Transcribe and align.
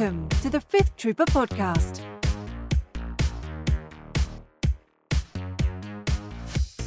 Welcome 0.00 0.30
to 0.40 0.48
the 0.48 0.62
Fifth 0.62 0.96
Trooper 0.96 1.26
Podcast. 1.26 2.00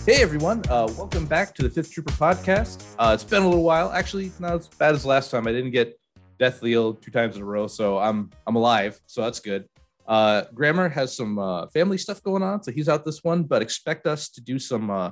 Hey 0.04 0.24
everyone, 0.24 0.63
uh, 0.67 0.92
welcome 0.97 1.27
back 1.27 1.53
to 1.53 1.61
the 1.61 1.69
Fifth 1.69 1.91
Trooper 1.91 2.11
podcast. 2.13 2.83
Uh, 2.97 3.11
it's 3.13 3.23
been 3.23 3.43
a 3.43 3.47
little 3.47 3.63
while. 3.63 3.91
Actually, 3.91 4.31
not 4.39 4.53
as 4.53 4.67
bad 4.67 4.95
as 4.95 5.05
last 5.05 5.29
time. 5.29 5.45
I 5.45 5.51
didn't 5.51 5.69
get 5.69 5.99
deathly 6.39 6.73
ill 6.73 6.95
two 6.95 7.11
times 7.11 7.35
in 7.35 7.43
a 7.43 7.45
row, 7.45 7.67
so 7.67 7.99
I'm 7.99 8.31
I'm 8.47 8.55
alive, 8.55 9.00
so 9.05 9.21
that's 9.21 9.39
good. 9.39 9.70
Uh, 10.07 10.45
Grammer 10.55 10.89
has 10.89 11.16
some 11.16 11.38
uh, 11.38 11.68
family 11.68 12.00
stuff 12.00 12.23
going 12.23 12.41
on, 12.41 12.64
so 12.64 12.71
he's 12.71 12.89
out 12.89 13.05
this 13.05 13.23
one. 13.23 13.43
But 13.43 13.61
expect 13.61 14.07
us 14.07 14.27
to 14.30 14.41
do 14.41 14.57
some 14.57 14.89
uh, 14.89 15.11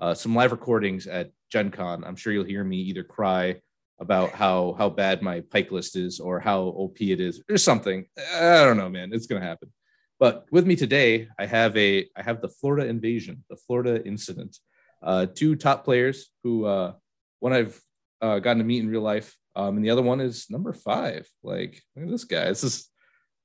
uh, 0.00 0.14
some 0.14 0.34
live 0.34 0.50
recordings 0.50 1.06
at 1.06 1.30
Gen 1.52 1.70
Con. 1.70 2.02
I'm 2.02 2.16
sure 2.16 2.32
you'll 2.32 2.42
hear 2.42 2.64
me 2.64 2.78
either 2.78 3.04
cry 3.04 3.60
about 3.98 4.32
how 4.32 4.74
how 4.78 4.88
bad 4.88 5.22
my 5.22 5.40
Pyke 5.40 5.72
list 5.72 5.96
is 5.96 6.20
or 6.20 6.40
how 6.40 6.60
OP 6.62 7.00
it 7.00 7.20
is 7.20 7.42
or 7.50 7.56
something. 7.56 8.06
I 8.34 8.64
don't 8.64 8.76
know, 8.76 8.88
man. 8.88 9.10
It's 9.12 9.26
gonna 9.26 9.44
happen. 9.44 9.72
But 10.18 10.46
with 10.50 10.66
me 10.66 10.76
today, 10.76 11.28
I 11.38 11.46
have 11.46 11.76
a 11.76 12.08
I 12.16 12.22
have 12.22 12.40
the 12.40 12.48
Florida 12.48 12.86
invasion, 12.86 13.44
the 13.50 13.56
Florida 13.56 14.04
incident. 14.06 14.58
Uh, 15.02 15.26
two 15.26 15.56
top 15.56 15.84
players 15.84 16.30
who 16.42 16.64
uh, 16.64 16.92
one 17.40 17.52
I've 17.52 17.80
uh, 18.20 18.38
gotten 18.38 18.58
to 18.58 18.64
meet 18.64 18.82
in 18.82 18.88
real 18.88 19.02
life, 19.02 19.36
um, 19.54 19.76
and 19.76 19.84
the 19.84 19.90
other 19.90 20.02
one 20.02 20.20
is 20.20 20.46
number 20.50 20.72
five. 20.72 21.28
Like, 21.42 21.82
look 21.94 22.06
at 22.06 22.10
this 22.10 22.24
guy. 22.24 22.46
This 22.46 22.64
is 22.64 22.88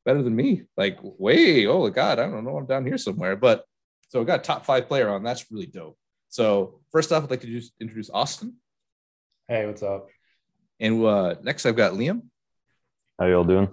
better 0.06 0.22
than 0.22 0.36
me. 0.36 0.64
Like, 0.78 1.00
way, 1.02 1.68
oh 1.68 1.90
god, 1.90 2.20
I 2.20 2.28
don't 2.28 2.46
know. 2.46 2.58
I'm 2.58 2.66
down 2.66 2.86
here 2.86 2.98
somewhere. 2.98 3.36
But 3.36 3.66
so 4.10 4.22
I 4.22 4.24
got 4.24 4.44
top 4.44 4.66
five 4.66 4.88
player 4.88 5.10
on. 5.10 5.24
That's 5.24 5.46
really 5.52 5.68
dope. 5.68 5.98
So 6.30 6.80
first 6.92 7.12
off, 7.12 7.24
I'd 7.24 7.30
like 7.30 7.42
to 7.42 7.48
just 7.48 7.74
introduce 7.82 8.10
Austin, 8.10 8.56
Hey, 9.52 9.66
what's 9.66 9.84
up? 9.84 10.08
And 10.82 11.06
uh, 11.06 11.36
next 11.44 11.66
I've 11.66 11.78
got 11.78 11.94
Liam. 11.94 12.24
How 13.18 13.28
y'all 13.28 13.44
doing? 13.46 13.70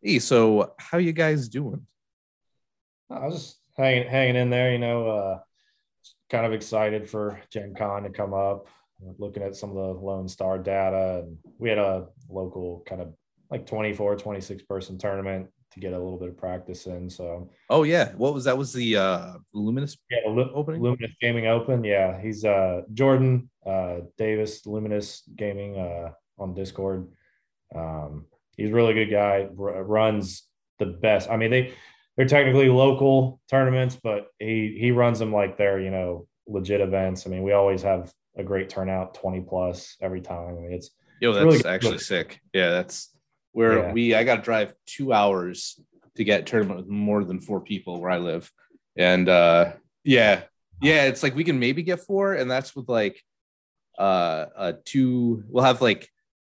Hey, 0.00 0.20
so 0.20 0.74
how 0.78 0.98
you 0.98 1.12
guys 1.12 1.48
doing? 1.48 1.86
I 3.10 3.26
was 3.26 3.34
just 3.34 3.58
hanging 3.76 4.08
hanging 4.08 4.36
in 4.36 4.48
there, 4.48 4.72
you 4.72 4.78
know, 4.78 5.08
uh 5.08 5.38
kind 6.30 6.46
of 6.46 6.52
excited 6.52 7.10
for 7.10 7.38
Gen 7.50 7.74
Con 7.76 8.04
to 8.04 8.10
come 8.10 8.32
up, 8.32 8.66
looking 9.18 9.42
at 9.42 9.54
some 9.54 9.70
of 9.70 9.76
the 9.76 10.00
Lone 10.00 10.28
Star 10.28 10.58
data. 10.58 11.24
And 11.24 11.36
we 11.58 11.68
had 11.68 11.78
a 11.78 12.06
local 12.30 12.82
kind 12.86 13.02
of 13.02 13.12
like 13.50 13.66
24, 13.66 14.16
26 14.16 14.62
person 14.62 14.96
tournament 14.96 15.48
to 15.72 15.80
get 15.80 15.92
a 15.92 15.98
little 15.98 16.18
bit 16.18 16.30
of 16.30 16.38
practice 16.38 16.86
in. 16.86 17.10
So 17.10 17.50
Oh 17.68 17.82
yeah, 17.82 18.12
what 18.12 18.32
was 18.32 18.44
that? 18.44 18.56
Was 18.56 18.72
the 18.72 18.96
uh, 18.96 19.32
Luminous 19.52 19.96
yeah, 20.10 20.30
Lu- 20.30 20.50
opening? 20.54 20.80
Luminous 20.80 21.12
Gaming 21.20 21.48
Open. 21.48 21.84
Yeah, 21.84 22.20
he's 22.20 22.44
uh 22.44 22.82
Jordan 22.94 23.50
uh 23.66 24.00
Davis, 24.18 24.66
Luminous 24.66 25.22
Gaming 25.36 25.78
uh 25.78 26.10
on 26.38 26.54
Discord. 26.54 27.08
Um 27.74 28.26
he's 28.56 28.70
a 28.70 28.74
really 28.74 28.94
good 28.94 29.10
guy, 29.10 29.48
r- 29.58 29.82
runs 29.84 30.44
the 30.78 30.86
best. 30.86 31.30
I 31.30 31.36
mean, 31.36 31.50
they 31.50 31.74
they're 32.16 32.26
technically 32.26 32.68
local 32.68 33.40
tournaments, 33.48 33.98
but 34.02 34.26
he 34.38 34.76
he 34.78 34.90
runs 34.90 35.18
them 35.18 35.32
like 35.32 35.56
they're, 35.56 35.80
you 35.80 35.90
know, 35.90 36.26
legit 36.46 36.80
events. 36.80 37.26
I 37.26 37.30
mean, 37.30 37.42
we 37.42 37.52
always 37.52 37.82
have 37.82 38.12
a 38.36 38.42
great 38.42 38.68
turnout, 38.68 39.14
20 39.14 39.42
plus 39.42 39.96
every 40.00 40.20
time. 40.20 40.48
I 40.48 40.60
mean, 40.60 40.72
it's 40.72 40.90
Yo, 41.20 41.32
that's 41.32 41.44
really 41.44 41.64
actually 41.64 41.98
sick. 41.98 42.40
Yeah, 42.52 42.70
that's 42.70 43.14
where 43.52 43.78
Yeah. 43.78 43.92
we 43.92 44.14
I 44.14 44.24
got 44.24 44.36
to 44.36 44.42
drive 44.42 44.74
two 44.86 45.12
hours 45.12 45.78
to 46.16 46.24
get 46.24 46.46
tournament 46.46 46.80
with 46.80 46.88
more 46.88 47.24
than 47.24 47.40
four 47.40 47.60
people 47.60 48.00
where 48.00 48.10
I 48.10 48.18
live, 48.18 48.50
and 48.96 49.28
uh 49.28 49.72
yeah, 50.04 50.42
yeah, 50.82 51.04
it's 51.04 51.22
like 51.22 51.36
we 51.36 51.44
can 51.44 51.58
maybe 51.60 51.82
get 51.82 52.00
four, 52.00 52.34
and 52.34 52.50
that's 52.50 52.74
with 52.74 52.88
like 52.88 53.22
uh 54.02 54.46
uh 54.56 54.72
two. 54.84 55.44
We'll 55.48 55.64
have 55.64 55.80
like 55.80 56.08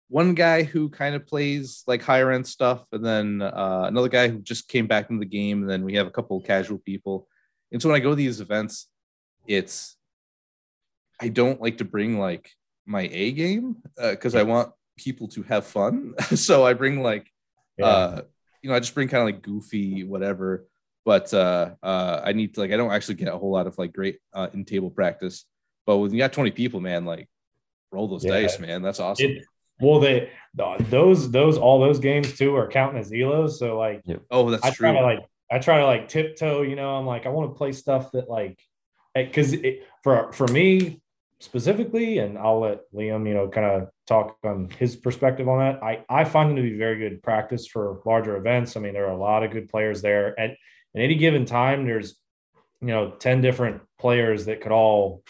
one 0.08 0.34
guy 0.34 0.62
who 0.62 0.88
kind 0.88 1.14
of 1.14 1.26
plays 1.26 1.82
like 1.86 2.02
higher 2.02 2.30
end 2.32 2.46
stuff, 2.46 2.84
and 2.92 3.04
then 3.04 3.42
uh 3.42 3.84
another 3.86 4.08
guy 4.08 4.28
who 4.28 4.38
just 4.38 4.68
came 4.68 4.86
back 4.86 5.10
into 5.10 5.20
the 5.20 5.26
game, 5.26 5.60
and 5.60 5.70
then 5.70 5.84
we 5.84 5.94
have 5.94 6.06
a 6.06 6.10
couple 6.10 6.38
of 6.38 6.44
casual 6.44 6.78
people. 6.78 7.28
And 7.70 7.82
so 7.82 7.88
when 7.88 7.96
I 7.96 8.02
go 8.02 8.10
to 8.10 8.16
these 8.16 8.40
events, 8.40 8.88
it's 9.46 9.96
I 11.20 11.28
don't 11.28 11.60
like 11.60 11.78
to 11.78 11.84
bring 11.84 12.18
like 12.18 12.50
my 12.86 13.08
A 13.12 13.32
game 13.32 13.76
because 13.96 14.34
I 14.34 14.42
want 14.42 14.72
people 14.96 15.28
to 15.28 15.42
have 15.44 15.66
fun. 15.66 16.14
so 16.34 16.64
I 16.64 16.72
bring 16.72 17.02
like 17.02 17.30
yeah. 17.76 17.86
uh 17.86 18.22
you 18.62 18.70
know, 18.70 18.76
I 18.76 18.80
just 18.80 18.94
bring 18.94 19.08
kind 19.08 19.20
of 19.20 19.26
like 19.26 19.42
goofy 19.42 20.04
whatever. 20.04 20.66
But 21.04 21.34
uh 21.34 21.74
uh 21.82 22.22
I 22.24 22.32
need 22.32 22.54
to 22.54 22.60
like 22.60 22.72
I 22.72 22.78
don't 22.78 22.92
actually 22.92 23.16
get 23.16 23.28
a 23.28 23.36
whole 23.36 23.52
lot 23.52 23.66
of 23.66 23.76
like 23.76 23.92
great 23.92 24.18
uh 24.32 24.48
in 24.54 24.64
table 24.64 24.90
practice. 24.90 25.44
But 25.86 25.98
when 25.98 26.12
you 26.12 26.18
got 26.18 26.32
20 26.32 26.50
people, 26.52 26.80
man, 26.80 27.04
like 27.04 27.28
roll 27.92 28.08
those 28.08 28.24
Yeah. 28.24 28.32
dice, 28.40 28.58
man. 28.58 28.82
That's 28.82 29.00
awesome. 29.00 29.30
It- 29.30 29.44
well, 29.80 29.98
they 29.98 30.30
those 30.54 31.30
those 31.32 31.58
all 31.58 31.80
those 31.80 31.98
games 31.98 32.38
too 32.38 32.54
are 32.54 32.68
counting 32.68 33.00
as 33.00 33.10
elos. 33.10 33.52
So 33.52 33.76
like 33.76 34.02
oh, 34.30 34.50
that's 34.50 34.64
I 34.64 34.70
true. 34.70 34.88
try 34.88 34.98
to 34.98 35.04
like 35.04 35.18
I 35.50 35.58
try 35.58 35.78
to 35.78 35.84
like 35.86 36.08
tiptoe, 36.08 36.62
you 36.62 36.76
know, 36.76 36.94
I'm 36.96 37.06
like 37.06 37.26
I 37.26 37.30
want 37.30 37.50
to 37.50 37.58
play 37.58 37.72
stuff 37.72 38.12
that 38.12 38.28
like 38.30 38.60
eh, 39.16 39.24
because 39.24 39.54
for 40.04 40.32
for 40.32 40.46
me 40.48 41.00
specifically, 41.40 42.18
and 42.18 42.38
I'll 42.38 42.60
let 42.60 42.82
Liam, 42.94 43.26
you 43.26 43.34
know, 43.34 43.48
kind 43.48 43.66
of 43.66 43.88
talk 44.06 44.36
on 44.44 44.70
his 44.78 44.94
perspective 44.96 45.48
on 45.48 45.58
that. 45.58 45.82
I 45.82 46.04
I 46.08 46.24
find 46.24 46.50
them 46.50 46.56
to 46.56 46.62
be 46.62 46.78
very 46.78 46.98
good 46.98 47.22
practice 47.22 47.66
for 47.66 48.00
larger 48.06 48.36
events. 48.36 48.76
I 48.76 48.80
mean, 48.80 48.94
there 48.94 49.06
are 49.06 49.12
a 49.12 49.16
lot 49.18 49.42
of 49.42 49.50
good 49.50 49.68
players 49.68 50.02
there 50.02 50.38
at 50.38 50.50
at 50.50 50.56
any 50.94 51.16
given 51.16 51.44
time. 51.46 51.84
There's 51.84 52.14
you 52.80 52.88
know 52.88 53.10
10 53.10 53.40
different 53.40 53.82
players 53.98 54.44
that 54.46 54.60
could 54.60 54.72
all 54.72 55.24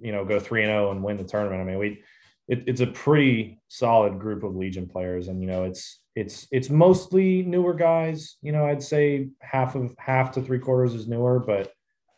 you 0.00 0.12
know 0.12 0.24
go 0.24 0.38
3 0.40 0.62
and 0.62 0.70
0 0.70 0.90
and 0.92 1.02
win 1.02 1.16
the 1.16 1.24
tournament. 1.24 1.60
I 1.60 1.64
mean, 1.64 1.78
we 1.78 2.02
it, 2.48 2.64
it's 2.66 2.80
a 2.80 2.86
pretty 2.86 3.60
solid 3.68 4.18
group 4.18 4.42
of 4.44 4.54
Legion 4.56 4.86
players, 4.88 5.28
and 5.28 5.40
you 5.40 5.46
know, 5.48 5.64
it's 5.64 6.00
it's 6.14 6.46
it's 6.50 6.70
mostly 6.70 7.42
newer 7.42 7.74
guys. 7.74 8.36
You 8.42 8.52
know, 8.52 8.64
I'd 8.66 8.82
say 8.82 9.28
half 9.40 9.74
of 9.74 9.94
half 9.98 10.32
to 10.32 10.42
three 10.42 10.58
quarters 10.60 10.94
is 10.94 11.08
newer, 11.08 11.40
but 11.40 11.72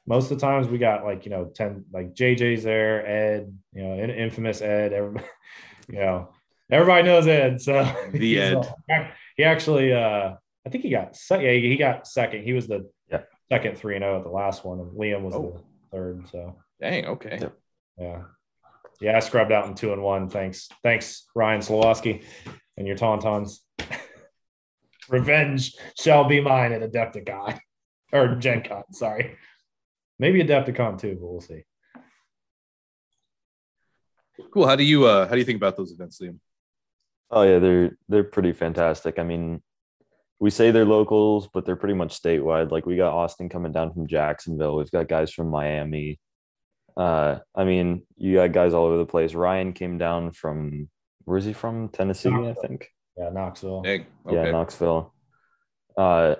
most 0.06 0.30
of 0.30 0.38
the 0.38 0.46
times 0.46 0.68
we 0.68 0.78
got 0.78 1.04
like 1.04 1.24
you 1.24 1.30
know 1.30 1.46
ten 1.54 1.84
like 1.92 2.14
JJ's 2.14 2.62
there, 2.62 3.06
Ed, 3.06 3.52
you 3.72 3.82
know, 3.82 3.94
in- 3.94 4.10
infamous 4.10 4.60
Ed. 4.62 4.92
Everybody, 4.92 5.26
you 5.88 5.98
know, 5.98 6.28
everybody 6.70 7.02
knows 7.04 7.26
Ed. 7.26 7.60
So 7.60 7.82
The 8.12 8.18
he's, 8.18 8.38
Ed. 8.38 8.74
he 9.36 9.44
actually, 9.44 9.92
uh, 9.92 10.34
I 10.66 10.70
think 10.70 10.84
he 10.84 10.90
got 10.90 11.16
second. 11.16 11.46
Yeah, 11.46 11.52
he 11.52 11.76
got 11.76 12.06
second. 12.06 12.44
He 12.44 12.52
was 12.52 12.66
the 12.66 12.88
Yeah. 13.10 13.22
second 13.50 13.78
three 13.78 13.96
and 13.96 14.02
zero 14.02 14.18
at 14.18 14.24
the 14.24 14.30
last 14.30 14.64
one, 14.64 14.78
and 14.80 14.92
Liam 14.92 15.22
was 15.22 15.34
Oh. 15.34 15.62
the 15.90 15.96
third. 15.96 16.28
So 16.30 16.56
Dang, 16.80 17.06
okay. 17.06 17.38
Yep. 17.40 17.54
Yeah. 17.98 18.22
Yeah, 19.00 19.16
I 19.16 19.20
scrubbed 19.20 19.52
out 19.52 19.66
in 19.66 19.74
two 19.74 19.92
and 19.92 20.02
one. 20.02 20.28
Thanks. 20.28 20.68
Thanks, 20.82 21.26
Ryan 21.34 21.60
Slawski 21.60 22.24
and 22.76 22.86
your 22.86 22.96
Tauntauns. 22.96 23.58
Revenge 25.08 25.76
shall 25.98 26.24
be 26.24 26.40
mine 26.40 26.72
at 26.72 26.82
Adepticon. 26.82 27.58
Or 28.10 28.36
Gen 28.36 28.62
Con, 28.62 28.84
sorry. 28.94 29.36
Maybe 30.18 30.42
Adepticon 30.42 30.98
too, 30.98 31.18
but 31.20 31.26
we'll 31.26 31.42
see. 31.42 31.64
Cool. 34.50 34.66
How 34.66 34.76
do 34.76 34.82
you 34.82 35.04
uh 35.04 35.26
how 35.26 35.32
do 35.32 35.38
you 35.38 35.44
think 35.44 35.58
about 35.58 35.76
those 35.76 35.92
events, 35.92 36.18
Liam? 36.18 36.38
Oh 37.30 37.42
yeah, 37.42 37.58
they're 37.58 37.98
they're 38.08 38.24
pretty 38.24 38.54
fantastic. 38.54 39.18
I 39.18 39.24
mean, 39.24 39.62
we 40.40 40.48
say 40.48 40.70
they're 40.70 40.86
locals, 40.86 41.48
but 41.52 41.66
they're 41.66 41.76
pretty 41.76 41.96
much 41.96 42.18
statewide. 42.18 42.70
Like 42.70 42.86
we 42.86 42.96
got 42.96 43.12
Austin 43.12 43.50
coming 43.50 43.72
down 43.72 43.92
from 43.92 44.06
Jacksonville. 44.06 44.76
We've 44.76 44.90
got 44.90 45.08
guys 45.08 45.30
from 45.30 45.50
Miami. 45.50 46.18
Uh, 46.98 47.38
I 47.54 47.64
mean, 47.64 48.02
you 48.16 48.34
got 48.34 48.52
guys 48.52 48.74
all 48.74 48.84
over 48.86 48.98
the 48.98 49.06
place. 49.06 49.32
Ryan 49.32 49.72
came 49.72 49.98
down 49.98 50.32
from 50.32 50.88
where's 51.24 51.44
he 51.44 51.52
from? 51.52 51.88
Tennessee, 51.90 52.28
I 52.30 52.54
think. 52.60 52.90
Yeah, 53.16 53.30
Knoxville. 53.30 53.82
Dang. 53.82 54.06
Okay. 54.26 54.36
Yeah, 54.36 54.50
Knoxville. 54.50 55.14
Uh, 55.96 56.34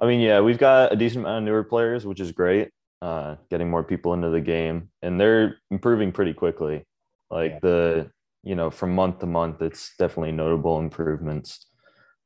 I 0.00 0.06
mean, 0.06 0.20
yeah, 0.20 0.40
we've 0.40 0.58
got 0.58 0.92
a 0.92 0.96
decent 0.96 1.24
amount 1.24 1.38
of 1.38 1.44
newer 1.44 1.64
players, 1.64 2.06
which 2.06 2.20
is 2.20 2.32
great. 2.32 2.70
Uh, 3.02 3.36
getting 3.50 3.68
more 3.68 3.82
people 3.84 4.14
into 4.14 4.30
the 4.30 4.40
game, 4.40 4.90
and 5.02 5.20
they're 5.20 5.58
improving 5.70 6.12
pretty 6.12 6.32
quickly. 6.34 6.84
Like 7.30 7.52
Yeah. 7.52 7.58
the, 7.62 8.10
you 8.42 8.54
know, 8.54 8.70
from 8.70 8.94
month 8.94 9.18
to 9.20 9.26
month, 9.26 9.60
it's 9.60 9.96
definitely 9.96 10.32
notable 10.32 10.78
improvements. 10.78 11.66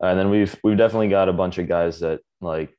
And 0.01 0.19
then 0.19 0.31
we've 0.31 0.55
we've 0.63 0.77
definitely 0.77 1.09
got 1.09 1.29
a 1.29 1.33
bunch 1.33 1.59
of 1.59 1.67
guys 1.69 2.01
that 2.01 2.21
like, 2.41 2.77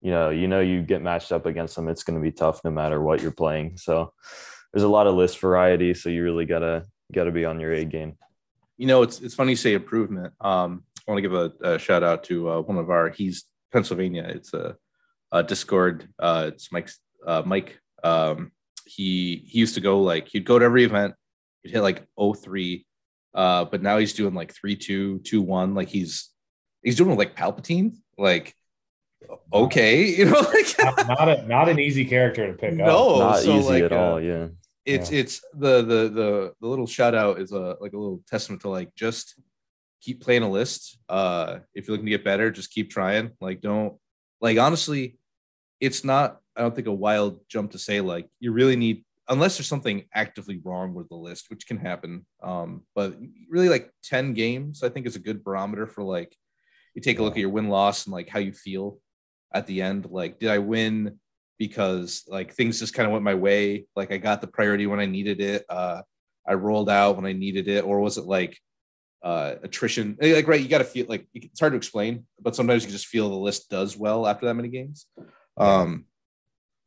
you 0.00 0.10
know, 0.10 0.30
you 0.30 0.48
know, 0.48 0.60
you 0.60 0.82
get 0.82 1.02
matched 1.02 1.32
up 1.32 1.46
against 1.46 1.76
them, 1.76 1.88
it's 1.88 2.02
going 2.02 2.18
to 2.18 2.22
be 2.22 2.32
tough 2.32 2.60
no 2.64 2.70
matter 2.70 3.00
what 3.00 3.20
you're 3.22 3.30
playing. 3.32 3.76
So 3.76 4.12
there's 4.72 4.82
a 4.84 4.88
lot 4.88 5.06
of 5.06 5.14
list 5.14 5.38
variety, 5.38 5.94
so 5.94 6.08
you 6.08 6.22
really 6.22 6.46
gotta 6.46 6.84
gotta 7.12 7.32
be 7.32 7.44
on 7.44 7.58
your 7.60 7.72
A 7.72 7.84
game. 7.84 8.16
you 8.78 8.86
know 8.86 9.02
it's 9.02 9.20
it's 9.20 9.34
funny 9.34 9.52
you 9.52 9.56
say 9.56 9.74
improvement 9.74 10.32
um 10.40 10.84
i 11.06 11.10
want 11.10 11.18
to 11.18 11.22
give 11.22 11.34
a, 11.34 11.74
a 11.74 11.78
shout 11.78 12.02
out 12.02 12.24
to 12.24 12.48
uh, 12.48 12.60
one 12.60 12.78
of 12.78 12.88
our 12.88 13.10
he's 13.10 13.44
pennsylvania 13.72 14.22
it's 14.28 14.54
a, 14.54 14.76
a 15.32 15.42
discord 15.42 16.08
uh 16.18 16.44
it's 16.48 16.70
mike's 16.72 16.98
uh 17.26 17.42
mike 17.44 17.78
um 18.04 18.52
he 18.86 19.44
he 19.46 19.58
used 19.58 19.74
to 19.74 19.80
go 19.80 20.00
like 20.00 20.28
he'd 20.28 20.46
go 20.46 20.58
to 20.58 20.64
every 20.64 20.84
event 20.84 21.14
he'd 21.62 21.72
hit 21.72 21.82
like 21.82 22.06
03 22.16 22.86
uh 23.34 23.64
but 23.66 23.82
now 23.82 23.98
he's 23.98 24.14
doing 24.14 24.34
like 24.34 24.54
3 24.54 24.76
2 24.76 25.18
2 25.18 25.42
1 25.42 25.74
like 25.74 25.88
he's 25.88 26.30
he's 26.82 26.96
doing 26.96 27.18
like 27.18 27.36
palpatine 27.36 27.96
like 28.16 28.54
okay 29.52 30.04
you 30.18 30.24
know 30.24 30.40
like 30.40 30.74
not, 30.78 31.06
not, 31.08 31.28
a, 31.28 31.46
not 31.46 31.68
an 31.68 31.78
easy 31.78 32.04
character 32.04 32.46
to 32.46 32.54
pick 32.54 32.72
up. 32.72 32.78
no 32.78 33.18
Not 33.18 33.38
so, 33.38 33.58
easy 33.58 33.68
like, 33.68 33.82
at 33.84 33.92
uh, 33.92 33.96
all. 33.96 34.20
Yeah. 34.20 34.48
it's 34.84 35.10
it's 35.10 35.40
the 35.54 35.82
the 35.82 36.08
the 36.08 36.54
the 36.60 36.66
little 36.66 36.86
shout 36.86 37.14
out 37.14 37.40
is 37.40 37.52
a 37.52 37.76
like 37.80 37.92
a 37.92 37.98
little 37.98 38.22
testament 38.28 38.62
to 38.62 38.68
like 38.68 38.94
just 38.94 39.34
keep 40.00 40.22
playing 40.22 40.42
a 40.42 40.50
list. 40.50 40.98
Uh, 41.08 41.58
if 41.74 41.86
you're 41.86 41.92
looking 41.92 42.06
to 42.06 42.10
get 42.10 42.24
better, 42.24 42.50
just 42.50 42.70
keep 42.70 42.90
trying. 42.90 43.32
Like, 43.40 43.60
don't 43.60 43.96
like 44.40 44.58
honestly, 44.58 45.18
it's 45.80 46.04
not. 46.04 46.40
I 46.56 46.62
don't 46.62 46.74
think 46.74 46.88
a 46.88 46.92
wild 46.92 47.40
jump 47.48 47.72
to 47.72 47.78
say 47.78 48.00
like 48.00 48.28
you 48.38 48.52
really 48.52 48.76
need 48.76 49.04
unless 49.28 49.56
there's 49.56 49.68
something 49.68 50.04
actively 50.12 50.60
wrong 50.64 50.92
with 50.92 51.08
the 51.08 51.14
list, 51.14 51.48
which 51.48 51.66
can 51.66 51.78
happen. 51.78 52.26
Um, 52.42 52.82
but 52.94 53.16
really, 53.48 53.68
like 53.68 53.92
ten 54.02 54.34
games, 54.34 54.82
I 54.82 54.88
think 54.88 55.06
is 55.06 55.16
a 55.16 55.20
good 55.20 55.44
barometer 55.44 55.86
for 55.86 56.02
like 56.02 56.34
you 56.94 57.02
take 57.02 57.18
a 57.18 57.22
look 57.22 57.34
at 57.34 57.40
your 57.40 57.50
win 57.50 57.68
loss 57.68 58.06
and 58.06 58.12
like 58.12 58.28
how 58.28 58.40
you 58.40 58.52
feel 58.52 58.98
at 59.52 59.66
the 59.66 59.82
end. 59.82 60.06
Like, 60.10 60.38
did 60.38 60.50
I 60.50 60.58
win 60.58 61.18
because 61.58 62.24
like 62.28 62.54
things 62.54 62.78
just 62.78 62.94
kind 62.94 63.06
of 63.06 63.12
went 63.12 63.24
my 63.24 63.34
way? 63.34 63.86
Like 63.96 64.12
I 64.12 64.18
got 64.18 64.40
the 64.40 64.46
priority 64.46 64.86
when 64.86 65.00
I 65.00 65.06
needed 65.06 65.40
it. 65.40 65.64
Uh, 65.68 66.02
I 66.46 66.54
rolled 66.54 66.90
out 66.90 67.16
when 67.16 67.26
I 67.26 67.32
needed 67.32 67.68
it, 67.68 67.84
or 67.84 68.00
was 68.00 68.18
it 68.18 68.24
like 68.24 68.58
uh, 69.22 69.56
attrition? 69.62 70.16
Like 70.20 70.48
right, 70.48 70.60
you 70.60 70.68
got 70.68 70.78
to 70.78 70.84
feel 70.84 71.06
like 71.08 71.26
it's 71.34 71.60
hard 71.60 71.72
to 71.72 71.76
explain, 71.76 72.26
but 72.40 72.56
sometimes 72.56 72.84
you 72.84 72.90
just 72.90 73.06
feel 73.06 73.28
the 73.28 73.36
list 73.36 73.68
does 73.70 73.96
well 73.96 74.26
after 74.26 74.46
that 74.46 74.54
many 74.54 74.68
games. 74.68 75.06
Um, 75.56 76.06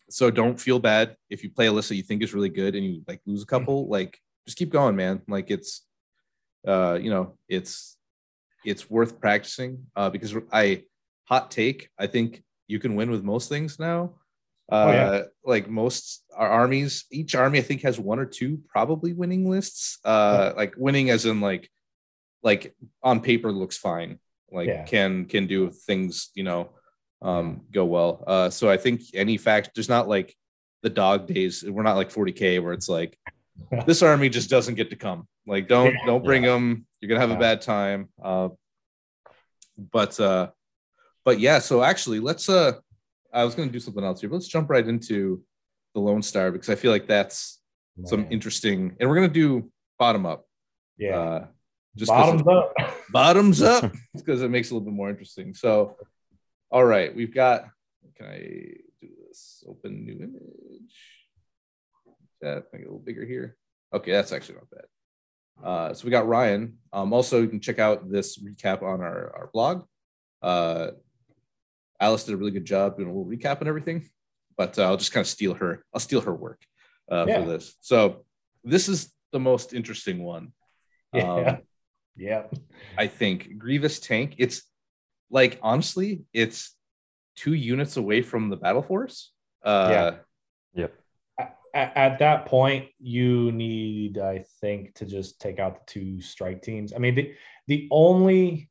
so 0.10 0.30
don't 0.30 0.60
feel 0.60 0.80
bad 0.80 1.16
if 1.30 1.44
you 1.44 1.50
play 1.50 1.68
a 1.68 1.72
list 1.72 1.90
that 1.90 1.96
you 1.96 2.04
think 2.04 2.22
is 2.22 2.34
really 2.34 2.50
good 2.50 2.76
and 2.76 2.86
you 2.86 3.02
like 3.08 3.22
lose 3.26 3.44
a 3.44 3.48
couple. 3.48 3.88
Like 3.88 4.18
just 4.46 4.58
keep 4.58 4.70
going, 4.70 4.96
man. 4.96 5.22
Like 5.28 5.50
it's, 5.50 5.86
uh, 6.68 7.00
you 7.02 7.10
know, 7.10 7.38
it's 7.48 7.98
it's 8.66 8.90
worth 8.90 9.20
practicing 9.20 9.88
uh, 9.96 10.10
because 10.10 10.36
I 10.52 10.84
hot 11.26 11.52
take. 11.52 11.90
I 11.98 12.08
think 12.08 12.44
you 12.68 12.80
can 12.80 12.96
win 12.96 13.12
with 13.12 13.24
most 13.24 13.50
things 13.50 13.80
now. 13.80 14.14
Uh, 14.72 14.86
Oh, 14.88 14.92
yeah. 14.92 15.22
Like 15.44 15.70
most 15.70 16.24
our 16.36 16.48
armies, 16.50 17.06
each 17.12 17.36
army 17.36 17.60
I 17.60 17.62
think 17.62 17.82
has 17.82 18.00
one 18.00 18.20
or 18.20 18.26
two 18.26 18.62
probably 18.70 19.14
winning 19.14 19.50
lists. 19.50 20.00
Uh, 20.06 20.54
Like 20.56 20.74
winning 20.78 21.10
as 21.10 21.26
in 21.26 21.42
like 21.42 21.70
like 22.42 22.74
on 23.02 23.20
paper 23.22 23.52
looks 23.52 23.78
fine. 23.78 24.20
Like 24.52 24.68
Yeah. 24.68 24.84
can 24.86 25.26
can 25.26 25.48
do 25.48 25.72
things 25.72 26.30
you 26.36 26.44
know 26.44 26.70
um, 27.22 27.62
go 27.72 27.86
well. 27.86 28.24
Uh, 28.28 28.50
so 28.50 28.70
I 28.70 28.78
think 28.78 29.02
any 29.14 29.38
fact 29.38 29.72
there's 29.76 29.90
not 29.90 30.08
like 30.08 30.36
the 30.82 30.90
dog 30.90 31.28
days. 31.28 31.64
We're 31.64 31.84
not 31.84 31.96
like 31.96 32.10
40k 32.12 32.62
where 32.62 32.74
it's 32.74 32.90
like 32.90 33.18
this 33.86 34.02
army 34.02 34.30
just 34.30 34.50
doesn't 34.50 34.76
get 34.76 34.90
to 34.90 34.96
come. 34.96 35.28
Like 35.46 35.68
don't 35.68 35.94
Yeah. 35.94 36.06
don't 36.06 36.24
bring 36.24 36.42
them. 36.44 36.86
You're 37.00 37.10
gonna 37.10 37.22
have 37.28 37.32
a 37.32 37.40
bad 37.40 37.62
time. 37.62 38.10
Uh, 38.24 38.50
but 39.78 40.20
uh, 40.20 40.50
but 41.26 41.40
yeah. 41.40 41.60
So 41.60 41.84
actually, 41.84 42.20
let's. 42.20 42.50
Uh, 42.50 42.74
I 43.34 43.44
was 43.44 43.56
gonna 43.56 43.72
do 43.72 43.80
something 43.80 44.04
else 44.04 44.22
here. 44.22 44.30
But 44.30 44.36
let's 44.36 44.48
jump 44.48 44.70
right 44.70 44.88
into 44.88 45.42
the 45.94 46.02
Lone 46.02 46.22
Star 46.22 46.52
because 46.52 46.70
I 46.70 46.76
feel 46.76 46.92
like 46.92 47.08
that's 47.08 47.60
some 48.06 48.28
interesting. 48.30 48.96
And 49.00 49.10
we're 49.10 49.16
gonna 49.16 49.28
do 49.30 49.72
bottom 50.00 50.26
up. 50.26 50.46
yeah. 50.98 51.18
Uh, 51.20 51.46
just 51.96 52.10
Bottoms 52.10 52.42
it- 52.42 52.48
up. 52.48 52.74
bottoms 53.12 53.62
up 53.62 53.92
because 54.16 54.42
it 54.42 54.50
makes 54.50 54.70
it 54.70 54.72
a 54.72 54.74
little 54.74 54.86
bit 54.90 54.96
more 54.96 55.10
interesting. 55.12 55.54
So, 55.54 55.96
all 56.72 56.84
right, 56.86 57.16
we've 57.16 57.34
got. 57.34 57.66
Can 58.18 58.26
I 58.28 58.38
do 59.02 59.10
this? 59.28 59.64
Open 59.68 60.04
new 60.06 60.14
image. 60.14 60.96
That 62.42 62.66
make 62.74 62.82
it 62.82 62.86
a 62.86 62.88
little 62.88 63.00
bigger 63.00 63.26
here. 63.26 63.56
Okay, 63.94 64.12
that's 64.12 64.32
actually 64.32 64.56
not 64.56 64.70
bad. 64.72 64.86
Uh, 65.64 65.94
so 65.94 66.06
we 66.06 66.12
got 66.12 66.28
Ryan. 66.28 66.78
Um, 66.92 67.14
also, 67.14 67.42
you 67.42 67.48
can 67.48 67.60
check 67.60 67.80
out 67.80 68.10
this 68.12 68.38
recap 68.40 68.82
on 68.82 69.02
our, 69.02 69.32
our 69.38 69.50
blog. 69.54 69.84
Uh, 70.42 70.88
Alice 72.00 72.24
did 72.26 72.34
a 72.34 72.38
really 72.38 72.52
good 72.52 72.66
job 72.66 72.98
doing 72.98 73.10
a 73.10 73.14
little 73.14 73.26
recap 73.30 73.60
and 73.60 73.68
everything, 73.68 74.10
but 74.58 74.78
uh, 74.78 74.84
I'll 74.84 74.98
just 74.98 75.12
kind 75.12 75.24
of 75.24 75.28
steal 75.30 75.54
her. 75.54 75.84
I'll 75.94 76.00
steal 76.00 76.22
her 76.22 76.34
work 76.34 76.62
uh, 77.12 77.26
Yeah. 77.28 77.42
for 77.42 77.50
this. 77.50 77.76
So 77.80 78.26
this 78.64 78.90
is 78.90 79.12
the 79.32 79.40
most 79.40 79.74
interesting 79.74 80.24
one. 80.24 80.54
Yeah. 81.14 81.34
Um, 81.34 81.58
yeah. 82.16 82.44
I 82.98 83.08
think 83.08 83.58
Grievous 83.58 84.00
tank. 84.00 84.36
It's 84.38 84.64
like 85.30 85.60
honestly, 85.62 86.24
it's 86.34 86.76
two 87.36 87.54
units 87.54 87.98
away 87.98 88.22
from 88.22 88.50
the 88.50 88.58
battle 88.58 88.84
force. 88.84 89.32
Uh, 89.64 90.16
At, 91.76 91.98
at 91.98 92.20
that 92.20 92.46
point, 92.46 92.90
you 93.00 93.52
need, 93.52 94.20
I 94.20 94.46
think, 94.62 94.94
to 94.96 95.08
just 95.08 95.42
take 95.42 95.58
out 95.58 95.88
the 95.88 95.92
two 95.92 96.22
strike 96.22 96.62
teams. 96.62 96.94
I 96.94 97.00
mean, 97.00 97.16
the 97.16 97.34
the 97.68 97.88
only 97.90 98.70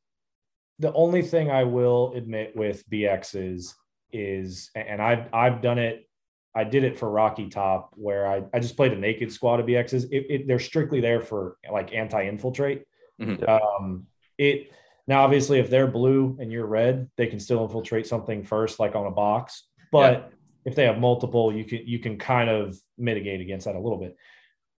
the 0.79 0.93
only 0.93 1.21
thing 1.21 1.51
I 1.51 1.63
will 1.63 2.13
admit 2.15 2.55
with 2.55 2.87
BXs 2.89 3.73
is, 4.11 4.69
and 4.75 5.01
I've 5.01 5.27
I've 5.33 5.61
done 5.61 5.79
it. 5.79 6.07
I 6.55 6.63
did 6.63 6.83
it 6.83 6.99
for 6.99 7.09
Rocky 7.09 7.49
Top, 7.49 7.93
where 7.95 8.27
I, 8.27 8.43
I 8.53 8.59
just 8.59 8.75
played 8.75 8.93
a 8.93 8.97
naked 8.97 9.31
squad 9.31 9.59
of 9.59 9.65
BXs. 9.65 10.05
It, 10.11 10.25
it, 10.29 10.47
they're 10.47 10.59
strictly 10.59 11.01
there 11.01 11.19
for 11.19 11.57
like 11.71 11.93
anti-infiltrate. 11.93 12.83
Mhm. 13.19 13.47
Um, 13.49 14.05
it 14.37 14.71
now 15.07 15.23
obviously 15.23 15.59
if 15.59 15.69
they're 15.69 15.87
blue 15.87 16.37
and 16.39 16.51
you're 16.51 16.65
red, 16.65 17.09
they 17.17 17.27
can 17.27 17.39
still 17.39 17.63
infiltrate 17.63 18.07
something 18.07 18.43
first, 18.43 18.79
like 18.79 18.95
on 18.95 19.07
a 19.07 19.11
box. 19.11 19.63
But 19.91 20.31
if 20.65 20.75
they 20.75 20.85
have 20.85 20.99
multiple, 20.99 21.53
you 21.53 21.65
can 21.65 21.81
you 21.85 21.99
can 21.99 22.17
kind 22.17 22.49
of 22.49 22.77
mitigate 22.97 23.41
against 23.41 23.65
that 23.65 23.75
a 23.75 23.79
little 23.79 23.99
bit. 23.99 24.15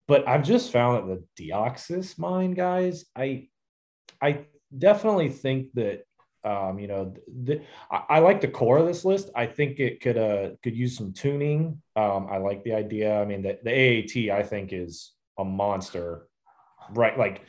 But 0.08 0.28
I've 0.28 0.44
just 0.44 0.72
found 0.72 1.10
that 1.10 1.24
the 1.38 1.50
Deoxys 1.50 2.18
mine 2.18 2.52
guys, 2.52 3.06
I 3.16 3.48
I 4.22 4.46
definitely 4.78 5.30
think 5.30 5.74
that 5.74 6.04
um, 6.46 6.78
you 6.78 6.88
know, 6.88 7.14
the, 7.44 7.62
I, 7.90 8.04
I 8.10 8.20
like 8.20 8.42
the 8.42 8.50
core 8.50 8.78
of 8.78 8.86
this 8.86 9.06
list. 9.06 9.30
I 9.36 9.46
think 9.46 9.80
it 9.80 10.02
could 10.02 10.18
uh 10.18 10.50
could 10.62 10.76
use 10.76 10.98
some 10.98 11.14
tuning. 11.14 11.82
Um, 11.96 12.28
I 12.30 12.38
like 12.38 12.64
the 12.64 12.74
idea. 12.74 13.18
I 13.20 13.26
mean, 13.26 13.42
the, 13.42 13.60
the 13.64 13.72
AAT 13.72 14.38
I 14.38 14.44
think 14.44 14.74
is 14.74 15.14
a 15.38 15.46
monster, 15.46 16.28
right? 16.92 17.18
Like 17.18 17.44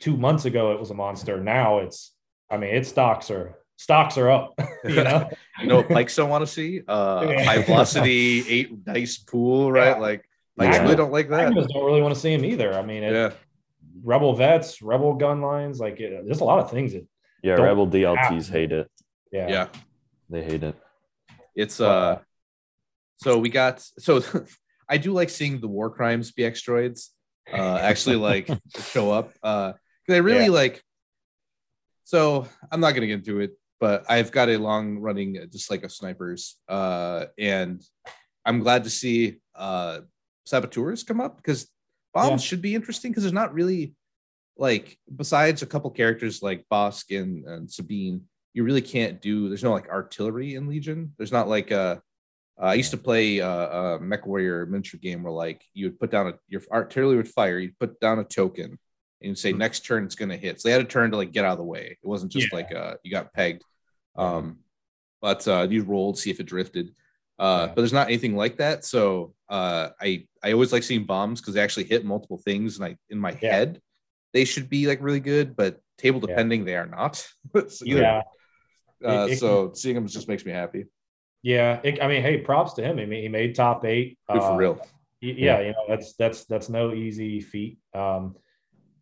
two 0.00 0.16
months 0.16 0.44
ago 0.46 0.72
it 0.72 0.80
was 0.80 0.90
a 0.90 0.94
monster. 0.94 1.40
Now 1.40 1.78
it's, 1.78 2.12
I 2.50 2.56
mean, 2.56 2.74
its 2.74 2.88
stocks 2.88 3.30
are 3.30 3.58
stocks 3.76 4.18
are 4.18 4.30
up. 4.30 4.54
you 4.84 5.04
know, 5.04 5.30
you 5.60 5.68
know 5.68 5.76
what 5.76 5.88
Pykes 5.88 6.16
don't 6.16 6.30
want 6.30 6.42
to 6.42 6.52
see? 6.52 6.82
Uh, 6.86 7.44
high 7.44 7.62
velocity, 7.62 8.44
eight 8.48 8.84
dice 8.84 9.18
pool, 9.18 9.70
right? 9.70 9.90
Yeah. 9.90 9.98
Like 9.98 10.28
Pykes 10.58 10.76
Yeah. 10.76 10.82
really 10.82 10.96
don't 10.96 11.12
like 11.12 11.28
that. 11.30 11.46
Magnums 11.46 11.72
don't 11.72 11.84
really 11.84 12.02
want 12.02 12.14
to 12.14 12.20
see 12.20 12.32
him 12.32 12.44
either. 12.44 12.74
I 12.74 12.82
mean, 12.82 13.04
it, 13.04 13.12
Yeah, 13.12 13.32
rebel 14.08 14.32
vets, 14.34 14.80
rebel 14.80 15.12
gun 15.14 15.40
lines, 15.42 15.78
like 15.78 16.00
it, 16.00 16.10
there's 16.24 16.40
a 16.40 16.44
lot 16.52 16.58
of 16.60 16.70
things 16.70 16.92
that, 16.94 17.06
Yeah, 17.42 17.54
Rebel 17.54 17.86
DLTs 17.86 18.16
have- 18.46 18.48
hate 18.48 18.72
it. 18.72 18.88
yeah, 19.30 19.48
yeah. 19.54 19.66
They 20.30 20.42
hate 20.42 20.62
it. 20.70 20.74
It's 21.54 21.80
uh. 21.80 22.18
So 23.24 23.38
we 23.38 23.48
got 23.50 23.80
so. 24.06 24.12
I 24.88 24.96
do 24.96 25.12
like 25.12 25.28
seeing 25.30 25.60
the 25.60 25.68
war 25.68 25.88
crimes 25.90 26.32
BX 26.32 26.54
droids 26.66 27.00
uh, 27.52 27.76
actually 27.90 28.16
like 28.30 28.46
show 28.92 29.06
up. 29.18 29.26
Uh, 29.42 29.72
'cause 30.04 30.14
I 30.18 30.22
really 30.30 30.46
Yeah. 30.50 30.62
like. 30.62 30.82
So 32.04 32.46
I'm 32.72 32.80
not 32.80 32.92
gonna 32.94 33.06
get 33.06 33.20
into 33.20 33.40
it, 33.40 33.52
but 33.80 34.04
I've 34.08 34.30
got 34.32 34.48
a 34.48 34.56
long 34.56 34.98
running 34.98 35.30
dislike 35.50 35.84
of 35.84 35.92
snipers, 35.92 36.56
uh, 36.68 37.26
and 37.38 37.82
I'm 38.46 38.60
glad 38.60 38.84
to 38.84 38.90
see 38.90 39.40
uh, 39.54 40.00
saboteurs 40.46 41.04
come 41.04 41.20
up 41.20 41.36
because 41.36 41.68
bombs 42.14 42.42
Yeah. 42.42 42.48
should 42.48 42.62
be 42.62 42.74
interesting 42.74 43.10
because 43.12 43.24
there's 43.24 43.40
not 43.42 43.52
really 43.52 43.94
like 44.58 44.98
besides 45.14 45.62
a 45.62 45.66
couple 45.66 45.90
characters 45.90 46.42
like 46.42 46.64
Bossk 46.70 47.16
and, 47.18 47.44
and 47.46 47.70
Sabine, 47.70 48.22
you 48.54 48.64
really 48.64 48.82
can't 48.82 49.20
do. 49.22 49.48
There's 49.48 49.62
no 49.62 49.72
like 49.72 49.88
artillery 49.88 50.56
in 50.56 50.66
Legion. 50.68 51.14
There's 51.16 51.32
not 51.32 51.48
like 51.48 51.70
uh 51.72 51.96
I 52.60 52.74
used 52.74 52.90
to 52.90 52.96
play 52.96 53.40
uh, 53.40 53.68
a 53.68 54.00
Mech 54.00 54.26
Warrior 54.26 54.66
miniature 54.66 54.98
game 55.00 55.22
where 55.22 55.32
like 55.32 55.62
you 55.74 55.86
would 55.86 56.00
put 56.00 56.10
down 56.10 56.26
a 56.26 56.34
your 56.48 56.60
artillery 56.72 57.16
would 57.16 57.28
fire, 57.28 57.58
you'd 57.60 57.78
put 57.78 58.00
down 58.00 58.18
a 58.18 58.24
token, 58.24 58.64
and 58.64 58.78
you'd 59.20 59.38
say 59.38 59.52
Mhm. 59.52 59.58
next 59.58 59.86
turn 59.86 60.04
it's 60.04 60.16
gonna 60.16 60.36
hit. 60.36 60.60
So 60.60 60.68
they 60.68 60.72
had 60.72 60.80
a 60.80 60.84
turn 60.84 61.12
to 61.12 61.16
like 61.16 61.30
get 61.30 61.44
out 61.44 61.52
of 61.52 61.58
the 61.58 61.64
way. 61.64 61.96
It 62.02 62.06
wasn't 62.08 62.32
just 62.32 62.48
Yeah. 62.50 62.56
like 62.56 62.74
uh 62.74 62.94
you 63.04 63.12
got 63.12 63.32
pegged. 63.32 63.62
Um, 64.16 64.58
but 65.22 65.46
uh, 65.46 65.66
you 65.70 65.82
rolled 65.84 66.18
see 66.18 66.30
if 66.30 66.40
it 66.40 66.46
drifted. 66.46 66.88
Uh, 67.38 67.60
Yeah. 67.60 67.66
but 67.68 67.76
there's 67.76 67.92
not 67.92 68.08
anything 68.08 68.34
like 68.34 68.56
that. 68.56 68.84
So 68.84 69.34
uh, 69.48 69.90
I 70.00 70.26
I 70.42 70.52
always 70.52 70.72
like 70.72 70.82
seeing 70.82 71.04
bombs 71.04 71.40
because 71.40 71.54
they 71.54 71.60
actually 71.60 71.84
hit 71.84 72.04
multiple 72.04 72.38
things, 72.38 72.76
and 72.76 72.84
I 72.86 72.96
in 73.10 73.18
my 73.20 73.38
Yeah. 73.40 73.52
head 73.54 73.80
they 74.32 74.44
should 74.44 74.68
be 74.68 74.86
like 74.86 75.00
really 75.02 75.20
good, 75.20 75.56
but 75.56 75.80
table 75.96 76.20
Yeah. 76.20 76.28
depending 76.28 76.64
they 76.64 76.76
are 76.76 76.86
not. 76.86 77.26
So, 77.68 77.84
yeah, 77.84 78.22
Uh, 79.04 79.26
It- 79.28 79.32
it- 79.32 79.38
so 79.38 79.72
seeing 79.74 79.94
them 79.94 80.06
just 80.06 80.28
makes 80.28 80.44
me 80.44 80.52
happy. 80.52 80.84
yeah. 81.42 81.80
It, 81.84 82.02
I 82.02 82.08
mean, 82.08 82.22
hey, 82.22 82.38
props 82.38 82.74
to 82.74 82.82
him. 82.82 82.98
I 82.98 83.06
mean, 83.06 83.22
he 83.22 83.28
made 83.28 83.54
top 83.54 83.84
eight. 83.84 84.18
Good 84.30 84.42
for 84.42 84.52
Uh, 84.52 84.56
real. 84.56 84.74
y- 85.22 85.34
yeah, 85.38 85.60
you 85.60 85.70
know 85.72 85.84
that's 85.88 86.14
that's 86.14 86.44
that's 86.46 86.68
no 86.68 86.92
easy 86.92 87.40
feat. 87.40 87.78
Um, 87.94 88.36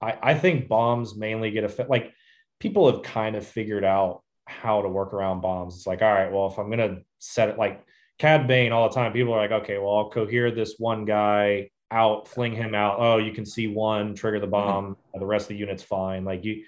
I 0.00 0.18
I 0.30 0.34
think 0.34 0.68
bombs 0.68 1.16
mainly 1.16 1.50
get 1.50 1.64
affected. 1.64 1.90
Like 1.90 2.12
people 2.60 2.90
have 2.92 3.02
kind 3.02 3.36
of 3.36 3.46
figured 3.46 3.84
out 3.84 4.22
how 4.44 4.80
to 4.82 4.88
work 4.88 5.12
around 5.14 5.40
bombs. 5.40 5.76
It's 5.76 5.86
like, 5.86 6.02
all 6.02 6.12
right, 6.12 6.30
well, 6.32 6.46
if 6.48 6.58
I'm 6.58 6.70
gonna 6.70 7.00
set 7.18 7.48
it 7.48 7.58
like 7.58 7.84
Cad 8.18 8.46
Bane 8.46 8.72
all 8.72 8.88
the 8.88 8.94
time, 8.94 9.12
people 9.12 9.32
are 9.34 9.40
like, 9.40 9.62
okay, 9.62 9.78
well, 9.78 9.96
I'll 9.96 10.10
cohere 10.10 10.50
this 10.50 10.76
one 10.78 11.04
guy 11.04 11.70
out, 11.90 12.28
fling 12.28 12.54
him 12.54 12.74
out. 12.74 12.96
Oh, 12.98 13.18
you 13.18 13.32
can 13.32 13.46
see 13.46 13.66
one, 13.66 14.14
trigger 14.14 14.40
the 14.40 14.46
bomb. 14.46 14.96
The 15.14 15.26
rest 15.26 15.44
of 15.44 15.48
the 15.48 15.56
unit's 15.56 15.82
fine. 15.82 16.24
Like 16.24 16.44
you, 16.44 16.64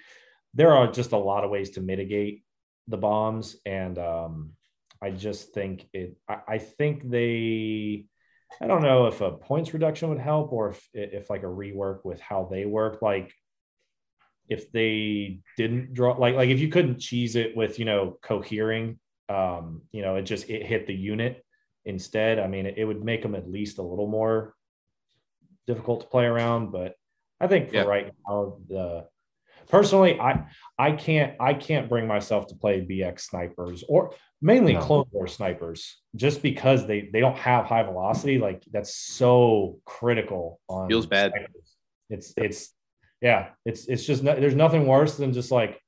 there 0.53 0.73
are 0.73 0.91
just 0.91 1.11
a 1.11 1.17
lot 1.17 1.43
of 1.43 1.49
ways 1.49 1.71
to 1.71 1.81
mitigate 1.81 2.43
the 2.87 2.97
bombs, 2.97 3.55
and 3.65 3.97
um, 3.97 4.51
I 5.01 5.11
just 5.11 5.53
think 5.53 5.87
it. 5.93 6.17
I, 6.27 6.37
I 6.47 6.57
think 6.57 7.09
they. 7.09 8.05
I 8.59 8.65
don't 8.65 8.81
know 8.81 9.05
if 9.05 9.21
a 9.21 9.31
points 9.31 9.73
reduction 9.73 10.09
would 10.09 10.19
help, 10.19 10.51
or 10.51 10.71
if 10.71 10.89
if 10.93 11.29
like 11.29 11.43
a 11.43 11.47
rework 11.47 12.03
with 12.03 12.19
how 12.19 12.47
they 12.49 12.65
work. 12.65 13.01
Like 13.01 13.31
if 14.47 14.71
they 14.71 15.41
didn't 15.57 15.93
draw 15.93 16.13
like 16.13 16.35
like 16.35 16.49
if 16.49 16.59
you 16.59 16.69
couldn't 16.69 16.99
cheese 16.99 17.35
it 17.35 17.55
with 17.55 17.77
you 17.77 17.85
know 17.85 18.17
cohering, 18.23 18.99
um, 19.29 19.83
you 19.91 20.01
know, 20.01 20.15
it 20.15 20.23
just 20.23 20.49
it 20.49 20.65
hit 20.65 20.87
the 20.87 20.95
unit 20.95 21.45
instead. 21.85 22.39
I 22.39 22.47
mean, 22.47 22.65
it, 22.65 22.75
it 22.77 22.85
would 22.85 23.03
make 23.03 23.21
them 23.21 23.35
at 23.35 23.49
least 23.49 23.77
a 23.77 23.83
little 23.83 24.07
more 24.07 24.55
difficult 25.69 26.01
to 26.01 26.07
play 26.07 26.25
around. 26.25 26.71
But 26.71 26.95
I 27.39 27.47
think 27.47 27.69
for 27.69 27.75
Yeah. 27.75 27.83
right 27.95 28.11
now, 28.27 28.57
the 28.67 29.05
personally, 29.69 30.19
I 30.19 30.31
I 30.77 30.91
can't 30.93 31.35
I 31.39 31.53
can't 31.53 31.87
bring 31.87 32.07
myself 32.07 32.47
to 32.47 32.55
play 32.55 32.81
BX 32.81 33.21
snipers 33.21 33.83
or 33.87 34.11
mainly 34.41 34.73
No. 34.73 34.81
Clone 34.81 35.05
War 35.11 35.27
snipers 35.27 36.01
just 36.15 36.41
because 36.41 36.87
they 36.87 36.99
they 37.13 37.19
don't 37.25 37.37
have 37.37 37.65
high 37.65 37.83
velocity. 37.83 38.39
Like 38.39 38.63
that's 38.71 38.93
so 38.95 39.79
critical 39.85 40.59
on 40.67 40.89
Feels 40.89 41.05
bad. 41.05 41.31
snipers. 41.31 41.69
It's 42.09 42.33
it's 42.35 42.73
yeah, 43.21 43.49
it's 43.65 43.85
it's 43.87 44.05
just 44.05 44.23
no, 44.23 44.33
there's 44.35 44.55
nothing 44.65 44.87
worse 44.87 45.17
than 45.17 45.31
just 45.33 45.51
like 45.51 45.79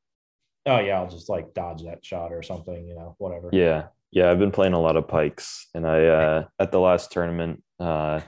oh 0.68 0.80
yeah, 0.80 1.00
I'll 1.00 1.10
just 1.10 1.28
like 1.28 1.56
dodge 1.56 1.82
that 1.86 2.06
shot 2.06 2.32
or 2.32 2.44
something, 2.44 2.88
you 2.88 2.94
know, 2.94 3.16
whatever. 3.18 3.50
Yeah. 3.52 3.88
Yeah. 4.12 4.30
I've 4.30 4.38
been 4.38 4.52
playing 4.52 4.74
a 4.74 4.80
lot 4.80 4.96
of 4.96 5.08
Pykes 5.08 5.68
and 5.74 5.88
I, 5.88 6.06
uh, 6.06 6.46
at 6.60 6.72
the 6.72 6.80
last 6.80 7.12
tournament, 7.12 7.64
uh, 7.80 8.20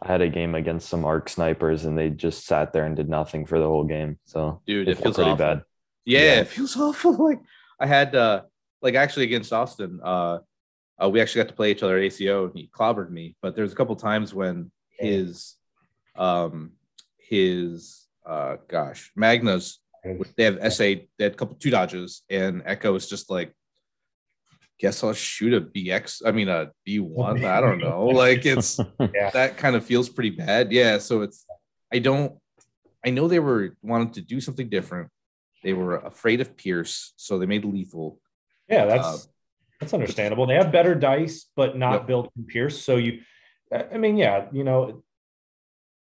I 0.00 0.08
had 0.08 0.20
a 0.20 0.28
game 0.28 0.54
against 0.54 0.88
some 0.88 1.04
arc 1.04 1.28
snipers 1.28 1.84
and 1.84 1.96
they 1.96 2.10
just 2.10 2.46
sat 2.46 2.72
there 2.72 2.84
and 2.84 2.96
did 2.96 3.08
nothing 3.08 3.46
for 3.46 3.58
the 3.58 3.66
whole 3.66 3.84
game. 3.84 4.18
So 4.24 4.60
Dude, 4.66 4.88
it, 4.88 4.98
feels 4.98 5.14
pretty 5.16 5.30
awful. 5.30 5.44
bad. 5.44 5.62
Yeah, 6.04 6.20
Yeah. 6.20 6.40
it 6.40 6.48
feels 6.48 6.76
awful. 6.80 7.12
Like 7.12 7.40
I 7.78 7.86
had 7.86 8.14
uh 8.14 8.42
like 8.82 8.94
actually 8.94 9.24
against 9.24 9.52
Austin, 9.52 10.00
uh, 10.02 10.38
uh 11.00 11.08
we 11.08 11.20
actually 11.20 11.42
got 11.42 11.48
to 11.48 11.54
play 11.56 11.70
each 11.70 11.82
other 11.82 11.96
at 11.96 12.04
ACO 12.04 12.46
and 12.46 12.54
he 12.54 12.68
clobbered 12.72 13.10
me, 13.10 13.36
but 13.40 13.54
there's 13.56 13.72
a 13.72 13.76
couple 13.76 13.96
times 13.96 14.34
when 14.34 14.70
his 14.98 15.54
um 16.16 16.72
his 17.18 18.06
uh 18.26 18.56
gosh, 18.68 19.12
Magna's 19.16 19.78
they 20.36 20.44
have 20.44 20.72
SA, 20.72 20.84
they 20.84 21.08
had 21.18 21.32
a 21.32 21.36
couple 21.36 21.56
two 21.56 21.70
dodges, 21.70 22.22
and 22.28 22.62
Echo 22.66 22.94
is 22.94 23.08
just 23.08 23.30
like 23.30 23.54
guess 24.78 25.02
I'll 25.04 25.12
shoot 25.12 25.54
a 25.54 25.60
BX, 25.60 26.22
I 26.26 26.32
mean 26.32 26.48
a 26.48 26.70
B1. 26.86 27.44
I 27.44 27.60
don't 27.60 27.78
know. 27.78 28.06
Like 28.24 28.44
it's 28.46 28.78
Yeah. 29.00 29.30
that 29.30 29.56
kind 29.56 29.76
of 29.76 29.84
feels 29.84 30.08
pretty 30.08 30.30
bad. 30.30 30.72
Yeah. 30.72 30.98
So 30.98 31.22
it's 31.22 31.46
I 31.92 31.98
don't 32.00 32.38
I 33.06 33.10
know 33.10 33.28
they 33.28 33.38
were 33.38 33.76
wanting 33.82 34.12
to 34.12 34.20
do 34.22 34.40
something 34.40 34.68
different. 34.68 35.10
They 35.62 35.72
were 35.74 35.96
afraid 35.96 36.40
of 36.40 36.56
Pierce, 36.56 37.12
so 37.16 37.38
they 37.38 37.46
made 37.46 37.64
lethal. 37.64 38.18
Yeah, 38.68 38.86
that's 38.86 39.06
Uh, 39.06 39.18
that's 39.80 39.94
understandable. 39.94 40.46
They 40.46 40.54
have 40.54 40.72
better 40.72 40.94
dice, 40.94 41.46
but 41.56 41.76
not 41.76 41.92
Yep. 42.00 42.06
built 42.06 42.32
in 42.36 42.44
Pierce. 42.44 42.80
So 42.82 42.96
you, 42.96 43.20
I 43.72 43.84
I 43.94 43.98
mean, 43.98 44.16
yeah, 44.16 44.46
you 44.52 44.64
know, 44.64 45.02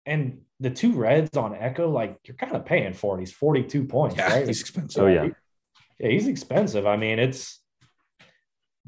and 0.06 0.40
the 0.60 0.70
two 0.70 0.92
reds 0.92 1.36
on 1.36 1.54
Echo, 1.54 1.88
like 1.90 2.18
you're 2.24 2.36
kind 2.36 2.56
of 2.56 2.64
paying 2.66 2.92
for 2.94 3.16
it. 3.16 3.20
He's 3.20 3.32
42 3.32 3.84
points, 3.84 4.16
Yeah, 4.16 4.32
right? 4.32 4.46
he's 4.46 4.60
expensive. 4.60 5.02
Oh, 5.02 5.06
yeah. 5.06 5.28
Yeah, 6.00 6.08
he's 6.10 6.26
expensive. 6.26 6.86
I 6.86 6.96
mean, 6.96 7.18
it's 7.18 7.60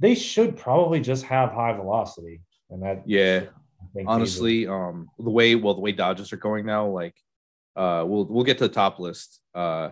they 0.00 0.14
should 0.14 0.56
probably 0.56 1.00
just 1.00 1.24
have 1.24 1.52
high 1.52 1.72
velocity, 1.74 2.40
and 2.70 2.82
that 2.82 3.02
Yeah. 3.06 3.44
Honestly, 4.06 4.66
um 4.66 5.08
the 5.18 5.30
way 5.30 5.54
well 5.54 5.74
the 5.74 5.80
way 5.80 5.92
Dodges 5.92 6.32
are 6.32 6.36
going 6.36 6.66
now, 6.66 6.86
like 6.88 7.14
uh 7.76 8.04
we'll 8.06 8.24
we'll 8.24 8.44
get 8.44 8.58
to 8.58 8.68
the 8.68 8.74
top 8.74 8.98
list. 8.98 9.40
Uh 9.54 9.90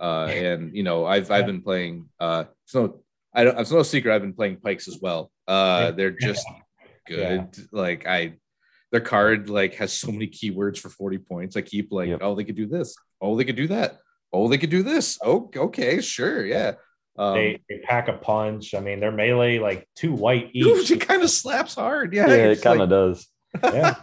uh 0.00 0.26
and 0.30 0.74
you 0.74 0.82
know 0.82 1.04
I've 1.04 1.30
I've 1.30 1.46
been 1.46 1.62
playing 1.62 2.08
uh 2.18 2.44
so 2.64 3.02
I 3.34 3.44
don't 3.44 3.58
it's 3.58 3.70
no 3.70 3.82
secret 3.82 4.14
I've 4.14 4.22
been 4.22 4.34
playing 4.34 4.56
Pykes 4.56 4.88
as 4.88 4.98
well. 5.00 5.30
Uh 5.46 5.92
they're 5.92 6.10
just 6.10 6.46
good. 7.06 7.48
Like 7.72 8.06
I 8.06 8.34
their 8.92 9.00
card 9.00 9.50
like 9.50 9.74
has 9.74 9.92
so 9.92 10.12
many 10.12 10.28
keywords 10.28 10.78
for 10.78 10.88
40 10.88 11.18
points. 11.18 11.56
I 11.56 11.62
keep 11.62 11.90
like, 11.90 12.08
Yep. 12.10 12.20
oh, 12.22 12.34
they 12.36 12.44
could 12.44 12.54
do 12.54 12.68
this. 12.68 12.94
Oh, 13.20 13.36
they 13.36 13.44
could 13.44 13.56
do 13.56 13.66
that. 13.66 13.98
Oh, 14.32 14.46
they 14.48 14.58
could 14.58 14.70
do 14.70 14.84
this. 14.84 15.18
Oh, 15.20 15.50
okay, 15.56 16.00
sure, 16.00 16.46
yeah. 16.46 16.74
Um, 17.16 17.34
they, 17.34 17.60
they 17.68 17.78
pack 17.78 18.08
a 18.08 18.14
punch. 18.14 18.74
I 18.74 18.80
mean, 18.80 18.98
they're 19.00 19.12
melee 19.12 19.58
like 19.58 19.88
two 19.96 20.12
white 20.12 20.52
dude, 20.54 20.78
each. 20.82 20.90
it 20.90 21.00
kind 21.00 21.22
of 21.22 21.30
slaps 21.30 21.74
hard. 21.76 22.12
Yeah, 22.12 22.26
Yeah, 22.28 22.34
it 22.50 22.62
kind 22.62 22.80
of 22.80 22.90
like- 22.90 22.96
does. 23.14 23.28
yeah, 23.62 23.94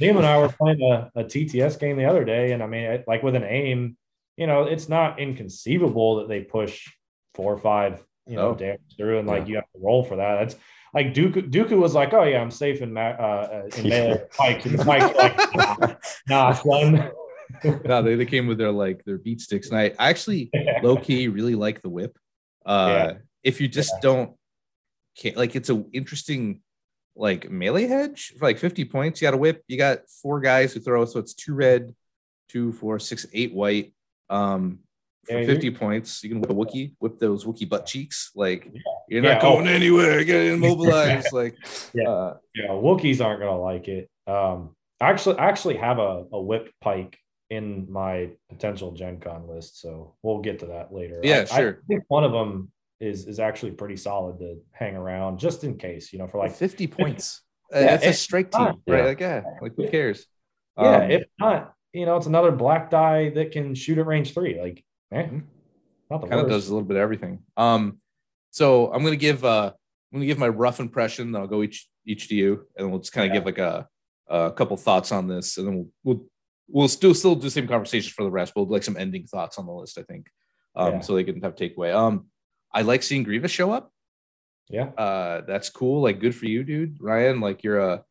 Liam 0.00 0.16
and 0.16 0.24
I 0.24 0.38
were 0.38 0.48
playing 0.48 0.80
a, 0.80 1.10
a 1.16 1.24
TTS 1.24 1.80
game 1.80 1.96
the 1.96 2.04
other 2.04 2.24
day, 2.24 2.52
and 2.52 2.62
I 2.62 2.66
mean, 2.68 2.84
it- 2.84 3.04
like 3.08 3.24
with 3.24 3.34
an 3.34 3.42
aim, 3.42 3.96
you 4.36 4.46
know, 4.46 4.62
it's 4.62 4.88
not 4.88 5.18
inconceivable 5.18 6.16
that 6.16 6.28
they 6.28 6.40
push 6.42 6.86
four 7.34 7.52
or 7.52 7.58
five, 7.58 8.00
you 8.28 8.36
know, 8.36 8.50
Oh. 8.50 8.54
damage 8.54 8.80
through, 8.96 9.18
and 9.18 9.26
like 9.26 9.42
Yeah. 9.42 9.48
you 9.48 9.54
have 9.56 9.64
to 9.74 9.80
roll 9.80 10.04
for 10.04 10.16
that. 10.16 10.36
That's 10.38 10.54
like 10.94 11.14
Dooku. 11.14 11.50
Dooku 11.50 11.76
was 11.80 11.94
like, 11.94 12.12
"Oh 12.12 12.22
yeah, 12.22 12.40
I'm 12.40 12.52
safe 12.52 12.80
in 12.80 12.92
ma- 12.92 13.00
uh, 13.18 13.64
uh, 13.74 13.76
in 13.76 13.88
melee." 13.88 14.22
Mike, 14.38 14.64
and 14.66 14.86
Mike's 14.86 15.16
like, 15.16 15.54
"Nah, 15.56 15.94
nah 16.28 16.52
son." 16.52 17.10
no, 17.84 18.02
they, 18.02 18.14
they 18.14 18.26
came 18.26 18.46
with 18.46 18.58
their 18.58 18.70
like 18.70 19.02
their 19.04 19.18
beat 19.18 19.40
sticks, 19.40 19.68
and 19.70 19.78
I, 19.78 19.92
I 19.98 20.10
actually 20.10 20.50
low 20.82 20.96
key 20.96 21.26
really 21.28 21.54
like 21.56 21.82
the 21.82 21.88
whip. 21.88 22.16
Uh, 22.64 23.14
if 23.42 23.60
you 23.60 23.68
just 23.68 23.92
don't, 24.00 24.32
can't, 25.16 25.36
like 25.36 25.54
it's 25.56 25.68
an 25.68 25.90
interesting 25.92 26.60
like 27.14 27.50
melee 27.50 27.86
hedge 27.86 28.32
for 28.38 28.46
like 28.46 28.58
50 28.58 28.84
points. 28.86 29.20
You 29.20 29.26
got 29.26 29.34
a 29.34 29.38
whip, 29.38 29.62
you 29.68 29.76
got 29.76 30.08
four 30.22 30.40
guys 30.40 30.72
who 30.72 30.80
throw, 30.80 31.04
so 31.04 31.18
it's 31.18 31.34
two 31.34 31.54
red, 31.54 31.94
two, 32.48 32.72
four, 32.72 32.98
six, 32.98 33.26
eight 33.32 33.52
white. 33.52 33.92
Um, 34.30 34.78
for 35.26 35.38
Yeah, 35.38 35.46
50 35.46 35.70
points, 35.72 36.22
you 36.24 36.30
can 36.30 36.40
whip 36.40 36.50
a 36.50 36.54
Wookie, 36.54 36.94
whip 36.98 37.18
those 37.18 37.44
Wookie 37.44 37.68
butt 37.68 37.86
cheeks. 37.86 38.30
Like 38.34 38.70
you're 39.08 39.22
Yeah, 39.22 39.34
not 39.34 39.44
oh. 39.44 39.54
going 39.56 39.68
anywhere, 39.68 40.24
get 40.24 40.46
immobilized. 40.54 41.32
like 41.32 41.56
Yeah. 41.94 42.08
uh, 42.08 42.36
yeah, 42.54 42.68
Wookiees 42.68 43.24
aren't 43.24 43.40
gonna 43.40 43.60
like 43.60 43.88
it. 43.88 44.08
Um, 44.26 44.74
I 45.00 45.10
actually, 45.10 45.38
I 45.38 45.46
actually 45.46 45.76
have 45.76 45.98
a, 45.98 46.24
a 46.32 46.40
whip 46.40 46.70
Pyke 46.80 47.18
in 47.52 47.86
my 47.92 48.30
potential 48.48 48.92
Gen 48.92 49.20
Con 49.20 49.46
list, 49.46 49.80
so 49.80 50.14
we'll 50.22 50.40
get 50.40 50.58
to 50.60 50.66
that 50.66 50.92
later. 50.92 51.20
Yeah, 51.22 51.44
I- 51.52 51.60
sure. 51.60 51.80
I 51.82 51.86
think 51.86 52.04
one 52.08 52.24
of 52.24 52.32
them 52.32 52.72
is 52.98 53.26
is 53.26 53.38
actually 53.40 53.72
pretty 53.72 53.96
solid 53.96 54.38
to 54.38 54.58
hang 54.72 54.96
around 54.96 55.38
just 55.38 55.62
in 55.64 55.76
case, 55.76 56.12
you 56.12 56.18
know, 56.18 56.26
for 56.28 56.38
like 56.38 56.50
like 56.50 56.56
50 56.58 56.86
points. 56.86 57.42
Uh, 57.74 57.78
Yeah, 57.80 57.86
that's 57.96 58.06
a 58.06 58.12
strike 58.14 58.50
team, 58.52 58.74
right? 58.86 59.04
Like, 59.04 59.20
yeah, 59.20 59.42
like 59.60 59.72
who 59.76 59.88
cares? 59.88 60.26
yeah, 60.78 60.96
Um, 61.04 61.10
if 61.10 61.24
not, 61.38 61.74
you 61.92 62.06
know, 62.06 62.16
it's 62.16 62.26
another 62.26 62.52
black 62.52 62.90
die 62.90 63.30
that 63.30 63.50
can 63.52 63.74
shoot 63.74 63.98
at 63.98 64.06
range 64.06 64.32
three. 64.32 64.58
Like, 64.60 64.84
eh, 65.10 65.28
not 66.10 66.20
the 66.22 66.26
kind 66.28 66.40
of 66.40 66.48
does 66.48 66.68
a 66.68 66.74
little 66.74 66.86
bit 66.88 66.96
of 66.96 67.02
everything. 67.02 67.40
Um, 67.56 67.98
so 68.50 68.90
I'm 68.92 69.02
gonna 69.04 69.16
give 69.16 69.44
uh 69.44 69.72
I'm 70.12 70.18
gonna 70.18 70.26
give 70.26 70.38
my 70.38 70.48
rough 70.48 70.80
impression. 70.80 71.32
Then 71.32 71.42
I'll 71.42 71.48
go 71.48 71.62
each 71.62 71.86
each 72.06 72.28
to 72.28 72.34
you, 72.34 72.66
and 72.76 72.90
we'll 72.90 73.00
just 73.00 73.12
kind 73.12 73.26
of 73.26 73.34
Yeah. 73.34 73.40
give 73.40 73.46
like 73.46 73.58
a 73.58 73.88
a 74.28 74.52
couple 74.52 74.76
thoughts 74.78 75.10
on 75.12 75.26
this, 75.28 75.58
and 75.58 75.66
then 75.66 75.74
we'll 75.76 75.88
we'll 76.04 76.26
we'll 76.68 76.88
still 76.88 77.14
still 77.14 77.34
do 77.34 77.42
the 77.42 77.50
same 77.50 77.68
conversations 77.68 78.12
for 78.12 78.22
the 78.24 78.30
rest. 78.30 78.52
We'll 78.56 78.66
do, 78.66 78.72
like 78.72 78.82
some 78.82 78.96
ending 78.96 79.26
thoughts 79.26 79.58
on 79.58 79.66
the 79.66 79.72
list, 79.72 79.98
I 79.98 80.02
think, 80.02 80.26
um, 80.74 80.94
Yeah. 80.94 81.00
so 81.00 81.14
they 81.14 81.24
can 81.24 81.40
have 81.42 81.54
takeaway. 81.54 81.94
Um, 81.94 82.26
I 82.72 82.82
like 82.82 83.02
seeing 83.02 83.22
Grievous 83.22 83.50
show 83.50 83.70
up. 83.72 83.92
Yeah, 84.68 84.86
Uh, 84.96 85.42
that's 85.42 85.68
cool. 85.68 86.02
Like, 86.02 86.20
good 86.20 86.34
for 86.34 86.46
you, 86.46 86.64
dude. 86.64 86.96
Ryan, 87.00 87.40
like 87.40 87.62
you're 87.62 87.80
a 87.80 88.04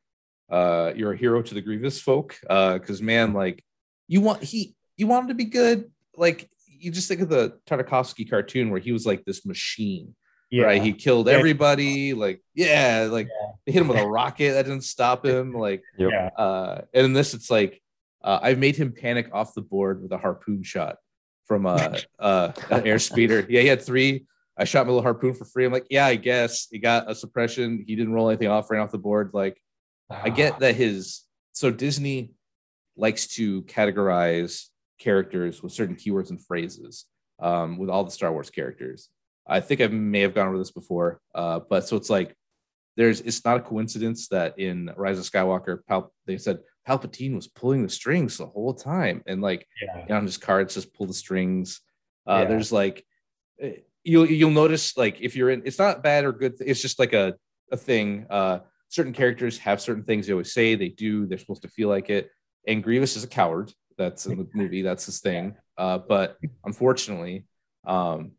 uh 0.50 0.91
you're 0.96 1.13
a 1.13 1.17
hero 1.17 1.41
to 1.41 1.53
the 1.53 1.62
Grievous 1.62 2.00
folk. 2.01 2.38
Uh, 2.50 2.74
because 2.77 3.01
man, 3.01 3.34
like 3.34 3.63
you 4.08 4.22
want 4.22 4.43
he 4.43 4.75
you 4.98 5.08
want 5.08 5.24
him 5.24 5.27
to 5.29 5.34
be 5.36 5.46
good. 5.46 5.89
Like 6.15 6.50
you 6.67 6.91
just 6.91 7.08
think 7.08 7.22
of 7.22 7.29
the 7.29 7.58
Tartakovsky 7.67 8.29
cartoon 8.29 8.70
where 8.70 8.79
he 8.81 8.91
was 8.91 9.05
like 9.05 9.24
this 9.24 9.46
machine, 9.46 10.13
yeah, 10.51 10.65
right? 10.65 10.81
He 10.84 10.93
killed 10.93 11.27
Yeah. 11.27 11.34
everybody. 11.34 12.13
Like, 12.13 12.43
yeah, 12.53 13.08
like 13.10 13.29
they 13.65 13.72
hit 13.72 13.81
him 13.81 13.88
with 13.88 13.98
a 14.00 14.05
rocket 14.20 14.51
that 14.53 14.63
didn't 14.65 14.84
stop 14.84 15.25
him. 15.25 15.53
Like, 15.53 15.84
yeah, 15.98 16.27
uh, 16.38 16.81
and 16.93 17.05
in 17.05 17.13
this, 17.13 17.34
it's 17.34 17.50
like 17.50 17.81
uh, 18.24 18.40
I've 18.42 18.60
made 18.60 18.75
him 18.75 18.92
panic 18.92 19.30
off 19.34 19.54
the 19.54 19.62
board 19.62 20.01
with 20.01 20.12
a 20.12 20.18
harpoon 20.18 20.63
shot 20.63 20.98
from 21.46 21.66
uh, 21.66 21.98
uh, 22.20 22.51
an 22.70 22.84
airspeeder. 22.84 23.46
Yeah, 23.50 23.62
he 23.62 23.68
had 23.68 23.82
three. 23.82 24.25
I 24.58 24.66
shot 24.66 24.86
my 24.86 24.92
little 24.92 25.04
harpoon 25.04 25.34
for 25.34 25.46
free. 25.46 25.66
I'm 25.66 25.72
like, 25.72 25.88
yeah, 25.90 26.06
I 26.06 26.16
guess 26.16 26.68
he 26.70 26.78
got 26.78 27.10
a 27.10 27.16
suppression. 27.16 27.84
He 27.88 27.96
didn't 27.96 28.13
roll 28.13 28.30
anything 28.30 28.50
off, 28.50 28.70
ran 28.70 28.82
off 28.82 28.92
the 28.92 28.98
board. 28.98 29.32
Like, 29.34 29.60
I 30.10 30.30
get 30.30 30.60
that 30.60 30.75
his 30.75 31.22
so 31.54 31.72
Disney 31.72 32.32
likes 32.96 33.28
to 33.28 33.63
categorize 33.63 34.68
characters 35.00 35.63
with 35.63 35.72
certain 35.72 35.96
keywords 35.96 36.30
and 36.30 36.46
phrases 36.46 37.06
um, 37.40 37.78
with 37.78 37.90
all 37.90 38.04
the 38.04 38.12
Star 38.12 38.32
Wars 38.32 38.50
characters. 38.50 39.10
I 39.48 39.60
think 39.60 39.82
I 39.82 39.88
may 39.88 40.22
have 40.22 40.36
gone 40.36 40.48
over 40.48 40.58
this 40.58 40.72
before, 40.72 41.20
uh, 41.34 41.62
but 41.68 41.88
so 41.88 41.98
it's 41.98 42.10
like 42.10 42.36
there's 42.98 43.22
it's 43.22 43.44
not 43.44 43.58
a 43.58 43.62
coincidence 43.62 44.28
that 44.28 44.60
in 44.60 44.92
Rise 44.96 45.18
of 45.18 45.25
Skywalker, 45.25 45.80
Pal- 45.88 46.13
they 46.28 46.38
said 46.38 46.60
Palpatine 46.88 47.36
was 47.36 47.48
pulling 47.48 47.84
the 47.84 47.90
strings 47.90 48.38
the 48.38 48.46
whole 48.46 48.74
time, 48.74 49.24
and 49.28 49.42
like 49.42 49.68
yeah, 50.08 50.18
on 50.18 50.24
his 50.26 50.38
cards 50.38 50.74
just 50.74 50.94
pull 50.94 51.08
the 51.08 51.14
strings. 51.14 51.82
Uh, 52.28 52.40
Yeah. 52.42 52.46
There's 52.46 52.72
like 52.72 53.06
eh, 53.60 53.74
you'll 54.04 54.26
you'll 54.26 54.52
notice 54.52 54.98
like 54.98 55.22
if 55.22 55.36
you're 55.36 55.50
in, 55.52 55.62
it's 55.66 55.80
not 55.80 56.04
bad 56.04 56.26
or 56.26 56.32
good. 56.32 56.56
It's 56.60 56.82
just 56.82 57.00
like 57.00 57.14
a 57.14 57.36
a 57.72 57.78
thing. 57.78 58.26
Uh, 58.30 58.60
certain 58.90 59.14
characters 59.14 59.58
have 59.60 59.80
certain 59.80 60.04
things 60.04 60.28
they 60.28 60.34
always 60.34 60.54
say 60.54 60.76
they 60.76 60.90
do. 60.90 61.26
They're 61.26 61.38
supposed 61.38 61.62
to 61.62 61.70
feel 61.70 61.88
like 61.88 62.10
it. 62.10 62.30
And 62.68 62.84
Grievous 62.84 63.16
is 63.16 63.24
a 63.24 63.28
coward. 63.28 63.72
That's 63.98 64.26
in 64.26 64.38
the 64.38 64.48
movie. 64.54 64.82
That's 64.82 65.06
his 65.06 65.20
thing. 65.20 65.56
Uh, 65.78 66.00
but 66.00 66.38
unfortunately, 66.66 67.46
um, 67.86 68.32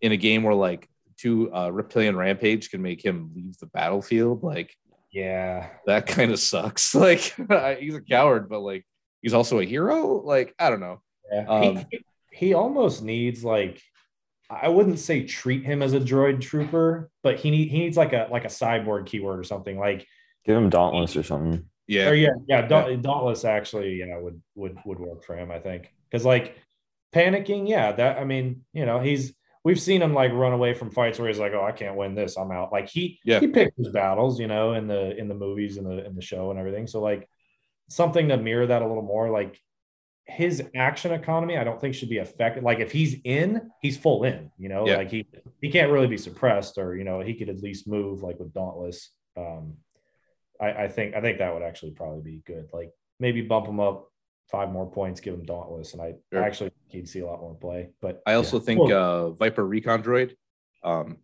in 0.00 0.12
a 0.12 0.16
game 0.16 0.42
where 0.44 0.54
like 0.54 0.88
two 1.18 1.52
uh, 1.54 1.70
reptilian 1.70 2.16
rampage 2.16 2.70
can 2.70 2.80
make 2.82 3.04
him 3.04 3.30
leave 3.34 3.56
the 3.58 3.66
battlefield, 3.66 4.42
like 4.42 4.74
yeah. 5.12 5.68
that 5.86 6.06
kind 6.06 6.32
of 6.32 6.38
sucks. 6.40 6.94
Like 7.02 7.34
he's 7.78 7.94
a 7.94 8.00
coward, 8.00 8.48
but 8.48 8.60
like 8.60 8.86
he's 9.20 9.34
also 9.34 9.58
a 9.58 9.64
hero. 9.64 10.20
Like 10.22 10.54
I 10.58 10.70
don't 10.70 10.80
know. 10.80 11.00
Yeah. 11.30 11.46
Um, 11.48 11.84
he, 11.90 12.04
he 12.32 12.54
almost 12.54 13.02
needs 13.02 13.44
like 13.44 13.80
I 14.50 14.68
wouldn't 14.68 14.98
say 14.98 15.24
treat 15.24 15.64
him 15.64 15.82
as 15.82 15.94
a 15.94 16.00
droid 16.00 16.40
trooper, 16.40 17.10
but 17.22 17.38
he 17.38 17.50
need, 17.50 17.68
he 17.68 17.78
needs 17.78 17.96
like 17.96 18.12
a 18.12 18.28
like 18.30 18.44
a 18.44 18.48
cyborg 18.48 19.06
keyword 19.06 19.38
or 19.38 19.44
something 19.44 19.78
like 19.78 20.06
Give 20.44 20.56
him 20.56 20.70
Dauntless 20.70 21.16
or 21.16 21.22
something. 21.22 21.64
Yeah. 21.86 22.08
or 22.08 22.14
yeah 22.14 22.30
yeah, 22.48 22.66
Daunt- 22.66 23.02
Dauntless 23.02 23.44
actually 23.44 23.96
yeah 23.96 24.18
would 24.18 24.40
would 24.54 24.78
would 24.84 24.98
work 24.98 25.24
for 25.24 25.36
him 25.36 25.50
I 25.50 25.58
think 25.58 25.92
because 26.10 26.24
like 26.24 26.56
panicking 27.14 27.68
yeah 27.68 27.92
that 27.92 28.18
I 28.18 28.24
mean 28.24 28.64
you 28.72 28.86
know 28.86 29.00
he's 29.00 29.34
we've 29.64 29.80
seen 29.80 30.02
him 30.02 30.12
like 30.14 30.32
run 30.32 30.52
away 30.52 30.74
from 30.74 30.90
fights 30.90 31.18
where 31.18 31.28
he's 31.28 31.38
like 31.38 31.52
oh 31.54 31.64
I 31.64 31.72
can't 31.72 31.96
win 31.96 32.14
this 32.14 32.36
I'm 32.36 32.50
out 32.50 32.72
like 32.72 32.88
he 32.88 33.18
Yeah. 33.24 33.40
he 33.40 33.48
picked 33.48 33.78
his 33.78 33.88
battles 33.88 34.38
you 34.40 34.46
know 34.48 34.74
in 34.74 34.86
the 34.86 35.16
in 35.16 35.28
the 35.28 35.34
movies 35.34 35.76
and 35.76 35.86
the 35.86 36.04
in 36.04 36.14
the 36.14 36.22
show 36.22 36.50
and 36.50 36.58
everything 36.58 36.86
so 36.86 37.00
like 37.00 37.28
something 37.88 38.28
to 38.28 38.36
mirror 38.36 38.66
that 38.66 38.82
a 38.82 38.86
little 38.86 39.02
more 39.02 39.30
like 39.30 39.58
his 40.26 40.62
action 40.76 41.12
economy 41.12 41.58
I 41.58 41.64
don't 41.64 41.80
think 41.80 41.94
should 41.94 42.08
be 42.08 42.18
affected 42.18 42.62
like 42.62 42.78
if 42.78 42.92
he's 42.92 43.16
in 43.24 43.70
he's 43.80 43.96
full 43.96 44.22
in 44.24 44.50
you 44.56 44.68
know 44.68 44.86
Yeah. 44.86 44.96
like 44.98 45.10
he 45.10 45.26
he 45.60 45.70
can't 45.70 45.90
really 45.90 46.06
be 46.06 46.16
suppressed 46.16 46.78
or 46.78 46.96
you 46.96 47.04
know 47.04 47.20
he 47.20 47.34
could 47.34 47.48
at 47.48 47.58
least 47.60 47.88
move 47.88 48.22
like 48.22 48.38
with 48.38 48.52
Dauntless 48.54 49.10
um 49.36 49.74
I, 50.60 50.84
I 50.84 50.88
think 50.88 51.16
I 51.16 51.20
think 51.20 51.38
that 51.38 51.52
would 51.52 51.64
actually 51.64 51.90
probably 51.90 52.22
be 52.22 52.42
good. 52.46 52.68
Like 52.72 52.90
maybe 53.18 53.40
bump 53.42 53.66
him 53.66 53.80
up 53.80 54.11
five 54.52 54.70
more 54.70 54.88
points, 54.88 55.18
give 55.20 55.34
him 55.34 55.44
Dauntless, 55.44 55.94
and 55.94 56.02
I, 56.02 56.14
Sure. 56.32 56.42
I 56.42 56.46
actually 56.46 56.70
think 56.70 56.82
he'd 56.88 57.08
see 57.08 57.20
a 57.20 57.26
lot 57.26 57.40
more 57.40 57.54
play. 57.54 57.88
But 58.02 58.22
I 58.26 58.34
also 58.34 58.58
yeah. 58.60 58.64
think 58.66 58.80
Well, 58.82 59.26
uh, 59.26 59.30
Viper 59.30 59.66
Recon 59.66 60.02
Droid. 60.02 60.36
Um, 60.84 61.16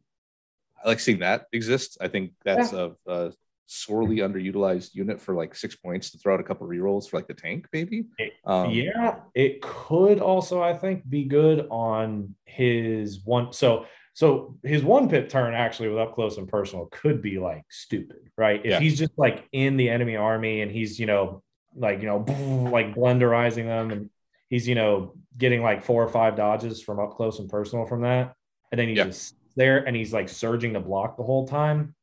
I 0.82 0.88
like 0.88 0.99
seeing 1.00 1.18
that 1.20 1.47
exist. 1.52 1.99
I 2.00 2.08
think 2.08 2.32
that's 2.44 2.73
a, 2.73 2.94
a 3.06 3.32
sorely 3.66 4.16
underutilized 4.18 4.94
unit 4.94 5.20
for 5.20 5.35
like 5.35 5.54
six 5.54 5.76
points 5.76 6.11
to 6.12 6.18
throw 6.18 6.35
out 6.35 6.40
a 6.40 6.42
couple 6.44 6.66
rerolls 6.66 7.08
for 7.08 7.18
like 7.18 7.28
the 7.28 7.35
tank, 7.35 7.68
maybe. 7.73 8.06
It- 8.18 8.32
Um, 8.44 8.70
yeah, 8.70 9.16
it 9.35 9.61
could 9.61 10.20
also 10.20 10.62
I 10.62 10.73
think 10.75 11.08
be 11.08 11.25
good 11.25 11.66
on 11.70 12.35
his 12.47 13.20
one. 13.25 13.52
So 13.52 13.85
so 14.14 14.56
his 14.64 14.82
one 14.82 15.08
pip 15.08 15.28
turn 15.28 15.52
actually 15.54 15.90
with 15.90 15.99
up 15.99 16.14
close 16.14 16.38
and 16.38 16.49
personal 16.49 16.87
could 16.90 17.20
be 17.23 17.38
like 17.38 17.64
stupid, 17.68 18.30
right? 18.38 18.61
If 18.64 18.70
Yeah. 18.70 18.80
he's 18.80 18.99
just 18.99 19.12
like 19.18 19.47
in 19.52 19.76
the 19.76 19.90
enemy 19.90 20.16
army 20.16 20.62
and 20.62 20.70
he's 20.73 20.99
you 20.99 21.06
know 21.06 21.42
like 21.78 22.00
you 22.02 22.06
know 22.06 22.18
like 22.73 22.94
blenderizing 22.94 23.64
them 23.64 23.90
and 23.90 24.11
he's 24.50 24.66
you 24.66 24.75
know 24.75 25.14
getting 25.37 25.62
like 25.62 25.85
four 25.85 26.02
or 26.02 26.08
five 26.08 26.37
dodges 26.37 26.82
from 26.82 26.99
up 26.99 27.14
close 27.16 27.38
and 27.38 27.49
personal 27.49 27.87
from 27.87 28.02
that, 28.02 28.35
and 28.73 28.78
then 28.78 28.88
he's 28.88 28.99
Yeah. 28.99 29.04
just 29.04 29.35
there 29.56 29.78
and 29.78 29.97
he's 29.97 30.12
like 30.12 30.28
surging 30.28 30.75
to 30.75 30.80
block 30.80 31.16
the 31.16 31.23
whole 31.25 31.47
time. 31.47 31.94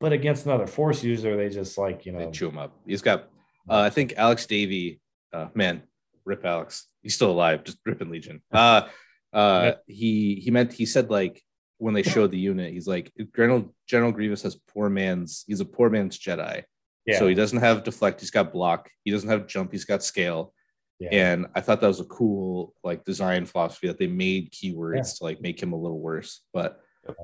But 0.00 0.12
against 0.12 0.44
another 0.44 0.66
force 0.66 1.02
user, 1.02 1.36
they 1.36 1.48
just 1.48 1.78
like 1.78 2.04
you 2.06 2.12
They 2.12 2.24
know 2.26 2.30
chew 2.30 2.48
him 2.48 2.58
up. 2.58 2.76
He's 2.86 3.00
got, 3.02 3.30
uh, 3.68 3.78
I 3.80 3.90
think 3.90 4.14
Alex 4.16 4.44
Davey, 4.46 5.00
uh, 5.32 5.48
man, 5.54 5.82
rip 6.24 6.44
Alex. 6.44 6.86
He's 7.02 7.14
still 7.14 7.30
alive, 7.30 7.64
just 7.64 7.78
ripping 7.86 8.10
Legion. 8.10 8.42
Uh, 8.52 8.88
uh, 9.32 9.72
he 9.86 10.36
he 10.44 10.50
meant 10.50 10.72
he 10.72 10.84
said 10.86 11.10
like 11.10 11.42
when 11.78 11.94
they 11.94 12.02
showed 12.02 12.30
the 12.30 12.38
unit, 12.38 12.72
he's 12.72 12.86
like 12.86 13.12
General 13.34 13.74
General 13.86 14.12
Grievous 14.12 14.42
has 14.42 14.56
poor 14.56 14.88
man's. 14.90 15.44
He's 15.46 15.60
a 15.60 15.64
poor 15.64 15.88
man's 15.90 16.18
Jedi. 16.18 16.64
Yeah 17.06 17.18
So 17.18 17.26
he 17.28 17.34
doesn't 17.34 17.58
have 17.60 17.84
deflect. 17.84 18.20
He's 18.20 18.30
got 18.30 18.52
block. 18.52 18.90
He 19.04 19.10
doesn't 19.10 19.28
have 19.28 19.46
jump. 19.46 19.72
He's 19.72 19.84
got 19.84 20.02
scale. 20.02 20.52
yeah. 21.00 21.10
And 21.12 21.46
I 21.54 21.60
thought 21.60 21.80
that 21.80 21.88
was 21.88 22.00
a 22.00 22.04
cool 22.04 22.72
like 22.82 23.04
design 23.04 23.46
philosophy 23.46 23.88
that 23.88 23.98
they 23.98 24.06
made 24.06 24.52
keywords 24.52 25.18
to 25.18 25.24
like 25.24 25.40
make 25.40 25.60
him 25.62 25.72
a 25.72 25.76
little 25.76 26.00
worse. 26.00 26.42
But 26.52 26.80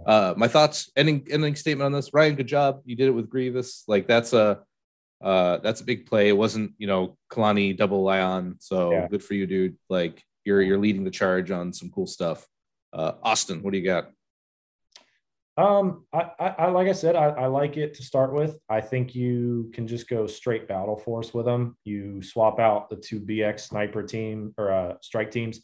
uh 0.06 0.34
my 0.36 0.48
thoughts, 0.48 0.90
ending 0.96 1.26
ending 1.30 1.56
statement 1.56 1.86
on 1.86 1.92
this. 1.92 2.12
Ryan, 2.12 2.34
good 2.34 2.46
job. 2.48 2.82
You 2.84 2.96
did 2.96 3.08
it 3.08 3.12
with 3.18 3.30
Grievous. 3.30 3.84
Like 3.88 4.06
that's 4.06 4.32
a 4.34 4.60
uh 5.22 5.58
that's 5.58 5.80
a 5.80 5.84
big 5.84 6.04
play. 6.06 6.28
It 6.28 6.36
wasn't, 6.36 6.72
you 6.78 6.86
know, 6.86 7.16
Kalani 7.32 7.76
double 7.76 8.02
Lion. 8.02 8.56
So 8.60 8.92
Yeah. 8.92 9.08
good 9.08 9.22
for 9.24 9.34
you, 9.34 9.46
dude. 9.46 9.76
Like 9.88 10.22
you're 10.44 10.60
you're 10.62 10.78
leading 10.78 11.04
the 11.04 11.10
charge 11.10 11.50
on 11.50 11.72
some 11.72 11.90
cool 11.90 12.06
stuff. 12.06 12.46
Uh 12.92 13.12
Austin, 13.22 13.62
what 13.62 13.72
do 13.72 13.78
you 13.78 13.84
got? 13.84 14.10
Um, 15.60 16.06
I, 16.12 16.30
I, 16.38 16.48
I 16.58 16.66
like 16.70 16.88
I 16.88 16.92
said, 16.92 17.16
I, 17.16 17.28
I 17.28 17.46
like 17.46 17.76
it 17.76 17.92
to 17.94 18.02
start 18.02 18.32
with. 18.32 18.58
I 18.70 18.80
think 18.80 19.14
you 19.14 19.70
can 19.74 19.86
just 19.86 20.08
go 20.08 20.26
straight 20.26 20.66
battle 20.66 20.96
force 20.96 21.34
with 21.34 21.44
them. 21.44 21.76
You 21.84 22.22
swap 22.22 22.58
out 22.58 22.88
the 22.88 22.96
two 22.96 23.20
BX 23.20 23.60
sniper 23.60 24.02
team 24.02 24.54
or 24.56 24.72
uh, 24.72 24.94
strike 25.02 25.30
teams. 25.30 25.60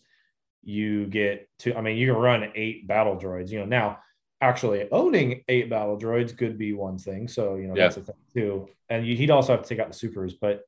You 0.62 1.06
get 1.06 1.48
to, 1.60 1.74
I 1.74 1.80
mean, 1.80 1.96
you 1.96 2.12
can 2.12 2.20
run 2.20 2.52
eight 2.54 2.86
battle 2.86 3.16
droids. 3.16 3.50
You 3.50 3.60
know, 3.60 3.64
now 3.64 3.98
actually 4.42 4.86
owning 4.92 5.42
eight 5.48 5.70
battle 5.70 5.98
droids 5.98 6.36
could 6.36 6.58
be 6.58 6.74
one 6.74 6.98
thing. 6.98 7.26
So 7.26 7.54
you 7.54 7.68
know 7.68 7.74
Yeah. 7.74 7.84
that's 7.84 7.96
a 7.96 8.02
thing 8.02 8.16
too. 8.34 8.68
And 8.90 9.06
you, 9.06 9.16
he'd 9.16 9.30
also 9.30 9.52
have 9.52 9.62
to 9.62 9.68
take 9.68 9.78
out 9.78 9.88
the 9.88 9.96
supers. 9.98 10.34
But 10.34 10.60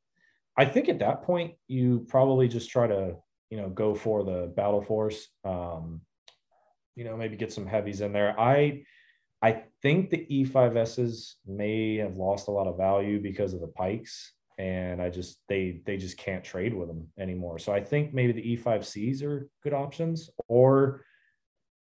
I 0.57 0.65
think 0.65 0.89
at 0.89 1.01
that 1.01 1.23
point 1.23 1.55
you 1.67 2.07
probably 2.09 2.49
just 2.49 2.71
try 2.71 2.87
to 2.87 3.17
you 3.51 3.59
know 3.59 3.69
go 3.69 3.95
for 3.95 4.25
the 4.25 4.51
battle 4.57 4.81
force. 4.81 5.29
Um, 5.45 6.01
you 6.97 7.05
know, 7.05 7.17
maybe 7.17 7.37
get 7.37 7.53
some 7.53 7.67
heavies 7.67 8.01
in 8.01 8.13
there. 8.13 8.39
I 8.41 8.85
I 9.43 9.63
think 9.83 10.11
the 10.11 10.27
E5Ss 10.31 11.35
may 11.47 11.97
have 11.97 12.17
lost 12.17 12.49
a 12.49 12.51
lot 12.51 12.67
of 12.67 12.77
value 12.77 13.21
because 13.21 13.55
of 13.55 13.61
the 13.61 13.69
Pykes, 13.69 14.33
and 14.59 15.01
I 15.01 15.11
just 15.11 15.41
they 15.49 15.81
they 15.87 15.97
just 15.97 16.19
can't 16.19 16.43
trade 16.43 16.75
with 16.75 16.89
them 16.89 17.09
anymore. 17.19 17.59
So 17.59 17.73
I 17.73 17.81
think 17.81 18.13
maybe 18.13 18.33
the 18.33 18.57
E5Cs 18.57 19.23
are 19.23 19.49
good 19.63 19.75
options, 19.75 20.31
or 20.49 21.05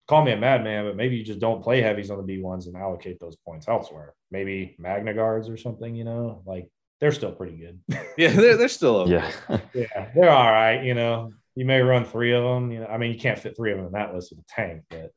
call 0.09 0.25
me 0.25 0.33
a 0.33 0.37
madman, 0.37 0.87
but 0.87 0.97
maybe 0.97 1.17
you 1.17 1.25
just 1.25 1.39
don't 1.39 1.63
play 1.63 1.81
heavies 1.81 2.11
on 2.11 2.25
the 2.25 2.39
B1s 2.39 2.67
and 2.67 2.77
allocate 2.77 3.21
those 3.21 3.37
points 3.37 3.69
elsewhere. 3.69 4.15
Maybe 4.31 4.75
Magna 4.79 5.15
Guards 5.15 5.49
or 5.49 5.57
something, 5.57 5.95
you 5.95 6.05
know, 6.05 6.43
like 6.47 6.69
they're 7.01 7.13
still 7.13 7.33
pretty 7.33 7.57
good. 7.57 7.81
Yeah, 8.17 8.33
they're, 8.33 8.57
they're 8.57 8.69
still 8.69 8.97
okay. 9.03 9.13
Yeah. 9.49 9.61
yeah, 9.75 10.11
they're 10.15 10.31
all 10.31 10.51
right. 10.51 10.83
You 10.83 10.95
know, 10.95 11.33
you 11.55 11.65
may 11.65 11.81
run 11.81 12.05
three 12.05 12.33
of 12.33 12.43
them. 12.43 12.73
You 12.73 12.81
know, 12.81 12.87
I 12.87 12.99
mean, 12.99 13.13
you 13.13 13.19
can't 13.19 13.39
fit 13.39 13.57
three 13.57 13.71
of 13.71 13.77
them 13.79 13.87
in 13.87 13.93
that 13.93 14.13
list 14.13 14.33
with 14.33 14.41
a 14.41 14.45
tank, 14.49 14.83
but 14.91 15.13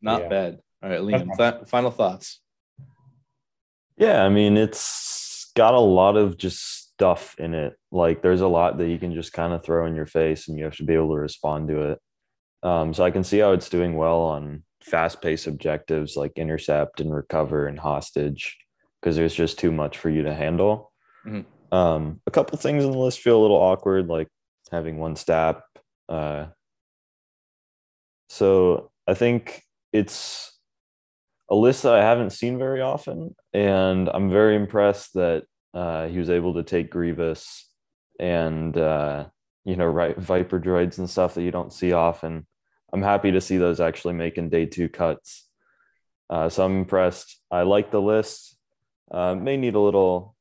Not 0.00 0.22
Yeah. 0.22 0.28
bad. 0.28 0.60
All 0.82 0.90
right, 0.90 1.00
Liam, 1.00 1.36
th- 1.36 1.68
final 1.68 1.90
thoughts. 1.90 2.40
Yeah, 3.96 4.22
I 4.24 4.28
mean, 4.28 4.56
it's 4.56 5.50
got 5.56 5.74
a 5.74 5.80
lot 5.80 6.16
of 6.16 6.36
just 6.36 6.92
stuff 6.92 7.34
in 7.38 7.52
it. 7.54 7.74
Like, 7.90 8.22
there's 8.22 8.40
a 8.40 8.46
lot 8.48 8.78
that 8.78 8.88
you 8.88 8.98
can 8.98 9.12
just 9.12 9.32
kind 9.32 9.52
of 9.52 9.64
throw 9.64 9.86
in 9.86 9.96
your 9.96 10.06
face, 10.06 10.48
and 10.48 10.56
you 10.56 10.64
have 10.64 10.76
to 10.76 10.84
be 10.84 10.94
able 10.94 11.08
to 11.14 11.20
respond 11.20 11.68
to 11.68 11.90
it. 11.92 12.00
Um, 12.62 12.94
so 12.94 13.04
I 13.04 13.10
can 13.10 13.24
see 13.24 13.38
how 13.38 13.52
it's 13.52 13.68
doing 13.68 13.96
well 13.96 14.20
on 14.20 14.64
fast-paced 14.82 15.46
objectives 15.46 16.16
like 16.16 16.32
intercept 16.36 17.00
and 17.00 17.12
recover 17.12 17.66
and 17.66 17.78
hostage, 17.78 18.56
because 19.00 19.16
there's 19.16 19.34
just 19.34 19.58
too 19.58 19.72
much 19.72 19.98
for 19.98 20.10
you 20.10 20.22
to 20.22 20.34
handle. 20.34 20.92
Mhm. 21.26 21.44
Um, 21.72 22.20
a 22.26 22.30
couple 22.30 22.56
things 22.56 22.84
in 22.84 22.92
the 22.92 22.98
list 22.98 23.20
feel 23.20 23.38
a 23.38 23.42
little 23.42 23.56
awkward, 23.56 24.06
like 24.06 24.28
having 24.70 24.98
one 24.98 25.16
stab. 25.16 25.60
Uh, 26.08 26.46
so 28.28 28.90
I 29.06 29.14
think 29.14 29.62
it's 29.92 30.58
a 31.50 31.54
list 31.54 31.82
that 31.82 31.94
I 31.94 32.02
haven't 32.02 32.30
seen 32.30 32.58
very 32.58 32.80
often, 32.80 33.34
and 33.52 34.08
I'm 34.08 34.30
very 34.30 34.56
impressed 34.56 35.14
that 35.14 35.44
uh, 35.74 36.08
he 36.08 36.18
was 36.18 36.30
able 36.30 36.54
to 36.54 36.62
take 36.62 36.90
Grievous 36.90 37.66
and 38.20 38.76
uh, 38.76 39.26
you 39.64 39.76
know 39.76 39.86
right 39.86 40.16
Viper 40.16 40.60
droids 40.60 40.98
and 40.98 41.08
stuff 41.08 41.34
that 41.34 41.42
you 41.42 41.50
don't 41.50 41.72
see 41.72 41.92
often. 41.92 42.46
I'm 42.92 43.02
happy 43.02 43.32
to 43.32 43.40
see 43.40 43.58
those 43.58 43.80
actually 43.80 44.14
making 44.14 44.48
day 44.48 44.66
two 44.66 44.88
cuts. 44.88 45.46
Uh, 46.30 46.48
so 46.48 46.64
I'm 46.64 46.78
impressed. 46.78 47.40
I 47.50 47.62
like 47.62 47.90
the 47.90 48.00
list. 48.00 48.56
Uh, 49.10 49.34
may 49.34 49.56
need 49.56 49.74
a 49.74 49.80
little, 49.80 50.34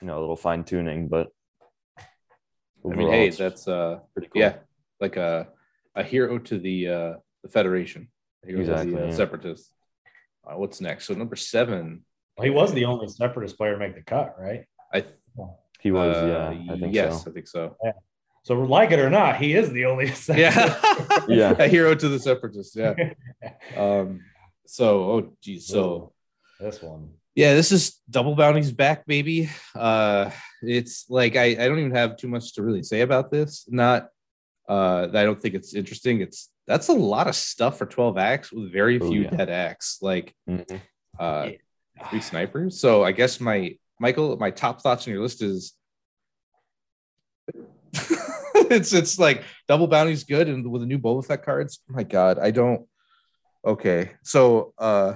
you 0.00 0.06
know, 0.06 0.18
a 0.18 0.20
little 0.20 0.36
fine 0.36 0.64
tuning, 0.64 1.08
but 1.08 1.28
I 1.98 2.94
mean, 2.94 3.08
hey, 3.08 3.30
that's 3.30 3.66
uh 3.66 4.00
pretty 4.12 4.28
cool. 4.28 4.42
yeah, 4.42 4.56
like 5.00 5.16
a 5.16 5.48
a 5.94 6.02
hero 6.02 6.38
to 6.38 6.58
the 6.58 6.88
uh 6.88 7.12
the 7.42 7.48
Federation. 7.48 8.08
A 8.44 8.46
hero 8.46 8.60
Exactly, 8.60 8.90
to 8.92 8.96
the 8.96 9.02
uh, 9.04 9.06
yeah. 9.08 9.14
separatists. 9.14 9.72
Uh, 10.46 10.56
what's 10.56 10.80
next? 10.80 11.06
So 11.06 11.14
number 11.14 11.36
seven. 11.36 12.04
he 12.42 12.50
was 12.50 12.72
the 12.74 12.84
only 12.84 13.08
separatist 13.08 13.56
player 13.56 13.72
to 13.72 13.78
make 13.78 13.94
the 13.94 14.02
cut, 14.02 14.36
right? 14.38 14.64
I 14.92 15.04
He 15.80 15.90
was, 15.90 16.16
uh, 16.16 16.54
yeah, 16.60 16.72
I 16.74 16.78
think 16.78 16.94
yes, 16.94 17.24
so. 17.24 17.30
I 17.30 17.34
think 17.34 17.48
so. 17.48 17.76
So 18.42 18.54
like 18.60 18.90
it 18.90 18.98
or 18.98 19.08
not, 19.08 19.36
he 19.36 19.54
is 19.54 19.70
the 19.70 19.86
only. 19.86 20.12
Yeah, 20.28 21.24
Yeah. 21.28 21.54
a 21.58 21.66
hero 21.68 21.94
to 21.94 22.08
the 22.08 22.18
separatists. 22.18 22.76
Yeah. 22.76 22.94
Um. 23.76 24.20
So, 24.66 24.86
oh 25.10 25.36
geez. 25.42 25.66
So 25.66 26.12
this 26.60 26.80
one. 26.82 27.10
yeah, 27.34 27.54
this 27.54 27.72
is 27.72 28.00
double 28.08 28.34
bounties 28.34 28.72
back, 28.72 29.06
baby. 29.06 29.50
Uh, 29.74 30.30
it's 30.62 31.06
like 31.10 31.36
I 31.36 31.44
I 31.52 31.68
don't 31.68 31.78
even 31.78 31.94
have 31.94 32.16
too 32.16 32.28
much 32.28 32.54
to 32.54 32.62
really 32.62 32.82
say 32.82 33.00
about 33.02 33.30
this. 33.30 33.64
Not 33.68 34.08
uh, 34.68 35.08
I 35.12 35.24
don't 35.24 35.40
think 35.40 35.54
it's 35.54 35.74
interesting. 35.74 36.20
It's 36.20 36.48
that's 36.66 36.88
a 36.88 36.92
lot 36.92 37.26
of 37.28 37.34
stuff 37.34 37.78
for 37.78 37.86
12 37.86 38.16
acts 38.18 38.52
with 38.52 38.72
very 38.72 39.00
Oh, 39.00 39.08
few 39.10 39.22
yeah. 39.22 39.30
dead 39.30 39.50
acts. 39.50 39.98
Like 40.00 40.34
Mhm. 40.48 40.80
uh 41.18 41.50
three 42.10 42.20
snipers. 42.20 42.80
So 42.80 43.04
I 43.04 43.12
guess 43.12 43.40
my 43.40 43.76
Michael, 44.00 44.36
my 44.36 44.50
top 44.50 44.80
thoughts 44.80 45.06
on 45.06 45.12
your 45.14 45.22
list 45.22 45.40
is 45.42 45.74
it's 48.70 48.92
it's 48.92 49.18
like 49.18 49.44
double 49.68 49.86
bounty's 49.86 50.24
good 50.24 50.48
and 50.48 50.68
with 50.70 50.82
the 50.82 50.86
new 50.86 50.98
Boba 50.98 51.24
Fett 51.24 51.44
cards. 51.44 51.80
My 51.88 52.02
God, 52.02 52.38
I 52.38 52.50
don't 52.50 52.86
okay. 53.64 54.12
So 54.22 54.72
uh 54.78 55.14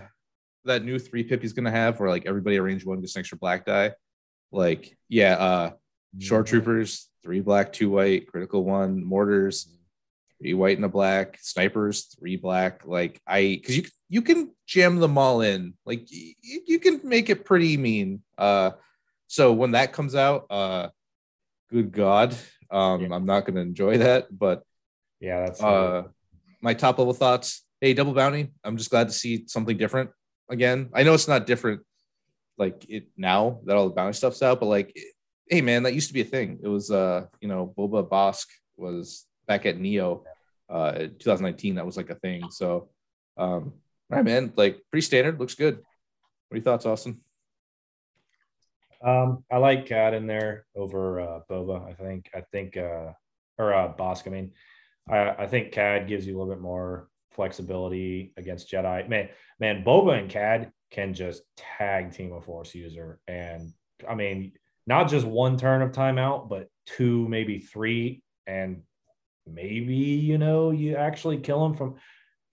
that 0.65 0.85
new 0.85 0.99
three 0.99 1.25
pip 1.25 1.41
he's 1.43 1.53
gonna 1.55 1.71
have 1.71 1.99
where 1.99 2.09
like 2.11 2.27
everybody 2.27 2.59
arrange 2.59 2.85
one 2.85 3.01
gets 3.01 3.17
an 3.17 3.21
extra 3.21 3.39
black 3.39 3.65
die. 3.65 3.93
Like, 4.53 4.97
yeah, 5.09 5.35
uh 5.35 5.71
Short 6.21 6.47
Mhm. 6.47 6.51
troopers, 6.51 7.11
three 7.23 7.41
black, 7.41 7.71
two 7.73 7.91
white, 7.91 8.27
critical 8.29 8.65
one, 8.65 9.05
mortars, 9.05 9.69
three 10.41 10.55
white 10.55 10.77
and 10.77 10.85
a 10.85 10.89
black, 10.89 11.39
snipers, 11.41 12.15
three 12.19 12.37
black. 12.37 12.87
Like 12.87 13.21
I, 13.27 13.59
because 13.61 13.77
you 13.77 13.85
you 14.09 14.23
can 14.23 14.53
jam 14.67 14.97
them 14.99 15.19
all 15.19 15.41
in. 15.43 15.75
Like 15.85 16.07
y- 16.13 16.35
you 16.43 16.79
can 16.79 17.01
make 17.05 17.31
it 17.31 17.45
pretty 17.45 17.77
mean. 17.77 18.23
Uh, 18.37 18.73
so 19.27 19.53
when 19.53 19.73
that 19.73 19.93
comes 19.93 20.15
out, 20.15 20.47
uh, 20.51 20.89
good 21.71 21.93
God, 21.93 22.35
um, 22.71 23.03
Yeah. 23.03 23.15
I'm 23.15 23.27
not 23.27 23.47
to 23.47 23.61
enjoy 23.61 23.99
that. 23.99 24.27
But 24.37 24.63
Yeah, 25.21 25.45
that's 25.47 25.63
uh, 25.63 26.05
my 26.63 26.75
top 26.75 26.99
level 26.99 27.15
thoughts. 27.15 27.65
Hey, 27.81 27.95
double 27.95 28.15
bounty. 28.15 28.53
I'm 28.65 28.77
just 28.77 28.91
glad 28.91 29.09
to 29.09 29.15
see 29.15 29.45
something 29.47 29.77
different 29.77 30.11
again. 30.49 30.91
I 30.95 31.03
know 31.03 31.15
it's 31.15 31.29
not 31.29 31.47
different 31.47 31.83
like 32.57 32.85
it 32.89 33.09
now 33.17 33.61
that 33.67 33.77
all 33.77 33.89
the 33.89 33.95
bounty 33.95 34.15
stuff's 34.15 34.43
out, 34.43 34.59
but 34.61 34.67
like, 34.67 34.97
hey 35.49 35.61
man, 35.61 35.85
that 35.85 35.95
used 35.95 36.09
to 36.09 36.15
be 36.15 36.23
a 36.23 36.25
thing. 36.25 36.59
It 36.63 36.69
was 36.69 36.91
uh, 36.91 37.27
you 37.41 37.49
know, 37.49 37.73
Boba 37.79 38.09
Bossk 38.09 38.47
was 38.77 39.27
back 39.49 39.67
at 39.67 39.79
Neo, 39.79 40.23
uh, 40.69 40.93
2019. 40.93 41.75
That 41.75 41.87
was 41.87 41.97
like 41.97 42.11
a 42.11 42.15
thing. 42.15 42.51
So, 42.51 42.91
um, 43.37 43.73
all 44.11 44.17
right, 44.17 44.25
man, 44.25 44.53
like 44.57 44.81
pretty 44.93 45.05
standard. 45.05 45.41
Looks 45.41 45.57
good. 45.57 45.77
What 45.77 46.55
are 46.55 46.57
your 46.59 46.65
thoughts, 46.65 46.87
Austin? 46.87 47.21
Um, 49.05 49.45
I 49.51 49.57
like 49.57 49.87
Cad 49.87 50.15
in 50.15 50.27
there 50.27 50.67
over 50.77 51.21
uh, 51.21 51.41
Boba. 51.51 51.89
I 51.89 51.95
think. 51.95 52.31
I 52.35 52.43
think, 52.53 52.77
uh, 52.77 53.13
or 53.59 53.75
uh, 53.75 53.93
Bossk. 53.95 54.27
I 54.27 54.31
mean, 54.31 54.53
I, 55.09 55.31
I 55.31 55.47
think 55.47 55.73
Cad 55.73 56.09
gives 56.09 56.27
you 56.27 56.37
a 56.37 56.39
little 56.39 56.55
bit 56.55 56.63
more 56.63 57.09
flexibility 57.33 58.33
against 58.37 58.71
Jedi. 58.71 59.09
Man, 59.09 59.29
man, 59.59 59.85
Boba 59.85 60.19
and 60.19 60.31
Cad 60.31 60.73
can 60.91 61.15
just 61.15 61.43
tag 61.57 62.13
team 62.13 62.33
a 62.33 62.41
Force 62.41 62.75
user, 62.75 63.21
and 63.29 63.73
I 64.09 64.15
mean, 64.15 64.53
not 64.87 65.09
just 65.09 65.27
one 65.27 65.57
turn 65.57 65.83
of 65.83 65.93
timeout, 65.93 66.49
but 66.49 66.69
two, 66.87 67.29
maybe 67.29 67.59
three, 67.59 68.23
and 68.47 68.83
maybe 69.53 69.95
you 69.95 70.39
know 70.39 70.71
you 70.71 70.97
actually 70.97 71.39
kill 71.39 71.65
him 71.65 71.75
from 71.75 71.97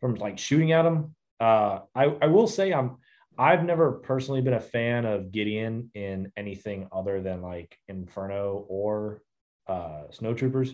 from 0.01 0.15
like 0.15 0.37
shooting 0.37 0.71
at 0.71 0.85
him. 0.85 1.15
Uh, 1.39 1.79
I 1.93 2.05
I 2.21 2.27
will 2.27 2.47
say 2.47 2.73
I'm 2.73 2.97
I've 3.37 3.63
never 3.63 3.91
personally 3.91 4.41
been 4.41 4.53
a 4.53 4.59
fan 4.59 5.05
of 5.05 5.31
Gideon 5.31 5.91
in 5.93 6.31
anything 6.37 6.87
other 6.91 7.21
than 7.21 7.41
like 7.41 7.77
Inferno 7.87 8.65
or 8.69 9.21
uh, 9.67 10.03
Snow 10.11 10.33
Troopers, 10.33 10.73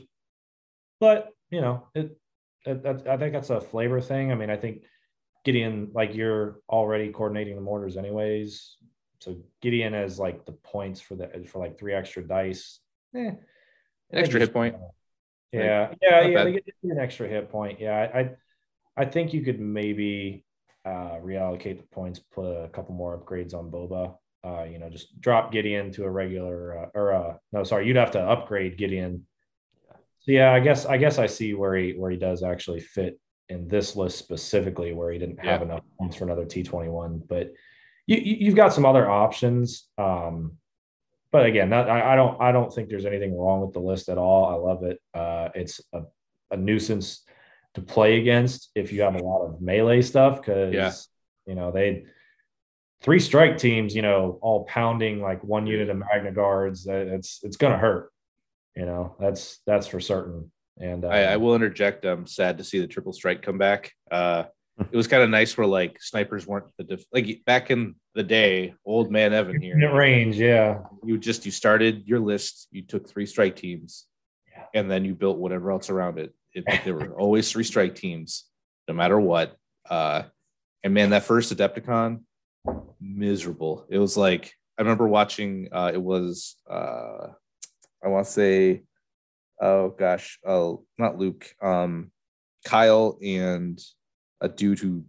but 0.99 1.29
you 1.49 1.61
know, 1.61 1.87
it, 1.95 2.17
it, 2.65 2.83
that, 2.83 3.07
I 3.07 3.17
think 3.17 3.33
that's 3.33 3.49
a 3.49 3.59
flavor 3.59 3.99
thing. 3.99 4.31
I 4.31 4.35
mean, 4.35 4.49
I 4.49 4.57
think 4.57 4.83
Gideon, 5.43 5.91
like 5.93 6.13
you're 6.13 6.59
already 6.69 7.11
coordinating 7.11 7.55
the 7.55 7.61
mortars 7.61 7.97
anyways, 7.97 8.77
so 9.19 9.37
Gideon 9.61 9.93
has 9.93 10.19
like 10.19 10.45
the 10.45 10.51
points 10.51 11.01
for 11.01 11.15
the 11.15 11.45
for 11.47 11.59
like 11.59 11.77
three 11.77 11.93
extra 11.93 12.23
dice. 12.23 12.79
Eh, 13.15 13.19
An 13.19 13.39
extra 14.11 14.39
hit 14.39 14.53
point. 14.53 14.75
Yeah, 15.51 15.87
not 15.87 15.97
yeah. 16.01 16.33
bad. 16.33 16.47
They 16.47 16.51
get 16.53 16.65
an 16.83 16.99
extra 16.99 17.27
hit 17.27 17.49
point. 17.49 17.79
Yeah, 17.79 18.09
I, 18.13 18.19
I, 18.19 18.29
I 18.97 19.05
think 19.05 19.33
you 19.33 19.41
could 19.41 19.59
maybe 19.59 20.45
uh, 20.85 21.17
reallocate 21.23 21.77
the 21.77 21.87
points, 21.91 22.19
put 22.19 22.45
a 22.45 22.69
couple 22.69 22.95
more 22.95 23.17
upgrades 23.17 23.53
on 23.53 23.69
Boba. 23.69 24.15
Uh, 24.43 24.63
you 24.63 24.79
know, 24.79 24.89
just 24.89 25.19
drop 25.21 25.51
Gideon 25.51 25.91
to 25.91 26.03
a 26.05 26.09
regular, 26.09 26.85
uh, 26.85 26.89
or 26.95 27.13
uh, 27.13 27.33
no, 27.51 27.63
sorry, 27.63 27.87
you'd 27.87 27.95
have 27.95 28.11
to 28.11 28.19
upgrade 28.19 28.77
Gideon. 28.77 29.27
So 30.21 30.31
yeah, 30.31 30.51
I 30.51 30.59
guess 30.59 30.85
I 30.85 30.97
guess 30.97 31.17
I 31.19 31.27
see 31.27 31.53
where 31.53 31.75
he 31.75 31.93
where 31.93 32.11
he 32.11 32.17
does 32.17 32.43
actually 32.43 32.79
fit 32.79 33.19
in 33.49 33.67
this 33.67 33.95
list 33.95 34.17
specifically, 34.17 34.93
where 34.93 35.11
he 35.11 35.19
didn't 35.19 35.39
have 35.39 35.61
Yeah. 35.61 35.65
enough 35.65 35.81
points 35.99 36.15
for 36.15 36.23
another 36.23 36.45
T 36.45 36.63
twenty 36.63 36.89
one, 36.89 37.21
but 37.27 37.53
you, 38.07 38.17
you 38.17 38.35
you've 38.39 38.55
got 38.55 38.73
some 38.73 38.85
other 38.85 39.09
options. 39.09 39.87
Um, 39.97 40.57
but 41.31 41.45
again, 41.45 41.69
not, 41.69 41.89
I, 41.89 42.13
I 42.13 42.15
don't 42.15 42.41
I 42.41 42.51
don't 42.51 42.73
think 42.73 42.89
there's 42.89 43.05
anything 43.05 43.37
wrong 43.37 43.61
with 43.61 43.73
the 43.73 43.79
list 43.79 44.09
at 44.09 44.17
all. 44.17 44.45
I 44.45 44.55
love 44.55 44.83
it. 44.83 44.99
Uh, 45.13 45.49
it's 45.55 45.81
a, 45.93 46.01
a 46.51 46.57
nuisance 46.57 47.23
to 47.75 47.81
play 47.81 48.19
against 48.19 48.69
if 48.75 48.91
you 48.91 49.01
have 49.03 49.15
a 49.15 49.23
lot 49.23 49.45
of 49.45 49.61
melee 49.61 50.01
stuff 50.01 50.41
because 50.41 50.73
Yeah. 50.73 50.91
you 51.45 51.55
know 51.55 51.71
they 51.71 52.05
three 53.01 53.19
strike 53.19 53.57
teams, 53.57 53.95
you 53.95 54.01
know, 54.01 54.37
all 54.41 54.65
pounding 54.65 55.21
like 55.21 55.43
one 55.43 55.65
unit 55.65 55.89
of 55.89 55.97
Magna 55.97 56.31
Guards. 56.31 56.85
It's 56.87 57.39
it's 57.43 57.57
gonna 57.57 57.77
hurt. 57.77 58.11
You 58.75 58.85
know, 58.85 59.15
that's 59.19 59.59
that's 59.65 59.87
for 59.87 59.99
certain. 59.99 60.51
And 60.79 61.03
uh, 61.05 61.09
I, 61.09 61.19
I 61.33 61.37
will 61.37 61.55
interject. 61.55 62.05
I'm 62.05 62.25
sad 62.25 62.57
to 62.57 62.63
see 62.63 62.79
the 62.79 62.87
triple 62.87 63.13
strike 63.13 63.41
come 63.41 63.57
back. 63.57 63.91
Uh, 64.09 64.43
it 64.91 64.95
was 64.95 65.07
kind 65.07 65.23
of 65.23 65.29
nice 65.29 65.57
where 65.57 65.67
like 65.67 66.01
snipers 66.01 66.47
weren't 66.47 66.65
the 66.77 66.83
def- 66.83 67.05
like 67.13 67.41
back 67.45 67.71
in 67.71 67.95
the 68.15 68.23
day. 68.23 68.73
Old 68.85 69.11
man 69.11 69.33
Evan 69.33 69.61
here. 69.61 69.75
unit 69.75 69.93
range, 69.93 70.37
yeah, 70.37 70.79
you 71.03 71.17
just 71.17 71.45
you 71.45 71.51
started 71.51 72.07
your 72.07 72.19
list 72.19 72.67
you 72.71 72.81
took 72.83 73.07
three 73.07 73.25
strike 73.25 73.55
teams 73.55 74.05
Yeah. 74.51 74.63
and 74.73 74.89
then 74.91 75.05
you 75.05 75.13
built 75.15 75.37
whatever 75.37 75.71
else 75.71 75.89
around 75.89 76.19
it, 76.19 76.33
it 76.53 76.65
there 76.85 76.95
were 76.95 77.13
always 77.19 77.51
three 77.51 77.63
strike 77.63 77.95
teams 77.95 78.45
no 78.87 78.93
matter 78.93 79.19
what 79.19 79.55
uh 79.89 80.23
and 80.83 80.93
man 80.93 81.11
that 81.11 81.23
first 81.23 81.55
adepticon 81.55 82.21
miserable 82.99 83.85
it 83.89 83.97
was 83.97 84.15
like 84.17 84.53
i 84.77 84.81
remember 84.81 85.07
watching 85.07 85.67
uh 85.71 85.91
it 85.93 86.01
was 86.01 86.55
uh 86.69 87.27
i 88.03 88.07
want 88.07 88.25
to 88.25 88.31
say 88.31 88.83
oh 89.61 89.89
gosh 89.89 90.39
oh 90.45 90.83
not 90.97 91.17
luke 91.17 91.47
um 91.61 92.11
kyle 92.65 93.17
and 93.23 93.79
a 94.41 94.49
dude 94.49 94.79
who 94.79 95.03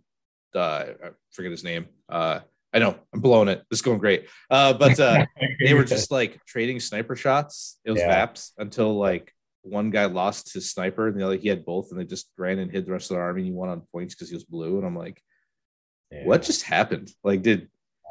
uh 0.55 0.85
i 1.05 1.09
forget 1.33 1.51
his 1.51 1.65
name 1.65 1.87
uh 2.09 2.39
i 2.73 2.79
know 2.79 2.95
i'm 3.13 3.21
blowing 3.21 3.49
it 3.49 3.63
this 3.71 3.79
is 3.79 3.83
going 3.83 3.99
great 3.99 4.29
uh 4.51 4.73
but 4.75 4.99
uh 5.01 5.25
they 5.65 5.75
were 5.75 5.85
just 5.85 6.11
like 6.11 6.45
trading 6.47 6.79
sniper 6.81 7.17
shots. 7.17 7.79
It 7.85 7.91
was 7.91 8.01
Yeah. 8.01 8.27
VAPs 8.27 8.51
until 8.59 8.97
like 8.99 9.33
one 9.63 9.91
guy 9.91 10.07
lost 10.07 10.53
his 10.53 10.71
sniper 10.71 11.07
and 11.09 11.19
the 11.19 11.25
other 11.25 11.37
he 11.37 11.49
had 11.49 11.65
both, 11.65 11.91
and 11.93 12.01
they 12.01 12.05
just 12.05 12.29
ran 12.37 12.59
and 12.59 12.71
hid 12.71 12.85
the 12.85 12.91
rest 12.93 13.11
of 13.11 13.17
the 13.17 13.21
army. 13.23 13.43
And 13.43 13.47
he 13.47 13.53
won 13.53 13.69
on 13.69 13.83
points 13.93 14.13
because 14.15 14.29
he 14.29 14.35
was 14.35 14.43
blue. 14.45 14.77
And 14.79 14.85
I'm 14.87 14.97
like, 14.97 15.23
Yeah. 16.11 16.25
what 16.25 16.43
just 16.43 16.63
happened? 16.65 17.13
Like, 17.23 17.43
did 17.43 17.69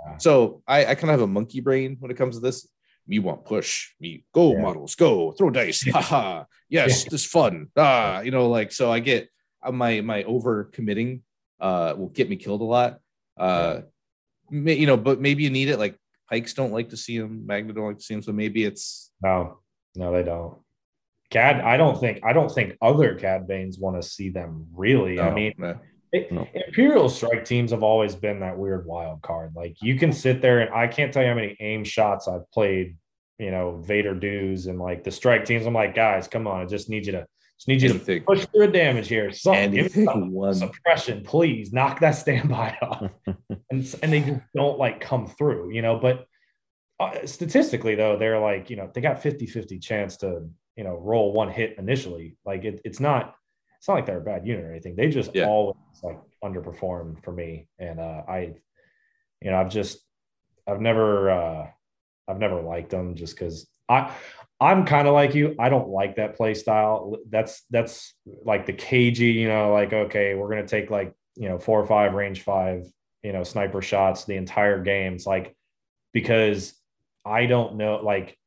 Yeah. 0.07 0.17
so 0.17 0.63
I, 0.65 0.85
I 0.85 0.95
kind 0.95 1.09
of 1.11 1.19
have 1.19 1.27
a 1.27 1.27
monkey 1.27 1.59
brain 1.59 1.97
when 1.99 2.09
it 2.09 2.15
comes 2.17 2.35
to 2.35 2.41
this. 2.41 2.67
Me 3.05 3.19
want 3.19 3.43
push, 3.43 3.89
me 3.99 4.23
go 4.33 4.55
models, 4.55 4.95
go 4.95 5.33
throw 5.33 5.49
dice. 5.49 5.83
Haha. 5.91 6.45
Yes, 6.69 7.03
this 7.03 7.25
fun. 7.25 7.67
Ah, 7.75 8.21
you 8.21 8.31
know, 8.31 8.47
like 8.49 8.71
so 8.71 8.89
I 8.89 8.99
get 9.01 9.27
my 9.71 10.01
my 10.01 10.23
over 10.23 10.65
committing 10.65 11.21
uh 11.59 11.93
will 11.97 12.09
get 12.09 12.29
me 12.29 12.35
killed 12.35 12.61
a 12.61 12.63
lot. 12.65 12.99
Uh 13.37 13.81
may, 14.49 14.73
you 14.75 14.87
know, 14.87 14.97
but 14.97 15.19
maybe 15.21 15.43
you 15.43 15.49
need 15.49 15.69
it 15.69 15.77
like 15.77 15.97
Pykes 16.29 16.53
don't 16.53 16.71
like 16.71 16.89
to 16.89 16.97
see 16.97 17.15
him, 17.17 17.45
Magna 17.45 17.73
don't 17.73 17.87
like 17.87 17.97
to 17.97 18.03
see 18.03 18.13
him, 18.13 18.21
so 18.23 18.31
maybe 18.31 18.63
it's 18.63 19.11
No, 19.21 19.59
no, 19.95 20.11
they 20.13 20.23
don't. 20.23 20.57
Cad, 21.29 21.61
I 21.61 21.77
don't 21.77 21.99
think 21.99 22.19
I 22.23 22.33
don't 22.33 22.49
think 22.51 22.77
other 22.81 23.15
Cad 23.15 23.47
Banes 23.47 23.77
want 23.77 24.01
to 24.01 24.07
see 24.07 24.29
them 24.29 24.67
really. 24.73 25.19
I 25.19 25.33
mean, 25.33 25.53
no. 25.57 25.79
it- 26.11 26.31
No. 26.31 26.47
Imperial 26.53 27.07
strike 27.09 27.45
teams 27.45 27.71
have 27.71 27.83
always 27.83 28.15
been 28.15 28.39
that 28.41 28.57
weird 28.57 28.85
wild 28.85 29.21
card. 29.21 29.53
Like 29.55 29.75
you 29.81 29.97
can 29.97 30.11
sit 30.11 30.41
there 30.41 30.59
and 30.59 30.73
I 30.73 30.87
can't 30.87 31.13
tell 31.13 31.21
you 31.23 31.29
how 31.29 31.35
many 31.35 31.55
aim 31.59 31.83
shots 31.85 32.27
I've 32.27 32.49
played, 32.51 32.97
you 33.39 33.51
know, 33.51 33.81
Vader 33.85 34.13
dues 34.15 34.67
and 34.67 34.77
like 34.79 35.03
the 35.05 35.11
strike 35.11 35.45
teams. 35.45 35.65
I'm 35.65 35.73
like, 35.73 35.95
guys, 35.95 36.27
come 36.27 36.47
on, 36.47 36.61
I 36.61 36.65
just 36.65 36.89
need 36.89 37.05
you 37.05 37.13
to 37.13 37.27
just 37.61 37.67
need 37.67 37.81
you 37.83 37.93
to 37.99 38.21
push 38.21 38.43
through 38.47 38.63
a 38.63 38.71
damage 38.71 39.07
here. 39.07 39.31
Something, 39.31 39.71
give 39.71 39.91
something. 39.91 40.31
one. 40.31 40.55
suppression, 40.55 41.21
please 41.23 41.71
knock 41.71 41.99
that 41.99 42.11
standby 42.11 42.75
off. 42.81 43.03
and 43.69 43.95
and 44.01 44.11
they 44.13 44.21
just 44.21 44.41
don't 44.55 44.79
like 44.79 44.99
come 44.99 45.27
through, 45.27 45.71
you 45.71 45.83
know. 45.83 45.99
But 45.99 46.25
uh, 46.99 47.27
statistically, 47.27 47.93
though, 47.93 48.17
they're 48.17 48.39
like, 48.39 48.71
you 48.71 48.77
know, 48.77 48.89
they 48.91 48.99
got 49.01 49.21
50 49.21 49.45
50 49.45 49.77
chance 49.77 50.17
to, 50.17 50.49
you 50.75 50.83
know, 50.83 50.95
roll 50.97 51.33
one 51.33 51.51
hit 51.51 51.75
initially. 51.77 52.35
Like 52.45 52.63
it, 52.63 52.81
it's 52.83 52.99
not, 52.99 53.35
it's 53.77 53.87
not 53.87 53.93
like 53.93 54.05
they're 54.07 54.17
a 54.17 54.21
bad 54.21 54.47
unit 54.47 54.65
or 54.65 54.71
anything. 54.71 54.95
They 54.95 55.09
just 55.09 55.35
Yeah. 55.35 55.45
always 55.45 55.75
like 56.01 56.19
underperform 56.43 57.23
for 57.23 57.31
me. 57.31 57.67
And 57.77 57.99
uh, 57.99 58.23
I, 58.27 58.55
you 59.39 59.51
know, 59.51 59.57
I've 59.57 59.69
just, 59.69 59.99
I've 60.67 60.81
never, 60.81 61.29
uh, 61.29 61.67
I've 62.27 62.39
never 62.39 62.59
liked 62.61 62.89
them 62.89 63.13
just 63.13 63.35
because 63.35 63.67
I, 63.87 64.15
I'm 64.61 64.85
kind 64.85 65.07
of 65.07 65.15
like 65.15 65.33
you. 65.33 65.55
I 65.57 65.69
don't 65.69 65.89
like 65.89 66.17
that 66.17 66.37
play 66.37 66.53
style. 66.53 67.17
That's 67.27 67.63
that's 67.71 68.13
like 68.45 68.67
the 68.67 68.73
cagey, 68.73 69.31
you 69.31 69.47
know, 69.47 69.73
like 69.73 69.91
okay, 69.91 70.35
we're 70.35 70.49
gonna 70.49 70.67
take 70.67 70.91
like 70.91 71.13
you 71.35 71.49
know 71.49 71.57
four 71.57 71.81
or 71.81 71.87
five 71.87 72.13
range 72.13 72.43
five, 72.43 72.85
you 73.23 73.33
know, 73.33 73.43
sniper 73.43 73.81
shots 73.81 74.25
the 74.25 74.35
entire 74.35 74.81
game. 74.83 75.15
It's 75.15 75.25
like 75.25 75.55
because 76.13 76.75
I 77.25 77.47
don't 77.47 77.77
know, 77.77 78.01
like 78.03 78.37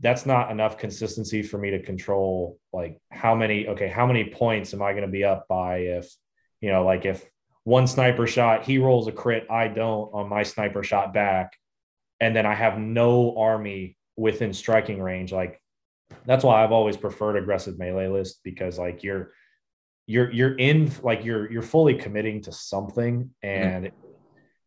that's 0.00 0.24
not 0.24 0.50
enough 0.50 0.78
consistency 0.78 1.42
for 1.42 1.58
me 1.58 1.70
to 1.70 1.82
control 1.82 2.58
like 2.72 3.00
how 3.10 3.34
many 3.34 3.66
okay 3.68 3.88
how 3.88 4.06
many 4.06 4.24
points 4.24 4.74
am 4.74 4.82
i 4.82 4.92
to 4.92 5.08
be 5.08 5.24
up 5.24 5.46
by 5.48 5.78
if 5.78 6.14
you 6.60 6.70
know 6.70 6.84
like 6.84 7.04
if 7.04 7.24
one 7.64 7.86
sniper 7.86 8.26
shot 8.26 8.64
he 8.64 8.78
rolls 8.78 9.08
a 9.08 9.12
crit 9.12 9.46
i 9.50 9.68
don't 9.68 10.10
on 10.12 10.28
my 10.28 10.42
sniper 10.42 10.82
shot 10.82 11.14
back 11.14 11.56
and 12.20 12.36
then 12.36 12.44
i 12.44 12.54
have 12.54 12.78
no 12.78 13.36
army 13.38 13.96
within 14.16 14.52
striking 14.52 15.00
range 15.00 15.32
like 15.32 15.60
that's 16.24 16.44
why 16.44 16.62
i've 16.62 16.72
always 16.72 16.96
preferred 16.96 17.36
aggressive 17.36 17.78
melee 17.78 18.08
list 18.08 18.40
because 18.42 18.78
like 18.78 19.02
you're 19.02 19.32
you're 20.06 20.30
you're 20.32 20.56
in 20.56 20.90
like 21.02 21.24
you're 21.24 21.50
you're 21.50 21.62
fully 21.62 21.94
committing 21.94 22.40
to 22.40 22.52
something 22.52 23.30
mm-hmm. 23.44 23.48
and 23.48 23.92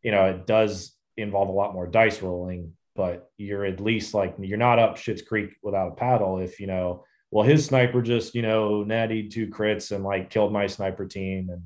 you 0.04 0.12
know 0.12 0.26
it 0.26 0.46
does 0.46 0.94
involve 1.18 1.50
a 1.50 1.52
lot 1.52 1.74
more 1.74 1.88
dice 1.88 2.22
rolling 2.22 2.74
but 3.00 3.32
you're 3.38 3.64
at 3.64 3.80
least 3.80 4.14
like 4.14 4.36
you're 4.42 4.58
not 4.58 4.78
up 4.78 4.98
Shit's 4.98 5.22
Creek 5.22 5.56
without 5.64 5.94
a 5.94 5.96
paddle. 5.96 6.40
If 6.40 6.60
you 6.60 6.68
know, 6.68 7.06
well, 7.32 7.46
his 7.48 7.66
sniper 7.66 8.02
just 8.02 8.36
you 8.36 8.42
know 8.42 8.84
natted 8.86 9.32
two 9.32 9.48
crits 9.48 9.96
and 9.96 10.04
like 10.04 10.30
killed 10.30 10.52
my 10.52 10.68
sniper 10.68 11.06
team, 11.06 11.50
and 11.50 11.64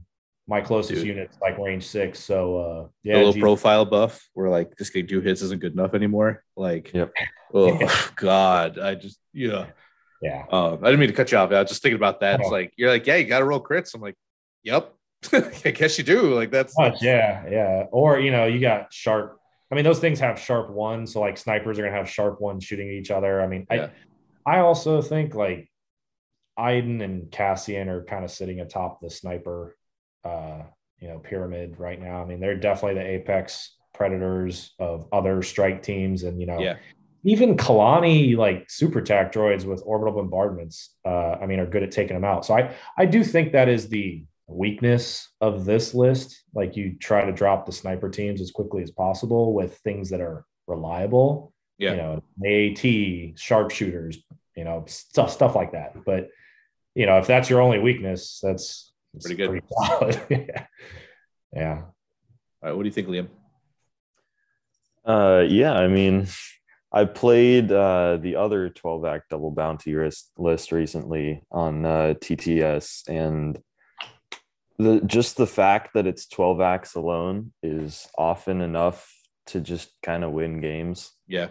my 0.48 0.60
closest 0.62 1.00
Dude. 1.00 1.08
unit's 1.08 1.38
like 1.42 1.58
range 1.58 1.86
six. 1.86 2.20
So 2.20 2.58
uh, 2.58 2.88
yeah, 3.04 3.16
a 3.16 3.18
little 3.18 3.34
geez. 3.34 3.42
profile 3.42 3.86
buff 3.86 4.28
where 4.34 4.50
like 4.50 4.78
just 4.78 4.94
getting 4.94 5.08
two 5.08 5.22
hits 5.22 5.42
isn't 5.42 5.62
good 5.62 5.74
enough 5.74 5.94
anymore. 5.94 6.44
Like, 6.58 6.92
Yep. 6.94 7.14
oh 7.54 8.10
God, 8.16 8.78
I 8.80 8.96
just 8.96 9.20
yeah. 9.32 9.68
yeah, 10.22 10.46
Um, 10.52 10.80
I 10.84 10.88
didn't 10.88 11.00
mean 11.00 11.10
to 11.10 11.16
cut 11.16 11.32
you 11.32 11.38
off. 11.38 11.52
I 11.52 11.62
was 11.62 11.70
just 11.70 11.82
thinking 11.82 11.96
about 11.96 12.20
that. 12.22 12.40
It's 12.42 12.50
Oh. 12.50 12.52
like 12.52 12.74
you're 12.76 12.90
like, 12.90 13.08
yeah, 13.08 13.16
you 13.16 13.26
got 13.26 13.40
to 13.40 13.46
roll 13.46 13.64
crits. 13.64 13.94
I'm 13.96 14.02
like, 14.02 14.16
yep, 14.64 14.94
I 15.34 15.72
guess 15.72 15.98
you 15.98 16.04
do. 16.04 16.34
Like 16.34 16.52
that's 16.52 16.78
much, 16.78 17.02
yeah, 17.02 17.46
yeah. 17.50 17.84
Or 17.92 18.20
you 18.20 18.32
know, 18.32 18.46
you 18.46 18.60
got 18.60 18.92
sharp. 18.92 19.40
I 19.72 19.76
mean, 19.76 19.86
those 19.86 20.00
things 20.00 20.20
have 20.20 20.38
sharp 20.40 20.70
one, 20.70 21.08
so 21.08 21.22
like 21.22 21.38
snipers 21.38 21.80
are 21.80 21.84
gonna 21.84 21.96
have 21.96 22.10
sharp 22.10 22.42
one 22.42 22.60
shooting 22.60 22.90
at 22.90 22.94
each 22.96 23.12
other. 23.12 23.42
I 23.42 23.48
mean, 23.48 23.66
Yeah. 23.72 23.90
I 24.46 24.58
I 24.58 24.60
also 24.60 25.02
think 25.02 25.36
like 25.36 25.70
Iden 26.58 27.02
and 27.02 27.32
Cassian 27.32 27.88
are 27.90 28.04
kind 28.04 28.24
of 28.26 28.30
sitting 28.32 28.60
atop 28.60 29.00
the 29.02 29.10
sniper, 29.10 29.76
uh, 30.24 30.62
you 31.00 31.08
know, 31.08 31.20
pyramid 31.20 31.80
right 31.80 32.02
now. 32.02 32.22
I 32.22 32.26
mean, 32.26 32.40
they're 32.40 32.56
definitely 32.56 33.02
the 33.02 33.08
apex 33.10 33.76
predators 33.94 34.74
of 34.80 35.08
other 35.12 35.42
strike 35.42 35.84
teams, 35.84 36.24
and 36.24 36.40
you 36.40 36.48
know, 36.48 36.60
Yeah. 36.60 36.78
even 37.24 37.56
Kalani 37.58 38.36
like 38.38 38.70
super 38.70 39.02
tac 39.02 39.32
droids 39.32 39.66
with 39.66 39.84
orbital 39.86 40.14
bombardments. 40.16 40.96
Uh, 41.06 41.38
I 41.42 41.46
mean, 41.46 41.60
are 41.60 41.66
good 41.66 41.84
at 41.84 41.92
taking 41.92 42.16
them 42.16 42.24
out. 42.26 42.46
So 42.46 42.56
I 42.56 42.74
I 42.98 43.06
do 43.06 43.24
think 43.24 43.52
that 43.52 43.70
is 43.70 43.90
the 43.90 44.24
weakness 44.48 45.30
of 45.42 45.66
this 45.66 45.94
list. 45.94 46.44
Like 46.54 46.76
you 46.76 46.96
try 47.00 47.26
to 47.26 47.32
drop 47.32 47.66
the 47.66 47.72
sniper 47.72 48.10
teams 48.10 48.42
as 48.42 48.52
quickly 48.52 48.84
as 48.84 48.92
possible 48.92 49.54
with 49.54 49.78
things 49.80 50.10
that 50.10 50.22
are 50.22 50.46
reliable. 50.68 51.54
Yeah. 51.78 51.92
You 51.92 51.98
know, 51.98 52.24
AAT, 52.46 53.34
sharpshooters, 53.38 54.18
you 54.56 54.64
know, 54.64 54.86
stuff 54.88 55.32
stuff 55.32 55.56
like 55.56 55.72
that. 55.74 56.06
But 56.06 56.30
you 56.96 57.06
know, 57.08 57.18
if 57.18 57.28
that's 57.28 57.50
your 57.50 57.62
only 57.62 57.80
weakness, 57.80 58.40
that's, 58.44 58.93
that's 59.14 59.26
Pretty 59.28 59.36
good. 59.44 59.64
solid. 59.72 60.22
yeah. 60.30 60.66
Yeah. 61.54 61.82
All 61.82 62.70
right, 62.70 62.76
what 62.76 62.84
do 62.84 62.88
you 62.88 62.94
think, 62.94 63.08
Liam? 63.08 63.28
Uh, 65.06 65.44
yeah, 65.48 65.74
I 65.74 65.88
mean, 65.88 66.28
I 66.92 67.06
played 67.06 67.72
uh, 67.72 68.18
the 68.18 68.36
other 68.38 68.70
12 68.70 69.06
act 69.06 69.30
double 69.30 69.52
bounty 69.52 69.96
list, 69.96 70.32
list 70.38 70.72
recently 70.72 71.44
on 71.52 71.86
uh, 71.86 72.14
TTS, 72.20 73.08
and 73.10 73.60
the 74.80 75.02
just 75.06 75.38
the 75.38 75.48
fact 75.48 75.94
that 75.94 76.08
it's 76.08 76.28
12 76.28 76.62
acts 76.62 76.96
alone 76.96 77.54
is 77.62 78.08
often 78.18 78.62
enough 78.62 79.12
to 79.48 79.60
just 79.60 79.92
kind 80.02 80.24
of 80.24 80.32
win 80.32 80.62
games. 80.62 81.12
Yeah, 81.28 81.50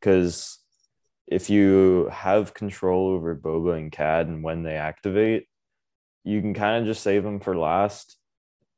Because 0.00 0.58
if 1.26 1.48
you 1.48 2.08
have 2.12 2.52
control 2.54 3.10
over 3.10 3.34
Boba 3.36 3.78
and 3.78 3.90
Cad 3.92 4.26
and 4.26 4.42
when 4.42 4.62
they 4.64 4.74
activate, 4.74 5.46
you 6.26 6.40
can 6.40 6.54
kind 6.54 6.80
of 6.80 6.86
just 6.86 7.02
save 7.02 7.22
them 7.22 7.40
for 7.40 7.56
last, 7.56 8.16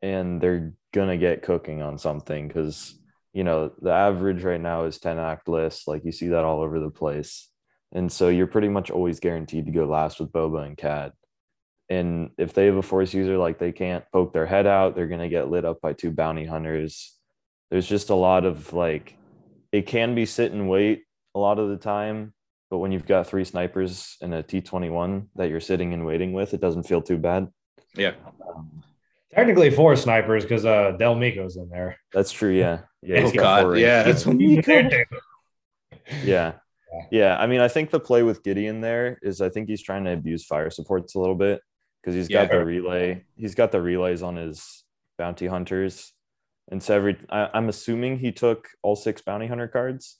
and 0.03 0.41
they're 0.41 0.75
gonna 0.93 1.17
get 1.17 1.43
cooking 1.43 1.83
on 1.83 1.99
something 1.99 2.47
because 2.47 2.95
you 3.33 3.45
know 3.45 3.73
the 3.83 3.93
average 3.93 4.45
right 4.45 4.61
now 4.61 4.85
is 4.85 4.99
10 4.99 5.19
act 5.19 5.49
list 5.49 5.87
like 5.87 6.05
you 6.05 6.13
see 6.13 6.29
that 6.29 6.45
all 6.45 6.61
over 6.61 6.79
the 6.81 6.91
place. 6.91 7.49
And 7.93 8.13
so 8.13 8.29
you're 8.29 8.47
pretty 8.47 8.69
much 8.69 8.91
always 8.91 9.19
guaranteed 9.19 9.65
to 9.67 9.73
go 9.73 9.87
last 9.87 10.21
with 10.21 10.31
boba 10.31 10.67
and 10.67 10.77
cad 10.77 11.13
and 11.89 12.31
if 12.37 12.53
they 12.53 12.67
have 12.67 12.77
a 12.77 12.83
force 12.83 13.15
user 13.15 13.39
like 13.39 13.59
they 13.59 13.73
can't 13.73 14.05
poke 14.13 14.33
their 14.33 14.47
head 14.47 14.67
out 14.67 14.95
they're 14.95 15.09
going 15.09 15.21
to 15.21 15.29
get 15.29 15.51
lit 15.51 15.65
up 15.65 15.81
by 15.81 15.93
two 15.93 16.11
bounty 16.11 16.45
hunters. 16.45 17.15
There's 17.71 17.87
just 17.87 18.11
a 18.11 18.15
lot 18.15 18.45
of 18.45 18.73
like 18.73 19.17
it 19.73 19.87
can 19.87 20.15
be 20.15 20.27
sit 20.27 20.53
and 20.53 20.69
wait 20.69 21.05
a 21.35 21.39
lot 21.39 21.59
of 21.59 21.69
the 21.69 21.77
time 21.77 22.33
but 22.71 22.79
when 22.79 22.93
you've 22.93 23.07
got 23.07 23.27
three 23.27 23.45
snipers 23.45 24.17
and 24.21 24.35
a 24.35 24.43
t21 24.43 25.27
that 25.37 25.49
you're 25.49 25.61
sitting 25.61 25.93
and 25.95 26.05
waiting 26.05 26.33
with 26.33 26.55
it 26.55 26.61
doesn't 26.61 26.83
feel 26.85 27.01
too 27.03 27.17
bad 27.19 27.49
yeah, 27.97 28.13
um, 28.49 28.83
Technically 29.35 29.71
four 29.71 29.95
snipers 29.97 30.43
because 30.45 30.65
uh 30.65 30.93
Del 30.99 31.15
Meeko's 31.17 31.57
in 31.57 31.69
there. 31.69 31.97
that's 32.13 32.33
true 32.33 32.53
yeah 32.53 32.81
yeah 33.03 33.21
Oh 33.25 33.31
God, 33.33 33.79
yeah, 33.79 34.03
range. 34.03 34.07
that's 34.07 34.27
what 34.27 34.41
yeah. 34.41 35.05
Yeah. 36.25 36.53
Yeah. 37.11 37.37
I 37.39 37.47
mean, 37.47 37.61
I 37.61 37.69
think 37.69 37.91
the 37.91 38.01
play 38.01 38.23
with 38.23 38.43
Gideon 38.43 38.81
there 38.81 39.19
is 39.23 39.41
I 39.43 39.51
think 39.51 39.69
he's 39.69 39.83
trying 39.83 40.05
to 40.05 40.13
abuse 40.13 40.45
fire 40.45 40.71
supports 40.71 41.15
a 41.15 41.21
little 41.21 41.35
bit 41.35 41.61
because 42.01 42.15
he's 42.15 42.29
got 42.29 42.49
Yeah. 42.51 42.59
the 42.59 42.65
relay. 42.65 43.25
He's 43.37 43.55
got 43.55 43.73
the 43.73 43.81
relays 43.83 44.23
on 44.23 44.37
his 44.37 44.85
bounty 45.19 45.47
hunters. 45.47 46.13
And 46.71 46.83
so 46.83 46.95
every, 46.97 47.19
I, 47.31 47.51
I'm 47.53 47.69
assuming 47.69 48.19
he 48.19 48.33
took 48.33 48.69
all 48.83 48.97
six 48.97 49.21
bounty 49.21 49.47
hunter 49.47 49.69
cards. 49.69 50.17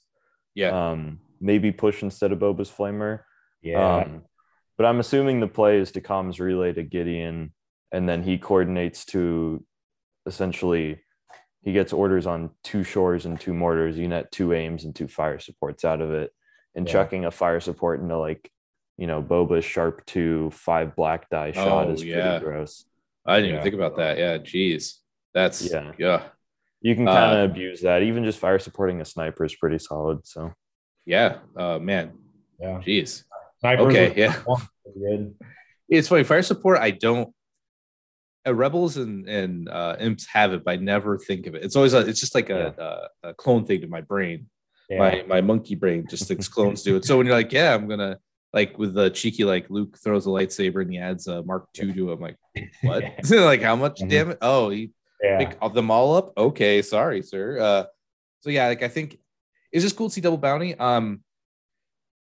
yeah, 0.55 0.91
Um, 0.91 1.19
maybe 1.39 1.71
push 1.71 2.03
instead 2.03 2.31
of 2.31 2.39
Boba's 2.39 2.69
flamer. 2.71 3.21
Yeah. 3.61 3.97
Um, 3.97 4.23
but 4.77 4.85
I'm 4.85 4.99
assuming 4.99 5.39
the 5.39 5.47
play 5.47 5.77
is 5.79 5.91
to 5.93 6.01
comms 6.01 6.39
relay 6.39 6.73
to 6.73 6.83
Gideon, 6.83 7.53
and 7.91 8.07
then 8.07 8.23
he 8.23 8.37
coordinates 8.37 9.05
to 9.07 9.63
essentially 10.25 11.01
he 11.61 11.73
gets 11.73 11.91
orders 11.91 12.25
on 12.25 12.51
two 12.63 12.83
shores 12.83 13.25
and 13.25 13.39
two 13.39 13.53
mortars. 13.53 13.97
You 13.97 14.07
net 14.07 14.31
two 14.31 14.53
aims 14.53 14.85
and 14.85 14.95
two 14.95 15.07
fire 15.07 15.39
supports 15.39 15.83
out 15.83 16.01
of 16.01 16.11
it, 16.11 16.31
and 16.75 16.87
Yeah. 16.87 16.93
chucking 16.93 17.25
a 17.25 17.31
fire 17.31 17.59
support 17.59 17.99
into 17.99 18.17
like 18.17 18.49
you 18.97 19.07
know 19.07 19.21
Boba's 19.21 19.65
sharp 19.65 20.05
two 20.05 20.49
five 20.51 20.95
black 20.95 21.29
die 21.29 21.51
shot 21.51 21.87
Oh, 21.87 21.91
is 21.91 22.03
yeah. 22.03 22.39
pretty 22.39 22.45
gross. 22.45 22.85
I 23.25 23.37
didn't 23.37 23.49
Yeah. 23.49 23.53
even 23.55 23.63
think 23.63 23.75
about 23.75 23.97
that. 23.97 24.17
Yeah, 24.17 24.37
geez, 24.37 25.01
that's 25.33 25.69
Yeah. 25.69 25.91
yeah, 25.97 26.23
You 26.81 26.95
can 26.95 27.07
Uh, 27.07 27.13
kind 27.13 27.37
of 27.39 27.51
abuse 27.51 27.81
that. 27.81 28.03
Even 28.03 28.23
just 28.23 28.39
fire 28.39 28.57
supporting 28.59 29.01
a 29.01 29.05
sniper 29.05 29.43
is 29.43 29.55
pretty 29.55 29.79
solid. 29.79 30.25
So 30.25 30.53
yeah. 31.09 31.37
Uh, 31.57 31.79
man, 31.79 32.11
yeah. 32.59 32.79
Jeez. 32.85 33.23
Snipers 33.59 33.87
Okay, 33.87 34.13
yeah. 34.15 34.41
good. 34.99 35.35
It's 35.89 36.07
funny. 36.07 36.23
Fire 36.23 36.43
support. 36.43 36.79
I 36.79 36.91
don't. 36.91 37.33
Uh, 38.47 38.53
Rebels 38.53 38.97
and 38.97 39.27
and 39.27 39.67
uh, 39.67 39.97
imps 39.99 40.27
have 40.27 40.53
it, 40.53 40.63
but 40.63 40.71
I 40.71 40.75
never 40.75 41.17
think 41.17 41.47
of 41.47 41.55
it. 41.55 41.63
It's 41.63 41.75
always 41.75 41.93
a, 41.93 41.99
it's 41.99 42.19
just 42.19 42.35
like 42.35 42.49
a, 42.49 43.09
a, 43.23 43.29
a 43.29 43.33
clone 43.33 43.65
thing 43.65 43.81
to 43.81 43.87
my 43.87 44.01
brain. 44.01 44.47
Yeah. 44.89 44.99
My 44.99 45.23
my 45.27 45.41
monkey 45.41 45.75
brain 45.75 46.05
just 46.07 46.27
thinks 46.27 46.47
clones 46.47 46.83
do 46.83 46.95
it. 46.95 47.05
So 47.05 47.17
when 47.17 47.25
you're 47.25 47.35
like, 47.35 47.51
yeah, 47.51 47.73
I'm 47.73 47.87
gonna 47.87 48.19
like 48.53 48.77
with 48.77 48.93
the 48.93 49.09
cheeky 49.09 49.43
like 49.43 49.69
Luke 49.69 49.97
throws 49.97 50.27
a 50.27 50.29
lightsaber 50.29 50.81
and 50.81 50.91
he 50.91 50.99
adds 50.99 51.27
a 51.27 51.43
Mark 51.43 51.67
II 51.77 51.91
to 51.93 52.11
it. 52.11 52.13
I'm 52.13 52.19
like, 52.19 52.37
what? 52.83 53.03
like 53.29 53.61
how 53.63 53.75
much? 53.75 53.99
Mhm. 53.99 54.09
Damn 54.09 54.31
it! 54.31 54.37
Oh, 54.41 54.69
he 54.69 54.91
yeah. 55.23 55.39
pick 55.39 55.59
them 55.73 55.89
all 55.89 56.15
up. 56.15 56.33
Okay, 56.37 56.83
sorry, 56.83 57.23
sir. 57.23 57.59
Uh, 57.59 57.83
so 58.41 58.51
yeah, 58.51 58.67
like 58.67 58.83
I 58.83 58.87
think 58.87 59.17
it's 59.71 59.83
just 59.83 59.95
cool 59.95 60.09
to 60.09 60.13
see 60.13 60.21
double 60.21 60.37
bounty. 60.37 60.75
Um, 60.77 61.23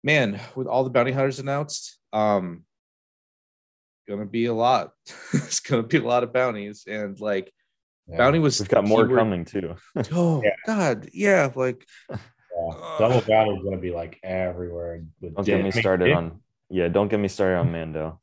man, 0.04 0.40
with 0.56 0.68
all 0.68 0.84
the 0.84 0.90
bounty 0.90 1.12
hunters 1.12 1.40
announced, 1.40 1.98
um, 2.14 2.64
gonna 4.08 4.26
be 4.26 4.46
a 4.46 4.54
lot. 4.54 4.92
it's 5.34 5.60
gonna 5.60 5.84
be 5.84 5.98
a 5.98 6.04
lot 6.04 6.24
of 6.24 6.34
bounties, 6.34 6.86
and 6.88 7.20
like 7.20 7.52
Yeah. 8.08 8.18
bounty 8.18 8.40
was 8.40 8.60
we've 8.60 8.70
got 8.70 8.84
more 8.86 9.04
keyword- 9.04 9.20
coming 9.20 9.46
too. 9.46 9.76
Oh 10.12 10.42
Yeah. 10.44 10.56
God, 10.66 11.10
yeah, 11.14 11.52
like 11.56 11.86
Yeah. 12.10 12.96
Double 13.00 13.22
battle 13.22 13.56
is 13.56 13.64
going 13.64 13.76
to 13.76 13.82
be 13.82 13.92
like 13.92 14.20
everywhere. 14.24 15.02
With 15.22 15.36
Don't 15.36 15.46
get 15.46 15.64
me 15.64 15.72
started 15.72 16.06
Din- 16.06 16.16
on 16.18 16.42
yeah. 16.70 16.90
Don't 16.90 17.08
get 17.08 17.20
me 17.20 17.28
started 17.28 17.58
on 17.58 17.72
Mando. 17.72 18.20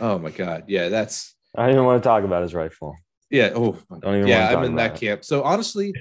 oh 0.00 0.18
my 0.18 0.30
God, 0.30 0.64
yeah, 0.68 0.88
that's 0.90 1.34
I 1.56 1.62
don't 1.66 1.74
even 1.74 1.84
want 1.84 2.02
to 2.02 2.06
talk 2.06 2.24
about 2.24 2.42
his 2.42 2.52
rifle. 2.52 2.96
yeah. 3.30 3.50
Oh 3.54 3.78
Don't 4.00 4.16
even 4.16 4.26
yeah, 4.28 4.46
wanna 4.46 4.58
I'm 4.58 4.64
in 4.64 4.72
about 4.74 4.90
that 4.94 5.02
it. 5.02 5.06
camp. 5.06 5.24
So 5.24 5.42
honestly, 5.44 5.94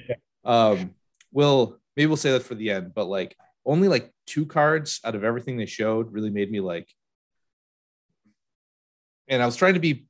um, 0.43 0.93
we'll 1.31 1.78
maybe 1.99 2.07
we'll 2.07 2.15
say 2.15 2.31
that 2.31 2.43
for 2.43 2.55
the 2.55 2.71
end, 2.71 2.93
but 2.95 3.09
like 3.09 3.35
only 3.65 3.89
like 3.89 4.09
two 4.25 4.45
cards 4.45 5.01
out 5.03 5.15
of 5.15 5.25
everything 5.25 5.57
they 5.57 5.65
showed 5.65 6.13
really 6.13 6.29
made 6.29 6.49
me 6.49 6.61
like. 6.61 6.87
And 9.27 9.43
I 9.43 9.45
was 9.45 9.57
trying 9.57 9.73
to 9.73 9.81
be, 9.81 10.07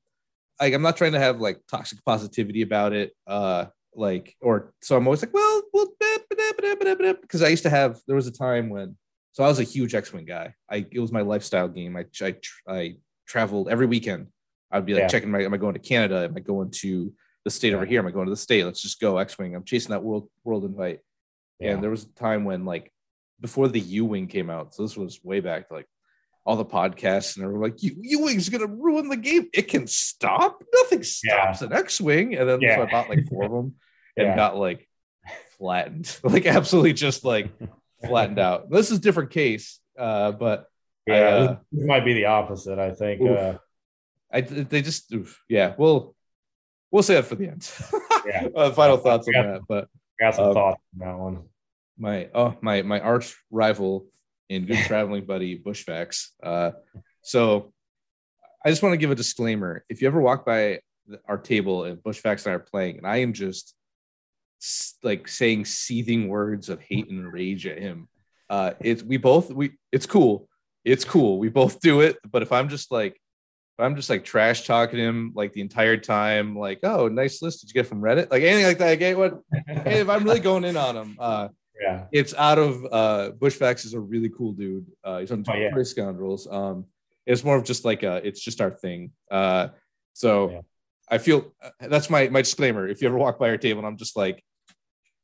like, 0.62 0.75
I'm 0.75 0.84
not 0.84 0.97
trying 0.97 1.13
to 1.13 1.19
have 1.19 1.41
like 1.41 1.62
toxic 1.67 1.97
positivity 2.06 2.62
about 2.62 2.93
it, 2.93 3.15
uh, 3.25 3.65
like, 3.95 4.36
or 4.39 4.71
so 4.84 4.97
I'm 4.97 5.08
always 5.08 5.23
like, 5.23 5.34
well, 5.34 5.63
well, 5.73 5.88
because 7.21 7.41
I 7.41 7.47
used 7.47 7.63
to 7.63 7.71
have. 7.71 7.99
There 8.06 8.15
was 8.15 8.28
a 8.28 8.32
time 8.32 8.69
when, 8.69 8.95
so 9.32 9.43
I 9.43 9.47
was 9.47 9.60
a 9.60 9.63
huge 9.63 9.95
X-wing 9.95 10.25
guy. 10.25 10.54
I 10.69 10.86
it 10.91 10.99
was 10.99 11.12
my 11.12 11.21
lifestyle 11.21 11.69
game. 11.69 11.97
I 11.97 12.06
I, 12.21 12.36
I 12.67 12.97
traveled 13.28 13.67
every 13.67 13.88
weekend. 13.88 14.28
I'd 14.71 14.86
be 14.86 14.93
like 14.93 15.02
Yeah. 15.02 15.08
checking 15.08 15.32
my, 15.32 15.41
am 15.41 15.56
I 15.56 15.58
going 15.58 15.73
to 15.73 15.80
Canada? 15.80 16.25
Am 16.25 16.38
I 16.38 16.39
going 16.39 16.69
to 16.84 17.12
the 17.45 17.49
state 17.49 17.73
over 17.73 17.86
here? 17.86 17.99
Am 17.99 18.06
I 18.06 18.12
going 18.12 18.28
to 18.28 18.32
the 18.32 18.38
state? 18.38 18.63
Let's 18.63 18.84
just 18.84 19.02
go 19.02 19.17
X-wing. 19.17 19.56
I'm 19.56 19.63
chasing 19.63 19.89
that 19.89 20.04
world 20.04 20.30
world 20.43 20.65
invite. 20.65 20.99
Yeah. 21.60 21.72
And 21.72 21.84
there 21.84 21.89
was 21.89 22.04
a 22.04 22.10
time 22.13 22.45
when 22.45 22.65
like 22.65 22.91
before 23.41 23.67
the 23.67 23.80
U-wing 23.80 24.28
came 24.28 24.50
out, 24.50 24.74
so 24.74 24.84
this 24.84 24.98
was 24.98 25.19
way 25.24 25.39
back, 25.39 25.72
like 25.72 25.88
all 26.45 26.56
the 26.56 26.65
podcasts 26.65 27.36
and 27.36 27.43
they 27.43 27.48
were 27.48 27.60
like, 27.60 27.82
U- 27.84 27.95
U-wing's 28.02 28.50
gonna 28.50 28.65
ruin 28.67 29.10
the 29.10 29.17
game. 29.17 29.50
It 29.54 29.67
can 29.67 29.88
stop. 29.88 30.63
Nothing 30.74 31.04
stops 31.04 31.62
an 31.62 31.74
X-wing. 31.74 32.36
And 32.36 32.50
then 32.50 32.60
so 32.62 32.82
I 32.84 32.89
bought 32.89 33.10
like 33.10 33.26
four 33.30 33.43
of 33.45 33.52
them 33.52 33.76
and 34.17 34.28
Yeah. 34.28 34.36
got 34.36 34.58
like 34.58 34.88
flattened, 35.58 36.17
like 36.24 36.45
absolutely 36.45 36.93
just 36.93 37.24
like 37.26 37.52
flattened 38.06 38.39
out. 38.48 38.69
This 38.69 38.91
is 38.91 38.98
a 38.98 39.02
different 39.02 39.32
case, 39.32 39.80
uh, 39.98 40.32
but 40.32 40.65
I, 41.08 41.12
Yeah, 41.12 41.19
uh, 41.28 41.58
this 41.72 41.86
might 41.86 42.06
be 42.06 42.13
the 42.13 42.26
opposite. 42.26 42.80
I 42.80 42.91
think. 42.91 43.22
Oof. 43.22 43.38
Uh, 43.38 43.58
I 44.32 44.41
they 44.41 44.82
just 44.82 45.12
oof, 45.13 45.41
yeah. 45.50 45.74
We'll 45.78 46.15
we'll 46.91 47.04
say 47.04 47.15
that 47.15 47.26
for 47.26 47.36
the 47.36 47.48
end. 47.48 47.69
Yeah. 48.28 48.48
uh, 48.56 48.72
final 48.72 48.98
thoughts 48.98 49.28
on 49.28 49.34
Yeah. 49.34 49.43
that, 49.54 49.62
but 49.67 49.88
I 50.19 50.25
got 50.25 50.36
some 50.36 50.45
Um, 50.49 50.53
thoughts 50.53 50.82
on 50.93 50.99
that 51.08 51.17
one. 51.17 51.43
my 51.97 52.29
oh 52.34 52.55
my 52.62 52.82
my 52.82 52.99
arch 52.99 53.36
rival 53.51 54.08
and 54.49 54.67
good 54.67 54.77
traveling 54.86 55.25
buddy 55.25 55.58
Bushfax. 55.60 56.29
Uh, 56.41 56.71
so 57.21 57.73
I 58.65 58.69
just 58.69 58.84
want 58.84 58.93
to 58.93 58.97
give 58.97 59.12
a 59.12 59.15
disclaimer. 59.15 59.86
If 59.89 60.01
you 60.01 60.08
ever 60.08 60.19
walk 60.21 60.45
by 60.45 60.79
our 61.27 61.38
table 61.38 61.86
and 61.86 61.97
Bushfax 61.97 62.45
and 62.45 62.51
I 62.51 62.55
are 62.55 62.60
playing, 62.60 62.97
and 62.97 63.08
I 63.08 63.17
am 63.17 63.34
just 63.34 63.75
like 65.03 65.27
saying 65.27 65.65
seething 65.65 66.27
words 66.27 66.67
of 66.69 66.82
hate 66.82 67.10
and 67.10 67.32
rage 67.32 67.65
at 67.65 67.79
him, 67.79 68.10
uh, 68.49 68.71
it's 68.79 69.03
we 69.03 69.17
both 69.17 69.51
we 69.51 69.71
it's 69.91 70.05
cool. 70.05 70.47
It's 70.86 71.05
cool. 71.05 71.39
We 71.39 71.49
both 71.49 71.79
do 71.79 72.01
it. 72.01 72.17
But 72.29 72.41
if 72.41 72.51
I'm 72.51 72.69
just 72.69 72.91
like 72.91 73.19
if 73.79 73.85
I'm 73.85 73.95
just 73.95 74.09
like 74.09 74.25
trash 74.25 74.67
talking 74.67 74.99
him 74.99 75.31
like 75.35 75.53
the 75.53 75.61
entire 75.61 75.95
time, 75.95 76.57
like, 76.57 76.79
oh, 76.83 77.07
nice 77.07 77.41
list. 77.41 77.61
Did 77.61 77.69
you 77.69 77.73
get 77.73 77.87
from 77.87 78.01
Reddit? 78.01 78.29
Like 78.29 78.43
anything 78.43 78.65
like 78.65 78.77
that. 78.79 78.89
Like, 78.89 78.99
hey, 78.99 79.15
what 79.15 79.39
hey, 79.67 80.01
if 80.01 80.09
I'm 80.09 80.25
really 80.25 80.41
going 80.41 80.65
in 80.65 80.75
on 80.75 80.97
him, 80.97 81.15
uh, 81.17 81.47
yeah, 81.81 82.05
it's 82.11 82.33
out 82.33 82.59
of 82.59 82.85
uh 82.91 83.31
Bushfax 83.39 83.85
is 83.85 83.93
a 83.93 83.99
really 83.99 84.29
cool 84.29 84.51
dude. 84.51 84.85
Uh 85.01 85.19
he's 85.19 85.31
on 85.31 85.45
Oh, 85.47 85.53
yeah. 85.53 85.83
Scoundrels. 85.83 86.45
Um 86.51 86.85
it's 87.25 87.43
more 87.43 87.55
of 87.55 87.63
just 87.63 87.85
like 87.85 88.03
a 88.03 88.15
it's 88.27 88.41
just 88.41 88.59
our 88.59 88.71
thing. 88.71 89.11
Uh 89.31 89.69
so 90.13 90.51
Yeah. 90.51 90.61
I 91.09 91.17
feel 91.17 91.53
uh, 91.63 91.69
that's 91.87 92.09
my 92.09 92.27
my 92.27 92.41
disclaimer. 92.41 92.85
If 92.85 93.01
you 93.01 93.07
ever 93.07 93.17
walk 93.17 93.39
by 93.39 93.49
our 93.49 93.57
table 93.57 93.79
and 93.79 93.87
I'm 93.87 93.97
just 93.97 94.17
like 94.17 94.43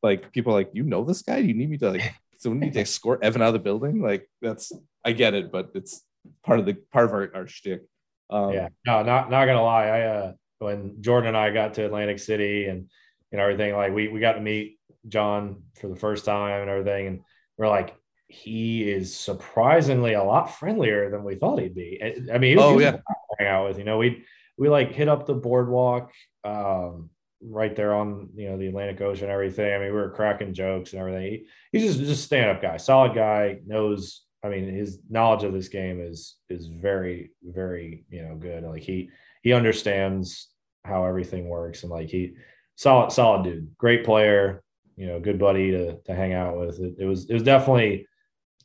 like 0.01 0.31
people 0.31 0.53
are 0.53 0.55
like, 0.55 0.69
you 0.71 0.83
know 0.83 1.03
this 1.03 1.23
guy? 1.23 1.41
Do 1.41 1.47
you 1.47 1.55
need 1.55 1.69
me 1.69 1.77
to 1.79 1.91
like 1.91 2.15
so 2.37 2.51
we 2.51 2.57
need 2.57 2.73
to 2.73 2.81
escort 2.81 3.21
Evan 3.21 3.41
out 3.41 3.49
of 3.49 3.53
the 3.53 3.59
building? 3.59 4.01
Like 4.01 4.29
that's 4.41 4.71
I 5.03 5.11
get 5.11 5.33
it, 5.33 5.51
but 5.51 5.71
it's 5.75 6.01
part 6.41 6.59
of 6.59 6.65
the 6.65 6.75
part 6.93 7.05
of 7.05 7.11
our, 7.11 7.31
our 7.35 7.47
shtick. 7.47 7.81
Um 8.29 8.53
yeah. 8.53 8.69
No, 8.85 9.03
not 9.03 9.29
not 9.29 9.45
gonna 9.45 9.61
lie. 9.63 9.87
I 9.87 10.01
uh 10.01 10.33
when 10.59 11.01
Jordan 11.01 11.29
and 11.29 11.37
I 11.37 11.51
got 11.51 11.73
to 11.75 11.85
Atlantic 11.85 12.19
City 12.19 12.65
and 12.65 12.89
you 13.31 13.37
know 13.37 13.43
everything, 13.43 13.75
like 13.75 13.93
we 13.93 14.07
we 14.07 14.19
got 14.19 14.33
to 14.33 14.41
meet 14.41 14.79
John 15.07 15.63
for 15.79 15.87
the 15.87 15.95
first 15.95 16.25
time 16.25 16.61
and 16.61 16.69
everything, 16.69 17.07
and 17.07 17.21
we're 17.57 17.67
like, 17.67 17.95
he 18.27 18.89
is 18.89 19.15
surprisingly 19.15 20.13
a 20.13 20.23
lot 20.23 20.55
friendlier 20.57 21.09
than 21.11 21.23
we 21.23 21.35
thought 21.35 21.59
he'd 21.59 21.75
be. 21.75 22.01
I 22.33 22.37
mean, 22.37 22.51
he 22.51 22.55
was, 22.55 22.65
Oh, 22.65 22.79
yeah. 22.79 22.97
hang 23.37 23.47
out 23.47 23.67
with. 23.67 23.77
You 23.77 23.83
know, 23.83 23.97
we 23.97 24.23
we 24.57 24.69
like 24.69 24.91
hit 24.93 25.07
up 25.09 25.25
the 25.25 25.33
boardwalk 25.35 26.11
um 26.43 27.09
right 27.41 27.75
there 27.75 27.93
on 27.93 28.29
you 28.35 28.49
know 28.49 28.57
the 28.57 28.67
Atlantic 28.67 29.01
Ocean 29.01 29.25
and 29.25 29.33
everything. 29.33 29.73
I 29.73 29.77
mean, 29.77 29.87
we 29.87 29.93
were 29.93 30.09
cracking 30.11 30.53
jokes 30.53 30.93
and 30.93 30.99
everything. 31.01 31.23
He, 31.23 31.47
he's 31.79 31.95
just 31.95 31.99
just 31.99 32.23
stand 32.23 32.49
up 32.49 32.61
guy, 32.61 32.77
solid 32.77 33.13
guy, 33.13 33.59
knows. 33.65 34.21
I 34.45 34.49
mean, 34.49 34.73
his 34.73 34.99
knowledge 35.09 35.43
of 35.43 35.53
this 35.53 35.67
game 35.69 35.99
is 35.99 36.35
is 36.49 36.67
very 36.67 37.31
very 37.43 38.05
you 38.09 38.21
know 38.21 38.35
good. 38.35 38.63
Like 38.63 38.83
he 38.83 39.09
he 39.41 39.53
understands 39.53 40.49
how 40.83 41.05
everything 41.05 41.49
works 41.49 41.83
and 41.83 41.91
like 41.91 42.09
he 42.09 42.33
solid 42.75 43.11
solid 43.11 43.43
dude, 43.43 43.75
great 43.77 44.05
player. 44.05 44.63
You 44.95 45.07
know, 45.07 45.19
good 45.19 45.39
buddy 45.39 45.71
to 45.71 45.97
to 46.01 46.15
hang 46.15 46.33
out 46.33 46.57
with. 46.57 46.79
It, 46.79 46.95
it 46.99 47.05
was 47.05 47.29
it 47.29 47.33
was 47.33 47.43
definitely 47.43 48.07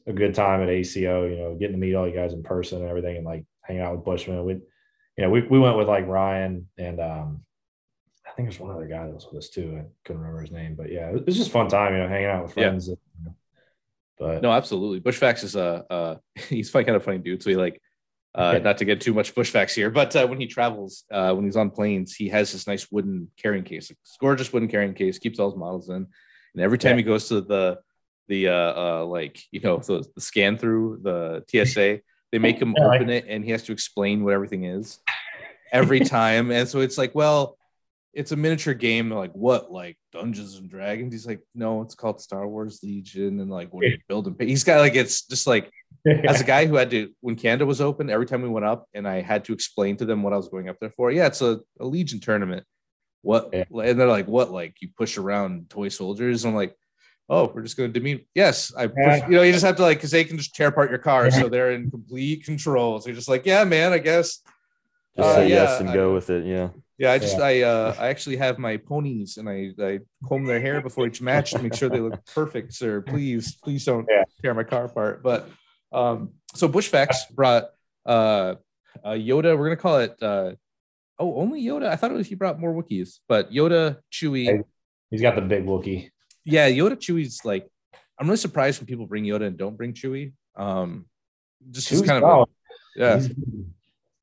a 0.07 0.12
good 0.12 0.35
time 0.35 0.62
at 0.62 0.69
ACO. 0.69 1.27
You 1.27 1.37
know, 1.37 1.57
getting 1.59 1.75
to 1.75 1.79
meet 1.79 1.95
all 1.95 2.07
you 2.07 2.14
guys 2.14 2.33
in 2.33 2.43
person 2.43 2.81
and 2.81 2.88
everything, 2.88 3.16
and 3.16 3.27
like 3.27 3.45
hanging 3.62 3.83
out 3.83 3.97
with 3.97 4.05
Bushman. 4.05 4.45
We, 4.45 4.55
you 4.55 5.25
know, 5.25 5.31
we 5.31 5.43
we 5.43 5.59
went 5.59 5.77
with 5.77 5.88
like 5.88 6.07
Ryan 6.07 6.69
and 6.79 7.01
um, 7.01 7.43
I 8.31 8.33
think 8.33 8.49
there's 8.49 8.61
one 8.61 8.71
other 8.71 8.87
guy 8.87 9.07
that 9.07 9.14
was 9.14 9.27
with 9.27 9.43
us 9.43 9.49
too. 9.49 9.77
I 9.77 9.85
couldn't 10.05 10.23
remember 10.23 10.43
his 10.43 10.53
name, 10.53 10.77
but 10.77 10.93
yeah, 10.93 11.11
it 11.11 11.27
was 11.27 11.37
just 11.37 11.51
fun 11.51 11.69
time. 11.69 11.95
You 11.95 12.01
know, 12.01 12.09
hanging 12.09 12.27
out 12.29 12.45
with 12.45 12.57
Yeah. 12.57 12.97
But 14.21 14.43
No, 14.43 14.53
absolutely. 14.53 15.01
Bushfax 15.01 15.43
is 15.43 15.57
a 15.57 15.85
uh, 15.91 16.17
he's 16.49 16.71
kind 16.71 16.91
of 16.91 17.03
funny 17.03 17.19
dude. 17.19 17.43
So 17.43 17.51
he 17.51 17.57
like 17.57 17.81
uh, 18.35 18.61
not 18.63 18.79
to 18.79 18.85
get 18.85 19.01
too 19.01 19.13
much 19.13 19.35
Bushfax 19.35 19.75
here, 19.75 19.91
but 19.91 20.15
uh, 20.15 20.25
when 20.27 20.39
he 20.39 20.47
travels, 20.47 21.05
uh, 21.11 21.33
when 21.33 21.47
he's 21.47 21.57
on 21.57 21.71
planes, 21.71 22.15
he 22.15 22.29
has 22.29 22.53
this 22.53 22.67
nice 22.69 22.87
wooden 22.93 23.29
carrying 23.37 23.65
case, 23.65 23.91
it's 23.91 24.17
gorgeous 24.21 24.53
wooden 24.53 24.69
carrying 24.69 24.95
case, 24.95 25.19
keeps 25.19 25.41
all 25.41 25.51
his 25.51 25.59
models 25.59 25.89
in, 25.89 25.97
and 25.97 26.63
every 26.63 26.79
time 26.79 26.93
Yeah. 26.93 26.99
he 26.99 27.03
goes 27.03 27.27
to 27.29 27.41
the 27.41 27.79
the 28.29 28.47
uh, 28.49 28.53
uh 29.01 29.05
like 29.07 29.43
you 29.51 29.61
know 29.61 29.79
the, 29.79 30.05
the 30.15 30.21
scan 30.21 30.57
through 30.59 31.01
the 31.03 31.43
TSA, 31.49 32.01
they 32.31 32.39
make 32.39 32.61
him 32.61 32.75
Yeah, 32.79 32.85
open 32.85 33.11
it 33.11 33.25
and 33.27 33.45
he 33.45 33.51
has 33.51 33.65
to 33.65 33.73
explain 33.73 34.23
what 34.23 34.35
everything 34.35 34.65
is 34.65 35.01
every 35.73 36.01
time, 36.01 36.51
and 36.53 36.69
so 36.69 36.81
it's 36.81 36.99
like, 36.99 37.15
well, 37.15 37.57
it's 38.12 38.33
a 38.33 38.37
miniature 38.37 38.75
game. 38.75 39.09
They're 39.09 39.18
like, 39.18 39.33
what, 39.33 39.70
like 39.70 39.96
Dungeons 40.12 40.57
and 40.57 40.68
Dragons? 40.68 41.12
He's 41.12 41.27
like, 41.27 41.40
no, 41.55 41.83
it's 41.83 41.94
called 41.94 42.20
Star 42.20 42.46
Wars 42.49 42.81
Legion, 42.83 43.38
and 43.40 43.51
like, 43.51 43.73
what 43.73 43.85
are 43.85 43.88
you 43.88 43.99
building? 44.09 44.35
He's 44.40 44.64
got 44.64 44.81
like, 44.81 44.94
it's 44.96 45.27
just 45.27 45.46
like 45.46 45.70
as 46.27 46.40
a 46.40 46.44
guy 46.44 46.66
who 46.66 46.77
had 46.77 46.90
to 46.90 47.11
when 47.20 47.37
Canada 47.37 47.66
was 47.66 47.81
open, 47.81 48.11
every 48.11 48.27
time 48.27 48.42
we 48.42 48.49
went 48.49 48.66
up 48.66 48.87
and 48.94 49.07
I 49.07 49.20
had 49.20 49.44
to 49.44 49.53
explain 49.53 49.96
to 49.99 50.05
them 50.05 50.23
what 50.23 50.33
I 50.33 50.37
was 50.37 50.49
going 50.49 50.68
up 50.68 50.77
there 50.81 50.90
for. 50.90 51.11
Yeah, 51.12 51.27
it's 51.27 51.42
a, 51.42 51.61
a 51.79 51.85
Legion 51.87 52.20
tournament. 52.20 52.64
What 53.23 53.51
Yeah. 53.53 53.64
and 53.85 54.01
they're 54.01 54.07
like, 54.09 54.27
what? 54.27 54.51
Like 54.51 54.77
you 54.81 54.88
push 54.96 55.18
around 55.18 55.68
toy 55.70 55.88
soldiers? 55.90 56.44
I'm 56.44 56.55
like, 56.55 56.75
oh, 57.29 57.53
we're 57.55 57.62
just 57.62 57.77
gonna 57.77 57.90
demean. 57.90 58.25
Yes, 58.35 58.73
I 58.75 58.87
push, 58.87 58.96
Yeah. 58.99 59.27
you 59.29 59.33
know, 59.37 59.42
you 59.42 59.53
just 59.53 59.64
have 59.64 59.77
to 59.77 59.83
like 59.83 59.99
because 59.99 60.11
they 60.11 60.25
can 60.25 60.37
just 60.38 60.55
tear 60.55 60.68
apart 60.68 60.90
your 60.90 60.99
car, 60.99 61.31
so 61.31 61.49
they're 61.49 61.73
in 61.73 61.90
complete 61.90 62.44
control. 62.44 62.99
So 62.99 63.09
you're 63.09 63.14
just 63.16 63.29
like, 63.29 63.44
yeah, 63.46 63.62
man, 63.64 63.92
I 63.92 63.99
guess. 63.99 64.40
Just 65.16 65.29
Uh, 65.29 65.35
say 65.35 65.49
yeah, 65.49 65.55
yes 65.64 65.81
and 65.81 65.90
I- 65.90 65.94
go 65.94 66.14
with 66.14 66.31
it. 66.31 66.46
Yeah. 66.46 66.70
Yeah, 67.01 67.13
I 67.13 67.19
just 67.19 67.39
Yeah. 67.39 67.45
I 67.45 67.61
uh 67.63 67.95
I 67.99 68.09
actually 68.09 68.37
have 68.37 68.59
my 68.59 68.77
ponies 68.77 69.39
and 69.39 69.49
I 69.49 69.73
I 69.83 70.01
comb 70.29 70.45
their 70.45 70.61
hair 70.61 70.83
before 70.83 71.07
each 71.07 71.23
match 71.23 71.53
to 71.53 71.63
make 71.63 71.75
sure 71.75 71.89
they 71.89 71.99
look 72.01 72.21
perfect, 72.27 72.75
sir. 72.75 73.01
Please, 73.01 73.57
please 73.65 73.83
don't 73.87 74.07
Yeah. 74.09 74.25
tear 74.43 74.53
my 74.53 74.65
car 74.65 74.85
apart. 74.85 75.23
But 75.23 75.49
um 75.93 76.35
so 76.55 76.69
Bushfax 76.69 77.31
brought 77.35 77.65
uh, 78.05 78.57
uh 79.03 79.17
Yoda, 79.29 79.57
we're 79.57 79.69
gonna 79.69 79.77
call 79.89 79.99
it 80.01 80.15
uh 80.23 80.53
oh 81.19 81.35
only 81.43 81.63
Yoda. 81.65 81.89
I 81.89 81.97
thought 81.97 82.11
it 82.11 82.15
was 82.21 82.27
he 82.29 82.35
brought 82.35 82.61
more 82.61 82.73
Wookiees, 82.75 83.21
but 83.29 83.51
Yoda, 83.51 83.97
Chewie, 84.13 84.63
He's 85.11 85.23
got 85.23 85.35
the 85.37 85.43
big 85.43 85.65
Wookie. 85.65 86.11
yeah, 86.45 86.69
Yoda 86.69 86.97
Chewie's 87.05 87.45
like 87.47 87.67
I'm 88.19 88.27
really 88.27 88.37
surprised 88.37 88.79
when 88.79 88.87
people 88.87 89.07
bring 89.07 89.25
Yoda 89.25 89.47
and 89.47 89.57
don't 89.57 89.77
bring 89.79 89.95
Chewie. 89.95 90.35
Um 90.55 91.07
just 91.71 91.89
Chewie's 91.89 92.03
kind 92.03 92.23
of 92.23 92.29
a- 92.31 92.47
yeah 93.01 93.17
He's- 93.21 93.31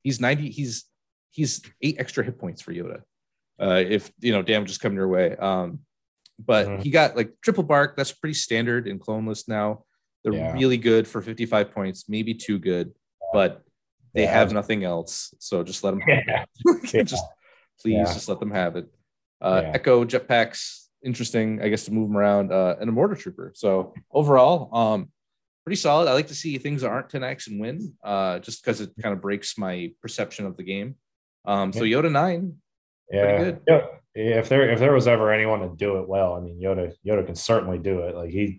he's 0.04 0.20
90 0.20 0.50
he's 0.50 0.84
he's 1.30 1.62
eight 1.82 1.96
extra 1.98 2.24
hit 2.24 2.38
points 2.38 2.62
for 2.62 2.72
yoda 2.72 3.02
uh 3.60 3.82
if 3.86 4.10
you 4.20 4.32
know 4.32 4.42
damage 4.42 4.70
is 4.70 4.78
coming 4.78 4.96
your 4.96 5.08
way. 5.08 5.36
Um 5.36 5.80
but 6.38 6.68
Mhm. 6.68 6.82
he 6.82 6.90
got 6.90 7.16
like 7.16 7.32
triple 7.42 7.64
bark 7.64 7.96
that's 7.96 8.12
pretty 8.12 8.34
standard 8.34 8.86
in 8.86 8.98
clone 9.00 9.26
list 9.26 9.48
now. 9.48 9.84
They're 10.22 10.34
Yeah. 10.34 10.52
really 10.52 10.76
good 10.78 11.06
for 11.08 11.20
55 11.20 11.72
points 11.72 12.08
maybe 12.08 12.34
too 12.34 12.58
good 12.58 12.92
but 13.32 13.62
they 14.14 14.22
Yeah. 14.22 14.32
have 14.38 14.52
nothing 14.52 14.84
else 14.84 15.34
so 15.38 15.62
just 15.62 15.82
let 15.84 15.92
them 15.92 16.02
Yeah. 16.94 17.02
Just 17.02 17.24
please 17.80 18.14
just 18.14 18.28
let 18.28 18.40
them 18.40 18.50
have 18.52 18.76
it. 18.76 18.86
Uh 19.40 19.62
echo 19.74 20.04
jetpacks 20.04 20.86
interesting 21.04 21.62
i 21.62 21.68
guess 21.68 21.84
to 21.84 21.92
move 21.92 22.08
them 22.08 22.16
around 22.16 22.50
uh 22.52 22.74
and 22.80 22.88
a 22.88 22.92
mortar 22.92 23.14
trooper. 23.14 23.52
So 23.54 23.92
overall 24.10 24.74
um 24.76 25.10
pretty 25.64 25.76
solid. 25.76 26.08
I 26.08 26.12
like 26.14 26.28
to 26.28 26.34
see 26.34 26.56
things 26.58 26.80
that 26.82 26.88
aren't 26.90 27.08
10x 27.10 27.48
and 27.48 27.60
win 27.60 27.94
uh 28.02 28.38
just 28.38 28.62
because 28.64 28.80
it 28.80 28.90
kind 29.02 29.12
of 29.12 29.20
breaks 29.20 29.58
my 29.58 29.92
perception 30.00 30.46
of 30.46 30.56
the 30.56 30.62
game 30.64 30.94
um 31.48 31.72
so 31.72 31.80
yoda 31.82 32.10
9 32.10 32.54
Yeah. 33.10 33.38
good. 33.38 33.60
yeah. 33.66 33.80
If 34.14 34.48
there 34.48 34.68
if 34.70 34.78
there 34.80 34.92
was 34.92 35.06
ever 35.08 35.32
anyone 35.32 35.60
to 35.60 35.68
do 35.76 35.98
it 35.98 36.08
well, 36.08 36.34
I 36.34 36.40
mean 36.40 36.60
Yoda 36.60 36.92
Yoda 37.06 37.24
can 37.24 37.36
certainly 37.36 37.78
do 37.78 38.00
it. 38.00 38.14
Like 38.16 38.30
he 38.30 38.58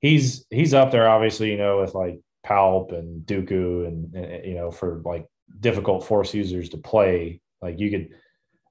he's 0.00 0.44
he's 0.50 0.74
up 0.74 0.90
there 0.90 1.08
obviously, 1.08 1.50
you 1.50 1.56
know, 1.58 1.80
with 1.80 1.94
like 1.94 2.20
Palp 2.44 2.92
and 2.96 3.24
Dooku 3.24 3.86
and, 3.86 4.14
and 4.14 4.44
you 4.44 4.54
know, 4.54 4.70
for 4.72 5.00
like 5.04 5.26
difficult 5.60 6.04
force 6.04 6.34
users 6.34 6.68
to 6.70 6.78
play. 6.78 7.40
Like 7.62 7.78
you 7.78 7.90
could 7.90 8.08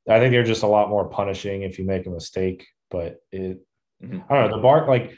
I 0.10 0.19
think 0.19 0.32
they're 0.34 0.43
just 0.43 0.63
a 0.63 0.67
lot 0.67 0.89
more 0.89 1.08
punishing 1.10 1.62
if 1.63 1.80
you 1.80 1.86
make 1.86 2.06
a 2.06 2.10
mistake. 2.10 2.67
But 2.91 3.17
it 3.32 3.60
Mhm. 4.04 4.25
I 4.30 4.34
don't 4.36 4.49
know, 4.51 4.58
the 4.58 4.62
bark 4.62 4.89
like 4.89 5.13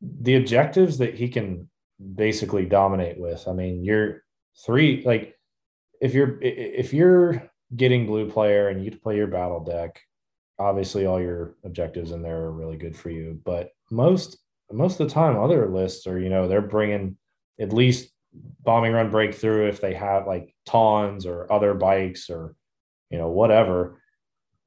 the 0.00 0.36
objectives 0.36 0.96
that 0.98 1.14
he 1.14 1.28
can 1.28 1.68
basically 2.14 2.64
dominate 2.64 3.18
with. 3.20 3.46
I 3.46 3.52
mean, 3.52 3.84
you're 3.84 4.24
three 4.64 5.02
like 5.04 5.38
if 6.00 6.14
you're 6.14 6.38
if 6.40 6.94
you're 6.94 7.51
getting 7.74 8.06
blue 8.06 8.30
player 8.30 8.68
and 8.68 8.78
you 8.78 8.90
get 8.90 8.96
to 8.96 9.02
play 9.02 9.16
your 9.16 9.26
battle 9.26 9.60
deck, 9.64 10.00
obviously 10.58 11.06
all 11.06 11.20
your 11.20 11.56
objectives 11.64 12.10
in 12.12 12.22
there 12.22 12.42
are 12.44 12.52
really 12.52 12.76
good 12.76 12.96
for 12.96 13.10
you. 13.10 13.40
But 13.44 13.70
most 13.90 14.38
most 14.70 14.98
of 15.00 15.06
the 15.08 15.14
time, 15.14 15.38
other 15.38 15.68
lists 15.68 16.06
are 16.06 16.18
you 16.18 16.28
know 16.28 16.48
they're 16.48 16.60
bringing 16.62 17.16
at 17.60 17.72
least 17.72 18.10
bombing 18.64 18.92
run 18.92 19.10
breakthrough 19.10 19.68
if 19.68 19.80
they 19.80 19.94
have 19.94 20.26
like 20.26 20.54
tawns 20.64 21.26
or 21.26 21.50
other 21.52 21.74
bikes 21.74 22.30
or 22.30 22.54
you 23.10 23.18
know 23.18 23.28
whatever. 23.28 24.00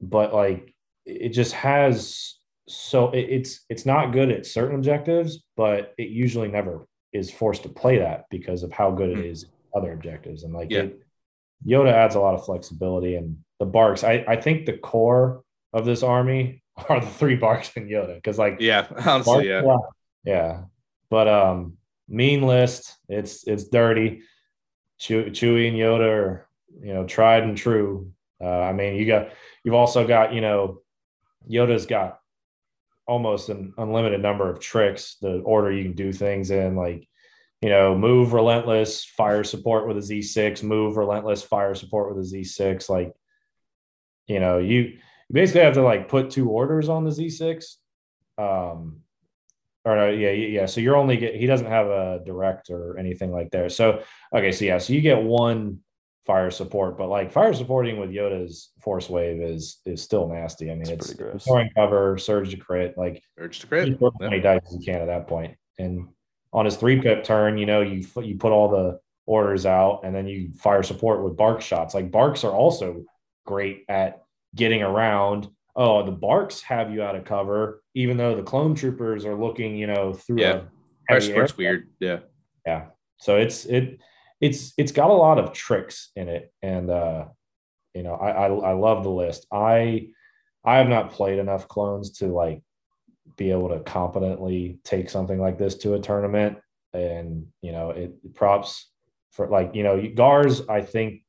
But 0.00 0.32
like 0.34 0.74
it 1.04 1.30
just 1.30 1.52
has 1.54 2.34
so 2.68 3.10
it, 3.10 3.26
it's 3.30 3.64
it's 3.68 3.86
not 3.86 4.12
good 4.12 4.30
at 4.30 4.46
certain 4.46 4.76
objectives, 4.76 5.42
but 5.56 5.94
it 5.98 6.08
usually 6.10 6.48
never 6.48 6.86
is 7.12 7.30
forced 7.30 7.62
to 7.62 7.68
play 7.68 7.98
that 7.98 8.24
because 8.30 8.62
of 8.62 8.72
how 8.72 8.90
good 8.90 9.10
it 9.10 9.18
Mhm. 9.18 9.30
is 9.30 9.46
other 9.74 9.92
objectives 9.92 10.42
and 10.42 10.52
like 10.52 10.70
Yeah. 10.70 10.82
it, 10.82 11.00
Yoda 11.66 11.92
adds 11.92 12.14
a 12.14 12.20
lot 12.20 12.34
of 12.34 12.44
flexibility 12.44 13.16
and 13.16 13.38
the 13.58 13.66
barks. 13.66 14.04
I, 14.04 14.24
I 14.28 14.36
think 14.36 14.66
the 14.66 14.76
core 14.76 15.42
of 15.72 15.84
this 15.84 16.02
army 16.02 16.62
are 16.88 17.00
the 17.00 17.06
three 17.06 17.36
barks 17.36 17.70
and 17.76 17.90
Yoda 17.90 18.14
because 18.14 18.38
like 18.38 18.58
yeah 18.60 18.86
honestly 19.06 19.48
yeah 19.48 19.62
yeah. 20.26 20.64
But 21.08 21.28
um, 21.28 21.78
mean 22.08 22.42
list. 22.42 22.94
It's 23.08 23.46
it's 23.46 23.68
dirty. 23.68 24.22
Chew, 24.98 25.26
Chewie 25.26 25.68
and 25.68 25.76
Yoda 25.76 26.08
are 26.08 26.48
you 26.82 26.92
know 26.92 27.06
tried 27.06 27.44
and 27.44 27.56
true. 27.56 28.12
Uh, 28.42 28.60
I 28.60 28.72
mean, 28.72 28.96
you 28.96 29.06
got 29.06 29.30
you've 29.64 29.74
also 29.74 30.06
got 30.06 30.34
you 30.34 30.40
know 30.42 30.80
Yoda's 31.48 31.86
got 31.86 32.18
almost 33.06 33.48
an 33.48 33.72
unlimited 33.78 34.20
number 34.20 34.50
of 34.50 34.58
tricks, 34.58 35.16
the 35.22 35.38
order 35.38 35.70
you 35.70 35.84
can 35.84 35.92
do 35.92 36.12
things 36.12 36.50
in, 36.50 36.74
like 36.74 37.08
you 37.62 37.68
know, 37.70 37.96
move 37.96 38.32
relentless, 38.32 39.04
fire 39.04 39.44
support 39.44 39.88
with 39.88 39.96
a 39.96 40.00
Z6, 40.00 40.62
move 40.62 40.96
relentless, 40.96 41.42
fire 41.42 41.74
support 41.74 42.14
with 42.14 42.24
a 42.24 42.28
Z6. 42.28 42.88
Like, 42.88 43.12
you 44.26 44.40
know, 44.40 44.58
you, 44.58 44.80
you 44.80 44.98
basically 45.32 45.62
have 45.62 45.74
to 45.74 45.82
like 45.82 46.08
put 46.08 46.30
two 46.30 46.50
orders 46.50 46.88
on 46.88 47.04
the 47.04 47.10
Z6. 47.10 47.76
Um, 48.38 49.00
or 49.86 49.96
no, 49.96 50.10
yeah, 50.10 50.30
yeah. 50.30 50.66
So 50.66 50.80
you're 50.80 50.96
only 50.96 51.16
get 51.16 51.36
he 51.36 51.46
doesn't 51.46 51.68
have 51.68 51.86
a 51.86 52.20
direct 52.26 52.70
or 52.70 52.98
anything 52.98 53.30
like 53.30 53.52
there. 53.52 53.68
So 53.68 54.02
okay, 54.34 54.50
so 54.50 54.64
yeah, 54.64 54.78
so 54.78 54.92
you 54.92 55.00
get 55.00 55.22
one 55.22 55.78
fire 56.26 56.50
support, 56.50 56.98
but 56.98 57.08
like 57.08 57.30
fire 57.30 57.54
supporting 57.54 57.98
with 57.98 58.10
Yoda's 58.10 58.72
force 58.80 59.08
wave 59.08 59.40
is 59.40 59.78
is 59.86 60.02
still 60.02 60.28
nasty. 60.28 60.72
I 60.72 60.74
mean, 60.74 60.90
it's, 60.90 61.10
it's 61.10 61.44
throwing 61.44 61.70
cover, 61.76 62.18
surge 62.18 62.50
to 62.50 62.56
crit, 62.56 62.98
like 62.98 63.22
surge 63.38 63.60
to 63.60 63.66
crit, 63.68 63.88
as 63.90 64.12
many 64.18 64.40
dice 64.40 64.60
as 64.66 64.74
you 64.76 64.84
can 64.84 65.00
at 65.00 65.06
that 65.06 65.28
point. 65.28 65.56
And 65.78 66.08
on 66.56 66.64
his 66.64 66.76
three 66.76 67.00
pip 67.00 67.22
turn, 67.22 67.58
you 67.58 67.66
know, 67.66 67.82
you 67.82 68.04
you 68.22 68.36
put 68.36 68.50
all 68.50 68.68
the 68.68 68.98
orders 69.26 69.66
out, 69.66 70.00
and 70.02 70.16
then 70.16 70.26
you 70.26 70.50
fire 70.54 70.82
support 70.82 71.22
with 71.22 71.36
bark 71.36 71.60
shots. 71.60 71.94
Like 71.94 72.10
barks 72.10 72.42
are 72.44 72.50
also 72.50 73.04
great 73.44 73.84
at 73.90 74.22
getting 74.54 74.82
around. 74.82 75.48
Oh, 75.76 76.02
the 76.04 76.12
barks 76.12 76.62
have 76.62 76.90
you 76.90 77.02
out 77.02 77.14
of 77.14 77.26
cover, 77.26 77.82
even 77.94 78.16
though 78.16 78.34
the 78.34 78.42
clone 78.42 78.74
troopers 78.74 79.26
are 79.26 79.34
looking, 79.34 79.76
you 79.76 79.86
know, 79.86 80.14
through. 80.14 80.40
Yeah, 80.40 80.62
support's 81.20 81.58
weird. 81.58 81.90
Yeah, 82.00 82.20
yeah. 82.66 82.86
So 83.18 83.36
it's 83.36 83.66
it 83.66 84.00
it's 84.40 84.72
it's 84.78 84.92
got 84.92 85.10
a 85.10 85.14
lot 85.14 85.38
of 85.38 85.52
tricks 85.52 86.10
in 86.16 86.30
it, 86.30 86.50
and 86.62 86.90
uh, 86.90 87.26
you 87.92 88.02
know, 88.02 88.14
I, 88.14 88.30
I 88.30 88.46
I 88.46 88.72
love 88.72 89.04
the 89.04 89.10
list. 89.10 89.46
I 89.52 90.08
I 90.64 90.78
have 90.78 90.88
not 90.88 91.12
played 91.12 91.38
enough 91.38 91.68
clones 91.68 92.12
to 92.18 92.28
like 92.28 92.62
be 93.36 93.50
able 93.50 93.68
to 93.68 93.80
competently 93.80 94.78
take 94.84 95.10
something 95.10 95.38
like 95.38 95.58
this 95.58 95.76
to 95.76 95.94
a 95.94 96.00
tournament, 96.00 96.58
and 96.92 97.46
you 97.62 97.72
know, 97.72 97.90
it 97.90 98.34
props 98.34 98.90
for 99.30 99.48
like 99.48 99.74
you 99.74 99.82
know, 99.82 100.00
Gars. 100.14 100.62
I 100.68 100.80
think 100.80 101.22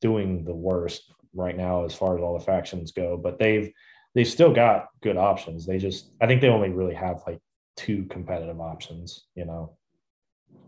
doing 0.00 0.44
the 0.44 0.54
worst 0.54 1.12
right 1.34 1.56
now 1.56 1.84
as 1.84 1.94
far 1.94 2.16
as 2.16 2.22
all 2.22 2.38
the 2.38 2.44
factions 2.44 2.92
go, 2.92 3.16
but 3.16 3.38
they've 3.38 3.72
they've 4.14 4.28
still 4.28 4.52
got 4.52 4.88
good 5.02 5.16
options. 5.16 5.66
They 5.66 5.78
just 5.78 6.10
I 6.20 6.26
think 6.26 6.40
they 6.40 6.48
only 6.48 6.70
really 6.70 6.94
have 6.94 7.22
like 7.26 7.40
two 7.76 8.04
competitive 8.04 8.60
options, 8.60 9.26
you 9.34 9.44
know. 9.44 9.76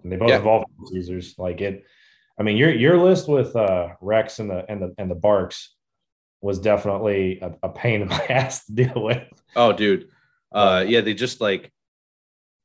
And 0.03 0.13
they 0.13 0.17
both 0.17 0.29
yeah. 0.29 0.39
involve 0.39 0.65
users. 0.91 1.35
Like 1.39 1.61
it, 1.61 1.85
I 2.39 2.43
mean, 2.43 2.57
your 2.57 2.71
your 2.71 2.99
list 2.99 3.29
with 3.29 3.55
uh, 3.57 3.91
Rex 4.01 4.39
and 4.39 4.51
the 4.51 4.65
and 4.69 4.83
the 4.83 4.95
and 4.99 5.11
the 5.11 5.17
Barks 5.17 5.75
was 6.43 6.59
definitely 6.59 7.39
a, 7.41 7.55
a 7.63 7.69
pain 7.69 8.03
in 8.03 8.09
my 8.09 8.27
ass 8.29 8.67
to 8.67 8.73
deal 8.73 9.03
with. 9.03 9.23
Oh, 9.57 9.73
dude. 9.73 10.09
Uh, 10.53 10.85
yeah, 10.87 11.01
they 11.01 11.15
just 11.15 11.41
like 11.41 11.73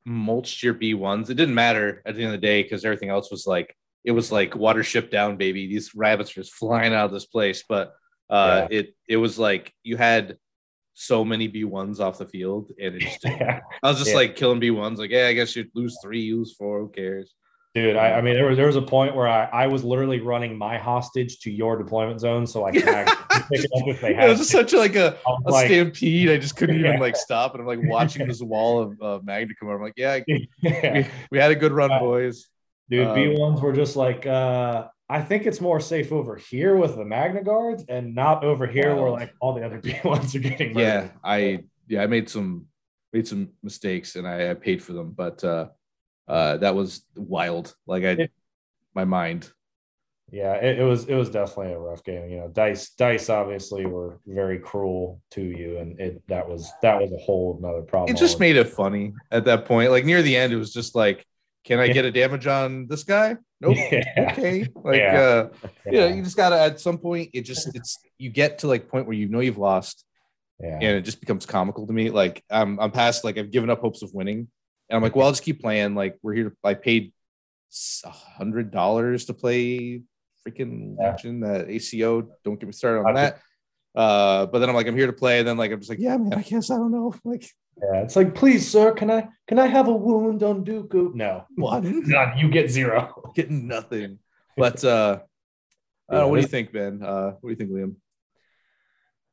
mulched 0.04 0.62
your 0.62 0.74
B 0.74 0.94
ones. 0.94 1.30
It 1.30 1.34
didn't 1.34 1.54
matter 1.54 2.02
at 2.04 2.14
the 2.14 2.22
end 2.22 2.34
of 2.34 2.40
the 2.40 2.46
day 2.46 2.62
because 2.62 2.84
everything 2.84 3.08
else 3.08 3.30
was 3.30 3.46
like 3.46 3.74
it 4.04 4.12
was 4.12 4.30
like 4.30 4.54
water 4.54 4.80
watership 4.80 5.10
down, 5.10 5.36
baby. 5.36 5.66
These 5.66 5.94
rabbits 5.94 6.32
are 6.32 6.42
just 6.42 6.54
flying 6.54 6.92
out 6.92 7.06
of 7.06 7.12
this 7.12 7.26
place. 7.26 7.64
But 7.66 7.94
uh, 8.28 8.66
yeah. 8.70 8.78
it 8.78 8.96
it 9.08 9.16
was 9.16 9.38
like 9.38 9.72
you 9.82 9.96
had 9.96 10.36
so 10.98 11.24
many 11.24 11.48
B1s 11.48 12.00
off 12.00 12.18
the 12.18 12.26
field. 12.26 12.72
And 12.80 12.96
it 12.96 13.00
just, 13.00 13.24
yeah. 13.24 13.60
I 13.82 13.88
was 13.88 13.98
just 13.98 14.10
yeah. 14.10 14.16
like 14.16 14.36
killing 14.36 14.60
B1s, 14.60 14.98
like, 14.98 15.10
yeah, 15.10 15.28
I 15.28 15.32
guess 15.32 15.54
you'd 15.54 15.70
lose 15.74 15.96
three, 16.02 16.32
lose 16.32 16.54
four, 16.54 16.80
who 16.80 16.88
cares? 16.88 17.34
Dude, 17.78 17.96
I, 17.96 18.14
I 18.14 18.20
mean, 18.22 18.34
there 18.34 18.46
was, 18.46 18.56
there 18.56 18.66
was 18.66 18.74
a 18.74 18.82
point 18.82 19.14
where 19.14 19.28
I, 19.28 19.44
I 19.44 19.66
was 19.68 19.84
literally 19.84 20.20
running 20.20 20.58
my 20.58 20.78
hostage 20.78 21.38
to 21.40 21.50
your 21.50 21.78
deployment 21.78 22.18
zone. 22.18 22.44
So 22.44 22.64
I 22.64 22.72
could 22.72 22.84
pick 23.52 23.64
it 23.64 23.70
up 23.76 23.86
if 23.86 24.00
they 24.00 24.14
had 24.14 24.24
It 24.24 24.30
was 24.30 24.38
just 24.38 24.50
such 24.50 24.72
like 24.72 24.96
a, 24.96 25.16
a 25.24 25.50
like, 25.50 25.66
stampede. 25.66 26.28
I 26.28 26.38
just 26.38 26.56
couldn't 26.56 26.80
yeah. 26.80 26.88
even 26.88 27.00
like 27.00 27.14
stop. 27.14 27.54
And 27.54 27.60
I'm 27.60 27.68
like 27.68 27.78
watching 27.82 28.26
this 28.26 28.42
wall 28.42 28.80
of 28.82 29.00
uh, 29.00 29.20
Magna 29.22 29.54
come 29.54 29.68
over. 29.68 29.76
I'm 29.76 29.82
like, 29.82 29.94
yeah, 29.96 30.14
I, 30.14 30.24
we, 30.26 31.06
we, 31.30 31.38
had 31.38 31.52
a 31.52 31.54
good 31.54 31.70
run, 31.70 31.92
uh, 31.92 32.00
boys. 32.00 32.48
Dude, 32.90 33.06
um, 33.06 33.16
B1s 33.16 33.62
were 33.62 33.72
just 33.72 33.94
like, 33.94 34.26
uh, 34.26 34.88
I 35.08 35.22
think 35.22 35.46
it's 35.46 35.60
more 35.60 35.78
safe 35.78 36.10
over 36.10 36.34
here 36.34 36.74
with 36.74 36.96
the 36.96 37.04
Magna 37.04 37.44
Guards 37.44 37.84
and 37.88 38.12
not 38.12 38.42
over 38.42 38.66
here 38.66 38.92
where 38.96 39.10
like 39.10 39.32
all 39.40 39.54
the 39.54 39.64
other 39.64 39.78
B 39.82 39.94
ones 40.02 40.34
are 40.34 40.40
getting. 40.40 40.74
Murdered. 40.74 40.80
Yeah, 40.80 41.08
I 41.22 41.64
yeah 41.86 42.02
I 42.02 42.08
made 42.08 42.28
some 42.28 42.66
made 43.12 43.28
some 43.28 43.50
mistakes 43.62 44.16
and 44.16 44.26
I, 44.26 44.50
I 44.50 44.54
paid 44.54 44.82
for 44.82 44.94
them, 44.94 45.12
but 45.16 45.44
uh, 45.44 45.68
uh, 46.28 46.58
that 46.58 46.74
was 46.74 47.02
wild. 47.16 47.74
Like 47.86 48.04
I, 48.04 48.10
it, 48.10 48.32
my 48.94 49.04
mind. 49.04 49.50
Yeah, 50.30 50.54
it, 50.54 50.80
it, 50.80 50.82
was 50.82 51.06
it 51.06 51.14
was 51.14 51.30
definitely 51.30 51.72
a 51.72 51.78
rough 51.78 52.04
game. 52.04 52.28
You 52.28 52.40
know, 52.40 52.48
dice 52.48 52.90
dice 52.90 53.30
obviously 53.30 53.86
were 53.86 54.20
very 54.26 54.58
cruel 54.58 55.22
to 55.30 55.42
you, 55.42 55.78
and 55.78 55.98
it 55.98 56.22
that 56.28 56.46
was 56.46 56.70
that 56.82 57.00
was 57.00 57.10
a 57.10 57.16
whole 57.16 57.58
another 57.58 57.82
problem. 57.82 58.14
It 58.14 58.18
just 58.18 58.38
made 58.38 58.56
it 58.56 58.68
funny 58.68 59.14
at 59.30 59.46
that 59.46 59.64
point. 59.64 59.90
Like 59.90 60.04
near 60.04 60.20
the 60.20 60.36
end, 60.36 60.52
it 60.52 60.56
was 60.56 60.72
just 60.72 60.94
like 60.94 61.24
can 61.68 61.80
I 61.80 61.88
get 61.88 62.06
a 62.06 62.10
damage 62.10 62.46
on 62.46 62.86
this 62.86 63.04
guy? 63.04 63.36
Nope. 63.60 63.76
Yeah. 63.92 64.32
Okay. 64.32 64.66
Like 64.74 64.96
yeah. 64.96 65.20
uh 65.20 65.48
yeah. 65.84 65.92
you 65.92 65.98
know, 65.98 66.06
you 66.08 66.22
just 66.22 66.36
gotta 66.36 66.58
at 66.58 66.80
some 66.80 66.96
point 66.96 67.30
it 67.34 67.42
just 67.42 67.74
it's 67.74 67.98
you 68.16 68.30
get 68.30 68.60
to 68.60 68.68
like 68.68 68.88
point 68.88 69.06
where 69.06 69.16
you 69.16 69.28
know 69.28 69.40
you've 69.40 69.58
lost. 69.58 70.04
Yeah. 70.60 70.74
And 70.74 70.96
it 70.96 71.02
just 71.02 71.20
becomes 71.20 71.44
comical 71.44 71.86
to 71.86 71.92
me. 71.92 72.08
Like 72.08 72.42
I'm 72.50 72.80
I'm 72.80 72.90
past 72.90 73.22
like 73.22 73.36
I've 73.36 73.50
given 73.50 73.68
up 73.68 73.80
hopes 73.80 74.02
of 74.02 74.14
winning. 74.14 74.48
And 74.88 74.96
I'm 74.96 75.02
like, 75.02 75.14
well, 75.14 75.26
I'll 75.26 75.32
just 75.32 75.42
keep 75.42 75.60
playing. 75.60 75.94
Like 75.94 76.18
we're 76.22 76.34
here 76.34 76.50
to 76.50 76.56
I 76.64 76.74
paid 76.74 77.12
a 78.04 78.10
hundred 78.10 78.70
dollars 78.70 79.26
to 79.26 79.34
play 79.34 80.02
freaking 80.46 80.96
yeah. 80.98 81.12
Legion, 81.12 81.40
that 81.40 81.68
ACO. 81.68 82.28
Don't 82.44 82.58
get 82.58 82.66
me 82.66 82.72
started 82.72 83.06
on 83.06 83.14
that. 83.14 83.40
Uh, 83.94 84.46
but 84.46 84.60
then 84.60 84.68
I'm 84.68 84.74
like, 84.74 84.86
I'm 84.86 84.96
here 84.96 85.06
to 85.06 85.12
play. 85.12 85.40
And 85.40 85.48
then 85.48 85.56
like 85.56 85.72
I'm 85.72 85.80
just 85.80 85.90
like, 85.90 85.98
yeah, 85.98 86.16
man, 86.16 86.34
I 86.34 86.42
guess 86.42 86.70
I 86.70 86.76
don't 86.76 86.92
know. 86.92 87.14
Like 87.24 87.48
yeah, 87.80 88.00
it's 88.00 88.16
like, 88.16 88.34
please, 88.34 88.70
sir, 88.70 88.92
can 88.92 89.10
I 89.10 89.28
can 89.46 89.58
I 89.58 89.66
have 89.66 89.88
a 89.88 89.92
wound 89.92 90.42
on 90.42 90.64
Dooku? 90.64 91.14
No, 91.14 91.44
what? 91.54 91.82
None. 91.84 92.38
You 92.38 92.48
get 92.48 92.70
zero. 92.70 93.30
Getting 93.34 93.68
nothing. 93.68 94.18
But 94.56 94.82
uh, 94.84 95.20
yeah, 96.10 96.24
what 96.24 96.36
do 96.36 96.42
you 96.42 96.48
think, 96.48 96.72
Ben? 96.72 97.02
Uh, 97.02 97.32
what 97.40 97.42
do 97.42 97.48
you 97.50 97.56
think, 97.56 97.70
Liam? 97.70 97.96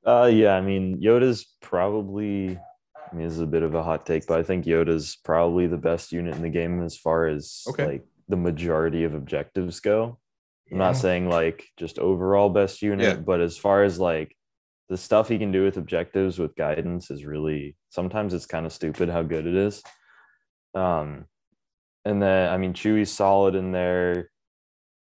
Uh, 0.06 0.28
yeah, 0.28 0.56
I 0.56 0.62
mean, 0.62 1.02
Yoda's 1.02 1.46
probably. 1.62 2.60
I 3.16 3.18
mean, 3.18 3.28
this 3.30 3.36
is 3.36 3.42
a 3.44 3.48
bit 3.48 3.64
of 3.64 3.76
a 3.76 3.84
hot 3.84 4.06
take, 4.06 4.28
but 4.28 4.40
I 4.40 4.44
think 4.44 4.66
Yoda's 4.66 5.18
probably 5.24 5.68
the 5.68 5.78
best 5.78 6.12
unit 6.12 6.36
in 6.36 6.42
the 6.42 6.50
game 6.50 6.84
as 6.84 6.98
far 6.98 7.28
as 7.28 7.64
okay. 7.70 7.86
like 7.86 8.04
the 8.28 8.36
majority 8.36 9.06
of 9.06 9.14
objectives 9.14 9.80
go. 9.80 10.20
I'm 10.70 10.80
not 10.80 10.98
saying 10.98 11.30
like 11.30 11.66
just 11.78 11.98
overall 11.98 12.50
best 12.50 12.82
unit, 12.82 13.06
yeah. 13.06 13.16
but 13.16 13.40
as 13.40 13.58
far 13.58 13.84
as 13.84 14.00
like 14.00 14.36
the 14.90 14.98
stuff 14.98 15.30
he 15.30 15.38
can 15.38 15.54
do 15.54 15.64
with 15.64 15.78
objectives 15.78 16.38
with 16.40 16.58
guidance 16.58 17.10
is 17.10 17.24
really 17.24 17.78
sometimes 17.90 18.34
it's 18.34 18.46
kind 18.46 18.66
of 18.66 18.74
stupid 18.74 19.08
how 19.08 19.24
good 19.24 19.48
it 19.48 19.56
is. 19.56 19.82
Um, 20.74 21.26
and 22.04 22.22
then 22.22 22.52
I 22.52 22.58
mean 22.58 22.74
Chewie's 22.74 23.14
solid 23.14 23.56
in 23.56 23.72
there. 23.72 24.30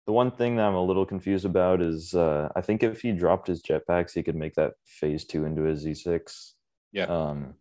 The 0.05 0.11
one 0.11 0.31
thing 0.31 0.57
that 0.57 0.67
I'm 0.67 0.75
a 0.75 0.83
little 0.83 1.05
confused 1.05 1.45
about 1.45 1.81
is 1.81 2.13
uh, 2.13 2.49
I 2.57 2.59
think 2.59 2.83
if 2.83 3.03
he 3.03 3.13
dropped 3.13 3.47
his 3.47 3.61
jetpacks, 3.61 4.13
he 4.13 4.23
could 4.23 4.35
make 4.35 4.55
that 4.55 4.73
phase 4.83 5.23
two 5.23 5.45
into 5.45 5.67
a 5.67 5.73
Z6. 5.73 6.51
Yeah. 6.91 7.05
Um, 7.05 7.53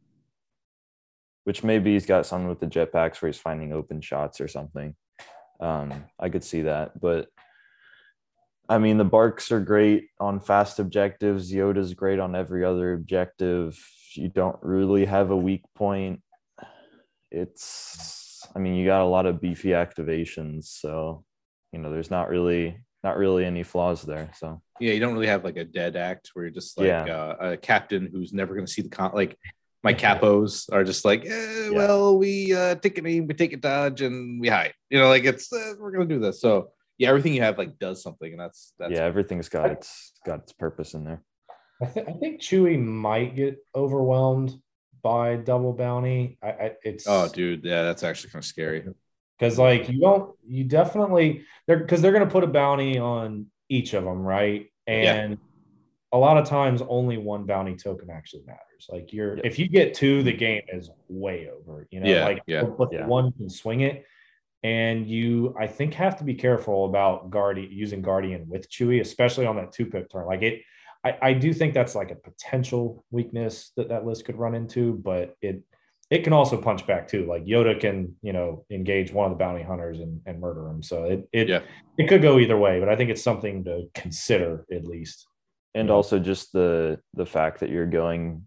which 1.45 1.65
maybe 1.65 1.93
he's 1.93 2.07
got 2.07 2.27
something 2.27 2.49
with 2.49 2.61
the 2.61 2.67
jetpacks 2.67 3.21
where 3.21 3.31
he's 3.31 3.41
finding 3.41 3.73
open 3.73 4.01
shots 4.01 4.41
or 4.41 4.49
something. 4.49 4.95
Um, 5.61 6.05
I 6.19 6.29
could 6.29 6.45
see 6.45 6.63
that, 6.63 6.99
but 7.01 7.29
I 8.69 8.79
mean, 8.79 8.99
the 8.99 9.05
Barks 9.05 9.51
are 9.51 9.61
great 9.61 10.11
on 10.21 10.39
fast 10.39 10.79
objectives. 10.79 11.53
Yoda's 11.53 11.93
great 11.93 12.21
on 12.21 12.37
every 12.37 12.65
other 12.65 12.93
objective. 12.93 13.77
You 14.15 14.29
don't 14.29 14.59
really 14.63 15.07
have 15.07 15.31
a 15.33 15.37
weak 15.37 15.65
point. 15.75 16.23
It's, 17.33 18.47
I 18.55 18.61
mean, 18.61 18.75
you 18.77 18.87
got 18.87 19.03
a 19.03 19.07
lot 19.07 19.27
of 19.27 19.41
beefy 19.41 19.71
activations, 19.71 20.67
so 20.67 21.25
you 21.73 21.79
know, 21.79 21.91
there's 21.91 22.11
not 22.11 22.29
really 22.29 22.79
not 23.03 23.17
really 23.17 23.45
any 23.45 23.63
flaws 23.63 24.03
there. 24.03 24.31
So 24.37 24.61
yeah, 24.79 24.93
you 24.93 25.01
don't 25.01 25.15
really 25.15 25.27
have 25.27 25.45
like 25.45 25.57
a 25.57 25.65
dead 25.65 25.97
act 25.97 26.31
where 26.35 26.45
you're 26.45 26.55
just 26.55 26.77
like 26.79 26.87
yeah. 26.87 27.05
uh, 27.05 27.37
a 27.41 27.57
captain 27.57 28.09
who's 28.13 28.33
never 28.33 28.55
going 28.55 28.67
to 28.67 28.73
see 28.73 28.83
the 28.83 28.89
con. 28.89 29.13
Like 29.15 29.37
my 29.83 29.95
capos 29.95 30.71
are 30.73 30.85
just 30.85 31.05
like, 31.05 31.25
eh, 31.25 31.29
yeah. 31.29 31.71
well, 31.71 32.19
we 32.19 32.55
uh, 32.55 32.75
take 32.77 32.99
an 32.99 33.07
aim, 33.07 33.27
we 33.27 33.35
take 33.35 33.53
a 33.53 33.57
dodge, 33.57 34.03
and 34.03 34.41
we 34.41 34.49
hide. 34.49 34.75
You 34.91 34.99
know, 34.99 35.09
like 35.09 35.25
it's 35.25 35.53
uh, 35.53 35.75
we're 35.79 35.91
gonna 35.91 36.07
do 36.07 36.19
this. 36.19 36.41
So 36.41 36.73
yeah, 36.99 37.09
everything 37.09 37.35
you 37.35 37.43
have 37.43 37.57
like 37.57 37.79
does 37.79 38.03
something, 38.03 38.31
and 38.31 38.41
that's 38.41 38.75
that's 38.79 38.93
yeah, 38.93 39.05
everything's 39.05 39.49
got 39.49 39.71
its 39.71 40.13
got 40.27 40.41
its 40.41 40.53
purpose 40.53 40.95
in 40.95 41.05
there. 41.05 41.23
I, 41.83 41.87
th- 41.87 42.07
I 42.09 42.13
think 42.13 42.43
Chewie 42.43 42.83
might 42.83 43.35
get 43.35 43.57
overwhelmed 43.75 44.53
by 45.03 45.37
double 45.37 45.73
bounty. 45.73 46.39
I, 46.43 46.49
I 46.49 46.73
it's 46.83 47.07
oh, 47.07 47.29
dude, 47.29 47.65
yeah, 47.65 47.83
that's 47.85 48.03
actually 48.03 48.31
kind 48.31 48.43
of 48.43 48.47
scary. 48.47 48.85
Because 49.39 49.59
like 49.59 49.89
you 49.89 50.01
don't, 50.01 50.37
you 50.47 50.65
definitely 50.65 51.47
they're 51.67 51.79
because 51.79 52.03
they're 52.03 52.13
gonna 52.13 52.27
put 52.27 52.45
a 52.45 52.49
bounty 52.49 52.99
on 52.99 53.47
each 53.71 53.95
of 53.95 54.05
them, 54.05 54.21
right? 54.21 54.67
And 54.87 55.31
yeah. 55.31 55.37
A 56.13 56.19
lot 56.19 56.37
of 56.37 56.47
times 56.47 56.83
only 56.89 57.19
one 57.19 57.45
bounty 57.45 57.77
token 57.77 58.11
actually 58.11 58.43
matters. 58.47 58.89
Like 58.89 59.13
you're 59.13 59.39
if 59.45 59.59
you 59.59 59.69
get 59.69 59.95
two, 59.95 60.23
the 60.23 60.31
mm-hmm. 60.31 60.39
game 60.39 60.63
is 60.73 60.91
way 61.09 61.49
over. 61.49 61.87
You 61.91 62.01
know, 62.01 62.11
yeah, 62.11 62.25
like 62.25 62.43
yeah, 62.47 62.65
but 62.65 62.89
yeah. 62.93 63.07
one 63.07 63.33
can 63.33 63.49
swing 63.49 63.81
it 63.81 64.05
and 64.63 65.07
you 65.07 65.55
I 65.59 65.67
think 65.67 65.95
have 65.95 66.19
to 66.19 66.25
be 66.25 66.35
careful 66.35 66.85
about 66.85 67.31
guardian 67.31 67.71
using 67.73 68.03
guardian 68.03 68.49
with 68.49 68.71
Chewy, 68.71 69.01
especially 69.01 69.47
on 69.47 69.57
that 69.57 69.73
two 69.73 69.87
pip 69.87 70.11
turn. 70.11 70.27
Like 70.27 70.43
it, 70.43 70.63
I, 71.05 71.17
I 71.23 71.33
do 71.33 71.55
think 71.55 71.73
that's 71.73 71.95
like 71.95 72.11
a 72.11 72.15
potential 72.15 73.05
weakness 73.11 73.73
that 73.77 73.89
that 73.89 74.05
list 74.05 74.27
could 74.27 74.37
run 74.37 74.55
into, 74.55 74.95
but 74.95 75.37
it 75.41 75.63
it 76.11 76.25
can 76.25 76.33
also 76.33 76.61
punch 76.61 76.87
back 76.87 77.09
too. 77.09 77.25
Like 77.27 77.45
Yoda 77.45 77.79
can, 77.81 78.17
you 78.21 78.33
know, 78.33 78.65
engage 78.71 79.13
one 79.13 79.31
of 79.31 79.39
the 79.39 79.43
bounty 79.43 79.63
hunters 79.63 80.01
and, 80.01 80.21
and 80.27 80.41
murder 80.41 80.69
him. 80.69 80.83
So 80.83 81.05
it 81.05 81.29
it 81.33 81.49
Yeah. 81.49 81.61
it 81.97 82.09
could 82.09 82.21
go 82.21 82.39
either 82.39 82.59
way, 82.59 82.81
but 82.81 82.89
I 82.89 82.97
think 82.97 83.11
it's 83.11 83.23
something 83.23 83.65
to 83.65 83.89
consider 83.95 84.67
at 84.71 84.85
least. 84.85 85.27
And 85.75 85.89
Yeah. 85.89 85.95
also 85.95 86.19
just 86.19 86.53
the 86.53 87.01
the 87.15 87.27
fact 87.27 87.61
that 87.61 87.71
you're 87.71 87.87
going 87.87 88.47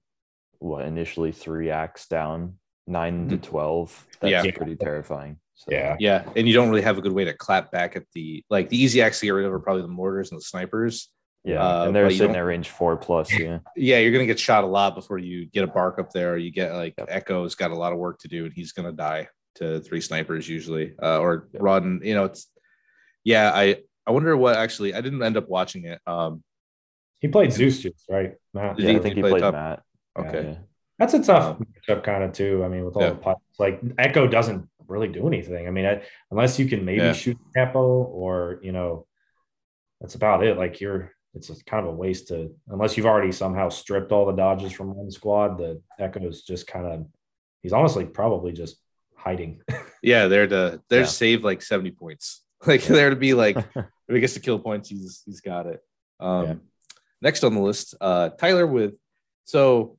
what 0.60 0.86
initially 0.86 1.32
three 1.32 1.70
acts 1.70 2.08
down 2.08 2.58
nine 2.88 3.30
to 3.30 3.38
12 3.38 4.08
that's 4.22 4.32
Mm-hmm. 4.34 4.46
Yeah. 4.46 4.52
pretty 4.58 4.76
terrifying 4.76 5.38
so 5.56 5.72
Yeah. 5.72 5.96
Yeah, 6.00 6.30
and 6.36 6.48
you 6.48 6.54
don't 6.54 6.70
really 6.70 6.82
have 6.82 6.98
a 6.98 7.02
good 7.02 7.14
way 7.14 7.26
to 7.26 7.34
clap 7.34 7.72
back 7.72 7.96
at 7.96 8.04
the 8.14 8.44
like 8.50 8.70
the 8.70 8.82
easy 8.82 9.02
acts 9.02 9.20
to 9.20 9.26
get 9.28 9.32
rid 9.32 9.46
of 9.46 9.54
are 9.54 9.60
probably 9.60 9.84
the 9.84 9.88
mortars 9.88 10.32
and 10.32 10.40
the 10.40 10.44
snipers. 10.44 11.10
yeah 11.46 11.62
Uh, 11.64 11.86
and 11.88 11.96
they're 11.96 12.06
but 12.06 12.14
you 12.14 12.18
sitting 12.18 12.34
don't- 12.34 12.42
at 12.42 12.46
range 12.46 12.70
four 12.70 12.98
plus 12.98 13.32
yeah 13.40 13.60
Yeah, 13.76 14.00
you're 14.00 14.12
gonna 14.12 14.26
get 14.26 14.40
shot 14.40 14.64
a 14.64 14.68
lot 14.68 14.96
before 14.96 15.18
you 15.18 15.46
get 15.46 15.64
a 15.64 15.68
bark 15.68 16.00
up 16.00 16.12
there. 16.12 16.38
You 16.38 16.52
get 16.52 16.74
like 16.74 16.94
Yep. 16.98 17.08
Echo's 17.10 17.56
got 17.56 17.72
a 17.72 17.76
lot 17.76 17.94
of 17.94 18.00
work 18.00 18.20
to 18.20 18.28
do, 18.28 18.46
and 18.46 18.54
he's 18.54 18.72
gonna 18.74 18.92
die 18.94 19.28
to 19.56 19.80
three 19.82 20.02
snipers 20.02 20.50
usually, 20.50 20.96
uh, 21.02 21.20
or 21.20 21.48
Yep. 21.54 21.62
run. 21.62 22.02
You 22.04 22.16
know, 22.16 22.24
it's 22.26 22.48
yeah. 23.24 23.52
I 23.54 23.78
I 24.08 24.12
wonder 24.12 24.36
what 24.36 24.56
actually. 24.58 24.94
I 24.96 25.02
didn't 25.02 25.22
end 25.24 25.38
up 25.38 25.48
watching 25.48 25.86
it. 25.86 26.00
Um, 26.08 26.44
He 27.24 27.30
played 27.30 27.52
Zeus 27.54 27.80
Juice, 27.80 28.04
right? 28.10 28.34
Matt? 28.54 28.76
Did 28.78 28.84
yeah 28.86 28.92
he- 28.92 28.98
i 28.98 29.00
think 29.00 29.16
he 29.16 29.22
he 29.22 29.30
play 29.30 29.40
played 29.40 29.52
matt 29.54 29.82
okay, 30.20 30.44
yeah. 30.50 30.56
That's 31.00 31.16
a 31.16 31.24
tough 31.24 31.58
matchup 31.60 32.04
kind 32.04 32.24
of 32.24 32.34
too. 32.34 32.64
I 32.64 32.68
mean, 32.68 32.86
with 32.86 32.96
all 32.96 33.02
Yeah. 33.02 33.10
the 33.12 33.16
pipes, 33.16 33.42
like 33.58 33.82
Echo 33.98 34.28
doesn't 34.28 34.70
really 34.88 35.08
do 35.08 35.26
anything. 35.28 35.68
I 35.68 35.72
mean, 35.72 35.86
I, 35.88 36.04
unless 36.30 36.60
you 36.60 36.68
can 36.68 36.86
maybe 36.86 37.02
Yeah. 37.02 37.14
shoot 37.14 37.38
Capo 37.56 38.04
or 38.04 38.60
you 38.62 38.72
know, 38.74 39.08
that's 40.00 40.14
about 40.16 40.44
it. 40.44 40.56
Like 40.56 40.80
you're, 40.82 41.12
it's 41.34 41.50
a, 41.50 41.56
kind 41.64 41.86
of 41.88 41.94
a 41.94 41.96
waste 41.96 42.28
to 42.28 42.54
unless 42.68 42.96
you've 42.96 43.08
already 43.08 43.32
somehow 43.32 43.70
stripped 43.70 44.12
all 44.12 44.28
the 44.28 44.34
dodges 44.34 44.72
from 44.72 44.94
one 44.94 45.10
squad. 45.10 45.58
The 45.58 45.82
Echo 45.98 46.20
is 46.28 46.44
just 46.44 46.68
kind 46.68 46.86
of, 46.86 47.08
he's 47.64 47.74
honestly 47.74 48.06
probably 48.06 48.52
just 48.52 48.78
hiding. 49.16 49.62
yeah, 50.04 50.28
they're 50.28 50.48
to 50.48 50.82
they're 50.90 51.00
Yeah. 51.02 51.06
save 51.24 51.44
like 51.44 51.62
seventy 51.64 51.92
points. 51.92 52.42
Like 52.68 52.84
they're 52.84 53.10
to 53.10 53.16
be 53.18 53.34
like, 53.34 53.58
if 53.76 54.14
he 54.16 54.20
gets 54.22 54.36
to 54.36 54.40
kill 54.40 54.60
points, 54.60 54.88
he's 54.90 55.24
he's 55.26 55.42
got 55.42 55.66
it. 55.66 55.82
Um, 56.20 56.46
Yeah. 56.46 56.54
Next 57.24 57.44
on 57.44 57.56
the 57.56 57.62
list, 57.62 57.96
uh, 58.02 58.30
Tyler 58.36 58.68
with 58.68 58.96
so 59.46 59.98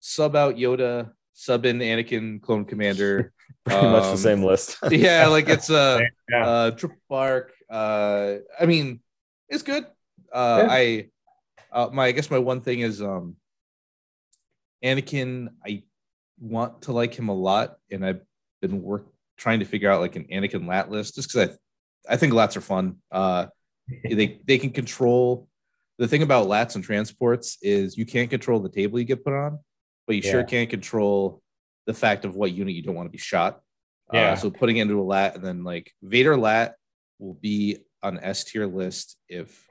sub 0.00 0.36
out 0.36 0.56
Yoda, 0.56 1.10
sub 1.32 1.64
in 1.66 1.78
Anakin, 1.78 2.40
clone 2.40 2.64
commander. 2.64 3.32
pretty 3.64 3.88
much 3.88 4.04
the 4.04 4.10
Um, 4.10 4.16
same 4.16 4.42
list 4.44 4.76
yeah, 4.90 5.26
like 5.26 5.48
it's 5.48 5.70
uh 5.70 5.98
yeah, 6.30 6.46
uh 6.46 6.70
triple 6.72 7.00
bark. 7.08 7.52
Uh 7.70 8.36
I 8.60 8.66
mean 8.66 9.00
it's 9.48 9.62
good. 9.62 9.84
Uh 10.32 10.64
Yeah. 10.64 10.68
I 10.70 11.08
uh 11.72 11.88
my 11.92 12.06
I 12.06 12.12
guess 12.12 12.30
my 12.30 12.38
one 12.38 12.60
thing 12.60 12.80
is 12.80 13.00
um 13.02 13.36
Anakin, 14.84 15.48
I 15.66 15.82
want 16.38 16.82
to 16.82 16.92
like 16.92 17.14
him 17.14 17.28
a 17.28 17.34
lot, 17.34 17.78
and 17.90 18.04
I've 18.04 18.20
been 18.60 18.82
work 18.82 19.06
trying 19.36 19.60
to 19.60 19.64
figure 19.64 19.90
out 19.90 20.00
like 20.00 20.16
an 20.16 20.26
Anakin 20.32 20.66
lat 20.66 20.90
list 20.90 21.14
just 21.16 21.32
because 21.32 21.50
I 22.08 22.14
I 22.14 22.16
think 22.16 22.32
lats 22.32 22.56
are 22.56 22.60
fun. 22.62 22.96
Uh 23.10 23.46
they 24.04 24.40
they 24.44 24.58
can 24.58 24.70
control 24.70 25.47
the 25.98 26.08
thing 26.08 26.22
about 26.22 26.46
lats 26.46 26.74
and 26.76 26.84
transports 26.84 27.58
is 27.62 27.96
you 27.98 28.06
can't 28.06 28.30
control 28.30 28.60
the 28.60 28.68
table 28.68 28.98
you 28.98 29.04
get 29.04 29.24
put 29.24 29.32
on, 29.32 29.58
but 30.06 30.16
you 30.16 30.22
sure 30.22 30.44
can't 30.44 30.70
control 30.70 31.42
the 31.86 31.94
fact 31.94 32.24
of 32.24 32.36
what 32.36 32.52
unit 32.52 32.74
you 32.74 32.82
don't 32.82 32.94
want 32.94 33.06
to 33.06 33.10
be 33.12 33.18
shot. 33.18 33.60
Yeah. 34.12 34.32
Uh, 34.32 34.36
so 34.36 34.50
putting 34.50 34.76
into 34.78 35.00
a 35.00 35.02
lat 35.02 35.34
and 35.34 35.44
then 35.44 35.64
like 35.64 35.92
Vader 36.02 36.36
lat 36.36 36.76
will 37.18 37.34
be 37.34 37.78
on 38.02 38.18
S 38.20 38.44
tier 38.44 38.66
list 38.66 39.16
if 39.28 39.66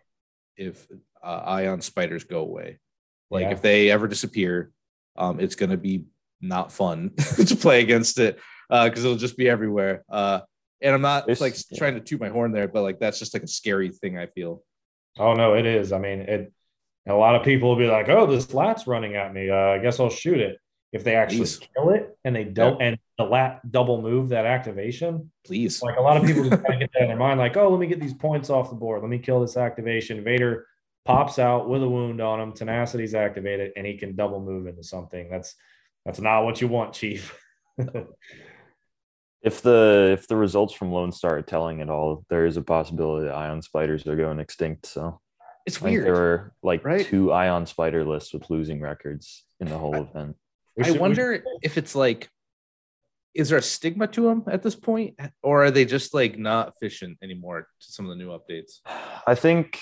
if 0.58 0.88
uh, 1.24 1.42
ion 1.46 1.82
spiders 1.82 2.24
go 2.24 2.40
away. 2.40 2.80
Like 3.32 3.44
Yeah. 3.44 3.52
if 3.52 3.62
they 3.62 3.90
ever 3.92 4.08
disappear, 4.08 4.72
um, 5.16 5.40
it's 5.40 5.56
gonna 5.56 5.78
be 5.78 6.06
not 6.42 6.72
fun 6.72 7.12
to 7.46 7.56
play 7.56 7.82
against 7.82 8.20
it 8.20 8.38
because 8.70 9.04
it'll 9.06 9.18
just 9.18 9.38
be 9.38 9.50
everywhere. 9.50 10.04
Uh, 10.10 10.42
and 10.82 10.94
I'm 10.94 11.02
not 11.02 11.26
This- 11.26 11.42
like 11.42 11.56
yeah. 11.72 11.78
trying 11.78 11.94
to 11.96 12.02
toot 12.02 12.20
my 12.20 12.30
horn 12.30 12.52
there, 12.52 12.68
but 12.68 12.82
like 12.84 13.00
that's 13.00 13.18
just 13.20 13.34
like 13.34 13.44
a 13.44 13.48
scary 13.48 13.90
thing. 13.90 14.18
I 14.18 14.28
feel. 14.28 14.62
Oh 15.20 15.34
no, 15.34 15.54
it 15.54 15.66
is. 15.66 15.92
I 15.92 16.00
mean, 16.00 16.22
it. 16.22 16.54
A 17.08 17.14
lot 17.14 17.36
of 17.36 17.44
people 17.44 17.70
will 17.70 17.78
be 17.78 17.88
like, 17.88 18.10
"Oh, 18.10 18.26
this 18.26 18.54
lat's 18.54 18.86
running 18.86 19.16
at 19.16 19.34
me. 19.34 19.50
Uh, 19.50 19.56
I 19.56 19.78
guess 19.80 20.00
I'll 20.00 20.10
shoot 20.10 20.40
it." 20.40 20.58
If 20.94 21.04
they 21.04 21.16
actually 21.16 21.40
Please. 21.40 21.60
kill 21.76 21.90
it 21.90 22.18
and 22.24 22.36
they 22.36 22.46
don't, 22.46 22.82
and 22.82 22.98
the 23.18 23.26
lat 23.26 23.60
double 23.70 24.02
move 24.02 24.30
that 24.30 24.46
activation, 24.46 25.32
Please. 25.46 25.82
like 25.82 25.98
a 25.98 26.02
lot 26.02 26.18
of 26.18 26.24
people 26.24 26.44
just 26.44 26.64
kind 26.64 26.76
of 26.76 26.80
get 26.80 26.90
that 26.94 27.04
in 27.04 27.08
their 27.10 27.18
mind, 27.18 27.40
like, 27.40 27.58
"Oh, 27.58 27.70
let 27.70 27.80
me 27.80 27.88
get 27.88 28.00
these 28.00 28.14
points 28.14 28.50
off 28.50 28.70
the 28.70 28.76
board. 28.76 29.02
Let 29.02 29.10
me 29.10 29.20
kill 29.20 29.42
this 29.42 29.58
activation." 29.58 30.24
Vader 30.24 30.66
pops 31.06 31.40
out 31.40 31.70
with 31.70 31.82
a 31.84 31.90
wound 31.90 32.22
on 32.22 32.40
him. 32.40 32.52
Tenacity's 32.54 33.16
activated, 33.16 33.72
and 33.76 33.86
he 33.86 33.98
can 33.98 34.16
double 34.16 34.42
move 34.42 34.68
into 34.68 34.84
something. 34.84 35.30
That's 35.30 35.56
that's 36.06 36.20
not 36.20 36.44
what 36.44 36.62
you 36.62 36.68
want, 36.68 36.94
Chief. 36.94 37.38
if 39.44 39.62
the 39.62 40.10
if 40.18 40.28
the 40.28 40.36
results 40.36 40.74
from 40.74 40.92
lone 40.92 41.12
star 41.12 41.38
are 41.38 41.42
telling 41.42 41.82
at 41.82 41.90
all 41.90 42.26
there 42.30 42.46
is 42.46 42.58
a 42.58 42.62
possibility 42.62 43.28
that 43.28 43.36
ion 43.36 43.62
spiders 43.62 44.06
are 44.08 44.16
going 44.16 44.40
extinct 44.40 44.86
so 44.86 45.20
It's 45.66 45.82
weird. 45.82 46.06
there 46.06 46.14
were 46.14 46.54
like 46.64 46.84
right? 46.84 47.06
two 47.06 47.32
ion 47.32 47.66
spider 47.66 48.04
lists 48.04 48.34
with 48.34 48.50
losing 48.50 48.82
records 48.82 49.44
in 49.60 49.68
the 49.68 49.78
whole 49.78 49.96
event 49.96 50.36
I 50.80 50.84
should- 50.84 50.94
we 50.94 51.00
wonder 51.00 51.44
if 51.64 51.78
it's 51.78 51.96
like, 51.96 52.30
is 53.34 53.50
there 53.50 53.58
a 53.58 53.64
stigma 53.64 54.08
to 54.10 54.22
them 54.22 54.44
at 54.48 54.62
this 54.64 54.76
point, 54.76 55.20
or 55.44 55.66
are 55.66 55.72
they 55.72 55.86
just 55.86 56.14
like 56.14 56.38
not 56.38 56.70
efficient 56.70 57.18
anymore 57.24 57.62
to 57.82 57.92
some 57.92 58.06
of 58.06 58.10
the 58.10 58.24
new 58.24 58.30
updates? 58.30 58.80
I 59.26 59.34
think 59.36 59.80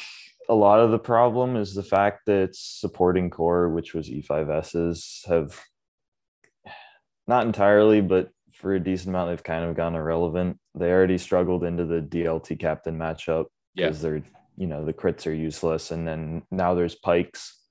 a 0.48 0.56
lot 0.56 0.80
of 0.80 0.92
the 0.92 1.00
problem 1.00 1.56
is 1.58 1.74
the 1.74 1.84
fact 1.84 2.22
that 2.28 2.56
supporting 2.56 3.30
core, 3.30 3.68
which 3.70 3.94
was 3.94 4.10
E5S's, 4.10 5.24
have 5.28 5.60
not 7.28 7.46
entirely, 7.46 8.00
but 8.02 8.30
for 8.66 8.74
a 8.74 8.80
decent 8.80 9.10
amount, 9.10 9.30
they've 9.30 9.44
kind 9.44 9.64
of 9.64 9.76
gone 9.76 9.94
irrelevant. 9.94 10.58
They 10.74 10.92
already 10.92 11.20
struggled 11.20 11.64
into 11.64 11.86
the 11.86 12.02
DLT 12.02 12.60
captain 12.60 12.98
matchup 12.98 13.46
Yeah. 13.76 13.86
because 13.86 14.02
they're, 14.02 14.24
you 14.58 14.66
know, 14.66 14.84
the 14.84 14.92
crits 14.92 15.28
are 15.28 15.34
useless. 15.34 15.92
And 15.92 16.08
then 16.08 16.42
now 16.50 16.74
there's 16.74 16.96
Pykes, 16.96 17.62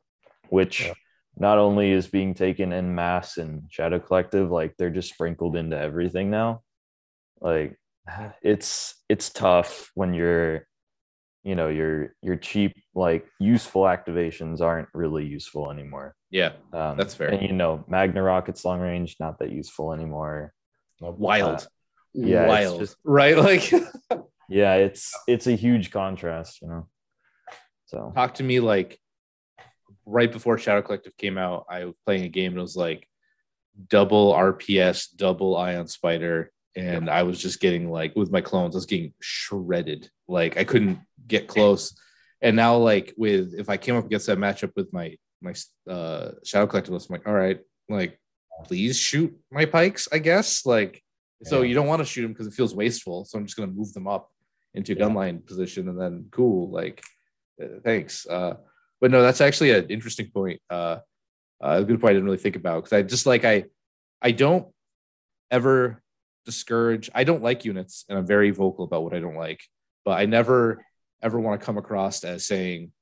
which 0.50 0.82
Yeah. 0.86 0.92
not 1.36 1.58
only 1.58 1.90
is 1.90 2.06
being 2.06 2.32
taken 2.32 2.72
in 2.72 2.94
mass 2.94 3.38
and 3.38 3.64
Shadow 3.72 3.98
Collective, 3.98 4.52
like 4.52 4.76
they're 4.76 4.88
just 4.90 5.12
sprinkled 5.12 5.56
into 5.56 5.76
everything 5.76 6.30
now. 6.30 6.62
Like 7.40 7.76
it's 8.42 8.94
it's 9.08 9.30
tough 9.30 9.90
when 9.96 10.14
you're 10.14 10.64
you 11.42 11.56
know 11.56 11.66
your 11.70 12.14
your 12.22 12.36
cheap 12.36 12.72
like 12.94 13.26
useful 13.40 13.82
activations 13.82 14.60
aren't 14.60 14.88
really 14.94 15.26
useful 15.26 15.72
anymore 15.72 16.14
Yeah, 16.30 16.52
um, 16.72 16.96
That's 16.96 17.14
fair. 17.16 17.30
and 17.30 17.42
you 17.42 17.52
know 17.52 17.84
magna 17.88 18.22
rockets 18.22 18.64
long 18.64 18.80
range 18.80 19.16
not 19.18 19.40
that 19.40 19.50
useful 19.50 19.92
anymore 19.92 20.52
wild. 21.00 21.60
Uh, 21.60 21.66
yeah, 22.14 22.46
wild. 22.46 22.80
just- 22.80 22.96
right? 23.04 23.36
Like, 23.44 23.70
yeah 24.50 24.74
it's 24.74 25.14
it's 25.26 25.46
a 25.46 25.52
huge 25.52 25.90
contrast 25.90 26.60
you 26.60 26.68
know 26.68 26.86
so 27.86 28.12
talk 28.14 28.34
to 28.34 28.42
me 28.42 28.60
like 28.60 29.00
right 30.06 30.30
before 30.30 30.58
Shadow 30.58 30.82
Collective 30.82 31.16
came 31.16 31.38
out. 31.38 31.66
I 31.68 31.86
was 31.86 31.94
playing 32.04 32.24
a 32.24 32.28
game 32.28 32.52
and 32.52 32.58
it 32.58 32.62
was 32.62 32.76
like 32.76 33.08
double 33.88 34.32
RPS, 34.32 35.08
double 35.16 35.56
Ion 35.56 35.86
Spider, 35.86 36.50
and 36.76 37.08
I 37.08 37.22
was 37.22 37.40
just 37.40 37.60
getting 37.60 37.90
like 37.90 38.14
with 38.16 38.30
my 38.30 38.40
clones, 38.40 38.74
I 38.74 38.78
was 38.78 38.86
getting 38.86 39.12
shredded. 39.20 40.10
Like 40.28 40.56
I 40.56 40.64
couldn't 40.64 40.98
get 41.26 41.48
close. 41.48 41.96
And 42.42 42.56
now, 42.56 42.76
like 42.76 43.14
with 43.16 43.54
if 43.56 43.68
I 43.68 43.76
came 43.76 43.96
up 43.96 44.06
against 44.06 44.26
that 44.26 44.38
matchup 44.38 44.72
with 44.76 44.92
my 44.92 45.16
my 45.40 45.54
uh 45.88 46.32
Shadow 46.44 46.66
Collective 46.66 46.92
list, 46.92 47.08
I'm 47.08 47.14
like, 47.14 47.26
all 47.26 47.34
right, 47.34 47.60
like 47.88 48.18
please 48.64 48.98
shoot 48.98 49.34
my 49.50 49.64
Pykes, 49.64 50.08
I 50.12 50.18
guess. 50.18 50.64
Like 50.66 51.02
so 51.42 51.60
you 51.62 51.74
don't 51.74 51.86
want 51.86 52.00
to 52.00 52.06
shoot 52.06 52.22
them 52.22 52.32
because 52.32 52.46
it 52.46 52.54
feels 52.54 52.74
wasteful. 52.74 53.24
So 53.24 53.38
I'm 53.38 53.44
just 53.44 53.56
gonna 53.56 53.72
move 53.72 53.92
them 53.92 54.06
up 54.06 54.30
into 54.74 54.94
Yeah. 54.94 55.04
gunline 55.04 55.44
position 55.44 55.88
and 55.88 56.00
then 56.00 56.26
cool, 56.30 56.70
like 56.70 57.02
uh, 57.62 57.80
thanks. 57.84 58.26
Uh 58.26 58.54
but 59.00 59.10
no, 59.10 59.20
that's 59.22 59.42
actually 59.42 59.70
an 59.72 59.88
interesting 59.88 60.30
point. 60.30 60.60
Uh, 60.70 60.98
uh, 61.62 61.80
a 61.80 61.84
good 61.84 62.00
point 62.00 62.10
I 62.10 62.14
didn't 62.14 62.24
really 62.24 62.38
think 62.38 62.56
about 62.56 62.84
because 62.84 62.92
I 62.96 63.02
just 63.02 63.26
like 63.26 63.44
I, 63.44 63.64
I 64.22 64.30
don't 64.30 64.68
ever 65.50 66.02
discourage. 66.46 67.10
I 67.14 67.24
don't 67.24 67.42
like 67.42 67.64
units, 67.66 68.06
and 68.08 68.16
I'm 68.18 68.26
very 68.26 68.50
vocal 68.50 68.84
about 68.84 69.02
what 69.02 69.12
I 69.14 69.20
don't 69.20 69.36
like. 69.36 69.60
But 70.04 70.18
I 70.18 70.26
never 70.26 70.84
ever 71.22 71.38
want 71.38 71.60
to 71.60 71.64
come 71.64 71.76
across 71.76 72.24
as 72.24 72.46
saying 72.46 72.92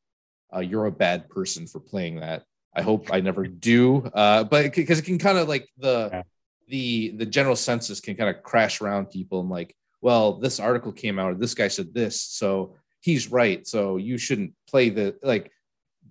uh, 0.55 0.61
you're 0.61 0.86
a 0.86 0.92
bad 0.92 1.28
person 1.28 1.66
for 1.66 1.78
playing 1.80 2.20
that. 2.20 2.42
I 2.74 2.82
hope 2.82 3.08
I 3.12 3.20
never 3.20 3.46
do. 3.46 4.08
Uh, 4.14 4.44
but 4.44 4.74
because 4.74 4.98
it 4.98 5.04
can 5.04 5.18
kind 5.18 5.38
of 5.38 5.48
like 5.48 5.68
the 5.78 6.08
Yeah. 6.12 6.22
the 6.68 7.10
the 7.16 7.26
general 7.26 7.56
census 7.56 8.00
can 8.00 8.16
kind 8.16 8.34
of 8.34 8.42
crash 8.42 8.80
around 8.80 9.10
people 9.10 9.40
and 9.40 9.50
like, 9.50 9.76
well, 10.00 10.34
this 10.34 10.58
article 10.60 10.92
came 10.92 11.18
out 11.18 11.32
or 11.32 11.34
this 11.34 11.54
guy 11.54 11.68
said 11.68 11.92
this, 11.94 12.20
so 12.20 12.76
he's 13.00 13.30
right. 13.30 13.66
So 13.66 13.96
you 13.98 14.16
shouldn't 14.18 14.54
play 14.68 14.88
the 14.88 15.16
like 15.22 15.50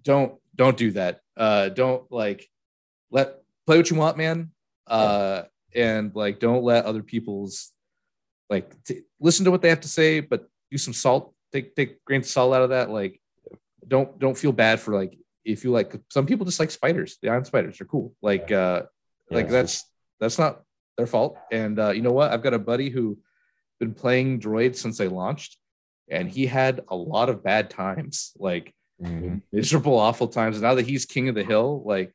don't 0.04 0.36
don't 0.56 0.78
do 0.78 0.92
that. 0.92 1.22
Uh 1.36 1.70
don't 1.70 2.10
like 2.12 2.48
let 3.10 3.38
play 3.66 3.78
what 3.78 3.90
you 3.90 3.98
want, 3.98 4.18
man. 4.18 4.52
Uh 4.88 5.44
and 5.74 6.14
like 6.16 6.40
don't 6.40 6.64
let 6.64 6.86
other 6.86 7.02
people's 7.04 7.72
like 8.50 8.76
t- 8.84 9.02
listen 9.20 9.46
to 9.46 9.52
what 9.52 9.62
they 9.62 9.70
have 9.70 9.82
to 9.82 9.88
say, 9.88 10.20
but 10.20 10.48
do 10.70 10.78
some 10.78 10.94
salt, 10.94 11.34
take 11.54 11.76
take 11.76 12.04
grains 12.06 12.28
of 12.28 12.32
salt 12.32 12.54
out 12.54 12.62
of 12.64 12.70
that. 12.72 12.90
Like 12.90 13.20
don't 13.88 14.20
don't 14.20 14.38
feel 14.38 14.52
bad 14.52 14.80
for 14.80 14.94
like 14.94 15.18
if 15.44 15.64
you 15.64 15.72
like 15.72 15.94
some 16.10 16.26
people 16.26 16.46
just 16.46 16.60
like 16.60 16.72
spiders. 16.72 17.18
The 17.22 17.30
ion 17.30 17.46
spiders 17.46 17.80
are 17.82 17.86
cool. 17.86 18.14
Like 18.22 18.52
uh 18.52 18.84
like 19.30 19.46
Yeah. 19.46 19.52
that's 19.52 19.86
that's 20.20 20.38
not 20.40 20.64
their 20.98 21.08
fault. 21.08 21.38
And 21.52 21.80
uh 21.80 21.92
you 21.92 22.02
know 22.02 22.12
what? 22.14 22.32
I've 22.32 22.44
got 22.44 22.54
a 22.54 22.60
buddy 22.60 22.90
who 22.90 23.20
been 23.80 23.94
playing 23.94 24.40
droid 24.40 24.76
since 24.76 24.98
they 24.98 25.08
launched 25.08 25.58
and 26.10 26.30
he 26.30 26.46
had 26.46 26.82
a 26.90 26.96
lot 26.96 27.30
of 27.30 27.44
bad 27.44 27.70
times. 27.70 28.34
Like 28.40 28.74
Mhm. 29.02 29.42
miserable, 29.52 29.98
awful 29.98 30.28
times. 30.28 30.58
And 30.58 30.64
now 30.64 30.76
that 30.76 30.86
he's 30.86 31.06
king 31.06 31.28
of 31.28 31.34
the 31.34 31.44
hill, 31.44 31.82
like, 31.84 32.14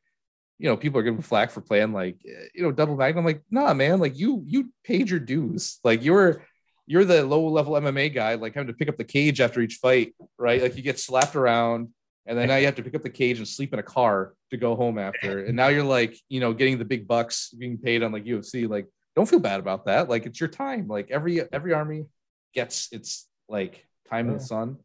you 0.57 0.69
know, 0.69 0.77
people 0.77 1.01
are 1.01 1.03
giving 1.03 1.21
flack 1.21 1.51
for 1.51 1.59
playing 1.59 1.91
like, 1.91 2.15
eh, 2.25 2.45
you 2.55 2.63
know, 2.63 2.71
double 2.71 2.95
magnum. 2.95 3.25
Like, 3.25 3.41
nah, 3.51 3.73
man, 3.73 3.99
like 3.99 4.17
you, 4.17 4.41
you 4.47 4.71
paid 4.85 5.09
your 5.09 5.19
dues. 5.19 5.79
Like 5.83 6.01
you're, 6.01 6.45
you're 6.85 7.03
the 7.03 7.25
low 7.25 7.45
level 7.49 7.73
MMA 7.73 8.13
guy, 8.15 8.35
like 8.35 8.53
having 8.53 8.67
to 8.67 8.73
pick 8.73 8.87
up 8.87 8.95
the 8.95 9.03
cage 9.03 9.41
after 9.41 9.59
each 9.59 9.75
fight, 9.75 10.15
right? 10.37 10.61
Like 10.61 10.77
you 10.77 10.81
get 10.81 10.97
slapped 10.97 11.35
around, 11.35 11.89
and 12.27 12.37
then 12.37 12.49
now 12.49 12.57
you 12.57 12.65
have 12.65 12.75
to 12.75 12.83
pick 12.83 12.93
up 12.93 13.03
the 13.03 13.09
cage 13.09 13.37
and 13.37 13.47
sleep 13.47 13.71
in 13.73 13.79
a 13.79 13.83
car 13.83 14.33
to 14.51 14.57
go 14.57 14.75
home 14.75 14.97
after. 14.99 15.45
And 15.45 15.55
now 15.55 15.69
you're 15.69 15.83
like, 15.83 16.17
you 16.27 16.41
know, 16.41 16.53
getting 16.53 16.77
the 16.77 16.85
big 16.85 17.07
bucks, 17.07 17.51
being 17.51 17.77
paid 17.77 18.03
on 18.03 18.11
like 18.11 18.25
UFC. 18.25 18.67
Like, 18.69 18.87
don't 19.15 19.27
feel 19.27 19.39
bad 19.39 19.61
about 19.61 19.85
that. 19.85 20.09
Like 20.09 20.25
it's 20.25 20.39
your 20.39 20.49
time. 20.49 20.87
Like 20.87 21.09
every 21.09 21.41
every 21.51 21.73
army 21.73 22.05
gets 22.53 22.89
its 22.91 23.27
like 23.47 23.85
time 24.09 24.27
in 24.27 24.37
the 24.37 24.43
sun. 24.43 24.77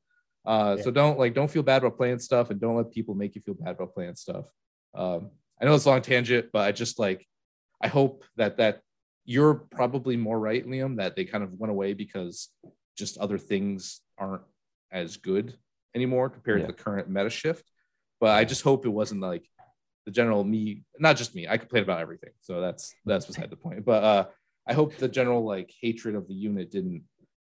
Uh, 0.47 0.76
Yeah. 0.78 0.84
so 0.84 0.90
don't 0.93 1.18
like 1.18 1.34
don't 1.34 1.51
feel 1.51 1.62
bad 1.64 1.82
about 1.82 1.97
playing 1.97 2.20
stuff, 2.20 2.51
and 2.51 2.61
don't 2.61 2.76
let 2.76 2.90
people 2.93 3.14
make 3.14 3.34
you 3.34 3.40
feel 3.40 3.55
bad 3.55 3.72
about 3.74 3.93
playing 3.93 4.14
stuff. 4.14 4.47
Um, 4.95 5.30
I 5.61 5.64
know 5.64 5.74
it's 5.74 5.84
a 5.84 5.90
long 5.90 6.03
tangent, 6.03 6.47
but 6.53 6.62
I 6.62 6.72
just 6.72 6.99
like 6.99 7.26
I 7.80 7.88
hope 7.88 8.24
that 8.36 8.57
that 8.59 8.80
you're 9.24 9.55
probably 9.55 10.16
more 10.16 10.38
right, 10.38 10.66
Liam, 10.66 10.97
that 10.97 11.16
they 11.16 11.24
kind 11.24 11.45
of 11.45 11.53
went 11.55 11.70
away 11.70 11.95
because 11.95 12.49
just 12.97 13.18
other 13.18 13.38
things 13.38 14.01
aren't 14.18 14.43
as 14.93 15.16
good 15.16 15.57
anymore 15.95 16.30
compared 16.30 16.61
Yeah. 16.61 16.66
to 16.66 16.72
the 16.72 16.78
current 16.82 17.09
meta 17.09 17.30
shift. 17.30 17.70
But 18.20 18.30
I 18.30 18.45
just 18.45 18.62
hope 18.62 18.86
it 18.86 18.90
wasn't 18.90 19.20
like 19.20 19.49
the 20.07 20.11
general 20.12 20.45
me, 20.45 20.84
not 20.99 21.16
just 21.16 21.34
me. 21.34 21.49
I 21.49 21.57
complain 21.59 21.82
about 21.82 22.01
everything, 22.01 22.30
so 22.40 22.61
that's 22.61 22.95
that's 23.05 23.26
beside 23.26 23.51
the 23.51 23.57
point. 23.57 23.84
But 23.84 24.05
uh, 24.05 24.26
I 24.66 24.74
hope 24.74 24.97
the 24.97 25.09
general 25.09 25.45
like 25.45 25.72
hatred 25.80 26.14
of 26.14 26.28
the 26.28 26.34
unit 26.34 26.70
didn't 26.70 27.05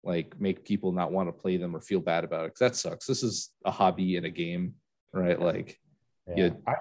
like 0.02 0.40
make 0.40 0.64
people 0.64 0.92
not 0.92 1.12
want 1.12 1.28
to 1.28 1.32
play 1.32 1.56
them 1.56 1.74
or 1.74 1.80
feel 1.80 2.00
bad 2.00 2.24
about 2.24 2.44
it 2.44 2.48
because 2.54 2.58
that 2.60 2.76
sucks. 2.76 3.06
This 3.06 3.22
is 3.22 3.50
a 3.64 3.70
hobby 3.70 4.16
and 4.16 4.26
a 4.26 4.30
game, 4.30 4.74
right? 5.12 5.40
Like, 5.40 5.78
Yeah. 6.36 6.50
I, 6.66 6.74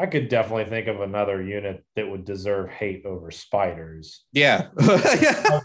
I 0.00 0.06
could 0.06 0.28
definitely 0.28 0.64
think 0.64 0.86
of 0.88 1.00
another 1.02 1.42
unit 1.42 1.84
that 1.96 2.08
would 2.10 2.24
deserve 2.24 2.70
hate 2.70 3.04
over 3.04 3.30
spiders. 3.30 4.24
yeah, 4.32 4.68
yeah. 4.80 5.60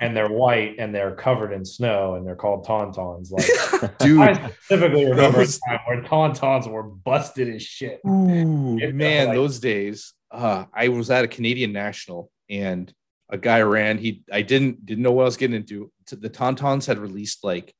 and 0.00 0.16
they're 0.16 0.28
white 0.28 0.76
and 0.78 0.94
they're 0.94 1.14
covered 1.14 1.52
in 1.52 1.64
snow 1.64 2.14
and 2.16 2.26
they're 2.26 2.36
called 2.36 2.66
tauntauns. 2.66 3.30
Like 3.30 3.98
dude. 3.98 4.20
I 4.20 4.50
specifically 4.64 5.06
remember 5.08 5.38
those- 5.38 5.58
a 5.66 5.70
time 5.70 5.78
where 5.86 6.02
tauntauns 6.02 6.68
were 6.68 6.82
busted 6.82 7.54
as 7.54 7.62
shit. 7.62 8.00
Ooh, 8.06 8.78
It 8.78 8.94
man, 8.94 9.28
like- 9.28 9.36
those 9.36 9.60
days. 9.60 10.12
Uh, 10.30 10.64
I 10.72 10.88
was 10.88 11.10
at 11.10 11.24
a 11.24 11.28
Canadian 11.28 11.72
national 11.72 12.30
and 12.48 12.92
a 13.30 13.36
guy 13.38 13.60
ran. 13.62 13.98
He 13.98 14.24
I 14.32 14.42
didn't 14.42 14.84
didn't 14.86 15.02
know 15.04 15.12
what 15.12 15.22
I 15.22 15.26
was 15.26 15.36
getting 15.36 15.56
into. 15.56 15.92
T- 16.06 16.16
The 16.16 16.30
Tauntauns 16.30 16.86
had 16.86 16.98
released 16.98 17.44
like 17.44 17.74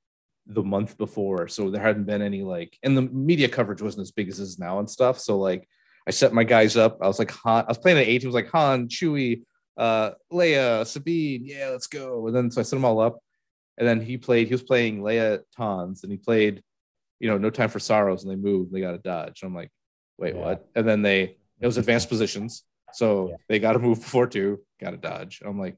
the 0.46 0.62
month 0.62 0.98
before, 0.98 1.48
so 1.48 1.70
there 1.70 1.82
hadn't 1.82 2.04
been 2.04 2.22
any 2.22 2.42
like, 2.42 2.76
and 2.82 2.96
the 2.96 3.02
media 3.02 3.48
coverage 3.48 3.80
wasn't 3.82 4.02
as 4.02 4.10
big 4.10 4.28
as 4.28 4.40
it 4.40 4.44
is 4.44 4.58
now 4.58 4.78
and 4.78 4.90
stuff. 4.90 5.18
So 5.18 5.38
like, 5.38 5.68
I 6.06 6.10
set 6.10 6.32
my 6.32 6.42
guys 6.44 6.76
up. 6.76 6.98
I 7.00 7.06
was 7.06 7.18
like, 7.20 7.30
Han. 7.30 7.64
I 7.64 7.68
was 7.68 7.78
playing 7.78 7.98
at 7.98 8.06
eight. 8.08 8.22
He 8.22 8.26
was 8.26 8.34
like 8.34 8.50
Han, 8.50 8.88
Chewie, 8.88 9.42
uh, 9.76 10.10
Leia, 10.32 10.84
Sabine. 10.84 11.44
Yeah, 11.44 11.68
let's 11.68 11.86
go. 11.86 12.26
And 12.26 12.34
then 12.34 12.50
so 12.50 12.60
I 12.60 12.64
set 12.64 12.76
them 12.76 12.84
all 12.84 13.00
up, 13.00 13.18
and 13.78 13.86
then 13.86 14.00
he 14.00 14.18
played. 14.18 14.48
He 14.48 14.54
was 14.54 14.64
playing 14.64 15.00
Leia 15.00 15.42
Tons, 15.56 16.02
and 16.02 16.10
he 16.10 16.18
played, 16.18 16.60
you 17.20 17.28
know, 17.28 17.38
No 17.38 17.50
Time 17.50 17.68
for 17.68 17.78
Sorrows, 17.78 18.24
and 18.24 18.32
they 18.32 18.36
moved. 18.36 18.72
and 18.72 18.76
They 18.76 18.80
got 18.80 18.92
to 18.92 18.98
dodge. 18.98 19.42
I'm 19.44 19.54
like, 19.54 19.70
wait, 20.18 20.34
Yeah. 20.34 20.40
what? 20.40 20.66
And 20.74 20.88
then 20.88 21.02
they 21.02 21.36
it 21.60 21.66
was 21.66 21.78
advanced 21.78 22.08
positions, 22.08 22.64
so 22.92 23.28
Yeah. 23.28 23.36
they 23.48 23.58
got 23.60 23.74
to 23.74 23.78
move 23.78 24.00
before 24.00 24.26
two, 24.26 24.58
got 24.80 24.90
to 24.90 24.96
dodge. 24.96 25.40
I'm 25.44 25.60
like, 25.60 25.76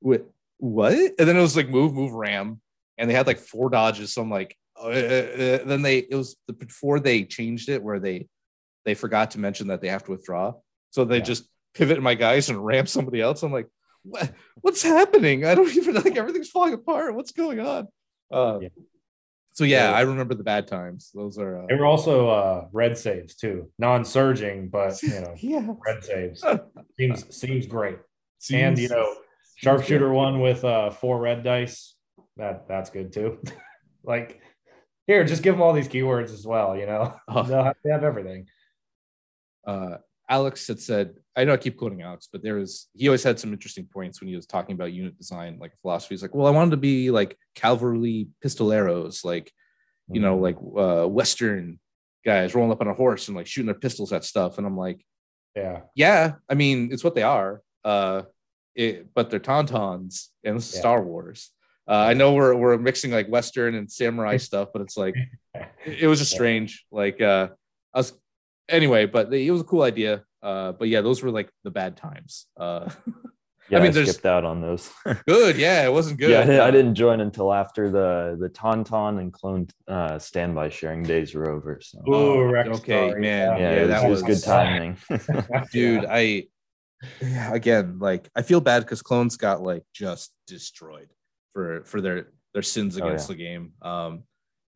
what? 0.00 0.24
What? 0.56 0.94
And 0.94 1.28
then 1.28 1.36
it 1.36 1.40
was 1.42 1.54
like 1.56 1.68
move, 1.68 1.92
move, 1.92 2.12
ram, 2.12 2.62
and 3.00 3.08
they 3.10 3.14
had 3.14 3.26
like 3.26 3.38
four 3.38 3.70
dodges. 3.70 4.12
So 4.12 4.22
I'm 4.22 4.30
like, 4.30 4.56
uh, 4.80 4.86
uh, 4.88 4.90
uh, 4.90 5.64
then 5.64 5.82
they 5.82 5.98
it 5.98 6.14
was 6.14 6.36
the, 6.46 6.52
before 6.52 7.00
they 7.00 7.24
changed 7.24 7.68
it 7.68 7.82
where 7.82 7.98
they 7.98 8.28
they 8.84 8.94
forgot 8.94 9.32
to 9.32 9.40
mention 9.40 9.66
that 9.68 9.80
they 9.80 9.88
have 9.88 10.04
to 10.04 10.12
withdraw, 10.12 10.52
so 10.90 11.04
they 11.04 11.16
Yeah. 11.18 11.24
just 11.24 11.44
pivot 11.74 12.00
my 12.02 12.14
guys 12.14 12.48
and 12.50 12.64
ram 12.70 12.86
somebody 12.86 13.20
else. 13.20 13.42
I'm 13.42 13.52
like, 13.52 13.68
what? 14.04 14.32
What's 14.60 14.82
happening? 14.82 15.44
I 15.44 15.54
don't 15.54 15.74
even 15.80 15.94
like 15.96 16.16
everything's 16.16 16.50
falling 16.50 16.74
apart. 16.74 17.14
What's 17.14 17.32
going 17.32 17.58
on? 17.60 17.88
Uh, 18.30 18.58
Yeah. 18.62 18.68
So 19.52 19.64
yeah, 19.64 19.90
Yeah. 19.90 19.96
I 19.98 20.02
remember 20.02 20.34
the 20.34 20.44
bad 20.44 20.66
times. 20.68 21.10
Those 21.12 21.36
are 21.38 21.62
uh, 21.62 21.66
They 21.68 21.74
were 21.74 21.84
also 21.86 22.28
uh, 22.28 22.68
red 22.72 22.96
saves 22.96 23.34
too, 23.34 23.70
non-surging, 23.78 24.68
but 24.68 25.02
you 25.02 25.20
know, 25.20 25.34
yeah. 25.52 25.66
red 25.86 26.04
saves 26.04 26.42
seems 26.98 27.36
seems 27.36 27.66
great. 27.66 27.98
and 28.52 28.78
you 28.78 28.88
know, 28.88 29.06
sharpshooter 29.56 30.10
one 30.12 30.40
with 30.40 30.64
uh, 30.64 30.90
four 30.90 31.20
red 31.20 31.42
dice. 31.44 31.96
That 32.40 32.66
that's 32.66 32.90
good 32.90 33.12
too. 33.12 33.38
like 34.02 34.40
here, 35.06 35.24
just 35.24 35.42
give 35.42 35.54
them 35.54 35.62
all 35.62 35.72
these 35.72 35.88
keywords 35.88 36.32
as 36.32 36.46
well. 36.46 36.76
You 36.76 36.86
know, 36.86 37.14
Oh. 37.28 37.42
they'll 37.44 37.64
have, 37.64 37.76
they 37.84 37.90
have 37.90 38.04
everything. 38.04 38.46
uh, 39.66 39.98
Alex 40.28 40.68
had 40.68 40.78
said, 40.80 41.14
I 41.34 41.42
know 41.44 41.54
I 41.54 41.56
keep 41.56 41.76
quoting 41.76 42.02
Alex, 42.02 42.28
but 42.32 42.42
there 42.42 42.54
was 42.54 42.88
he 42.94 43.08
always 43.08 43.24
had 43.24 43.38
some 43.40 43.52
interesting 43.52 43.86
points 43.92 44.20
when 44.20 44.28
he 44.28 44.36
was 44.36 44.46
talking 44.46 44.74
about 44.74 44.92
unit 44.92 45.18
design, 45.18 45.58
like 45.60 45.72
philosophy. 45.82 46.14
He's 46.14 46.22
like, 46.22 46.34
well, 46.34 46.46
I 46.46 46.50
wanted 46.50 46.70
to 46.72 46.76
be 46.76 47.10
like 47.10 47.36
cavalry 47.54 48.28
pistoleros, 48.44 49.24
like 49.24 49.52
you 50.12 50.20
know, 50.20 50.36
like 50.38 50.56
uh, 50.76 51.06
Western 51.06 51.78
guys 52.24 52.54
rolling 52.54 52.72
up 52.72 52.80
on 52.80 52.88
a 52.88 52.94
horse 52.94 53.28
and 53.28 53.36
like 53.36 53.46
shooting 53.46 53.66
their 53.66 53.74
pistols 53.76 54.12
at 54.12 54.24
stuff. 54.24 54.58
And 54.58 54.66
I'm 54.66 54.76
like, 54.76 55.04
yeah, 55.54 55.82
yeah, 55.94 56.34
I 56.48 56.54
mean, 56.54 56.90
it's 56.92 57.04
what 57.04 57.14
they 57.14 57.22
are. 57.22 57.62
Uh, 57.84 58.22
it, 58.74 59.12
but 59.14 59.30
they're 59.30 59.40
tauntauns 59.40 60.28
and 60.44 60.56
this 60.56 60.68
is 60.68 60.74
Yeah. 60.74 60.80
Star 60.80 61.02
Wars. 61.02 61.50
Uh, 61.88 61.92
I 62.10 62.14
know 62.14 62.34
we're 62.34 62.54
we're 62.54 62.78
mixing 62.78 63.10
like 63.10 63.28
Western 63.28 63.74
and 63.74 63.90
samurai 63.90 64.36
stuff, 64.48 64.68
but 64.72 64.82
it's 64.82 64.96
like 64.96 65.14
it, 65.54 65.68
it 66.02 66.06
was 66.06 66.18
just 66.20 66.30
strange. 66.32 66.84
Like 66.92 67.20
uh, 67.20 67.48
I 67.94 67.98
was 67.98 68.12
anyway, 68.68 69.06
but 69.06 69.32
it 69.32 69.50
was 69.50 69.60
a 69.62 69.64
cool 69.64 69.82
idea. 69.82 70.22
Uh, 70.42 70.72
but 70.72 70.88
yeah, 70.88 71.00
those 71.02 71.22
were 71.22 71.30
like 71.30 71.50
the 71.64 71.70
bad 71.70 71.96
times. 71.96 72.46
Uh, 72.58 72.88
Yeah, 73.68 73.78
I, 73.78 73.82
mean, 73.82 73.92
there's- 73.92 74.10
skipped 74.10 74.26
out 74.26 74.44
on 74.44 74.60
those. 74.60 74.90
good, 75.28 75.56
yeah, 75.56 75.84
it 75.86 75.92
wasn't 75.92 76.18
good. 76.18 76.30
Yeah, 76.30 76.40
I 76.40 76.44
didn't, 76.44 76.60
I 76.60 76.68
Uh, 76.68 76.70
didn't 76.72 76.94
join 76.96 77.20
until 77.20 77.52
after 77.54 77.88
the 77.88 78.36
the 78.40 78.48
Tauntaun 78.48 79.20
and 79.20 79.32
clone 79.32 79.68
uh, 79.86 80.18
standby 80.18 80.70
sharing 80.70 81.04
days 81.04 81.36
were 81.36 81.48
over. 81.48 81.78
So 81.80 82.00
Ooh, 82.12 82.50
Rex 82.50 82.68
okay, 82.80 83.10
story, 83.10 83.20
man, 83.20 83.46
yeah, 83.46 83.58
yeah, 83.58 83.70
it, 83.70 83.80
was, 83.82 83.88
that 83.90 84.10
was 84.10 84.22
was- 84.24 84.42
good 84.42 84.44
timing. 84.44 84.96
dude 85.72 86.04
i 86.06 86.46
yeah, 87.22 87.54
again 87.54 88.00
like 88.00 88.28
i 88.34 88.42
feel 88.42 88.60
bad 88.60 88.80
because 88.80 89.02
clones 89.02 89.36
got 89.36 89.62
like 89.62 89.84
just 89.94 90.32
destroyed 90.48 91.08
for 91.52 91.84
for 91.84 92.00
their 92.00 92.28
their 92.54 92.62
sins 92.62 92.98
Oh, 93.00 93.06
against 93.06 93.28
yeah. 93.28 93.34
the 93.36 93.42
game 93.42 93.72
um 93.82 94.24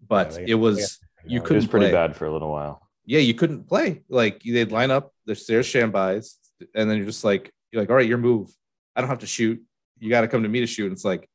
but 0.07 0.33
they- 0.35 0.47
it 0.49 0.55
was 0.55 0.99
you 1.27 1.41
it 1.43 1.51
it 1.51 1.55
was 1.55 1.67
pretty 1.67 1.87
play. 1.87 1.93
bad 1.93 2.17
for 2.17 2.27
a 2.27 2.33
little 2.33 2.51
while. 2.51 2.89
yeah 3.07 3.21
you 3.21 3.35
couldn't 3.35 3.65
play 3.69 4.03
like 4.09 4.43
they'd 4.43 4.73
line 4.73 4.91
up 4.91 5.13
there's 5.27 5.47
there's 5.47 5.67
shambais 5.67 6.35
and 6.75 6.89
then 6.91 6.97
you're 6.99 7.07
just 7.07 7.25
like 7.25 7.53
you're 7.71 7.83
like 7.83 7.91
all 7.91 7.97
right 7.97 8.09
your 8.09 8.19
move 8.19 8.51
i 8.95 9.01
don't 9.01 9.11
have 9.11 9.21
to 9.21 9.27
shoot 9.27 9.63
you 9.99 10.11
got 10.11 10.21
to 10.23 10.29
come 10.29 10.43
to 10.43 10.49
me 10.49 10.61
to 10.61 10.67
shoot 10.67 10.85
and 10.87 10.93
it's 10.93 11.05
like 11.05 11.29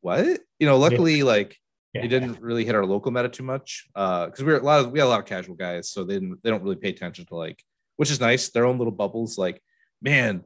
what 0.00 0.24
you 0.58 0.66
know 0.66 0.76
luckily 0.78 1.22
like 1.22 1.56
Yeah. 1.94 2.04
it 2.04 2.08
didn't 2.08 2.40
really 2.40 2.64
hit 2.64 2.74
our 2.74 2.84
local 2.86 3.10
meta 3.10 3.28
too 3.28 3.42
much 3.42 3.86
uh 3.94 4.26
because 4.26 4.44
we 4.44 4.52
were 4.52 4.58
a 4.58 4.62
lot 4.62 4.80
of 4.80 4.90
we 4.92 4.98
had 4.98 5.06
a 5.06 5.08
lot 5.14 5.20
of 5.20 5.26
casual 5.26 5.54
guys 5.56 5.90
so 5.90 6.04
they 6.04 6.14
didn't 6.14 6.38
they 6.42 6.50
don't 6.50 6.62
really 6.62 6.76
pay 6.76 6.90
attention 6.90 7.24
to 7.26 7.34
like 7.36 7.62
which 7.96 8.10
is 8.10 8.20
nice 8.20 8.50
their 8.50 8.64
own 8.66 8.78
little 8.78 8.92
bubbles 8.92 9.38
like 9.38 9.60
man 10.02 10.42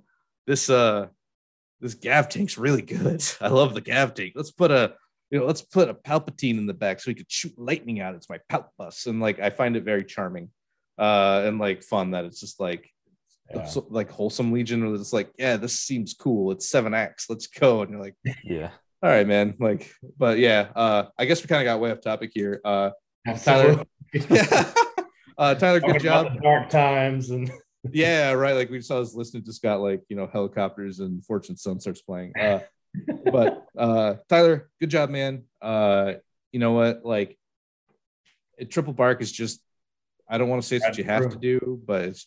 this 0.46 0.70
uh 0.70 1.06
this 1.82 1.94
gav 1.94 2.28
tank's 2.30 2.56
really 2.56 2.80
good 2.80 3.22
i 3.42 3.48
love 3.48 3.74
the 3.74 3.80
gav 3.82 4.14
tank 4.14 4.32
let's 4.34 4.50
put 4.50 4.70
a 4.70 4.94
you 5.30 5.38
know 5.38 5.44
let's 5.44 5.60
put 5.62 5.90
a 5.90 5.94
palpatine 5.94 6.56
in 6.56 6.66
the 6.66 6.72
back 6.72 7.00
so 7.00 7.10
we 7.10 7.14
could 7.14 7.30
shoot 7.30 7.52
lightning 7.58 8.00
out 8.00 8.14
it's 8.14 8.30
my 8.30 8.38
palp 8.50 8.68
bus 8.78 9.04
and 9.06 9.20
like 9.20 9.38
i 9.40 9.50
find 9.50 9.76
it 9.76 9.84
very 9.84 10.04
charming 10.04 10.48
uh 10.98 11.42
and 11.44 11.58
like 11.58 11.82
fun 11.82 12.12
that 12.12 12.24
it's 12.24 12.40
just 12.40 12.58
like 12.60 12.88
Yeah. 13.54 13.64
so, 13.66 13.86
like 13.90 14.10
wholesome 14.10 14.52
legion 14.52 14.82
where 14.86 14.94
it's 14.94 15.12
like 15.12 15.30
yeah 15.38 15.56
this 15.58 15.78
seems 15.80 16.14
cool 16.14 16.52
it's 16.52 16.68
seven 16.70 16.94
acts 16.94 17.28
let's 17.28 17.46
go 17.48 17.82
and 17.82 17.90
you're 17.90 18.00
like 18.00 18.14
Yeah, 18.44 18.70
all 19.02 19.10
right, 19.10 19.26
man. 19.26 19.54
Like, 19.58 19.90
but 20.16 20.38
yeah, 20.38 20.68
uh, 20.76 21.06
I 21.18 21.24
guess 21.24 21.42
we 21.42 21.48
kind 21.48 21.60
of 21.60 21.64
got 21.64 21.80
way 21.80 21.90
off 21.90 22.00
topic 22.00 22.30
here. 22.32 22.60
Uh, 22.64 22.90
Absolutely. 23.26 23.84
uh, 25.38 25.54
Tyler, 25.56 25.80
good 25.80 26.00
job. 26.00 26.40
dark 26.40 26.68
times 26.70 27.30
and 27.30 27.50
Yeah, 27.90 28.32
right. 28.32 28.54
Like 28.54 28.70
we 28.70 28.80
saw 28.80 29.00
his 29.00 29.14
listening 29.14 29.44
to 29.44 29.52
Scott, 29.52 29.80
like 29.80 30.02
you 30.08 30.16
know 30.16 30.28
helicopters 30.32 31.00
and 31.00 31.24
Fortunate 31.24 31.58
Son 31.58 31.80
starts 31.80 32.02
playing. 32.02 32.32
Uh, 32.38 32.60
but 33.32 33.66
uh, 33.76 34.14
Tyler, 34.28 34.70
good 34.80 34.90
job, 34.90 35.10
man. 35.10 35.44
Uh, 35.60 36.14
you 36.52 36.60
know 36.60 36.72
what? 36.72 37.04
Like, 37.04 37.38
it, 38.58 38.70
triple 38.70 38.92
bark 38.92 39.20
is 39.20 39.32
just. 39.32 39.60
I 40.28 40.38
don't 40.38 40.48
want 40.48 40.62
to 40.62 40.68
say 40.68 40.76
it's 40.76 40.86
what 40.86 40.96
you 40.96 41.04
have 41.04 41.30
to 41.30 41.36
do, 41.36 41.82
but 41.84 42.02
it's 42.02 42.26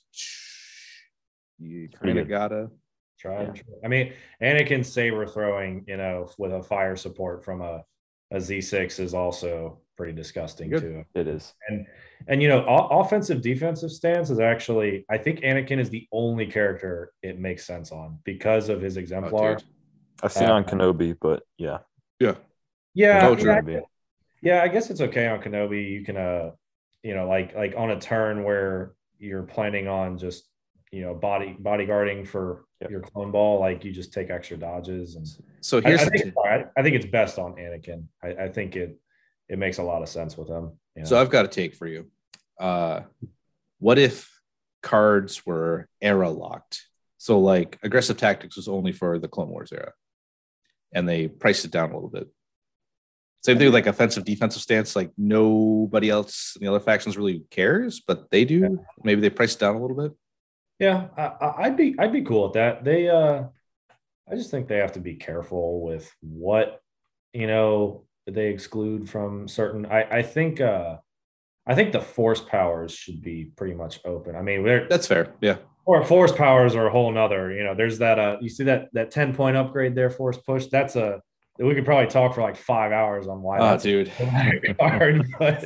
you 1.58 1.90
kind 1.90 2.20
of 2.20 2.28
gotta. 2.28 2.70
try. 3.18 3.44
and 3.44 3.56
try. 3.56 3.66
I 3.84 3.88
mean, 3.88 4.14
Anakin 4.42 4.86
saber 4.86 5.26
throwing, 5.26 5.86
you 5.88 5.98
know, 5.98 6.30
with 6.38 6.52
a 6.52 6.62
fire 6.62 6.96
support 6.98 7.46
from 7.46 7.62
a 7.62 7.84
a 8.32 8.38
Z6 8.38 9.00
is 9.00 9.14
also 9.14 9.80
pretty 9.98 10.14
disgusting 10.14 10.70
Good. 10.70 10.82
too. 10.82 11.06
It 11.14 11.28
is. 11.28 11.54
And 11.70 11.86
and 12.28 12.42
you 12.42 12.50
know, 12.50 12.66
o- 12.66 13.00
offensive 13.00 13.42
defensive 13.42 13.92
stance 13.92 14.30
is 14.30 14.40
actually 14.40 15.06
I 15.10 15.18
think 15.18 15.40
Anakin 15.42 15.80
is 15.80 15.90
the 15.90 16.08
only 16.12 16.48
character 16.48 17.12
it 17.22 17.40
makes 17.40 17.66
sense 17.66 17.92
on 17.92 18.20
because 18.24 18.70
of 18.70 18.82
his 18.82 18.98
Oh, 18.98 19.02
exemplar. 19.02 19.56
dude. 19.56 19.64
I've 20.24 20.32
seen 20.34 20.50
Uh, 20.50 20.54
on 20.54 20.64
Kenobi, 20.66 21.16
but 21.20 21.44
yeah. 21.58 21.80
Yeah. 22.20 22.36
yeah, 22.94 23.28
Oh, 23.28 23.38
yeah, 23.38 23.62
Kenobi. 23.62 23.82
yeah, 24.42 24.64
I 24.64 24.68
guess 24.70 24.90
it's 24.90 25.02
okay 25.02 25.28
on 25.28 25.42
Kenobi. 25.42 25.92
You 25.92 26.04
can 26.04 26.18
uh 26.18 26.52
you 27.04 27.14
know, 27.14 27.28
like 27.28 27.56
like 27.56 27.76
on 27.78 27.92
a 27.92 28.00
turn 28.00 28.44
where 28.44 28.94
you're 29.20 29.44
planning 29.44 29.88
on 29.88 30.18
just 30.18 30.50
you 30.92 31.02
know 31.02 31.14
body 31.14 31.56
bodyguarding 31.62 32.28
for 32.28 32.66
Yep. 32.86 32.92
your 32.92 33.02
clone 33.02 33.32
ball, 33.32 33.60
like 33.60 33.84
you 33.84 33.92
just 33.92 34.14
take 34.14 34.30
extra 34.30 34.58
dodges 34.58 35.16
and 35.16 35.28
So 35.62 35.82
here's 35.82 36.02
I 36.02 36.06
think, 36.06 36.34
I, 36.46 36.66
I 36.78 36.84
think 36.84 36.96
it's 36.96 37.06
best 37.06 37.40
on 37.40 37.54
Anakin. 37.54 38.06
I, 38.24 38.46
I 38.46 38.50
think 38.50 38.76
it 38.76 39.00
it 39.50 39.60
makes 39.60 39.78
a 39.78 39.84
lot 39.84 40.02
of 40.02 40.10
sense 40.10 40.38
with 40.38 40.50
him. 40.50 40.72
you 40.96 41.04
know? 41.04 41.08
So 41.08 41.20
I've 41.20 41.30
got 41.30 41.46
a 41.46 41.48
take 41.48 41.76
for 41.76 41.88
you. 41.88 42.10
Uh, 42.60 43.02
what 43.80 44.00
if 44.00 44.32
cards 44.82 45.46
were 45.46 45.88
era 46.02 46.30
locked? 46.30 46.86
So 47.18 47.40
like 47.40 47.80
aggressive 47.84 48.18
tactics 48.18 48.56
was 48.56 48.68
only 48.68 48.92
for 48.92 49.20
the 49.20 49.28
Clone 49.28 49.50
Wars 49.50 49.72
era, 49.72 49.94
and 50.94 51.08
they 51.08 51.28
priced 51.28 51.66
it 51.66 51.72
down 51.72 51.92
a 51.92 51.96
little 51.96 52.10
bit. 52.10 52.28
Same 53.44 53.58
thing 53.60 53.68
with 53.68 53.76
like 53.76 53.86
offensive 53.86 54.26
defensive 54.26 54.62
stance. 54.62 54.96
Like 54.96 55.12
nobody 55.18 56.10
else 56.10 56.56
in 56.56 56.66
the 56.66 56.72
other 56.72 56.84
factions 56.84 57.18
really 57.18 57.44
cares, 57.52 58.02
but 58.06 58.32
they 58.32 58.44
do. 58.44 58.80
Maybe 59.04 59.22
they 59.22 59.30
priced 59.30 59.58
it 59.58 59.60
down 59.60 59.76
a 59.76 59.82
little 59.82 59.98
bit. 59.98 60.14
Yeah, 60.80 61.08
I, 61.18 61.54
I'd 61.64 61.78
be 61.78 61.96
I'd 61.98 62.12
be 62.14 62.24
cool 62.24 62.44
with 62.44 62.54
that. 62.54 62.84
They 62.84 63.10
uh 63.10 63.44
I 64.30 64.36
just 64.36 64.52
think 64.52 64.68
they 64.68 64.78
have 64.78 64.94
to 64.94 65.00
be 65.00 65.16
careful 65.16 65.82
with 65.82 66.12
what 66.22 66.82
you 67.34 67.48
know 67.48 68.06
they 68.28 68.48
exclude 68.48 69.10
from 69.10 69.48
certain 69.48 69.86
I 69.86 70.18
I 70.18 70.22
think 70.22 70.60
uh 70.62 70.98
I 71.68 71.76
think 71.76 71.94
the 71.94 72.02
force 72.02 72.42
powers 72.42 72.94
should 72.94 73.22
be 73.22 73.46
pretty 73.56 73.74
much 73.74 74.00
open. 74.06 74.36
I 74.36 74.42
mean, 74.42 74.64
That's 74.90 75.08
fair. 75.08 75.34
Yeah. 75.42 75.58
or 75.86 76.04
force 76.04 76.32
powers 76.32 76.76
are 76.76 76.88
a 76.88 76.92
whole 76.92 77.12
nother, 77.12 77.52
you 77.52 77.64
know, 77.64 77.74
there's 77.76 78.00
that 78.00 78.20
uh 78.20 78.38
you 78.42 78.50
see 78.50 78.66
that 78.66 78.90
that 78.94 79.12
10 79.12 79.34
point 79.36 79.56
upgrade 79.58 79.96
there, 79.96 80.10
force 80.10 80.38
push. 80.38 80.68
That's 80.68 80.96
a 80.96 81.22
we 81.58 81.74
could 81.74 81.86
probably 81.86 82.08
talk 82.08 82.36
for 82.36 82.42
like 82.42 82.58
five 82.58 82.92
hours 82.92 83.28
on 83.30 83.42
why 83.42 83.60
Oh, 83.60 83.64
that's 83.64 83.84
dude. 83.84 84.10
hard, 84.80 85.26
but 85.40 85.66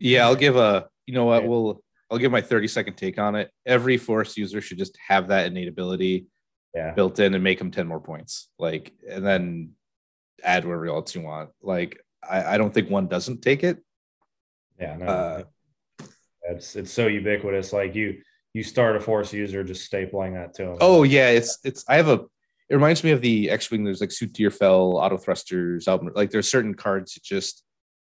Yeah, 0.00 0.24
I'll 0.26 0.34
give 0.34 0.56
a. 0.56 0.88
You 1.06 1.14
know 1.14 1.26
what? 1.26 1.46
We'll. 1.46 1.80
I'll 2.10 2.18
give 2.18 2.32
my 2.32 2.40
30 2.40 2.68
second 2.68 2.94
take 2.94 3.18
on 3.18 3.34
it. 3.34 3.50
Every 3.66 3.96
Force 3.96 4.36
user 4.36 4.60
should 4.60 4.78
just 4.78 4.96
have 5.06 5.28
that 5.28 5.46
innate 5.46 5.68
ability 5.68 6.26
yeah. 6.74 6.92
built 6.92 7.18
in 7.18 7.34
and 7.34 7.44
make 7.44 7.58
them 7.58 7.70
10 7.70 7.86
more 7.86 8.00
points. 8.00 8.48
Like, 8.58 8.92
and 9.08 9.26
then 9.26 9.72
add 10.42 10.64
whatever 10.64 10.86
else 10.86 11.14
you 11.14 11.22
want. 11.22 11.50
Like, 11.62 12.00
I, 12.28 12.54
I 12.54 12.58
don't 12.58 12.72
think 12.72 12.90
one 12.90 13.08
doesn't 13.08 13.42
take 13.42 13.62
it. 13.62 13.78
Yeah, 14.80 14.96
no. 14.96 15.06
Uh, 15.06 15.42
it's 16.50 16.76
it's 16.76 16.92
so 16.92 17.06
ubiquitous. 17.06 17.72
Like 17.72 17.94
you 17.94 18.22
you 18.54 18.62
start 18.62 18.96
a 18.96 19.00
force 19.00 19.32
user 19.32 19.62
just 19.62 19.90
stapling 19.90 20.34
that 20.34 20.54
to 20.54 20.64
them. 20.64 20.78
Oh 20.80 21.02
yeah, 21.02 21.30
it's 21.30 21.58
it's. 21.64 21.84
I 21.88 21.96
have 21.96 22.08
a. 22.08 22.24
It 22.70 22.74
reminds 22.74 23.02
me 23.02 23.12
of 23.12 23.22
the 23.22 23.48
X-wing. 23.50 23.82
There's 23.82 24.00
like 24.00 24.12
suit 24.12 24.34
to 24.34 24.42
your 24.42 24.50
Deerfell, 24.50 24.94
auto 24.94 25.16
thrusters, 25.16 25.88
album. 25.88 26.10
Like 26.14 26.30
there's 26.30 26.50
certain 26.50 26.74
cards. 26.74 27.16
It 27.16 27.22
just. 27.22 27.64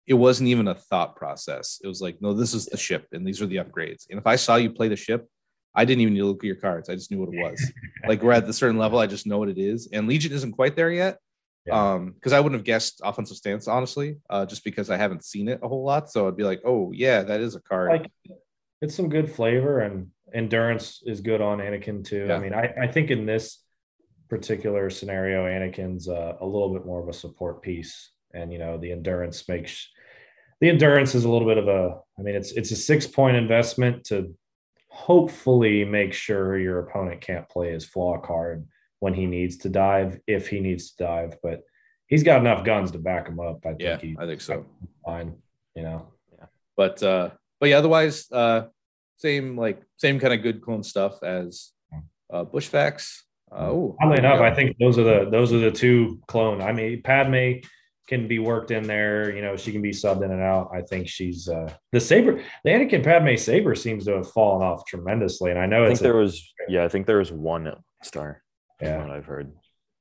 It 0.10 0.16
wasn't 0.16 0.50
even 0.50 0.68
a 0.68 0.76
thought 0.76 1.16
process. 1.16 1.80
It 1.82 1.88
was 1.88 2.02
like, 2.02 2.18
no, 2.20 2.34
this 2.34 2.54
is 2.54 2.66
the 2.66 2.78
ship, 2.78 3.08
and 3.14 3.26
these 3.26 3.42
are 3.42 3.46
the 3.46 3.58
upgrades. 3.58 4.08
And 4.10 4.20
if 4.20 4.28
I 4.28 4.36
saw 4.36 4.58
you 4.58 4.72
play 4.72 4.90
the 4.90 4.98
ship, 4.98 5.30
I 5.76 5.86
didn't 5.86 6.02
even 6.02 6.16
need 6.16 6.22
to 6.22 6.26
look 6.26 6.44
at 6.44 6.48
your 6.48 6.56
cards. 6.56 6.90
I 6.90 6.96
just 6.96 7.12
knew 7.12 7.20
what 7.20 7.34
it 7.34 7.40
was. 7.40 7.72
like 8.08 8.22
we're 8.22 8.34
at 8.34 8.48
the 8.48 8.54
certain 8.54 8.78
level, 8.78 9.00
I 9.00 9.08
just 9.08 9.28
know 9.28 9.38
what 9.38 9.50
it 9.50 9.58
is. 9.58 9.88
And 9.94 10.08
Legion 10.08 10.34
isn't 10.34 10.54
quite 10.54 10.76
there 10.76 10.92
yet. 10.92 11.20
Yeah. 11.66 11.94
Um, 11.94 12.14
because 12.14 12.34
I 12.34 12.40
wouldn't 12.40 12.60
have 12.60 12.66
guessed 12.66 13.02
offensive 13.04 13.38
stance, 13.38 13.68
honestly, 13.68 14.18
uh, 14.30 14.46
just 14.46 14.64
because 14.64 14.90
I 14.90 14.98
haven't 14.98 15.24
seen 15.24 15.48
it 15.48 15.60
a 15.62 15.68
whole 15.68 15.84
lot. 15.84 16.10
So 16.10 16.28
I'd 16.28 16.38
be 16.38 16.44
like, 16.44 16.62
oh 16.66 16.92
yeah, 16.92 17.22
that 17.22 17.42
is 17.42 17.56
a 17.56 17.62
card. 17.62 17.92
like 17.92 18.12
it's 18.82 18.96
some 18.96 19.10
good 19.10 19.32
flavor 19.32 19.80
and 19.80 20.08
endurance 20.34 21.04
is 21.06 21.22
good 21.22 21.42
on 21.42 21.60
Anakin 21.60 22.04
too. 22.04 22.26
Yeah. 22.28 22.36
I 22.36 22.40
mean, 22.40 22.54
I, 22.54 22.74
I 22.82 22.88
think 22.88 23.12
in 23.12 23.26
this 23.26 23.60
particular 24.30 24.90
scenario, 24.90 25.46
Anakin's 25.46 26.08
uh, 26.08 26.36
a 26.40 26.46
little 26.46 26.74
bit 26.74 26.86
more 26.86 27.02
of 27.02 27.10
a 27.10 27.14
support 27.14 27.62
piece, 27.62 28.12
and 28.34 28.54
you 28.54 28.60
know 28.60 28.78
the 28.78 28.92
endurance 28.92 29.48
makes 29.48 29.90
the 30.62 30.70
endurance 30.70 31.16
is 31.16 31.26
a 31.26 31.30
little 31.30 31.48
bit 31.48 31.58
of 31.58 31.68
a. 31.68 32.00
I 32.18 32.22
mean, 32.22 32.36
it's 32.36 32.52
it's 32.52 32.72
a 32.72 32.76
six 32.76 33.08
point 33.08 33.38
investment 33.38 34.06
to 34.06 34.36
hopefully 34.90 35.86
make 35.86 36.14
sure 36.14 36.60
your 36.60 36.80
opponent 36.80 37.22
can't 37.22 37.48
play 37.48 37.72
his 37.72 37.86
flaw 37.86 38.18
card 38.18 38.68
when 39.00 39.14
he 39.14 39.26
needs 39.26 39.58
to 39.58 39.70
dive, 39.70 40.20
if 40.28 40.48
he 40.50 40.60
needs 40.60 40.92
to 40.92 41.04
dive, 41.04 41.38
but. 41.42 41.64
He's 42.08 42.24
got 42.24 42.40
enough 42.40 42.66
guns 42.66 42.90
to 42.90 42.98
back 42.98 43.28
him 43.28 43.40
up. 43.40 43.64
I 43.68 43.70
think 43.70 43.82
yeah, 43.82 43.98
he's 44.00 44.18
I 44.18 44.26
think 44.26 44.42
so. 44.42 44.66
fine. 45.06 45.36
You 45.76 45.84
know, 45.84 46.08
yeah. 46.36 46.46
but 46.76 47.04
uh 47.04 47.30
but 47.60 47.70
yeah 47.70 47.78
otherwise 47.78 48.26
uh 48.32 48.64
same 49.18 49.56
like 49.56 49.84
same 49.98 50.20
kind 50.20 50.34
of 50.34 50.42
good 50.42 50.60
clone 50.64 50.82
stuff 50.82 51.22
as 51.22 51.70
uh 52.34 52.46
bushfax 52.46 53.20
uh, 53.52 53.70
oh 53.70 53.96
Oddly 54.02 54.20
enough. 54.20 54.42
I 54.42 54.54
think 54.54 54.78
those 54.80 54.98
are 54.98 55.04
the 55.04 55.30
those 55.30 55.52
are 55.54 55.60
the 55.60 55.72
two 55.72 56.20
clone. 56.28 56.62
I 56.62 56.72
mean, 56.72 57.02
Padme 57.02 57.60
can 58.10 58.28
be 58.28 58.40
worked 58.40 58.72
in 58.72 58.84
there. 58.84 59.34
You 59.34 59.42
know, 59.42 59.56
she 59.56 59.72
can 59.72 59.82
be 59.82 59.92
subbed 59.92 60.26
in 60.26 60.32
and 60.32 60.42
out. 60.42 60.72
I 60.74 60.82
think 60.82 61.08
she's 61.08 61.48
uh 61.48 61.72
the 61.94 62.00
saber. 62.02 62.44
The 62.66 62.72
Anakin 62.72 63.04
Padme 63.04 63.36
saber 63.38 63.76
seems 63.76 64.04
to 64.06 64.14
have 64.18 64.30
fallen 64.32 64.62
off 64.62 64.86
tremendously, 64.86 65.52
and 65.52 65.60
I 65.60 65.66
know 65.68 65.84
I 65.84 65.88
think 65.88 65.92
it's 65.94 66.02
a, 66.02 66.04
there 66.04 66.16
was 66.16 66.54
yeah, 66.68 66.84
I 66.84 66.90
think 66.90 67.06
there 67.08 67.20
was 67.20 67.32
one 67.32 67.72
star. 68.04 68.42
from 68.80 68.88
yeah, 68.88 68.98
what 68.98 69.12
I've 69.12 69.26
heard. 69.26 69.54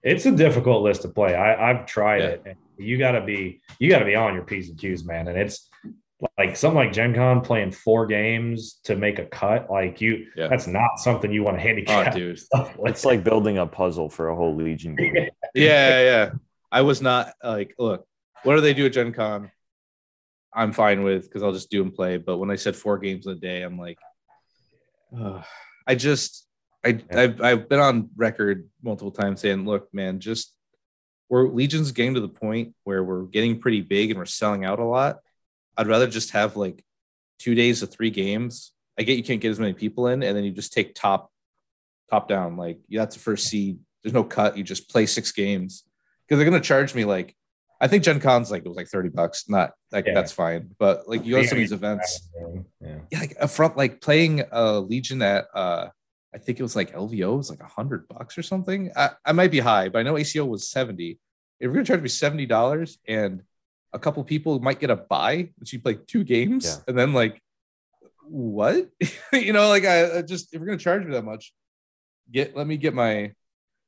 it's 0.03 0.27
a 0.27 0.33
difficult 0.33 0.83
list 0.83 1.03
to 1.03 1.09
play. 1.09 1.35
I 1.35 1.71
I've 1.71 1.87
tried 1.87 2.19
Yeah. 2.23 2.27
it. 2.29 2.43
And 2.47 2.57
you 2.79 2.97
got 2.99 3.13
to 3.13 3.21
be 3.21 3.61
you 3.79 3.91
got 3.91 3.99
to 4.01 4.05
be 4.05 4.15
on 4.17 4.35
your 4.35 4.45
p's 4.45 4.71
and 4.71 4.79
q's, 4.79 5.05
man. 5.05 5.29
And 5.29 5.37
it's 5.39 5.69
like 6.37 6.57
something 6.57 6.77
like 6.79 6.93
Gen 6.93 7.15
Con 7.15 7.41
playing 7.43 7.71
four 7.73 8.07
games 8.07 8.81
to 8.85 8.97
make 8.97 9.19
a 9.21 9.25
cut. 9.27 9.71
Like 9.71 10.01
you, 10.01 10.27
Yeah. 10.37 10.49
that's 10.49 10.67
not 10.67 10.99
something 10.99 11.31
you 11.33 11.43
want 11.45 11.59
to 11.59 11.63
oh 11.63 11.67
handicap. 11.67 12.15
dude 12.15 12.39
stuff 12.39 12.77
with. 12.77 12.91
It's 12.91 13.05
like 13.05 13.23
building 13.23 13.59
a 13.59 13.67
puzzle 13.67 14.09
for 14.09 14.29
a 14.31 14.35
whole 14.35 14.57
Legion 14.57 14.97
game. 14.97 15.29
yeah 15.55 16.01
yeah 16.03 16.31
i 16.71 16.83
was 16.83 17.01
not 17.01 17.33
like 17.43 17.75
look 17.79 18.07
what 18.45 18.55
do 18.55 18.61
they 18.61 18.75
do 18.75 18.87
at 18.87 18.93
gen 18.93 19.13
con? 19.13 19.51
I'm 20.55 20.73
fine 20.73 21.03
with 21.03 21.25
because 21.25 21.43
i'll 21.43 21.53
just 21.53 21.71
do 21.71 21.83
and 21.83 21.95
play. 21.95 22.17
But 22.17 22.39
when 22.39 22.51
i 22.51 22.57
said 22.57 22.77
four 22.77 22.99
games 22.99 23.27
a 23.27 23.35
day 23.35 23.63
i'm 23.63 23.79
like 23.79 23.99
i 25.87 25.95
just 25.95 26.47
I, 26.85 27.01
I've, 27.11 27.41
I've 27.41 27.69
been 27.69 27.81
on 27.81 28.11
record 28.17 28.69
multiple 28.83 29.11
times 29.11 29.41
saying 29.41 29.65
look 29.65 29.93
man 29.93 30.21
just 30.21 30.55
we're 31.29 31.49
legion's 31.49 31.93
getting 31.93 32.15
to 32.15 32.21
the 32.21 32.29
point 32.29 32.75
where 32.85 33.05
we're 33.05 33.25
getting 33.25 33.61
pretty 33.61 33.81
big 33.81 34.11
and 34.11 34.19
we're 34.19 34.27
selling 34.27 34.65
out 34.65 34.79
a 34.79 34.85
lot. 34.85 35.19
I'd 35.77 35.87
rather 35.87 36.07
just 36.07 36.31
have 36.31 36.57
like 36.57 36.85
two 37.39 37.55
days 37.55 37.83
of 37.83 37.91
three 37.91 38.11
games. 38.11 38.73
I 38.99 39.03
get 39.03 39.17
you 39.17 39.23
can't 39.23 39.41
get 39.41 39.51
as 39.51 39.61
many 39.61 39.75
people 39.75 40.09
in 40.09 40.23
and 40.23 40.37
then 40.37 40.45
you 40.45 40.51
just 40.51 40.73
take 40.73 40.95
top 40.95 41.31
top 42.11 42.29
down. 42.29 42.57
Like 42.57 42.81
that's 42.91 43.17
the 43.17 43.21
first 43.23 43.49
seed. 43.49 43.79
There's 44.03 44.15
no 44.15 44.25
cut. 44.25 44.57
You 44.57 44.65
just 44.65 44.89
play 44.89 45.07
six 45.07 45.33
games 45.33 45.85
because 46.29 46.39
they're 46.39 46.49
going 46.51 46.61
to 46.61 46.67
charge 46.67 46.95
me 46.95 47.05
like 47.05 47.35
i 47.81 47.89
think 47.89 48.03
gen 48.05 48.21
con's 48.21 48.51
like 48.51 48.65
it 48.65 48.69
was 48.69 48.77
like 48.77 48.89
30 48.89 49.09
bucks 49.11 49.49
not 49.49 49.71
like 49.93 50.07
Yeah. 50.07 50.15
that's 50.15 50.33
fine 50.33 50.71
but 50.79 51.09
like 51.09 51.25
you 51.25 51.35
go 51.37 51.43
to 51.43 51.49
some 51.49 51.57
of 51.59 51.61
these 51.61 51.73
events 51.73 52.29
Yeah. 52.81 52.99
yeah, 53.11 53.21
like 53.21 53.37
a 53.41 53.49
front 53.49 53.77
like 53.77 54.01
playing 54.01 54.43
uh 54.53 54.81
Legion 54.81 55.23
at 55.23 55.47
uh 55.55 55.89
I 56.35 56.37
think 56.37 56.61
it 56.61 56.63
was 56.63 56.77
like 56.77 56.93
LVO 56.95 57.39
was 57.39 57.49
like 57.49 57.61
a 57.61 57.67
hundred 57.67 58.07
bucks 58.07 58.37
or 58.37 58.43
something. 58.43 58.91
I, 58.95 59.11
I 59.25 59.33
might 59.33 59.51
be 59.51 59.61
high, 59.61 59.89
but 59.89 60.01
I 60.01 60.03
know 60.03 60.19
ACO 60.19 60.45
was 60.45 60.69
70. 60.69 61.13
If 61.13 61.19
you're 61.59 61.73
gonna 61.73 61.87
charge 61.87 62.03
me 62.03 62.09
seventy 62.11 62.45
dollars 62.45 62.99
and 63.09 63.43
a 63.95 63.99
couple 63.99 64.23
people 64.25 64.61
might 64.61 64.79
get 64.79 64.91
a 64.91 64.97
buy, 64.97 65.49
which 65.57 65.73
you 65.73 65.81
play 65.81 65.97
two 66.07 66.25
games, 66.25 66.67
Yeah. 66.67 66.77
and 66.87 66.99
then 66.99 67.15
like 67.15 67.41
what? 68.29 68.91
you 69.33 69.55
know, 69.55 69.69
like 69.69 69.87
I, 69.87 70.19
I 70.19 70.23
just 70.23 70.53
if 70.53 70.59
you're 70.61 70.67
gonna 70.67 70.77
charge 70.79 71.03
me 71.07 71.13
that 71.13 71.25
much, 71.25 71.55
get 72.31 72.55
let 72.55 72.67
me 72.67 72.77
get 72.77 72.93
my 72.93 73.33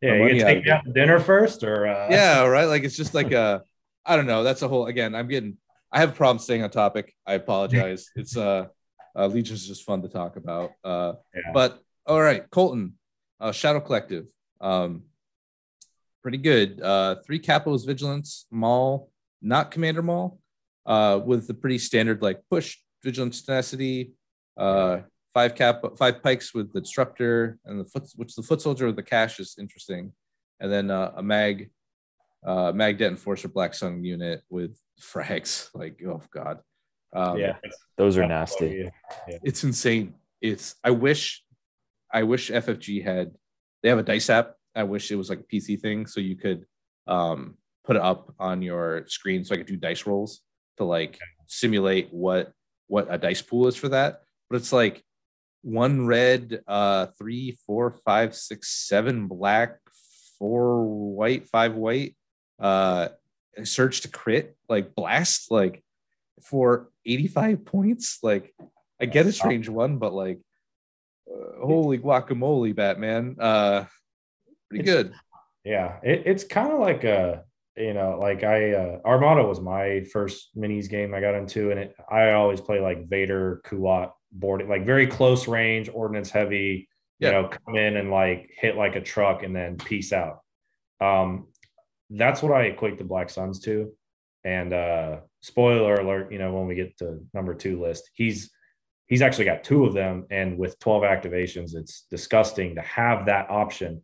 Yeah, 0.03 0.15
you 0.15 0.29
can 0.29 0.39
take 0.47 0.65
me 0.65 0.71
out 0.71 0.85
to 0.85 0.93
dinner 0.93 1.21
first, 1.21 1.63
or 1.63 1.87
uh, 1.87 2.09
yeah, 2.11 2.45
right. 2.45 2.65
Like 2.65 2.85
it's 2.85 2.97
just 2.97 3.15
like 3.15 3.33
a 3.33 3.63
I 4.05 4.17
don't 4.17 4.27
know. 4.27 4.43
That's 4.43 4.63
a 4.63 4.69
whole 4.69 4.87
again. 4.87 5.15
I'm 5.15 5.29
getting 5.29 5.59
I 5.93 6.01
have 6.01 6.11
a 6.11 6.13
problem 6.13 6.39
staying 6.39 6.63
on 6.63 6.71
topic. 6.71 7.15
I 7.27 7.35
apologize. 7.35 8.09
it's 8.17 8.37
uh, 8.37 8.67
uh 9.17 9.27
Legion's 9.27 9.67
just 9.67 9.85
fun 9.85 10.03
to 10.03 10.09
talk 10.09 10.37
about. 10.37 10.73
Uh 10.83 11.15
Yeah. 11.35 11.53
but 11.53 11.81
all 12.07 12.21
right, 12.21 12.49
Colton, 12.51 12.95
uh 13.41 13.53
Shadow 13.53 13.81
Collective. 13.81 14.27
Um 14.61 15.05
pretty 16.23 16.39
good. 16.39 16.81
Uh 16.81 17.17
three 17.27 17.39
capos 17.41 17.87
vigilance, 17.87 18.47
maul, 18.51 19.11
not 19.43 19.71
commander 19.71 20.03
maul, 20.03 20.39
uh 20.87 21.21
with 21.23 21.47
the 21.47 21.55
pretty 21.55 21.79
standard 21.79 22.23
like 22.23 22.41
push, 22.51 22.79
vigilance 23.05 23.43
tenacity, 23.43 24.13
uh 24.57 25.01
five 25.35 25.55
cap 25.55 25.83
five 25.97 26.23
Pykes 26.23 26.55
with 26.55 26.73
the 26.73 26.81
disruptor 26.81 27.59
and 27.65 27.81
the 27.81 27.85
foot 27.85 28.09
which 28.17 28.35
the 28.35 28.43
foot 28.43 28.61
soldier 28.61 28.87
with 28.87 28.97
the 28.97 29.03
cache 29.03 29.41
is 29.41 29.57
interesting. 29.59 30.13
And 30.61 30.71
then 30.71 30.91
uh, 30.91 31.13
a 31.17 31.23
mag 31.23 31.71
uh 32.47 32.73
Magdet 32.73 33.09
Enforcer 33.09 33.49
Black 33.49 33.75
Sun 33.75 34.05
unit 34.05 34.43
with 34.51 34.77
frags. 35.01 35.69
Like, 35.75 36.01
oh 36.07 36.23
god. 36.33 36.59
Um, 37.13 37.39
yeah, 37.39 37.57
Those 37.97 38.17
are 38.19 38.27
nasty. 38.27 38.89
it's 39.43 39.65
insane. 39.65 40.15
It's 40.41 40.77
I 40.85 40.91
wish 40.91 41.43
I 42.13 42.23
wish 42.23 42.51
FFG 42.51 43.05
had 43.05 43.33
they 43.83 43.89
have 43.89 43.99
a 43.99 44.03
dice 44.03 44.31
app. 44.31 44.55
I 44.75 44.85
wish 44.85 45.11
it 45.11 45.17
was 45.17 45.29
like 45.29 45.41
a 45.41 45.43
PC 45.43 45.81
thing 45.81 46.07
so 46.07 46.21
you 46.21 46.37
could 46.37 46.67
um 47.07 47.57
put 47.85 47.97
it 47.97 48.03
up 48.03 48.33
on 48.39 48.63
your 48.63 49.05
screen 49.09 49.45
so 49.45 49.55
I 49.55 49.59
could 49.59 49.67
do 49.67 49.77
dice 49.77 50.07
rolls 50.07 50.41
to 50.79 50.85
like 50.85 51.19
simulate 51.47 52.09
what 52.13 52.53
what 52.87 53.07
a 53.11 53.19
dice 53.19 53.43
pool 53.43 53.67
is 53.67 53.77
for 53.77 53.89
that. 53.89 54.21
But 54.49 54.57
it's 54.57 54.73
like 54.73 55.03
one 55.63 56.07
red, 56.07 56.63
uh, 56.67 57.07
three, 57.19 57.59
four, 57.67 57.91
five, 58.05 58.35
six, 58.35 58.69
seven 58.71 59.27
black, 59.29 59.79
four 60.39 60.85
white, 60.85 61.49
five 61.49 61.75
white, 61.75 62.17
uh, 62.59 63.09
surge 63.65 64.01
to 64.03 64.09
crit, 64.09 64.57
like 64.69 64.95
blast, 64.95 65.51
like 65.51 65.83
for 66.43 66.89
85 67.05 67.65
points. 67.65 68.19
Like 68.23 68.55
I 69.01 69.07
get 69.07 69.27
a 69.27 69.33
strange 69.33 69.69
one, 69.69 69.99
but 69.99 70.13
like 70.15 70.41
uh, 71.31 71.65
holy 71.65 71.99
guacamole, 71.99 72.75
Batman. 72.75 73.37
Uh 73.39 73.85
pretty 74.69 74.85
It's- 74.89 75.03
good. 75.05 75.15
Yeah, 75.63 75.99
it, 76.03 76.23
it's 76.25 76.45
kind 76.45 76.73
of 76.73 76.79
like 76.81 77.05
a 77.05 77.45
you 77.77 77.93
know 77.93 78.19
like 78.19 78.43
I 78.43 78.73
uh, 78.73 78.99
Armada 79.05 79.43
was 79.45 79.61
my 79.61 80.05
first 80.11 80.57
minis 80.57 80.89
game 80.89 81.13
I 81.13 81.21
got 81.21 81.35
into, 81.35 81.71
and 81.71 81.79
it 81.79 81.95
I 82.11 82.33
always 82.33 82.63
play 82.63 82.81
like 82.81 83.09
Vader, 83.11 83.61
Kuat, 83.67 84.13
boarding 84.33 84.69
like 84.69 84.85
very 84.87 85.07
close 85.07 85.49
range, 85.49 85.89
ordnance 85.93 86.31
heavy. 86.31 86.89
You 87.19 87.29
Yeah. 87.29 87.31
know, 87.33 87.49
come 87.49 87.77
in 87.77 87.97
and 87.97 88.11
like 88.11 88.51
hit 88.57 88.77
like 88.77 88.97
a 88.97 89.01
truck 89.01 89.43
and 89.43 89.55
then 89.55 89.77
peace 89.77 90.13
out. 90.13 90.41
Um, 91.01 91.49
that's 92.09 92.43
what 92.43 92.53
I 92.53 92.63
equate 92.65 92.99
the 92.99 93.05
Black 93.05 93.31
Suns 93.31 93.61
to. 93.61 93.93
And 94.45 94.73
uh 94.73 95.21
spoiler 95.43 95.95
alert, 95.95 96.33
you 96.33 96.39
know, 96.39 96.53
when 96.55 96.67
we 96.67 96.75
get 96.75 96.97
to 96.99 97.21
number 97.35 97.55
two 97.55 97.81
list, 97.81 98.11
he's 98.15 98.51
he's 99.07 99.23
actually 99.23 99.45
got 99.47 99.65
two 99.65 99.85
of 99.85 99.93
them, 99.93 100.27
and 100.31 100.57
with 100.57 100.79
12 100.79 101.03
activations, 101.03 101.75
it's 101.75 102.03
disgusting 102.11 102.77
to 102.77 102.81
have 102.83 103.27
that 103.27 103.51
option 103.51 104.03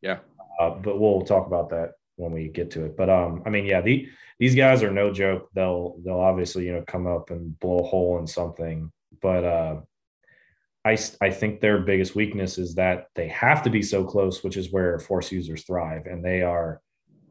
Yeah. 0.00 0.18
uh, 0.60 0.70
but 0.70 0.98
we'll 1.00 1.22
talk 1.22 1.46
about 1.48 1.70
that 1.70 1.92
when 2.16 2.30
we 2.32 2.48
get 2.48 2.70
to 2.72 2.84
it. 2.84 2.96
But 2.96 3.10
um, 3.10 3.42
I 3.44 3.50
mean, 3.50 3.64
yeah, 3.66 3.80
the, 3.80 4.08
these 4.38 4.54
guys 4.54 4.82
are 4.84 4.90
no 4.92 5.12
joke. 5.12 5.48
They'll 5.54 5.96
they'll 6.04 6.20
obviously 6.20 6.64
you 6.66 6.72
know 6.74 6.84
come 6.86 7.06
up 7.06 7.30
and 7.30 7.58
blow 7.58 7.80
a 7.80 7.82
hole 7.82 8.18
in 8.20 8.26
something. 8.26 8.90
But 9.24 9.42
uh, 9.44 9.76
I 10.84 10.98
I 11.22 11.30
think 11.30 11.60
their 11.60 11.78
biggest 11.80 12.14
weakness 12.14 12.58
is 12.58 12.74
that 12.74 13.06
they 13.14 13.28
have 13.28 13.62
to 13.62 13.70
be 13.70 13.80
so 13.82 14.04
close, 14.04 14.44
which 14.44 14.58
is 14.58 14.70
where 14.70 14.98
force 14.98 15.32
users 15.32 15.64
thrive, 15.64 16.04
and 16.04 16.22
they 16.22 16.42
are. 16.42 16.82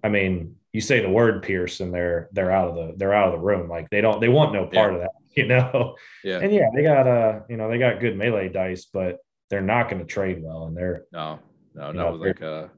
I 0.03 0.09
mean, 0.09 0.55
you 0.73 0.81
say 0.81 1.01
the 1.01 1.09
word 1.09 1.43
Pierce, 1.43 1.79
and 1.81 1.93
they're 1.93 2.29
they're 2.33 2.51
out 2.51 2.69
of 2.69 2.75
the 2.75 2.93
they're 2.97 3.13
out 3.13 3.27
of 3.27 3.33
the 3.39 3.45
room. 3.45 3.69
Like 3.69 3.91
they 3.91 4.01
don't 4.01 4.19
they 4.19 4.27
want 4.27 4.53
no 4.53 4.65
part 4.65 4.95
of 4.95 5.01
that, 5.01 5.11
you 5.35 5.45
know. 5.47 5.95
Yeah. 6.23 6.39
And 6.39 6.51
yeah, 6.51 6.69
they 6.75 6.81
got 6.81 7.07
uh 7.07 7.41
you 7.47 7.57
know 7.57 7.69
they 7.69 7.77
got 7.77 7.99
good 8.01 8.17
melee 8.17 8.49
dice, 8.49 8.85
but 8.91 9.19
they're 9.51 9.61
not 9.61 9.87
going 9.87 9.99
to 10.01 10.07
trade 10.07 10.41
well, 10.41 10.65
and 10.65 10.75
they're 10.75 11.05
No, 11.13 11.37
no, 11.75 11.91
No, 11.91 12.09
no, 12.09 12.15
like 12.15 12.41
uh 12.41 12.69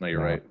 no, 0.00 0.08
you're 0.08 0.18
No. 0.20 0.26
right. 0.26 0.42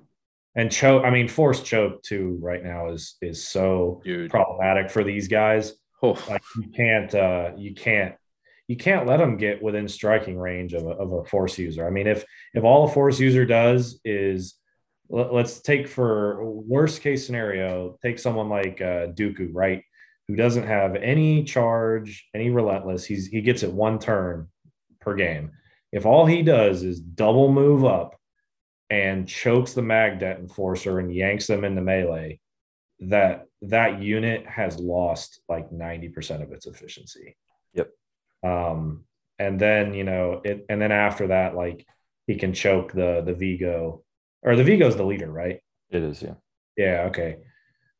and 0.56 0.72
choke 0.72 1.04
i 1.04 1.10
mean 1.10 1.28
force 1.28 1.62
choke 1.62 2.02
too 2.02 2.38
right 2.40 2.64
now 2.64 2.88
is 2.88 3.16
is 3.20 3.46
so 3.46 4.00
Dude. 4.02 4.30
problematic 4.30 4.90
for 4.90 5.04
these 5.04 5.28
guys 5.28 5.74
Oh, 6.02 6.18
like 6.28 6.42
you 6.56 6.68
can't 6.74 7.14
uh 7.14 7.52
you 7.56 7.74
can't 7.74 8.14
you 8.68 8.76
can't 8.76 9.06
let 9.06 9.18
them 9.18 9.36
get 9.36 9.62
within 9.62 9.88
striking 9.88 10.38
range 10.38 10.74
of 10.74 10.84
a, 10.84 10.90
of 10.90 11.12
a 11.12 11.24
force 11.24 11.58
user. 11.58 11.86
I 11.86 11.90
mean 11.90 12.06
if 12.06 12.24
if 12.54 12.64
all 12.64 12.84
a 12.84 12.88
force 12.88 13.18
user 13.18 13.46
does 13.46 14.00
is 14.04 14.54
let, 15.08 15.32
us 15.32 15.60
take 15.60 15.88
for 15.88 16.44
worst 16.44 17.00
case 17.00 17.24
scenario 17.24 17.96
take 18.02 18.18
someone 18.18 18.48
like 18.48 18.80
uh 18.80 19.08
dooku 19.08 19.50
right? 19.52 19.82
Who 20.28 20.36
doesn't 20.36 20.66
have 20.66 20.96
any 20.96 21.44
charge 21.44 22.28
any 22.34 22.50
relentless. 22.50 23.04
He's 23.04 23.28
he 23.28 23.40
gets 23.40 23.62
it 23.62 23.72
one 23.72 23.98
turn 23.98 24.48
per 25.00 25.14
game. 25.14 25.52
If 25.92 26.04
all 26.04 26.26
he 26.26 26.42
does 26.42 26.82
is 26.82 27.00
double 27.00 27.50
move 27.50 27.84
up 27.84 28.16
and 28.90 29.26
chokes 29.26 29.72
the 29.72 29.80
magdet 29.80 30.38
enforcer 30.38 30.98
and 30.98 31.14
yanks 31.14 31.46
them 31.46 31.64
into 31.64 31.80
melee 31.80 32.40
that 33.00 33.46
that 33.62 34.00
unit 34.00 34.46
has 34.46 34.78
lost 34.78 35.40
like 35.48 35.70
90% 35.70 36.42
of 36.42 36.52
its 36.52 36.66
efficiency. 36.66 37.36
Yep. 37.74 37.90
um 38.42 39.04
and 39.38 39.60
then 39.60 39.92
you 39.92 40.04
know 40.04 40.40
it 40.44 40.64
and 40.70 40.80
then 40.80 40.92
after 40.92 41.26
that 41.26 41.54
like 41.54 41.86
he 42.26 42.36
can 42.36 42.54
choke 42.54 42.92
the 42.92 43.22
the 43.24 43.34
vigo 43.34 44.02
or 44.42 44.56
the 44.56 44.64
vigo's 44.64 44.96
the 44.96 45.04
leader 45.04 45.30
right? 45.30 45.60
It 45.90 46.02
is, 46.02 46.22
yeah. 46.22 46.34
yeah 46.76 47.06
okay. 47.08 47.38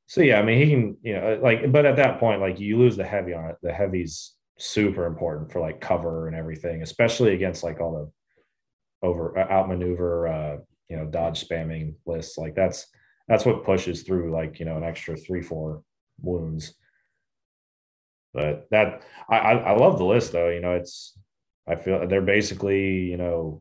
So 0.07 0.23
yeah 0.23 0.39
i 0.39 0.43
mean 0.43 0.59
he 0.59 0.71
can 0.71 0.97
you 1.03 1.15
know 1.15 1.39
like 1.43 1.71
but 1.71 1.85
at 1.85 1.97
that 1.97 2.19
point 2.19 2.41
like 2.41 2.59
you 2.61 2.79
lose 2.79 2.97
the 2.97 3.05
heavy 3.05 3.35
on 3.35 3.51
it. 3.51 3.57
The 3.63 3.73
heavy's 3.73 4.33
super 4.59 5.05
important 5.05 5.53
for 5.53 5.61
like 5.61 5.81
cover 5.81 6.29
and 6.29 6.37
everything 6.37 6.81
especially 6.81 7.35
against 7.35 7.63
like 7.63 7.79
all 7.79 7.93
the 7.93 9.07
over 9.07 9.39
uh, 9.39 9.47
outmaneuver 9.51 10.27
uh 10.27 10.57
you 10.89 10.97
know 10.97 11.07
dodge 11.07 11.47
spamming 11.47 11.95
lists. 12.07 12.39
Like 12.39 12.55
that's 12.55 12.87
that's 13.29 13.45
what 13.45 13.65
pushes 13.65 14.03
through 14.03 14.33
like 14.33 14.59
you 14.61 14.67
know 14.67 14.77
an 14.77 14.85
extra 14.85 15.17
three 15.17 15.43
four 15.43 15.83
wounds. 16.21 16.75
But 18.33 18.69
that 18.71 19.03
I, 19.29 19.39
I 19.39 19.77
love 19.77 19.99
the 19.99 20.05
list 20.05 20.33
though. 20.33 20.49
You 20.49 20.61
know 20.61 20.73
it's 20.73 21.19
i 21.69 21.75
feel 21.75 22.07
they're 22.07 22.23
basically 22.23 23.01
you 23.01 23.17
know 23.17 23.61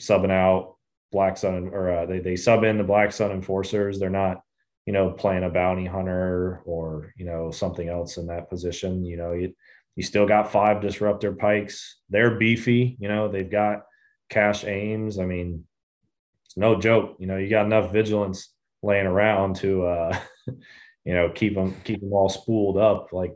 subbing 0.00 0.30
out 0.30 0.76
black 1.10 1.36
sun 1.36 1.68
or 1.70 1.90
uh, 1.90 2.06
they, 2.06 2.18
they 2.18 2.36
sub 2.36 2.64
in 2.64 2.78
the 2.78 2.84
black 2.84 3.12
sun 3.12 3.30
enforcers. 3.30 3.98
They're 3.98 4.10
not 4.10 4.40
you 4.86 4.92
know 4.92 5.10
playing 5.10 5.44
a 5.44 5.50
bounty 5.50 5.86
hunter 5.86 6.62
or 6.64 7.12
you 7.16 7.26
know 7.26 7.50
something 7.50 7.88
else 7.88 8.16
in 8.16 8.26
that 8.28 8.48
position. 8.48 9.04
You 9.04 9.16
know 9.16 9.32
you 9.32 9.54
you 9.94 10.02
still 10.02 10.26
got 10.26 10.50
five 10.50 10.80
disruptor 10.80 11.32
Pykes. 11.32 11.98
They're 12.08 12.36
beefy 12.36 12.96
you 12.98 13.08
know 13.08 13.28
they've 13.28 13.50
got 13.50 13.82
cache 14.30 14.64
aims. 14.64 15.18
I 15.18 15.26
mean 15.26 15.64
it's 16.46 16.56
no 16.56 16.80
joke. 16.80 17.16
You 17.18 17.26
know 17.26 17.36
you 17.36 17.50
got 17.50 17.66
enough 17.66 17.92
vigilance 17.92 18.51
laying 18.82 19.06
around 19.06 19.56
to 19.56 19.84
uh 19.86 20.18
you 21.04 21.14
know 21.14 21.30
keep 21.30 21.54
them 21.54 21.74
keep 21.84 22.00
them 22.00 22.12
all 22.12 22.28
spooled 22.28 22.76
up 22.76 23.08
like 23.12 23.34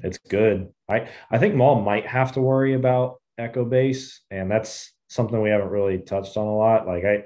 it's 0.00 0.18
good. 0.18 0.72
I 0.88 1.08
i 1.30 1.38
think 1.38 1.54
maul 1.54 1.80
might 1.80 2.06
have 2.06 2.32
to 2.32 2.40
worry 2.40 2.74
about 2.74 3.20
echo 3.38 3.64
base 3.64 4.20
and 4.30 4.50
that's 4.50 4.92
something 5.08 5.40
we 5.40 5.50
haven't 5.50 5.68
really 5.68 5.98
touched 5.98 6.36
on 6.36 6.46
a 6.46 6.56
lot. 6.56 6.86
Like 6.86 7.04
i 7.04 7.24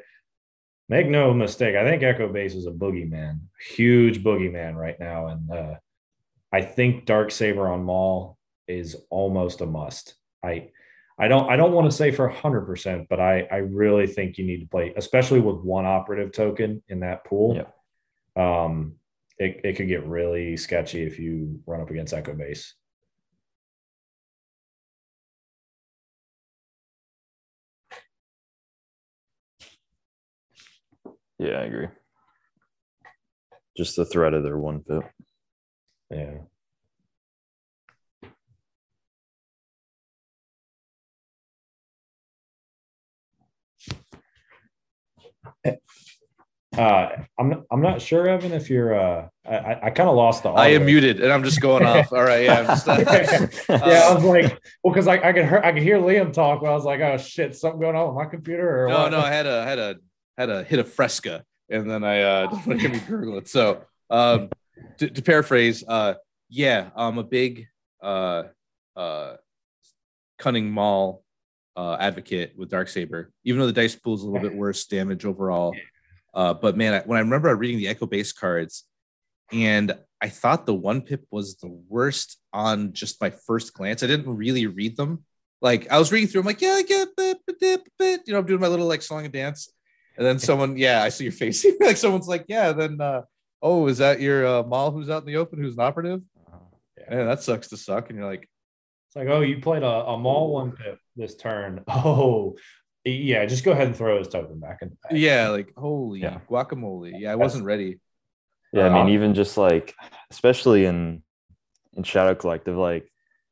make 0.88 1.06
no 1.06 1.34
mistake 1.34 1.76
i 1.76 1.84
think 1.84 2.02
echo 2.02 2.32
base 2.32 2.54
is 2.54 2.66
a 2.66 2.70
boogeyman 2.70 3.40
huge 3.74 4.24
boogeyman 4.24 4.74
right 4.74 4.98
now 4.98 5.26
and 5.26 5.50
uh 5.50 5.74
i 6.50 6.62
think 6.62 7.04
dark 7.04 7.30
saber 7.30 7.68
on 7.68 7.84
maul 7.84 8.38
is 8.68 8.96
almost 9.10 9.62
a 9.62 9.66
must. 9.66 10.14
I 10.44 10.68
I 11.18 11.28
don't 11.28 11.50
I 11.50 11.56
don't 11.56 11.72
want 11.72 11.90
to 11.90 11.96
say 11.96 12.10
for 12.10 12.30
100%, 12.30 13.06
but 13.08 13.18
I 13.20 13.46
I 13.50 13.56
really 13.56 14.06
think 14.06 14.38
you 14.38 14.46
need 14.46 14.60
to 14.60 14.66
play 14.66 14.92
especially 14.96 15.40
with 15.40 15.56
one 15.56 15.84
operative 15.84 16.32
token 16.32 16.82
in 16.88 17.00
that 17.00 17.24
pool. 17.24 17.56
Yeah. 17.56 18.62
Um 18.64 18.94
it, 19.38 19.60
it 19.64 19.76
could 19.76 19.88
get 19.88 20.06
really 20.06 20.56
sketchy 20.56 21.02
if 21.04 21.18
you 21.18 21.60
run 21.66 21.80
up 21.80 21.90
against 21.90 22.12
Echo 22.12 22.34
Base. 22.34 22.74
Yeah, 31.38 31.60
I 31.60 31.64
agree. 31.64 31.88
Just 33.76 33.94
the 33.94 34.04
threat 34.04 34.34
of 34.34 34.42
their 34.42 34.58
one 34.58 34.80
pip. 34.80 35.04
Yeah. 36.10 36.38
Uh, 46.76 47.08
I'm 47.38 47.48
not, 47.48 47.62
I'm 47.72 47.80
not 47.80 48.00
sure, 48.00 48.28
Evan, 48.28 48.52
if 48.52 48.68
you're. 48.68 48.94
Uh, 48.94 49.28
I 49.44 49.78
I, 49.84 49.90
kind 49.90 50.08
of 50.08 50.14
lost 50.14 50.42
the. 50.42 50.50
I 50.50 50.68
am 50.68 50.84
muted 50.84 51.20
and 51.20 51.32
I'm 51.32 51.42
just 51.42 51.60
going 51.60 51.84
off. 51.84 52.12
All 52.12 52.22
right, 52.22 52.44
yeah. 52.44 52.60
I'm 52.60 52.66
just, 52.66 52.86
yeah, 53.68 54.08
I 54.08 54.14
was 54.14 54.22
like, 54.22 54.60
well, 54.84 54.92
because 54.92 55.08
I, 55.08 55.14
I 55.14 55.32
could 55.32 55.46
hear 55.46 55.60
I 55.64 55.72
could 55.72 55.82
hear 55.82 55.98
Liam 55.98 56.32
talk, 56.32 56.60
but 56.60 56.70
I 56.70 56.74
was 56.74 56.84
like, 56.84 57.00
oh 57.00 57.16
shit, 57.16 57.56
something 57.56 57.80
going 57.80 57.96
on 57.96 58.08
with 58.08 58.16
my 58.16 58.30
computer 58.30 58.84
or 58.84 58.88
no, 58.90 59.02
what? 59.02 59.12
no, 59.12 59.18
I 59.18 59.32
had 59.32 59.46
a 59.46 59.64
had 59.64 59.78
a 59.78 59.96
had 60.36 60.50
a 60.50 60.62
hit 60.62 60.78
a 60.78 60.84
fresca, 60.84 61.42
and 61.70 61.90
then 61.90 62.04
I 62.04 62.22
uh 62.22 62.50
to 62.64 62.76
hear 62.76 62.90
me 62.90 63.00
gurgle 63.00 63.38
it. 63.38 63.48
So, 63.48 63.82
um, 64.10 64.50
to, 64.98 65.08
to 65.08 65.22
paraphrase, 65.22 65.82
uh, 65.88 66.14
yeah, 66.50 66.90
I'm 66.94 67.18
a 67.18 67.24
big 67.24 67.66
uh 68.02 68.44
uh 68.94 69.36
cunning 70.38 70.70
Maul 70.70 71.24
uh 71.78 71.96
advocate 72.00 72.54
with 72.56 72.68
Dark 72.68 72.88
Saber, 72.88 73.30
even 73.44 73.60
though 73.60 73.66
the 73.66 73.72
dice 73.72 73.94
pool 73.94 74.16
is 74.16 74.22
a 74.22 74.26
little 74.26 74.46
bit 74.46 74.56
worse 74.56 74.84
damage 74.86 75.24
overall. 75.24 75.76
Uh, 76.34 76.52
but 76.52 76.76
man, 76.76 76.94
I, 76.94 77.00
when 77.00 77.18
I 77.18 77.20
remember 77.20 77.54
reading 77.54 77.78
the 77.78 77.86
Echo 77.86 78.04
base 78.04 78.32
cards, 78.32 78.84
and 79.52 79.96
I 80.20 80.28
thought 80.28 80.66
the 80.66 80.74
one 80.74 81.02
pip 81.02 81.24
was 81.30 81.56
the 81.56 81.68
worst 81.88 82.38
on 82.52 82.92
just 82.92 83.20
my 83.20 83.30
first 83.30 83.74
glance. 83.74 84.02
I 84.02 84.08
didn't 84.08 84.34
really 84.34 84.66
read 84.66 84.96
them. 84.96 85.24
Like 85.62 85.90
I 85.90 85.98
was 85.98 86.10
reading 86.10 86.28
through, 86.28 86.40
I'm 86.40 86.46
like, 86.48 86.60
yeah, 86.60 86.72
I 86.72 86.82
get 86.82 87.16
bit, 87.16 87.38
bit. 87.98 88.22
You 88.26 88.32
know, 88.32 88.40
I'm 88.40 88.46
doing 88.46 88.60
my 88.60 88.66
little 88.66 88.86
like 88.86 89.02
song 89.02 89.24
and 89.24 89.32
dance. 89.32 89.72
And 90.16 90.26
then 90.26 90.40
someone, 90.40 90.76
yeah, 90.76 91.02
I 91.04 91.10
see 91.10 91.24
your 91.24 91.32
face. 91.32 91.64
like 91.80 91.96
someone's 91.96 92.26
like, 92.26 92.46
yeah, 92.48 92.72
then 92.72 93.00
uh, 93.00 93.22
oh, 93.62 93.86
is 93.86 93.98
that 93.98 94.20
your 94.20 94.44
uh 94.46 94.62
Maul 94.64 94.90
who's 94.90 95.10
out 95.10 95.22
in 95.22 95.26
the 95.26 95.36
open 95.36 95.60
who's 95.60 95.74
an 95.74 95.80
operative? 95.80 96.22
Yeah, 96.98 97.24
that 97.24 97.42
sucks 97.42 97.68
to 97.68 97.76
suck. 97.76 98.10
And 98.10 98.18
you're 98.18 98.28
like, 98.28 98.48
It's 99.06 99.16
like, 99.16 99.28
oh, 99.28 99.42
you 99.42 99.60
played 99.60 99.84
a, 99.84 99.86
a 99.86 100.18
Maul 100.18 100.52
one 100.52 100.72
pip 100.72 100.98
this 101.18 101.36
turn. 101.36 101.84
Oh, 101.88 102.56
Yeah, 103.04 103.44
just 103.46 103.64
go 103.64 103.72
ahead 103.72 103.86
and 103.86 103.96
throw 103.96 104.18
his 104.18 104.28
token 104.28 104.58
back 104.60 104.78
in. 104.82 104.96
The. 105.10 105.18
Yeah, 105.18 105.48
like 105.48 105.72
holy 105.76 106.20
Yeah. 106.20 106.40
guacamole. 106.50 107.12
Yeah, 107.18 107.32
I 107.32 107.36
wasn't 107.36 107.64
ready. 107.64 108.00
Yeah, 108.72 108.86
I 108.86 108.88
mean, 108.90 109.02
Um, 109.04 109.08
even 109.08 109.34
just 109.34 109.56
like, 109.56 109.94
especially 110.30 110.84
in 110.86 111.22
in 111.94 112.02
Shadow 112.04 112.34
Collective, 112.34 112.76
like, 112.76 113.10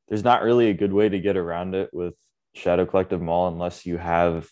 there's 0.09 0.23
not 0.23 0.43
really 0.43 0.69
a 0.71 0.75
good 0.75 0.93
way 0.93 1.09
to 1.09 1.19
get 1.19 1.37
around 1.37 1.75
it 1.75 1.91
with 1.93 2.15
Shadow 2.55 2.87
Collective 2.87 3.21
Maul 3.21 3.49
unless 3.49 3.85
you 3.87 3.97
have 3.97 4.49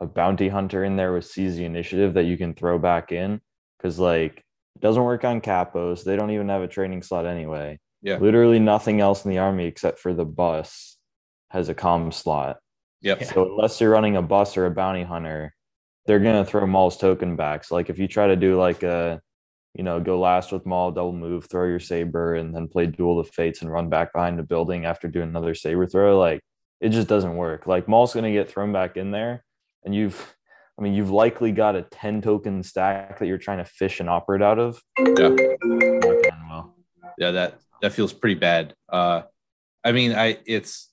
a 0.00 0.06
bounty 0.06 0.48
hunter 0.48 0.82
in 0.84 0.96
there 0.96 1.12
with 1.12 1.26
seize 1.26 1.56
the 1.56 1.64
initiative 1.64 2.14
that 2.14 2.24
you 2.24 2.36
can 2.36 2.54
throw 2.54 2.78
back 2.78 3.12
in. 3.12 3.40
Because 3.78 3.98
like, 4.00 4.38
it 4.74 4.80
doesn't 4.80 5.02
work 5.04 5.24
on 5.24 5.40
capos. 5.40 6.02
They 6.02 6.16
don't 6.16 6.32
even 6.32 6.48
have 6.48 6.62
a 6.62 6.68
training 6.68 7.02
slot 7.02 7.24
anyway. 7.26 7.78
Yeah. 8.02 8.18
Literally 8.18 8.58
nothing 8.58 9.00
else 9.00 9.24
in 9.24 9.30
the 9.30 9.38
army 9.38 9.66
except 9.66 9.98
for 10.00 10.12
the 10.12 10.24
bus 10.24 10.95
has 11.50 11.68
a 11.68 11.74
comm 11.74 12.12
slot. 12.12 12.58
Yep. 13.02 13.20
Yeah. 13.20 13.26
So 13.32 13.44
unless 13.52 13.80
you're 13.80 13.90
running 13.90 14.16
a 14.16 14.22
bus 14.22 14.56
or 14.56 14.66
a 14.66 14.70
bounty 14.70 15.02
hunter, 15.02 15.54
they're 16.06 16.20
gonna 16.20 16.44
throw 16.44 16.66
Maul's 16.66 16.96
token 16.96 17.36
back. 17.36 17.64
So 17.64 17.74
like 17.74 17.90
if 17.90 17.98
you 17.98 18.08
try 18.08 18.28
to 18.28 18.36
do 18.36 18.58
like 18.58 18.82
a, 18.82 19.20
you 19.74 19.82
know, 19.84 20.00
go 20.00 20.18
last 20.18 20.52
with 20.52 20.64
Maul, 20.64 20.90
double 20.92 21.12
move, 21.12 21.46
throw 21.50 21.66
your 21.66 21.80
saber, 21.80 22.34
and 22.36 22.54
then 22.54 22.68
play 22.68 22.86
Duel 22.86 23.20
of 23.20 23.28
Fates 23.30 23.60
and 23.62 23.70
run 23.70 23.88
back 23.90 24.12
behind 24.12 24.38
the 24.38 24.42
building 24.42 24.86
after 24.86 25.08
doing 25.08 25.28
another 25.28 25.54
saber 25.54 25.86
throw, 25.86 26.18
like 26.18 26.40
it 26.80 26.90
just 26.90 27.08
doesn't 27.08 27.36
work. 27.36 27.66
Like 27.66 27.88
Maul's 27.88 28.14
gonna 28.14 28.32
get 28.32 28.48
thrown 28.50 28.72
back 28.72 28.96
in 28.96 29.10
there, 29.10 29.44
and 29.84 29.94
you've, 29.94 30.34
I 30.78 30.82
mean, 30.82 30.94
you've 30.94 31.10
likely 31.10 31.52
got 31.52 31.76
a 31.76 31.82
ten 31.82 32.22
token 32.22 32.62
stack 32.62 33.18
that 33.18 33.26
you're 33.26 33.38
trying 33.38 33.58
to 33.58 33.64
fish 33.64 34.00
and 34.00 34.08
operate 34.08 34.42
out 34.42 34.58
of. 34.58 34.80
Yeah. 34.98 35.04
Not 35.04 35.36
gonna 35.36 35.52
end 35.62 36.50
well. 36.50 36.74
yeah 37.18 37.30
that 37.32 37.58
that 37.82 37.92
feels 37.92 38.12
pretty 38.12 38.34
bad 38.34 38.74
uh 38.90 39.22
i 39.84 39.92
mean 39.92 40.12
i 40.12 40.38
it's 40.46 40.90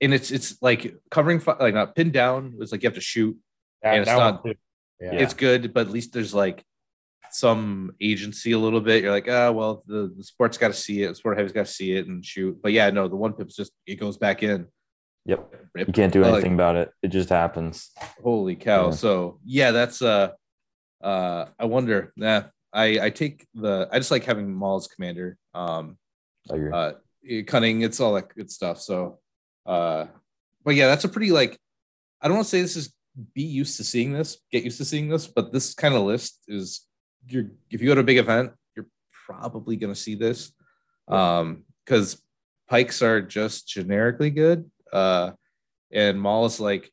and 0.00 0.14
it's 0.14 0.30
it's 0.30 0.60
like 0.62 0.94
covering 1.10 1.42
like 1.60 1.74
not 1.74 1.94
pinned 1.94 2.12
down 2.12 2.54
it's 2.60 2.72
like 2.72 2.82
you 2.82 2.88
have 2.88 2.94
to 2.94 3.00
shoot 3.00 3.36
That- 3.82 3.94
And 3.94 4.02
it's 4.02 4.10
not- 4.10 4.44
Yeah. 5.00 5.12
it's 5.12 5.34
good 5.34 5.72
but 5.74 5.86
at 5.86 5.92
least 5.92 6.12
there's 6.12 6.34
like 6.34 6.64
some 7.32 7.92
agency 8.00 8.52
a 8.52 8.58
little 8.58 8.80
bit 8.80 9.02
you're 9.02 9.12
like 9.12 9.28
ah 9.28 9.50
well 9.52 9.82
the, 9.86 10.12
the 10.16 10.24
sport's 10.24 10.58
got 10.58 10.68
to 10.68 10.74
see 10.74 11.02
it 11.04 11.08
the 11.08 11.14
sport 11.14 11.36
heavy's 11.38 11.52
got 11.52 11.66
to 11.66 11.72
see 11.72 11.92
it 11.92 12.06
and 12.08 12.24
shoot 12.24 12.58
but 12.62 12.72
yeah 12.72 12.90
no 12.90 13.06
the 13.08 13.14
one 13.16 13.32
pip's 13.32 13.54
just 13.54 13.72
it 13.86 13.96
goes 13.96 14.16
back 14.16 14.42
in 14.42 14.66
Yep. 15.26 15.54
Rip. 15.74 15.86
You 15.86 15.92
can't 15.92 16.12
do 16.12 16.22
Like, 16.22 16.32
anything 16.32 16.54
about 16.54 16.76
it. 16.76 16.90
It 17.02 17.08
just 17.08 17.28
happens. 17.28 17.90
holy 18.22 18.56
cow 18.56 18.86
Yeah. 18.86 18.90
so 18.92 19.38
yeah 19.44 19.70
that's 19.70 20.02
uh 20.02 20.30
uh 21.02 21.44
i 21.58 21.64
wonder 21.66 22.12
nah 22.16 22.42
i 22.72 22.98
i 23.00 23.10
take 23.10 23.46
the 23.54 23.88
i 23.92 23.98
just 23.98 24.10
like 24.10 24.24
having 24.24 24.52
maul 24.52 24.76
as 24.78 24.88
commander 24.88 25.36
um 25.54 25.98
I 26.50 26.54
agree. 26.56 26.72
uh 26.72 26.92
cunning 27.46 27.82
it's 27.82 28.00
all 28.00 28.14
that 28.14 28.34
good 28.34 28.50
stuff 28.50 28.80
so 28.80 29.19
uh 29.66 30.06
but 30.64 30.74
yeah 30.74 30.86
that's 30.86 31.04
a 31.04 31.08
pretty 31.08 31.30
like 31.30 31.58
i 32.20 32.28
don't 32.28 32.36
want 32.36 32.46
to 32.46 32.50
say 32.50 32.62
this 32.62 32.76
is 32.76 32.92
be 33.34 33.42
used 33.42 33.76
to 33.76 33.84
seeing 33.84 34.12
this 34.12 34.38
get 34.50 34.64
used 34.64 34.78
to 34.78 34.84
seeing 34.84 35.08
this 35.08 35.26
but 35.26 35.52
this 35.52 35.74
kind 35.74 35.94
of 35.94 36.02
list 36.02 36.38
is 36.48 36.86
you're 37.26 37.46
if 37.70 37.80
you 37.80 37.88
go 37.88 37.94
to 37.94 38.00
a 38.00 38.04
big 38.04 38.18
event 38.18 38.52
you're 38.74 38.86
probably 39.26 39.76
to 39.76 39.94
see 39.94 40.14
this. 40.14 40.52
Um 41.08 41.64
because 41.84 42.22
Pykes 42.68 43.02
are 43.02 43.20
just 43.20 43.66
generically 43.66 44.30
good 44.30 44.70
uh 44.92 45.32
and 45.90 46.20
maul 46.20 46.46
is 46.46 46.60
like 46.60 46.90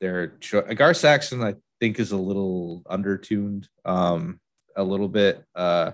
they're 0.00 0.38
gar 0.74 0.92
saxon 0.92 1.42
i 1.42 1.54
think 1.80 1.98
is 1.98 2.12
a 2.12 2.16
little 2.16 2.82
undertuned 2.86 3.66
um 3.86 4.38
a 4.76 4.84
little 4.84 5.08
bit 5.08 5.42
uh 5.54 5.92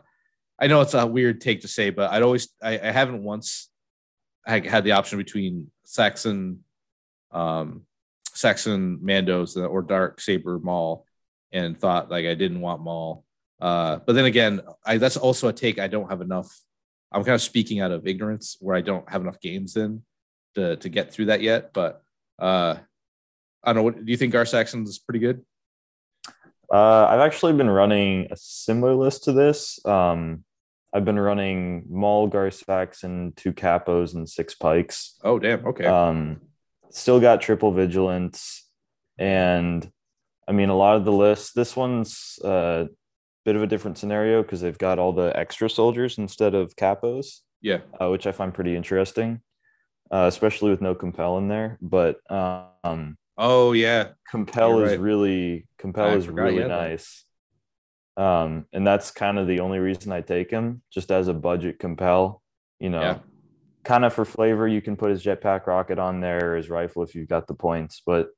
I 0.63 0.69
know 0.69 0.81
it's 0.81 0.95
a 0.95 1.05
weird 1.05 1.41
take 1.41 1.63
to 1.63 1.69
say, 1.69 1.91
but 1.91 2.13
I'd 2.13 2.23
always 2.23 2.49
I, 2.63 2.79
I 2.79 2.93
haven't 2.93 3.25
once 3.25 3.69
I 4.47 4.61
had 4.61 4.85
the 4.85 4.93
option 4.93 5.19
between 5.19 5.71
Saxon, 5.85 6.65
um, 7.31 7.83
Saxon 8.35 8.99
Mandos 8.99 9.57
or 9.57 9.83
Dark 9.83 10.21
Saber 10.21 10.59
Maul, 10.59 11.07
and 11.53 11.79
thought 11.79 12.11
like 12.11 12.27
I 12.27 12.35
didn't 12.35 12.61
want 12.61 12.83
Maul. 12.83 13.25
Uh, 13.61 14.01
but 14.05 14.15
then 14.15 14.25
again, 14.25 14.61
I 14.85 14.99
that's 14.99 15.17
also 15.17 15.49
a 15.49 15.53
take 15.53 15.79
I 15.79 15.87
don't 15.87 16.09
have 16.09 16.21
enough. 16.21 16.61
I'm 17.13 17.25
kind 17.25 17.35
of 17.35 17.43
speaking 17.43 17.81
out 17.81 17.93
of 17.93 18.07
ignorance 18.07 18.57
where 18.61 18.75
I 18.75 18.81
don't 18.81 19.09
have 19.09 19.21
enough 19.21 19.41
games 19.41 19.77
in 19.77 20.03
to 20.55 20.77
to 20.77 20.89
get 20.89 21.13
through 21.13 21.27
that 21.27 21.43
yet. 21.43 21.73
But 21.73 22.03
uh, 22.39 22.77
I 23.63 23.73
don't 23.73 23.77
know. 23.77 23.83
What, 23.83 24.05
do 24.05 24.11
you 24.11 24.17
think 24.17 24.33
Gar 24.33 24.47
Saxon 24.47 24.83
is 24.85 24.99
pretty 24.99 25.21
good? 25.21 25.43
Uh, 26.73 27.05
I've 27.05 27.21
actually 27.21 27.53
been 27.53 27.69
running 27.69 28.29
a 28.31 28.37
similar 28.37 28.95
list 28.95 29.25
to 29.25 29.33
this. 29.33 29.79
Um, 29.85 30.45
I've 30.93 31.05
been 31.05 31.19
running 31.19 31.85
Maul, 31.89 32.29
Garsax, 32.29 33.05
and 33.05 33.37
two 33.37 33.53
capos 33.53 34.15
and 34.15 34.29
six 34.29 34.55
Pykes. 34.55 35.19
Oh 35.25 35.39
damn. 35.39 35.67
Okay. 35.67 35.87
Um, 35.87 36.41
still 36.91 37.21
got 37.21 37.41
triple 37.41 37.73
vigilance, 37.73 38.69
and 39.19 39.91
I 40.47 40.53
mean 40.53 40.69
a 40.69 40.77
lot 40.77 40.97
of 40.97 41.05
the 41.05 41.13
list, 41.13 41.55
This 41.55 41.75
one's 41.75 42.39
a 42.45 42.89
bit 43.45 43.57
of 43.57 43.63
a 43.63 43.67
different 43.67 43.99
scenario 43.99 44.43
because 44.43 44.61
they've 44.61 44.79
got 44.79 44.99
all 44.99 45.13
the 45.13 45.37
extra 45.37 45.71
soldiers 45.71 46.19
instead 46.19 46.55
of 46.55 46.77
capos, 46.77 47.41
yeah. 47.61 47.79
uh, 48.01 48.09
which 48.09 48.27
I 48.27 48.33
find 48.33 48.53
pretty 48.53 48.77
interesting, 48.77 49.41
uh, 50.11 50.27
especially 50.29 50.71
with 50.71 50.81
no 50.81 50.95
compel 50.95 51.39
in 51.39 51.49
there. 51.49 51.79
But 51.81 52.19
um, 52.31 53.17
Oh 53.39 53.73
yeah. 53.73 54.11
compel 54.31 54.77
You're 54.77 54.85
is 54.85 54.91
right. 54.93 55.01
really 55.01 55.67
compel 55.79 56.11
I 56.11 56.15
is 56.15 56.29
really 56.29 56.65
nice. 56.65 57.25
that. 57.25 57.32
Um 58.17 58.67
and 58.73 58.87
that's 58.87 59.11
kind 59.11 59.39
of 59.39 59.47
the 59.47 59.61
only 59.61 59.79
reason 59.79 60.13
i 60.13 60.21
take 60.21 60.51
him 60.51 60.83
just 60.93 61.11
as 61.11 61.29
a 61.29 61.35
budget 61.35 61.79
compel 61.79 62.43
you 62.79 62.91
know 62.91 63.01
Yeah. 63.01 63.19
kind 63.85 64.05
of 64.05 64.13
for 64.13 64.25
flavor 64.25 64.69
you 64.69 64.83
can 64.83 64.97
put 64.97 65.11
his 65.11 65.23
jetpack 65.25 65.67
rocket 65.67 65.99
on 65.99 66.21
there 66.21 66.53
or 66.53 66.57
his 66.57 66.69
rifle 66.69 67.03
if 67.03 67.15
you've 67.15 67.29
got 67.29 67.47
the 67.47 67.55
points 67.55 68.03
but 68.05 68.29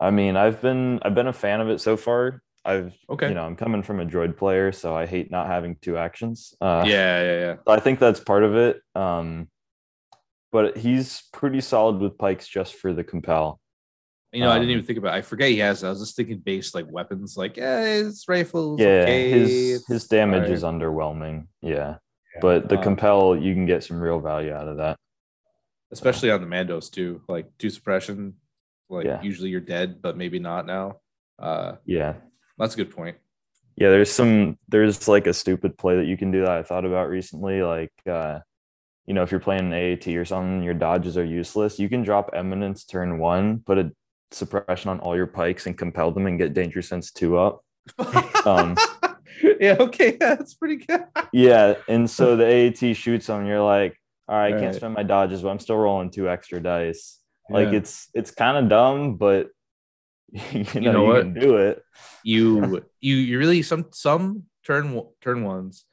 i 0.00 0.10
mean 0.10 0.36
i've 0.36 0.60
been 0.60 0.98
i've 1.02 1.14
been 1.14 1.28
a 1.28 1.32
fan 1.32 1.60
of 1.60 1.68
it 1.68 1.80
so 1.80 1.96
far 1.96 2.42
i've 2.64 2.92
Okay. 3.08 3.28
you 3.28 3.34
know 3.34 3.44
i'm 3.46 3.54
coming 3.56 3.82
from 3.84 4.00
a 4.00 4.04
droid 4.06 4.36
player 4.36 4.72
so 4.72 4.96
i 4.96 5.06
hate 5.06 5.30
not 5.30 5.46
having 5.46 5.76
two 5.80 5.96
actions 5.96 6.54
uh 6.60 6.82
yeah. 6.86 7.22
Yeah. 7.22 7.38
Yeah. 7.40 7.56
I 7.68 7.78
think 7.80 7.98
that's 8.00 8.20
part 8.20 8.42
of 8.42 8.56
it. 8.56 8.80
Um, 8.96 9.48
but 10.50 10.76
he's 10.78 11.22
pretty 11.32 11.60
solid 11.60 11.98
with 12.00 12.16
Pykes 12.18 12.48
just 12.48 12.74
for 12.74 12.92
the 12.94 13.04
compel. 13.04 13.60
You 14.32 14.40
know, 14.40 14.50
I 14.50 14.54
didn't 14.58 14.68
Um, 14.68 14.72
even 14.72 14.84
think 14.84 14.98
about. 14.98 15.14
It. 15.14 15.18
I 15.18 15.22
forget 15.22 15.48
he 15.48 15.58
has. 15.58 15.82
I 15.82 15.88
was 15.88 16.00
just 16.00 16.14
thinking 16.16 16.38
base 16.38 16.74
like 16.74 16.84
weapons, 16.90 17.36
like 17.36 17.56
yeah, 17.56 17.82
his 17.84 18.24
rifles. 18.28 18.78
yeah, 18.78 19.02
okay, 19.02 19.30
his 19.30 19.86
his 19.86 20.06
damage 20.06 20.44
fine. 20.44 20.52
is 20.52 20.62
underwhelming. 20.64 21.46
Yeah, 21.62 21.96
Yeah. 22.34 22.40
but 22.42 22.68
the 22.68 22.76
Um, 22.76 22.82
compel 22.82 23.36
you 23.36 23.54
can 23.54 23.64
get 23.64 23.84
some 23.84 23.98
real 24.00 24.20
value 24.20 24.52
out 24.52 24.68
of 24.68 24.76
that. 24.78 24.96
especially 25.90 26.30
on 26.30 26.42
the 26.42 26.46
Mandos 26.46 26.90
too. 26.92 27.22
Like 27.28 27.46
two 27.56 27.70
suppression, 27.70 28.34
like 28.90 29.06
Yeah. 29.06 29.22
usually 29.22 29.48
you're 29.48 29.60
dead, 29.62 30.02
but 30.02 30.18
maybe 30.18 30.38
not 30.38 30.66
now. 30.66 31.00
Uh, 31.38 31.76
Yeah, 31.86 32.16
that's 32.58 32.74
a 32.74 32.76
good 32.76 32.90
point. 32.94 33.16
yeah. 33.76 33.88
There's 33.88 34.12
some 34.12 34.58
there's 34.68 35.08
like 35.08 35.26
a 35.26 35.32
stupid 35.32 35.78
play 35.78 35.96
that 35.96 36.04
you 36.04 36.18
can 36.18 36.30
do 36.30 36.42
that 36.42 36.50
I 36.50 36.62
thought 36.62 36.84
about 36.84 37.08
recently. 37.08 37.62
Like, 37.62 37.92
uh, 38.06 38.40
you 39.06 39.14
know, 39.14 39.22
if 39.22 39.30
you're 39.30 39.40
playing 39.40 39.68
an 39.68 39.72
AAT 39.72 40.18
or 40.18 40.26
something, 40.26 40.62
your 40.62 40.74
dodges 40.74 41.16
are 41.16 41.24
useless. 41.24 41.78
You 41.78 41.88
can 41.88 42.02
drop 42.02 42.28
Eminence 42.34 42.84
turn 42.84 43.18
one, 43.18 43.60
put 43.60 43.78
a 43.78 43.90
suppression 44.30 44.90
on 44.90 45.00
all 45.00 45.16
your 45.16 45.26
Pykes, 45.26 45.66
and 45.66 45.76
compel 45.76 46.10
them 46.12 46.26
and 46.26 46.38
get 46.38 46.54
Danger 46.54 46.82
Sense 46.82 47.12
two 47.12 47.36
up. 47.38 47.64
Um, 48.46 48.76
yeah, 49.60 49.76
okay, 49.78 50.12
that's 50.18 50.54
pretty 50.54 50.76
good. 50.76 51.04
Yeah, 51.32 51.74
and 51.88 52.08
so 52.08 52.36
the 52.40 52.44
AAT 52.46 52.96
shoots 52.96 53.26
them. 53.26 53.46
You're 53.46 53.62
like, 53.62 53.98
all 54.28 54.36
right, 54.36 54.48
I 54.54 54.58
can't 54.58 54.64
Right. 54.66 54.74
spend 54.76 54.94
my 54.94 55.02
dodges, 55.02 55.42
but 55.42 55.48
I'm 55.50 55.58
still 55.58 55.76
rolling 55.76 56.10
two 56.10 56.28
extra 56.28 56.60
dice. 56.62 57.18
Like 57.50 57.68
Yeah. 57.72 57.78
it's 57.78 58.08
it's 58.14 58.30
kind 58.30 58.56
of 58.56 58.68
dumb, 58.68 59.16
but 59.16 59.48
you 60.32 60.64
know 60.64 60.70
you, 60.74 60.92
know 60.92 61.04
what? 61.04 61.22
can 61.22 61.34
do 61.34 61.56
it. 61.56 61.82
you 62.22 62.84
you 63.00 63.16
you 63.16 63.38
really 63.38 63.62
some 63.62 63.86
some 63.92 64.44
turn 64.66 64.92
one- 64.92 65.08
turn 65.22 65.42
ones 65.44 65.84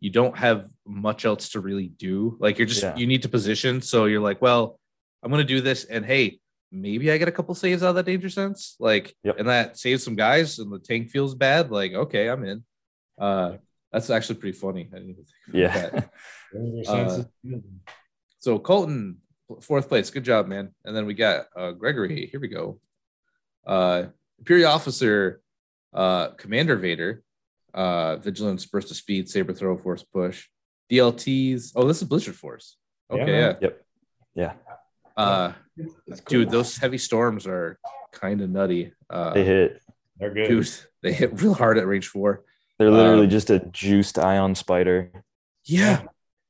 you 0.00 0.10
don't 0.10 0.36
have 0.36 0.68
much 0.86 1.24
else 1.24 1.50
to 1.50 1.60
really 1.60 1.88
do 1.88 2.36
like 2.40 2.58
you're 2.58 2.66
just 2.66 2.82
Yeah. 2.82 2.96
you 2.96 3.06
need 3.06 3.22
to 3.22 3.28
position 3.30 3.80
so 3.80 4.04
you're 4.04 4.20
like 4.20 4.42
well 4.42 4.78
i'm 5.22 5.30
gonna 5.30 5.44
do 5.44 5.62
this 5.62 5.84
and 5.84 6.04
hey 6.04 6.39
maybe 6.72 7.10
i 7.10 7.18
get 7.18 7.28
a 7.28 7.32
couple 7.32 7.54
saves 7.54 7.82
out 7.82 7.90
of 7.90 7.94
that 7.96 8.06
danger 8.06 8.28
sense 8.30 8.76
like 8.78 9.14
Yep. 9.24 9.36
and 9.38 9.48
that 9.48 9.76
saves 9.78 10.04
some 10.04 10.14
guys 10.14 10.58
and 10.58 10.70
the 10.72 10.78
tank 10.78 11.10
feels 11.10 11.34
bad 11.34 11.70
like 11.70 11.92
okay 11.92 12.28
i'm 12.28 12.44
in. 12.44 12.64
Uh 13.18 13.56
that's 13.92 14.08
actually 14.08 14.36
pretty 14.36 14.56
funny. 14.56 14.88
I 14.92 14.98
didn't 14.98 15.10
even 15.10 15.24
think 15.24 15.48
about 15.48 15.58
Yeah, 15.58 15.88
that. 15.90 16.10
Uh, 16.88 17.22
so 18.38 18.58
colton 18.58 19.18
fourth 19.60 19.88
place 19.88 20.10
good 20.10 20.24
job 20.24 20.46
man. 20.46 20.70
And 20.84 20.94
then 20.96 21.06
we 21.06 21.14
got 21.14 21.46
uh 21.56 21.72
gregory 21.72 22.26
here 22.30 22.40
we 22.40 22.48
go. 22.48 22.80
Uh 23.66 24.04
imperial 24.38 24.70
officer 24.70 25.40
uh 25.92 26.28
commander 26.38 26.76
vader 26.76 27.22
uh 27.74 28.16
vigilance 28.16 28.64
burst 28.66 28.90
of 28.92 28.96
speed 28.96 29.28
saber 29.28 29.52
throw 29.52 29.76
force 29.76 30.02
push 30.04 30.46
dlts 30.90 31.72
oh 31.76 31.86
this 31.86 32.00
is 32.02 32.08
blizzard 32.08 32.36
force. 32.36 32.76
Okay 33.10 33.24
man. 33.24 33.56
yeah, 33.60 33.68
yeah. 34.34 34.52
Uh 35.20 35.52
cool. 35.78 35.94
dude 36.28 36.50
those 36.50 36.76
heavy 36.76 36.98
storms 36.98 37.46
are 37.46 37.78
kind 38.12 38.40
of 38.40 38.50
nutty 38.50 38.92
uh 39.10 39.32
They 39.34 39.44
hit. 39.44 39.80
they're 40.18 40.34
good. 40.34 40.48
dude 40.48 40.70
they 41.02 41.12
hit 41.12 41.40
real 41.42 41.54
hard 41.54 41.78
at 41.78 41.86
range 41.86 42.08
four 42.08 42.44
They're 42.78 42.90
literally 42.90 43.24
Um, 43.24 43.30
just 43.30 43.50
a 43.50 43.58
juiced 43.60 44.18
ion 44.18 44.54
spider. 44.54 45.24
yeah 45.64 46.02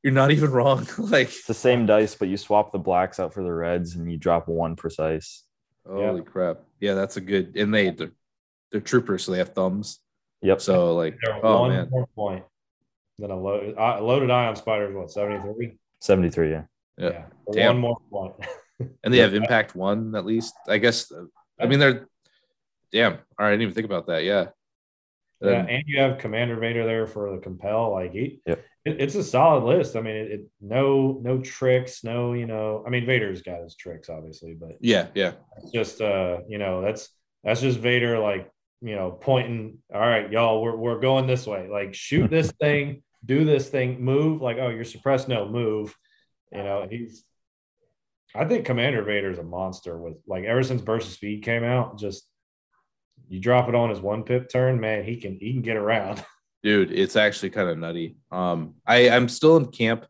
you're 0.02 0.14
not 0.14 0.30
even 0.30 0.50
wrong 0.50 0.86
like 0.98 1.28
It's 1.28 1.46
the 1.46 1.54
same 1.54 1.84
dice, 1.86 2.14
but 2.14 2.28
you 2.28 2.36
swap 2.38 2.72
the 2.72 2.78
blacks 2.78 3.20
out 3.20 3.34
for 3.34 3.42
the 3.42 3.52
reds, 3.52 3.96
and 3.96 4.10
you 4.10 4.16
drop 4.16 4.48
one 4.48 4.74
precise. 4.74 5.44
Holy 5.86 6.22
crap! 6.22 6.60
Yeah, 6.80 6.94
that's 6.94 7.18
a 7.18 7.20
good. 7.20 7.54
And 7.56 7.68
they 7.74 7.90
they're, 7.90 8.12
they're 8.72 8.80
troopers, 8.80 9.24
so 9.24 9.32
they 9.32 9.38
have 9.38 9.50
thumbs. 9.54 9.98
Yep. 10.40 10.60
So 10.62 10.94
like, 10.96 11.16
They're 11.22 11.44
oh 11.44 11.60
one 11.60 11.70
man, 11.72 11.88
more 11.90 12.06
point. 12.16 12.44
Then 13.18 13.30
a 13.30 13.36
loaded, 13.36 13.76
uh, 13.76 14.00
loaded 14.00 14.30
ion 14.30 14.56
spider 14.56 14.88
is 14.88 14.94
what, 14.96 15.10
73? 15.10 15.76
73, 16.00 16.50
yeah. 16.50 16.62
yeah. 16.96 17.24
One 17.44 17.56
Damn. 17.58 17.78
more 17.78 17.98
point. 18.10 18.34
And 19.04 19.12
they 19.14 19.18
have 19.18 19.34
impact 19.34 19.74
one 19.74 20.14
at 20.14 20.24
least. 20.24 20.54
I 20.68 20.78
guess. 20.78 21.12
I 21.60 21.66
mean, 21.66 21.78
they're. 21.78 22.06
Damn. 22.92 23.12
All 23.12 23.18
right, 23.38 23.48
I 23.48 23.50
didn't 23.52 23.62
even 23.62 23.74
think 23.74 23.86
about 23.86 24.06
that. 24.08 24.24
Yeah. 24.24 24.46
Yeah, 25.42 25.60
Um, 25.60 25.66
and 25.68 25.82
you 25.86 26.00
have 26.00 26.18
Commander 26.18 26.56
Vader 26.56 26.84
there 26.84 27.06
for 27.06 27.30
the 27.34 27.38
compel. 27.40 27.92
Like 27.92 28.12
he, 28.12 28.40
Yep. 28.46 28.64
it- 28.84 29.00
it's 29.00 29.14
a 29.14 29.22
solid 29.24 29.64
list. 29.64 29.96
I 29.96 30.02
mean, 30.02 30.16
it, 30.16 30.30
it 30.32 30.40
no 30.60 31.18
no 31.22 31.38
tricks, 31.40 32.04
no 32.04 32.34
you 32.34 32.46
know. 32.46 32.84
I 32.86 32.90
mean, 32.90 33.06
Vader's 33.06 33.40
got 33.42 33.62
his 33.62 33.74
tricks, 33.76 34.08
obviously, 34.10 34.54
but 34.54 34.72
yeah. 34.80 35.06
Yeah. 35.14 35.32
it's 35.62 35.70
just 35.72 36.00
uh, 36.02 36.38
you 36.48 36.58
know, 36.58 36.82
that's 36.82 37.08
that's 37.44 37.60
just 37.62 37.78
Vader 37.78 38.18
like 38.18 38.50
you 38.82 38.94
know 38.96 39.12
pointing. 39.12 39.78
All 39.94 40.00
right, 40.00 40.30
y'all, 40.30 40.60
we're 40.62 40.76
we're 40.76 41.00
going 41.00 41.26
this 41.26 41.46
way. 41.46 41.68
Like 41.70 41.94
shoot 41.94 42.28
this 42.28 42.50
thing, 42.52 43.02
do 43.24 43.44
this 43.46 43.68
thing, 43.70 44.02
move. 44.02 44.42
Like 44.42 44.58
oh, 44.58 44.68
you're 44.68 44.84
suppressed. 44.84 45.26
No, 45.28 45.48
move. 45.48 45.96
You 46.52 46.62
know, 46.64 46.86
he's. 46.90 47.24
I 48.34 48.44
think 48.44 48.64
Commander 48.64 49.02
Vader 49.02 49.30
is 49.30 49.38
a 49.38 49.42
monster 49.42 49.98
with 49.98 50.14
like 50.26 50.44
ever 50.44 50.62
since 50.62 50.82
Burst 50.82 51.08
of 51.08 51.12
Speed 51.14 51.42
came 51.42 51.64
out, 51.64 51.98
just 51.98 52.28
you 53.28 53.40
drop 53.40 53.68
it 53.68 53.74
on 53.74 53.90
his 53.90 54.00
one 54.00 54.22
pip 54.24 54.48
turn, 54.50 54.80
man, 54.80 55.04
he 55.04 55.16
can 55.16 55.38
he 55.40 55.52
can 55.52 55.62
get 55.62 55.76
around. 55.76 56.24
dude 56.62 56.92
it's 56.92 57.16
actually 57.16 57.48
kind 57.48 57.70
of 57.70 57.78
nutty 57.78 58.18
um 58.30 58.74
i 58.86 59.08
i'm 59.08 59.30
still 59.30 59.56
in 59.56 59.64
camp 59.64 60.04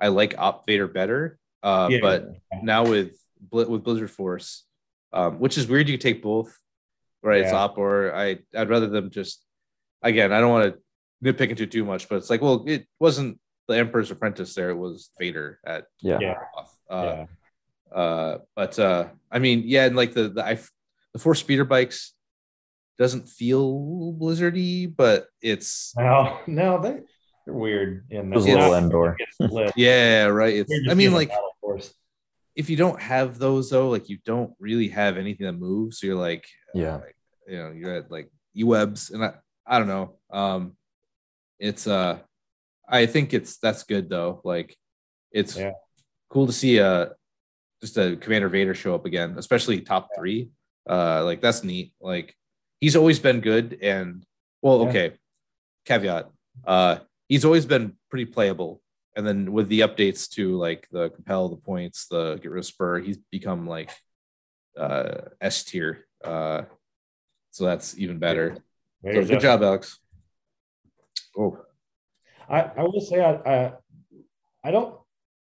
i 0.00 0.06
like 0.06 0.36
op 0.38 0.64
vader 0.64 0.86
better 0.86 1.36
uh 1.64 1.88
Yeah. 1.90 1.98
but 2.00 2.28
now 2.62 2.84
with 2.86 3.18
Bli- 3.40 3.64
with 3.64 3.82
blizzard 3.82 4.08
force 4.12 4.64
um 5.12 5.40
which 5.40 5.58
is 5.58 5.66
weird 5.66 5.88
you 5.88 5.98
take 5.98 6.22
both 6.22 6.56
right 7.24 7.40
it's 7.40 7.52
op 7.52 7.76
or 7.76 8.14
i 8.14 8.38
i'd 8.54 8.68
rather 8.68 8.86
them 8.86 9.10
just 9.10 9.44
again 10.00 10.32
i 10.32 10.38
don't 10.38 10.52
want 10.52 10.72
to 10.76 10.80
nitpick 11.24 11.50
into 11.50 11.66
too 11.66 11.84
much 11.84 12.08
but 12.08 12.16
it's 12.18 12.30
like 12.30 12.40
well 12.40 12.62
it 12.68 12.86
wasn't 13.00 13.40
the 13.66 13.76
emperor's 13.76 14.12
apprentice 14.12 14.54
there 14.54 14.70
it 14.70 14.76
was 14.76 15.10
vader 15.18 15.58
at 15.66 15.86
Yeah. 16.02 16.18
Yeah. 16.20 16.38
uh 16.88 17.02
yeah. 17.02 17.26
Uh 17.94 18.38
but 18.56 18.78
uh 18.78 19.08
i 19.30 19.38
mean 19.38 19.62
yeah 19.66 19.84
and 19.86 19.96
like 19.96 20.12
the 20.14 20.28
the 20.28 20.44
I, 20.44 20.58
the 21.12 21.18
four 21.18 21.34
speeder 21.34 21.64
bikes 21.64 22.14
doesn't 22.98 23.28
feel 23.28 24.14
blizzardy 24.18 24.94
but 24.94 25.26
it's 25.42 25.92
No, 25.96 26.38
no, 26.46 26.80
they 26.80 27.00
they're 27.46 27.54
weird 27.54 28.04
in 28.10 28.32
It 28.32 28.36
was 28.36 28.44
that- 28.46 28.52
a 28.52 28.54
little 28.54 28.70
not- 28.70 28.82
Endor. 28.82 29.72
yeah 29.76 30.26
right 30.26 30.54
it's 30.56 30.72
i 30.90 30.94
mean 30.94 31.12
like 31.12 31.30
if 32.56 32.68
you 32.68 32.76
don't 32.76 33.00
have 33.00 33.38
those 33.38 33.70
though, 33.70 33.88
like 33.88 34.08
you 34.08 34.18
don't 34.26 34.52
really 34.58 34.88
have 34.88 35.16
anything 35.16 35.46
that 35.46 35.52
moves. 35.52 35.98
So 35.98 36.06
you're 36.08 36.16
like, 36.16 36.44
Yeah. 36.74 36.96
like, 36.96 37.16
you 37.48 37.56
know, 37.56 37.70
you're 37.70 37.94
at 37.94 38.10
like 38.10 38.28
e-webs, 38.54 39.10
and 39.10 39.24
I, 39.24 39.34
I 39.64 39.78
don't 39.78 39.86
know. 39.88 40.16
Um, 40.30 40.76
it's 41.60 41.86
uh, 41.86 42.18
I 42.88 43.06
think 43.06 43.32
it's 43.32 43.56
that's 43.58 43.84
good 43.84 44.10
though. 44.10 44.40
Like, 44.44 44.76
it's 45.30 45.56
Yeah. 45.56 45.72
cool 46.28 46.48
to 46.48 46.52
see 46.52 46.80
uh 46.80 47.10
just 47.80 47.96
a 47.96 48.16
Commander 48.16 48.48
Vader 48.48 48.74
show 48.74 48.94
up 48.94 49.06
again, 49.06 49.34
especially 49.38 49.80
top 49.80 50.08
three. 50.16 50.50
Uh, 50.88 51.24
like 51.24 51.40
that's 51.40 51.64
neat. 51.64 51.92
Like 52.00 52.34
he's 52.80 52.96
always 52.96 53.18
been 53.18 53.40
good, 53.40 53.78
and 53.82 54.24
well, 54.62 54.82
Yeah. 54.82 54.88
okay, 54.88 55.12
caveat. 55.86 56.30
Uh, 56.66 56.98
he's 57.28 57.44
always 57.44 57.64
been 57.66 57.96
pretty 58.10 58.26
playable 58.26 58.82
and 59.16 59.26
then 59.26 59.52
with 59.52 59.68
the 59.68 59.80
updates 59.80 60.28
to 60.30 60.56
like 60.56 60.88
the 60.90 61.10
compel 61.10 61.48
the 61.48 61.56
points 61.56 62.06
the 62.08 62.36
get 62.36 62.50
rid 62.50 62.58
of 62.58 62.64
spur 62.66 62.98
he's 63.00 63.18
become 63.30 63.66
like 63.68 63.90
uh 64.78 65.12
s 65.40 65.64
tier 65.64 66.06
uh 66.24 66.62
so 67.50 67.64
that's 67.64 67.96
even 67.98 68.18
better 68.18 68.56
so 69.04 69.24
good 69.24 69.40
job 69.40 69.62
alex 69.62 69.98
oh 71.36 71.58
I, 72.48 72.62
I 72.62 72.82
will 72.82 73.00
say 73.00 73.20
I, 73.22 73.32
I 73.32 73.72
I 74.64 74.70
don't 74.70 74.96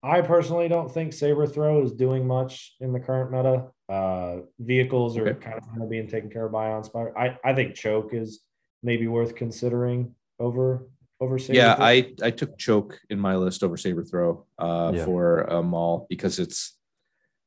I 0.03 0.21
personally 0.21 0.67
don't 0.67 0.91
think 0.91 1.11
saber 1.13 1.47
throw 1.47 1.81
is 1.83 1.91
doing 1.91 2.25
much 2.27 2.75
in 2.79 2.93
the 2.93 2.99
current 2.99 3.31
meta. 3.31 3.67
Uh, 3.89 4.41
vehicles 4.59 5.17
are 5.17 5.29
Okay. 5.29 5.39
kind 5.49 5.81
of 5.81 5.89
being 5.89 6.07
taken 6.07 6.29
care 6.29 6.45
of 6.45 6.51
by 6.51 6.71
on 6.71 6.83
Spire. 6.83 7.13
I, 7.17 7.37
I 7.43 7.53
think 7.55 7.75
choke 7.75 8.13
is 8.13 8.41
maybe 8.83 9.07
worth 9.07 9.35
considering 9.35 10.13
over 10.39 10.87
over 11.19 11.39
saber. 11.39 11.57
yeah 11.57 11.75
throw. 11.75 11.85
i 11.85 12.13
i 12.21 12.29
took 12.29 12.55
choke 12.59 12.99
in 13.09 13.19
my 13.19 13.35
list 13.35 13.63
over 13.63 13.75
saber 13.75 14.03
throw 14.03 14.45
uh 14.59 14.91
Yeah. 14.93 15.03
for 15.03 15.41
a 15.41 15.63
maul 15.63 16.05
because 16.09 16.37
it's 16.37 16.77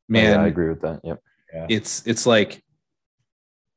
Man, 0.09 0.25
man 0.33 0.41
I 0.41 0.49
agree 0.49 0.69
with 0.69 0.81
that. 0.81 1.01
Yep. 1.05 1.21
it's 1.69 2.05
it's 2.05 2.27
like 2.27 2.65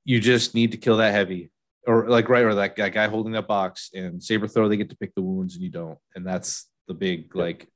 you 0.04 0.20
just 0.20 0.56
need 0.56 0.72
to 0.72 0.78
kill 0.78 0.98
that 0.98 1.14
heavy 1.14 1.52
or 1.86 2.10
like 2.10 2.28
right 2.28 2.44
or 2.44 2.56
that 2.56 2.76
guy, 2.76 2.90
guy 2.90 3.08
holding 3.08 3.34
that 3.34 3.48
box 3.48 3.92
and 3.94 4.22
saber 4.24 4.48
throw 4.48 4.68
they 4.68 4.78
get 4.78 4.90
to 4.90 4.98
pick 4.98 5.14
the 5.14 5.22
wounds 5.22 5.54
and 5.54 5.64
you 5.64 5.70
don't 5.70 6.00
and 6.16 6.26
that's 6.26 6.68
the 6.88 6.94
big 6.96 7.36
like 7.36 7.68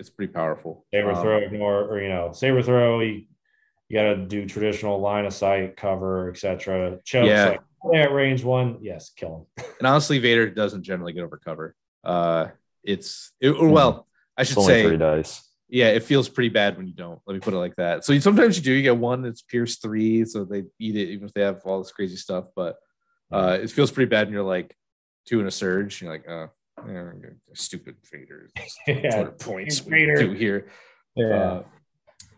it's 0.00 0.10
pretty 0.10 0.32
powerful 0.32 0.84
saber 0.92 1.12
Um, 1.12 1.22
throw 1.22 1.36
ignore 1.38 1.84
or 1.84 2.02
you 2.02 2.08
know 2.08 2.32
saber 2.32 2.62
throw 2.62 3.00
you, 3.00 3.24
you 3.88 3.96
got 3.96 4.14
to 4.14 4.16
do 4.16 4.46
traditional 4.46 4.98
line 5.00 5.26
of 5.26 5.32
sight 5.34 5.76
cover 5.76 6.30
etc. 6.30 6.98
Choke's 7.04 7.28
Yeah. 7.28 7.48
like 7.50 7.60
yeah 7.92 8.04
range 8.06 8.42
one 8.44 8.78
yes 8.82 9.10
kill 9.14 9.46
him. 9.56 9.64
and 9.78 9.86
honestly 9.86 10.18
vader 10.18 10.50
doesn't 10.50 10.82
generally 10.82 11.12
get 11.12 11.22
over 11.22 11.38
cover 11.38 11.74
uh 12.04 12.46
it's 12.84 13.32
it, 13.40 13.50
or 13.50 13.68
well 13.68 14.06
i 14.36 14.42
should 14.42 14.60
say 14.62 14.86
three 14.86 14.96
dice. 14.98 15.48
yeah 15.68 15.88
it 15.88 16.02
feels 16.02 16.28
pretty 16.28 16.50
bad 16.50 16.76
when 16.76 16.86
you 16.86 16.94
don't 16.94 17.20
let 17.26 17.34
me 17.34 17.40
put 17.40 17.54
it 17.54 17.58
like 17.58 17.74
that 17.76 18.04
so 18.04 18.12
you, 18.12 18.20
sometimes 18.20 18.56
you 18.58 18.62
do 18.62 18.72
you 18.72 18.82
get 18.82 18.96
one 18.96 19.22
that's 19.22 19.40
pierce 19.42 19.76
three 19.78 20.24
so 20.26 20.44
they 20.44 20.62
eat 20.78 20.94
it 20.96 21.08
even 21.08 21.26
if 21.26 21.32
they 21.34 21.42
have 21.42 21.60
all 21.64 21.78
this 21.82 21.90
crazy 21.92 22.16
stuff 22.16 22.44
but 22.56 22.76
uh 23.32 23.56
it 23.62 23.70
feels 23.70 23.90
pretty 23.90 24.08
bad 24.10 24.26
when 24.26 24.34
you're 24.34 24.42
like 24.42 24.74
two 25.26 25.40
in 25.40 25.46
a 25.46 25.50
surge 25.50 26.02
you're 26.02 26.10
like 26.12 26.28
oh 26.28 26.48
yeah, 26.88 27.10
stupid 27.54 27.96
Vader. 28.12 28.48
yeah, 28.86 29.10
200 29.10 29.38
points 29.38 29.84
we 29.84 30.06
do 30.16 30.32
here 30.32 30.68
yeah. 31.16 31.26
Uh, 31.26 31.62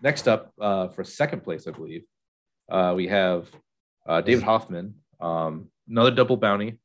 next 0.03 0.29
up 0.29 0.53
uh, 0.61 0.89
for 0.89 1.05
second 1.05 1.45
place, 1.45 1.67
I 1.67 1.71
believe, 1.73 2.05
uh, 2.71 2.93
we 2.97 3.09
have 3.09 3.49
uh, 4.07 4.21
David 4.21 4.45
Hoffman, 4.45 4.95
um, 5.21 5.69
another 5.89 6.11
double 6.11 6.37
bounty, 6.37 6.79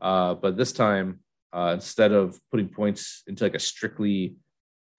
uh, 0.00 0.34
but 0.34 0.56
this 0.56 0.72
time 0.72 1.20
uh, 1.52 1.72
instead 1.74 2.12
of 2.12 2.38
putting 2.50 2.68
points 2.68 3.22
into 3.26 3.44
like 3.44 3.54
a 3.54 3.58
strictly 3.58 4.36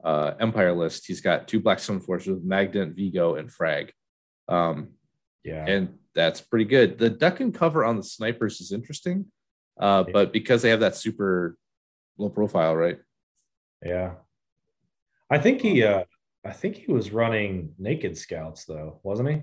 uh, 0.04 0.34
Empire 0.40 0.74
list, 0.74 1.06
he's 1.08 1.22
got 1.22 1.48
two 1.48 1.60
Blackstone 1.60 2.00
forces 2.00 2.30
with 2.30 2.44
Magnet, 2.44 2.90
Vigo, 2.90 3.36
and 3.36 3.52
Frag, 3.52 3.92
um, 4.48 4.90
yeah. 5.44 5.66
and 5.66 5.98
that's 6.14 6.42
pretty 6.42 6.66
good. 6.66 6.98
The 6.98 7.10
duck 7.10 7.40
and 7.40 7.54
cover 7.54 7.84
on 7.86 7.98
the 7.98 8.04
snipers 8.04 8.60
is 8.62 8.72
interesting, 8.72 9.26
uh, 9.80 10.04
but 10.04 10.34
because 10.34 10.62
they 10.62 10.70
have 10.70 10.82
that 10.82 10.96
super 10.96 11.58
low 12.18 12.30
profile, 12.30 12.76
right? 12.76 13.00
Yeah. 13.84 14.14
I 15.30 15.40
think 15.40 15.62
he 15.62 15.84
uh 15.84 16.04
I 16.46 16.52
think 16.52 16.76
he 16.76 16.92
was 16.92 17.12
running 17.12 17.74
naked 17.78 18.18
scouts 18.18 18.66
though, 18.66 19.00
wasn't 19.04 19.30
he? 19.30 19.42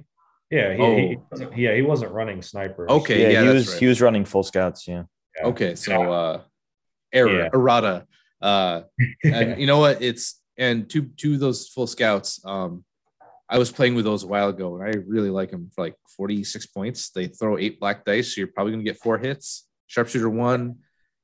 Yeah, 0.50 0.72
he, 0.74 0.78
he 1.08 1.16
Oh. 1.16 1.26
wasn't- 1.30 1.56
yeah, 1.56 1.74
he 1.74 1.82
wasn't 1.82 2.12
running 2.12 2.42
snipers. 2.42 2.90
Okay. 2.90 3.22
Yeah, 3.22 3.28
yeah, 3.40 3.42
he 3.42 3.48
was 3.54 3.68
right. 3.70 3.80
he 3.80 3.86
was 3.86 4.00
running 4.00 4.24
full 4.24 4.42
scouts. 4.42 4.86
Yeah. 4.88 5.04
Yeah. 5.38 5.46
Okay, 5.46 5.74
so 5.74 6.12
uh 6.12 6.42
error, 7.12 7.30
Yeah. 7.44 7.48
errata. 7.52 8.06
Uh 8.40 8.82
and 9.24 9.60
you 9.60 9.66
know 9.66 9.78
what? 9.78 10.02
It's 10.02 10.40
and 10.58 10.88
two 10.88 11.10
two 11.16 11.34
of 11.34 11.40
those 11.40 11.68
full 11.68 11.86
scouts. 11.86 12.40
Um 12.44 12.84
I 13.48 13.58
was 13.58 13.72
playing 13.72 13.96
with 13.96 14.04
those 14.04 14.22
a 14.22 14.28
while 14.28 14.48
ago 14.48 14.76
and 14.76 14.84
I 14.84 14.96
really 15.08 15.30
like 15.30 15.50
them 15.50 15.70
for 15.74 15.82
like 15.84 15.96
46 16.16 16.66
points. 16.66 17.10
They 17.10 17.26
throw 17.26 17.58
eight 17.58 17.80
black 17.80 18.04
dice, 18.04 18.34
so 18.34 18.40
you're 18.40 18.46
probably 18.54 18.72
gonna 18.72 18.84
get 18.84 18.98
four 18.98 19.18
hits. 19.18 19.66
Sharpshooter 19.88 20.30
one, 20.30 20.76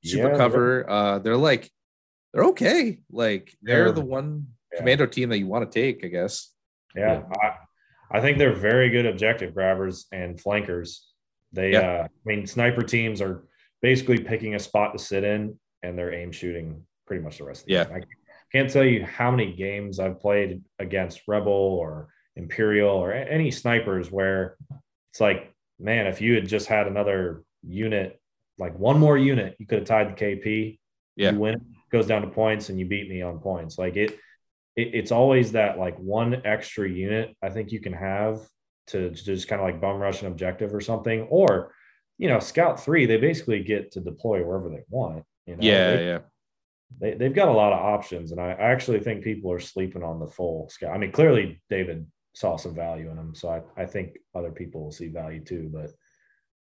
super 0.06 0.30
Yeah, 0.32 0.36
cover. 0.36 0.88
Uh 0.90 1.18
they're 1.18 1.36
like 1.36 1.70
they're 2.32 2.44
okay. 2.46 2.98
Like 3.10 3.54
they're 3.62 3.84
They're- 3.84 3.92
the 3.92 4.00
one 4.04 4.48
yeah. 4.72 4.78
commando 4.80 5.06
team 5.06 5.28
that 5.30 5.38
you 5.38 5.46
want 5.46 5.70
to 5.70 5.80
take, 5.82 6.04
I 6.04 6.08
guess. 6.08 6.52
Yeah, 6.94 7.22
I, 7.42 8.18
I 8.18 8.20
think 8.20 8.38
they're 8.38 8.54
very 8.54 8.88
good 8.90 9.06
objective 9.06 9.54
grabbers 9.54 10.06
and 10.12 10.40
flankers. 10.40 11.06
They, 11.52 11.72
Yeah. 11.72 11.80
uh, 11.80 12.02
I 12.04 12.08
mean, 12.24 12.46
sniper 12.46 12.82
teams 12.82 13.20
are 13.20 13.44
basically 13.82 14.18
picking 14.18 14.54
a 14.54 14.58
spot 14.58 14.92
to 14.92 14.98
sit 15.02 15.24
in, 15.24 15.58
and 15.82 15.96
they're 15.98 16.12
aim 16.12 16.32
shooting 16.32 16.82
pretty 17.06 17.22
much 17.22 17.38
the 17.38 17.44
rest 17.44 17.62
of 17.62 17.66
the 17.66 17.72
Yeah. 17.74 17.84
game. 17.84 17.94
I 17.96 18.00
can't 18.52 18.70
tell 18.70 18.84
you 18.84 19.04
how 19.04 19.30
many 19.30 19.54
games 19.54 19.98
I've 20.00 20.20
played 20.20 20.62
against 20.78 21.22
Rebel 21.28 21.52
or 21.52 22.08
Imperial 22.36 22.90
or 22.96 23.12
any 23.12 23.50
snipers 23.50 24.10
where 24.10 24.56
it's 25.10 25.20
like, 25.20 25.52
man, 25.78 26.06
if 26.06 26.20
you 26.20 26.34
had 26.34 26.46
just 26.48 26.66
had 26.66 26.86
another 26.86 27.42
unit, 27.62 28.20
like 28.58 28.78
one 28.78 28.98
more 28.98 29.18
unit, 29.18 29.56
you 29.58 29.66
could 29.66 29.78
have 29.80 29.88
tied 29.88 30.08
the 30.08 30.24
KP. 30.24 30.78
Yeah. 31.16 31.32
You 31.32 31.38
win, 31.38 31.74
goes 31.90 32.06
down 32.06 32.22
to 32.22 32.28
points, 32.28 32.68
and 32.68 32.78
you 32.78 32.86
beat 32.86 33.08
me 33.08 33.22
on 33.22 33.38
points. 33.38 33.78
Like 33.78 33.96
it, 33.96 34.12
it, 34.76 34.94
it's 34.94 35.12
always 35.12 35.52
that 35.52 35.78
like 35.78 35.96
one 35.98 36.42
extra 36.44 36.88
unit 36.88 37.34
I 37.42 37.48
think 37.50 37.72
you 37.72 37.80
can 37.80 37.94
have 37.94 38.40
to, 38.88 39.10
to 39.10 39.24
just 39.24 39.48
kind 39.48 39.60
of 39.60 39.66
like 39.66 39.80
bum 39.80 39.98
rush 39.98 40.22
an 40.22 40.28
objective 40.28 40.74
or 40.74 40.80
something. 40.80 41.22
Or, 41.22 41.72
you 42.18 42.28
know, 42.28 42.38
scout 42.38 42.82
three, 42.82 43.06
they 43.06 43.16
basically 43.16 43.62
get 43.62 43.92
to 43.92 44.00
deploy 44.00 44.44
wherever 44.44 44.68
they 44.68 44.84
want. 44.88 45.24
You 45.46 45.56
know, 45.56 45.62
Yeah, 45.62 45.96
they, 45.96 46.06
yeah. 46.06 46.18
they, 47.00 47.14
they've 47.14 47.34
got 47.34 47.48
a 47.48 47.52
lot 47.52 47.72
of 47.72 47.80
options. 47.80 48.32
And 48.32 48.40
I, 48.40 48.52
I 48.52 48.70
actually 48.70 49.00
think 49.00 49.24
people 49.24 49.50
are 49.52 49.60
sleeping 49.60 50.02
on 50.02 50.20
the 50.20 50.26
full 50.26 50.68
scout. 50.70 50.94
I 50.94 50.98
mean, 50.98 51.12
clearly 51.12 51.60
David 51.68 52.06
saw 52.34 52.56
some 52.56 52.74
value 52.74 53.10
in 53.10 53.16
them. 53.16 53.34
So 53.34 53.48
I, 53.48 53.82
I 53.82 53.86
think 53.86 54.18
other 54.34 54.50
people 54.50 54.84
will 54.84 54.92
see 54.92 55.08
value 55.08 55.42
too. 55.42 55.70
But 55.72 55.90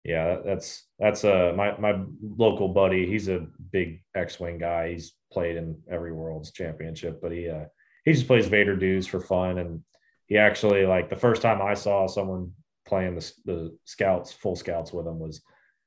yeah, 0.04 0.38
that's 0.44 0.84
that's 0.98 1.24
uh 1.24 1.52
my 1.56 1.76
my 1.78 2.00
local 2.22 2.68
buddy. 2.68 3.06
He's 3.06 3.28
a 3.28 3.46
big 3.72 4.02
X 4.14 4.38
Wing 4.38 4.58
guy. 4.58 4.92
He's 4.92 5.14
played 5.32 5.56
in 5.56 5.80
every 5.90 6.12
World's 6.12 6.52
Championship, 6.52 7.20
but 7.22 7.32
he 7.32 7.48
uh 7.48 7.64
he 8.04 8.12
just 8.12 8.26
plays 8.26 8.46
Vader 8.46 8.76
dudes 8.76 9.06
for 9.06 9.20
fun. 9.20 9.58
And 9.58 9.82
he 10.26 10.36
actually 10.38 10.84
like 10.86 11.08
the 11.10 11.16
first 11.16 11.42
time 11.42 11.62
I 11.62 11.74
saw 11.74 12.06
someone 12.06 12.52
playing 12.86 13.14
the 13.14 13.32
the 13.46 13.78
scouts 13.84 14.32
full 14.32 14.56
scouts 14.56 14.92
with 14.92 15.06
him 15.06 15.18
was 15.18 15.40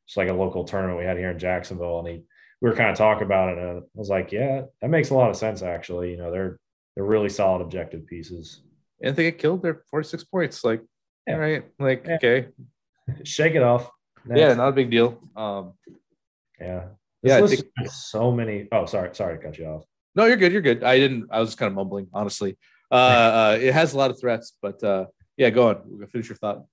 just 0.08 0.18
like 0.18 0.30
a 0.30 0.34
local 0.34 0.64
tournament 0.64 0.98
we 1.00 1.06
had 1.06 1.18
here 1.18 1.32
in 1.32 1.40
Jacksonville, 1.40 2.00
and 2.00 2.08
he 2.08 2.24
we 2.62 2.70
were 2.70 2.76
kind 2.76 2.90
of 2.90 2.98
talking 2.98 3.24
about 3.26 3.50
it, 3.50 3.60
and 3.60 3.78
I 3.78 3.82
was 3.94 4.10
like, 4.10 4.32
yeah, 4.32 4.64
that 4.82 4.90
makes 4.90 5.12
a 5.12 5.14
lot 5.14 5.30
of 5.30 5.36
sense 5.36 5.62
actually. 5.62 6.10
You 6.12 6.18
know, 6.18 6.32
they're 6.32 6.60
they're 6.96 7.06
really 7.06 7.30
solid 7.30 7.62
objective 7.62 8.08
pieces. 8.08 8.62
And 9.00 9.12
if 9.12 9.16
they 9.16 9.24
get 9.26 9.38
killed, 9.38 9.62
they're 9.62 9.84
46 9.92 10.24
points. 10.24 10.64
Like, 10.64 10.82
Yeah. 11.28 11.34
all 11.36 11.40
right, 11.40 11.64
like, 11.78 12.06
Yeah. 12.08 12.16
okay. 12.16 12.48
Shake 13.24 13.54
it 13.54 13.62
off. 13.62 13.92
Yeah, 14.36 14.54
not 14.54 14.70
a 14.70 14.72
big 14.72 14.90
deal. 14.90 15.20
Um, 15.36 15.74
yeah. 16.60 16.86
Yeah, 17.24 17.42
This 17.42 17.52
think- 17.52 17.62
list 17.62 17.72
has 17.78 18.06
so 18.10 18.32
many. 18.32 18.68
Oh, 18.72 18.86
sorry, 18.86 19.14
sorry 19.14 19.38
to 19.38 19.44
cut 19.44 19.58
you 19.58 19.66
off. 19.66 19.84
no, 20.16 20.26
you're 20.26 20.38
good. 20.38 20.52
You're 20.52 20.62
good. 20.62 20.84
I 20.84 20.98
didn't, 21.00 21.28
I 21.32 21.40
was 21.40 21.56
kind 21.56 21.68
of 21.68 21.76
mumbling, 21.76 22.08
honestly. 22.14 22.58
Uh, 22.92 22.96
uh, 22.96 23.58
it 23.60 23.74
has 23.74 23.94
a 23.94 23.98
lot 23.98 24.12
of 24.12 24.20
threats, 24.20 24.54
but 24.62 24.82
uh, 24.84 25.06
yeah, 25.36 25.50
go 25.50 25.70
on. 25.70 26.08
Finish 26.12 26.30
your 26.30 26.38
thought. 26.38 26.64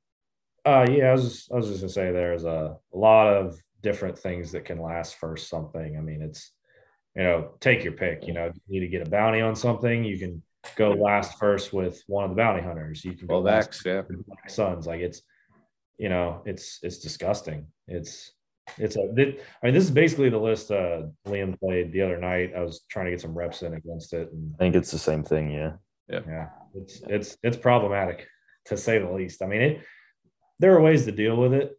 Uh, 0.64 0.86
yeah, 0.89 1.09
I 1.09 1.12
was 1.12 1.24
just, 1.24 1.52
I 1.52 1.56
was 1.56 1.68
just 1.68 1.81
gonna 1.81 1.90
say 1.93 2.12
there's 2.12 2.44
a, 2.44 2.76
a 2.93 2.97
lot 2.97 3.26
of 3.35 3.59
different 3.82 4.18
things 4.18 4.52
that 4.52 4.64
can 4.64 4.81
last 4.81 5.16
first 5.16 5.48
something. 5.48 5.97
I 5.97 6.01
mean, 6.01 6.22
it's 6.22 6.52
you 7.16 7.22
know, 7.22 7.51
take 7.60 7.85
your 7.85 7.93
pick. 7.94 8.26
You 8.26 8.32
know, 8.35 8.51
you 8.68 8.81
need 8.81 8.86
to 8.86 8.89
get 8.90 9.06
a 9.06 9.10
bounty 9.10 9.40
on 9.40 9.55
something, 9.56 10.05
you 10.05 10.18
can 10.18 10.43
go 10.76 10.93
last 10.93 11.39
first 11.39 11.72
with 11.72 12.02
one 12.06 12.24
of 12.24 12.31
the 12.31 12.36
bounty 12.36 12.62
hunters. 12.62 13.05
You 13.05 13.12
can 13.12 13.26
go 13.26 13.35
Well, 13.35 13.43
last 13.43 13.70
Vax, 13.85 14.09
yeah. 14.09 14.48
Suns. 14.48 14.86
Like 14.86 15.01
it's, 15.01 15.20
you 15.99 16.09
know, 16.09 16.43
it's 16.45 16.79
it's 16.83 16.99
disgusting. 16.99 17.66
It's 17.89 18.33
it's 18.79 18.97
a. 18.97 19.12
It, 19.16 19.43
I 19.62 19.66
mean, 19.66 19.75
this 19.75 19.85
is 19.85 19.91
basically 19.91 20.31
the 20.31 20.39
list 20.39 20.71
uh, 20.71 21.03
Liam 21.27 21.59
played 21.61 21.93
the 21.93 22.03
other 22.03 22.19
night. 22.19 22.53
I 22.57 22.61
was 22.61 22.83
trying 22.89 23.07
to 23.07 23.11
get 23.12 23.21
some 23.21 23.35
reps 23.37 23.62
in 23.62 23.75
against 23.75 24.12
it, 24.12 24.31
and 24.33 24.55
I 24.55 24.59
think 24.59 24.75
it's 24.75 24.91
the 24.91 24.99
same 24.99 25.23
thing. 25.23 25.51
Yeah. 25.51 25.73
yeah, 26.09 26.21
Yeah. 26.27 26.49
it's 26.75 27.01
it's 27.09 27.37
it's 27.43 27.57
problematic 27.57 28.27
to 28.66 28.77
say 28.77 28.99
the 28.99 29.11
least. 29.11 29.43
I 29.43 29.47
mean, 29.47 29.61
it 29.62 29.83
there 30.59 30.75
are 30.75 30.81
ways 30.81 31.05
to 31.05 31.12
deal 31.12 31.37
with 31.37 31.53
it, 31.53 31.73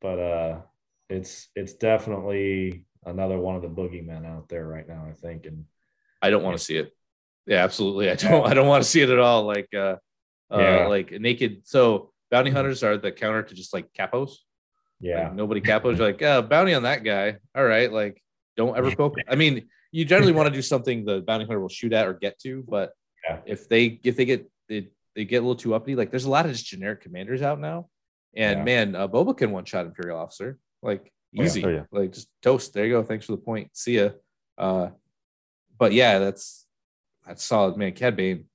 but 0.00 0.18
uh 0.18 0.60
it's 1.08 1.48
it's 1.54 1.74
definitely 1.74 2.84
another 3.04 3.38
one 3.38 3.54
of 3.56 3.62
the 3.62 3.68
boogeymen 3.68 4.26
out 4.26 4.48
there 4.48 4.66
right 4.66 4.86
now, 4.88 5.06
I 5.08 5.12
think. 5.12 5.46
And 5.46 5.64
I 6.20 6.30
don't 6.30 6.42
want 6.42 6.58
to 6.58 6.62
see 6.64 6.76
it. 6.76 6.92
Yeah, 7.46 7.62
absolutely. 7.62 8.10
I 8.10 8.16
don't. 8.16 8.44
I 8.46 8.54
don't 8.54 8.66
want 8.66 8.82
to 8.82 8.88
see 8.90 9.00
it 9.02 9.10
at 9.10 9.20
all. 9.20 9.44
Like, 9.44 9.68
uh, 9.74 9.96
uh, 10.50 10.58
Yeah. 10.58 10.86
like 10.88 11.12
naked. 11.12 11.62
So 11.64 12.12
bounty 12.30 12.50
hunters 12.50 12.82
are 12.82 12.96
the 12.96 13.12
counter 13.12 13.42
to 13.42 13.54
just 13.54 13.72
like 13.72 13.92
capos. 13.92 14.32
yeah, 15.00 15.24
Like, 15.24 15.34
nobody 15.34 15.60
capos. 15.60 15.98
You're 15.98 16.06
like, 16.08 16.22
uh, 16.22 16.42
bounty 16.42 16.74
on 16.74 16.82
that 16.84 17.04
guy. 17.04 17.36
All 17.54 17.64
right. 17.64 17.90
Like, 17.92 18.22
don't 18.56 18.76
ever 18.76 18.90
poke. 18.96 19.16
I 19.28 19.34
mean, 19.36 19.68
you 19.92 20.04
generally 20.04 20.32
want 20.32 20.48
to 20.48 20.54
do 20.54 20.62
something 20.62 21.04
the 21.04 21.20
bounty 21.20 21.44
hunter 21.44 21.60
will 21.60 21.68
shoot 21.68 21.92
at 21.92 22.06
or 22.06 22.14
get 22.14 22.38
to, 22.40 22.64
but 22.68 22.92
Yeah. 23.24 23.40
if 23.46 23.68
they 23.68 24.00
if 24.04 24.16
they 24.16 24.24
get 24.24 24.50
they, 24.68 24.88
they 25.14 25.24
get 25.24 25.38
a 25.38 25.40
little 25.42 25.56
too 25.56 25.74
uppity, 25.74 25.94
like 25.96 26.10
there's 26.10 26.24
a 26.26 26.30
lot 26.30 26.44
of 26.46 26.52
just 26.52 26.66
generic 26.66 27.00
commanders 27.02 27.42
out 27.42 27.60
now. 27.60 27.88
And 28.36 28.58
Yeah. 28.60 28.64
man, 28.64 28.94
uh, 28.96 29.08
Boba 29.08 29.36
can 29.36 29.50
one 29.52 29.64
shot 29.64 29.86
Imperial 29.86 30.18
officer. 30.18 30.58
Like 30.82 31.12
Oh, 31.38 31.42
yeah. 31.42 31.44
easy. 31.44 31.64
Oh, 31.64 31.68
yeah. 31.68 31.84
Like 31.92 32.12
just 32.12 32.28
toast. 32.42 32.72
There 32.72 32.86
you 32.86 32.92
go. 32.92 33.02
Thanks 33.02 33.26
for 33.26 33.32
the 33.32 33.38
point. 33.38 33.70
See 33.76 33.96
ya. 33.98 34.10
Uh 34.58 34.90
but 35.78 35.92
yeah, 35.92 36.18
that's 36.18 36.66
that's 37.26 37.44
solid, 37.44 37.76
man. 37.76 37.92
Cad 37.92 38.16
Bane. 38.16 38.46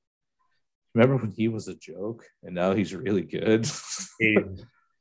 Remember 0.94 1.18
when 1.18 1.32
he 1.32 1.48
was 1.48 1.68
a 1.68 1.76
joke 1.76 2.26
and 2.44 2.56
now 2.56 2.74
he's 2.74 2.94
really 2.94 3.24
good? 3.24 3.70
he, 4.20 4.38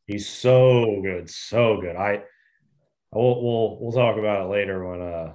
he's 0.06 0.28
so 0.28 1.00
good, 1.02 1.28
so 1.28 1.80
good. 1.80 1.96
I 1.96 2.22
we'll 3.12 3.42
we'll 3.42 3.78
we'll 3.80 3.92
talk 3.92 4.18
about 4.18 4.46
it 4.46 4.50
later 4.50 4.88
when 4.88 5.00
uh 5.00 5.34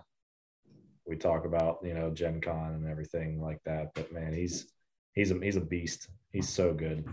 we 1.06 1.16
talk 1.16 1.46
about 1.46 1.80
you 1.84 1.94
know 1.94 2.12
Gen 2.12 2.42
Con 2.42 2.74
and 2.74 2.90
everything 2.90 3.42
like 3.42 3.62
that. 3.66 3.94
But 3.94 4.12
man, 4.12 4.34
he's 4.34 4.68
he's 5.14 5.32
a 5.32 5.40
he's 5.40 5.56
a 5.56 5.62
beast. 5.62 6.08
He's 6.32 6.50
so 6.50 6.74
good. 6.74 7.06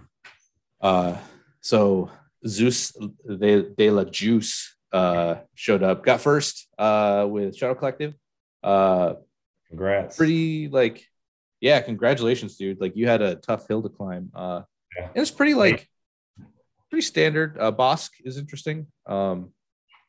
Uh, 0.80 1.16
so 1.60 2.10
Zeus 2.46 2.92
de, 3.26 3.70
de 3.76 3.90
la 3.90 4.04
Juice 4.04 4.76
uh, 4.92 5.36
showed 5.54 5.82
up, 5.82 6.04
got 6.04 6.20
first 6.20 6.68
uh, 6.78 7.26
with 7.28 7.56
Shadow 7.56 7.74
Collective. 7.74 8.14
Uh, 8.62 9.14
Congrats. 9.68 10.16
pretty 10.16 10.68
like, 10.68 11.04
yeah, 11.62 11.80
congratulations, 11.80 12.56
dude. 12.58 12.80
Like 12.80 12.94
you 12.96 13.06
had 13.06 13.22
a 13.22 13.36
tough 13.36 13.66
hill 13.68 13.82
to 13.82 13.88
climb. 13.88 14.30
Uh, 14.34 14.62
Yeah. 14.96 15.04
and 15.14 15.16
it's 15.22 15.30
pretty 15.30 15.54
like 15.54 15.88
pretty 16.90 17.02
standard. 17.06 17.56
Uh, 17.58 17.72
Bossk 17.72 18.10
is 18.24 18.36
interesting. 18.36 18.86
Um, 19.06 19.52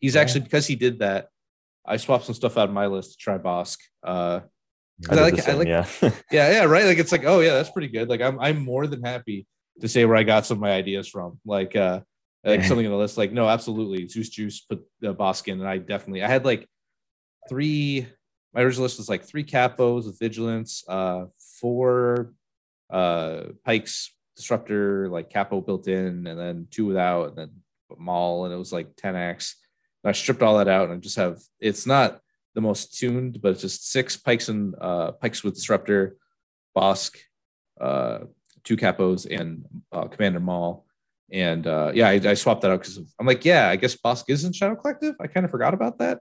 he's 0.02 0.18
actually 0.18 0.42
because 0.42 0.68
he 0.68 0.76
did 0.76 1.00
that. 1.00 1.30
I 1.86 1.96
swapped 1.98 2.26
some 2.26 2.36
stuff 2.36 2.58
out 2.58 2.68
of 2.70 2.74
my 2.74 2.88
list 2.88 3.12
to 3.12 3.18
try 3.18 3.38
Bossk. 3.38 3.78
Uh, 4.04 4.42
I, 5.10 5.16
I 5.16 5.22
like- 5.22 5.36
the 5.38 5.52
I 5.52 5.54
like- 5.54 5.68
yeah. 5.68 5.86
yeah, 6.32 6.52
yeah, 6.52 6.64
right. 6.66 6.86
Like 6.86 6.98
it's 6.98 7.12
like, 7.14 7.24
oh 7.26 7.40
yeah, 7.40 7.54
that's 7.54 7.70
pretty 7.72 7.88
good. 7.90 8.10
Like 8.10 8.22
I'm 8.22 8.40
I'm 8.40 8.58
more 8.60 8.88
than 8.88 9.04
happy 9.04 9.46
to 9.82 9.88
say 9.88 10.04
where 10.06 10.18
I 10.18 10.24
got 10.24 10.46
some 10.46 10.58
of 10.58 10.62
my 10.62 10.72
ideas 10.72 11.08
from. 11.08 11.40
Like 11.46 11.76
uh 11.76 12.02
like 12.44 12.64
something 12.66 12.86
on 12.86 12.92
the 12.92 12.98
list. 12.98 13.18
Like, 13.18 13.32
no, 13.32 13.48
absolutely. 13.48 14.06
Zeus 14.10 14.28
Juice 14.30 14.60
put 14.62 14.84
the 15.00 15.16
Bossk 15.16 15.48
in, 15.48 15.62
and 15.62 15.70
I 15.70 15.78
definitely 15.78 16.24
I 16.24 16.28
had 16.28 16.44
like 16.44 16.68
three 17.48 18.08
my 18.54 18.62
original 18.62 18.84
list 18.84 18.98
was 18.98 19.10
like 19.10 19.24
three 19.24 19.44
capos 19.44 20.06
with 20.06 20.20
vigilance, 20.20 20.84
uh 20.88 21.26
four 21.60 22.34
uh 22.90 23.44
Pykes 23.66 24.14
disruptor, 24.36 25.10
like 25.10 25.30
capo 25.30 25.62
built 25.62 25.88
in, 25.88 26.28
and 26.28 26.40
then 26.40 26.68
two 26.72 26.86
without, 26.86 27.30
and 27.30 27.38
then 27.38 27.52
maul, 27.98 28.46
and 28.46 28.54
it 28.54 28.58
was 28.58 28.74
like 28.74 28.96
10x. 28.96 29.54
And 30.04 30.10
I 30.10 30.12
stripped 30.14 30.42
all 30.42 30.58
that 30.58 30.68
out 30.68 30.90
and 30.90 30.98
I 30.98 30.98
just 30.98 31.16
have 31.16 31.40
it's 31.60 31.86
not 31.86 32.20
the 32.56 32.62
most 32.62 32.98
tuned, 32.98 33.42
but 33.42 33.52
it's 33.52 33.62
just 33.62 33.92
six 33.92 34.18
Pykes 34.18 34.50
and 34.50 34.76
uh, 34.80 35.12
Pykes 35.14 35.44
with 35.44 35.56
disruptor, 35.56 36.18
Bossk, 36.76 37.18
uh, 37.82 38.20
two 38.64 38.78
capos, 38.78 39.26
and 39.26 39.66
uh, 39.92 40.06
Commander 40.06 40.40
Maul. 40.40 40.86
And 41.32 41.66
uh, 41.66 41.92
yeah, 41.96 42.10
I, 42.10 42.22
I 42.24 42.34
swapped 42.36 42.62
that 42.62 42.72
out 42.72 42.82
because 42.82 43.00
I'm 43.20 43.26
like, 43.26 43.44
yeah, 43.44 43.70
I 43.70 43.76
guess 43.76 43.96
Bossk 43.96 44.26
is 44.28 44.44
in 44.44 44.54
Shadow 44.54 44.76
Collective. 44.76 45.16
I 45.20 45.28
kind 45.28 45.46
of 45.46 45.52
forgot 45.52 45.74
about 45.74 45.98
that. 46.00 46.20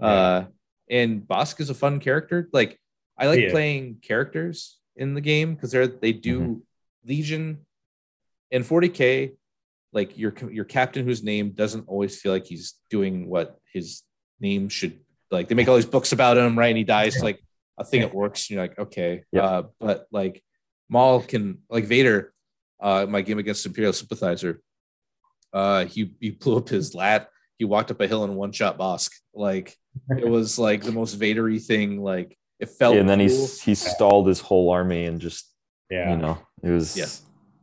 Uh, 0.00 0.44
and 0.90 1.22
Bossk 1.22 1.60
is 1.60 1.70
a 1.70 1.74
fun 1.74 2.00
character. 2.00 2.48
Like 2.52 2.78
I 3.18 3.26
like 3.26 3.40
Yeah. 3.40 3.50
playing 3.50 3.96
characters 4.02 4.78
in 4.96 5.14
the 5.14 5.20
game 5.20 5.54
because 5.54 5.70
they're 5.72 5.86
they 5.86 6.12
do 6.12 6.62
Legion 7.04 7.66
and 8.50 8.64
40k. 8.64 9.32
Like 9.92 10.18
your 10.18 10.34
your 10.50 10.64
captain 10.64 11.04
whose 11.06 11.22
name 11.22 11.50
doesn't 11.50 11.88
always 11.88 12.20
feel 12.20 12.32
like 12.32 12.46
he's 12.46 12.74
doing 12.90 13.28
what 13.28 13.58
his 13.72 14.02
name 14.40 14.68
should 14.68 15.00
like 15.30 15.48
they 15.48 15.54
make 15.54 15.66
all 15.68 15.76
these 15.76 15.86
books 15.86 16.12
about 16.12 16.36
him 16.36 16.58
right 16.58 16.68
and 16.68 16.76
he 16.76 16.84
dies 16.84 17.22
like 17.22 17.40
a 17.78 17.84
thing 17.84 18.02
that 18.02 18.12
works 18.14 18.50
you're 18.50 18.60
like 18.60 18.78
okay 18.78 19.24
Yeah. 19.32 19.42
uh 19.44 19.62
but 19.80 20.06
like 20.12 20.42
maul 20.90 21.22
can 21.22 21.62
like 21.70 21.84
vader 21.86 22.34
uh 22.80 23.06
my 23.08 23.22
game 23.22 23.38
against 23.38 23.64
imperial 23.64 23.94
sympathizer 23.94 24.60
uh 25.54 25.86
he 25.86 26.12
he 26.20 26.30
blew 26.30 26.58
up 26.58 26.68
his 26.68 26.94
lat 26.94 27.30
he 27.58 27.64
walked 27.64 27.90
up 27.90 28.00
a 28.00 28.06
hill 28.06 28.24
and 28.24 28.36
one 28.36 28.52
shot 28.52 28.78
Bossk 28.78 29.10
like 29.34 29.74
it 30.10 30.28
was 30.28 30.58
like 30.58 30.82
the 30.82 30.92
most 30.92 31.18
vadery 31.18 31.62
thing 31.64 32.00
like 32.02 32.36
it 32.60 32.68
felt 32.70 32.94
Yeah, 32.94 33.00
and 33.00 33.08
then 33.08 33.18
cool. 33.18 33.28
he's 33.28 33.60
he 33.62 33.74
stalled 33.74 34.26
his 34.28 34.40
whole 34.40 34.70
army 34.70 35.04
and 35.06 35.20
just 35.20 35.50
Yeah. 35.90 36.10
you 36.10 36.16
know 36.16 36.38
it 36.62 36.70
was 36.70 36.96
yeah 36.96 37.06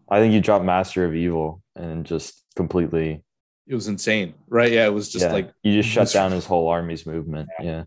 I 0.09 0.19
think 0.19 0.33
you 0.33 0.41
dropped 0.41 0.65
Master 0.65 1.05
of 1.05 1.15
Evil 1.15 1.61
and 1.75 2.05
just 2.05 2.43
completely 2.55 3.23
it 3.67 3.73
was 3.75 3.87
insane 3.87 4.33
right 4.47 4.71
yeah 4.71 4.85
it 4.85 4.93
was 4.93 5.09
just 5.11 5.25
yeah, 5.25 5.31
like 5.31 5.51
you 5.63 5.73
just 5.81 5.89
shut 5.89 6.01
miserable. 6.03 6.25
down 6.29 6.31
his 6.35 6.45
whole 6.45 6.67
army's 6.67 7.05
movement. 7.05 7.49
Yeah. 7.61 7.83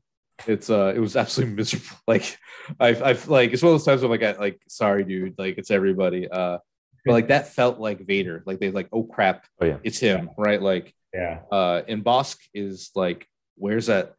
it's 0.46 0.70
uh 0.70 0.92
it 0.94 0.98
was 0.98 1.16
absolutely 1.16 1.54
miserable 1.60 1.96
like 2.06 2.36
i've 2.80 3.02
i've 3.02 3.28
like 3.28 3.52
it's 3.52 3.62
one 3.62 3.72
of 3.72 3.74
those 3.78 3.84
times 3.86 4.02
where 4.02 4.12
I'm 4.12 4.20
like 4.20 4.36
I, 4.36 4.40
like 4.40 4.60
sorry 4.68 5.04
dude 5.04 5.34
like 5.38 5.58
it's 5.58 5.70
everybody 5.70 6.28
uh 6.28 6.58
but 7.04 7.12
like 7.12 7.28
that 7.28 7.48
felt 7.54 7.78
like 7.78 8.04
vader 8.06 8.42
like 8.46 8.58
they 8.58 8.70
like 8.70 8.88
oh 8.92 9.04
crap 9.04 9.46
Oh 9.60 9.66
yeah. 9.66 9.78
it's 9.84 9.98
him 10.00 10.30
right 10.36 10.60
like 10.60 10.92
Yeah. 11.16 11.40
uh 11.58 11.82
and 11.90 12.04
Bossk 12.04 12.38
is 12.52 12.90
like 12.94 13.20
where's 13.56 13.86
that 13.92 14.14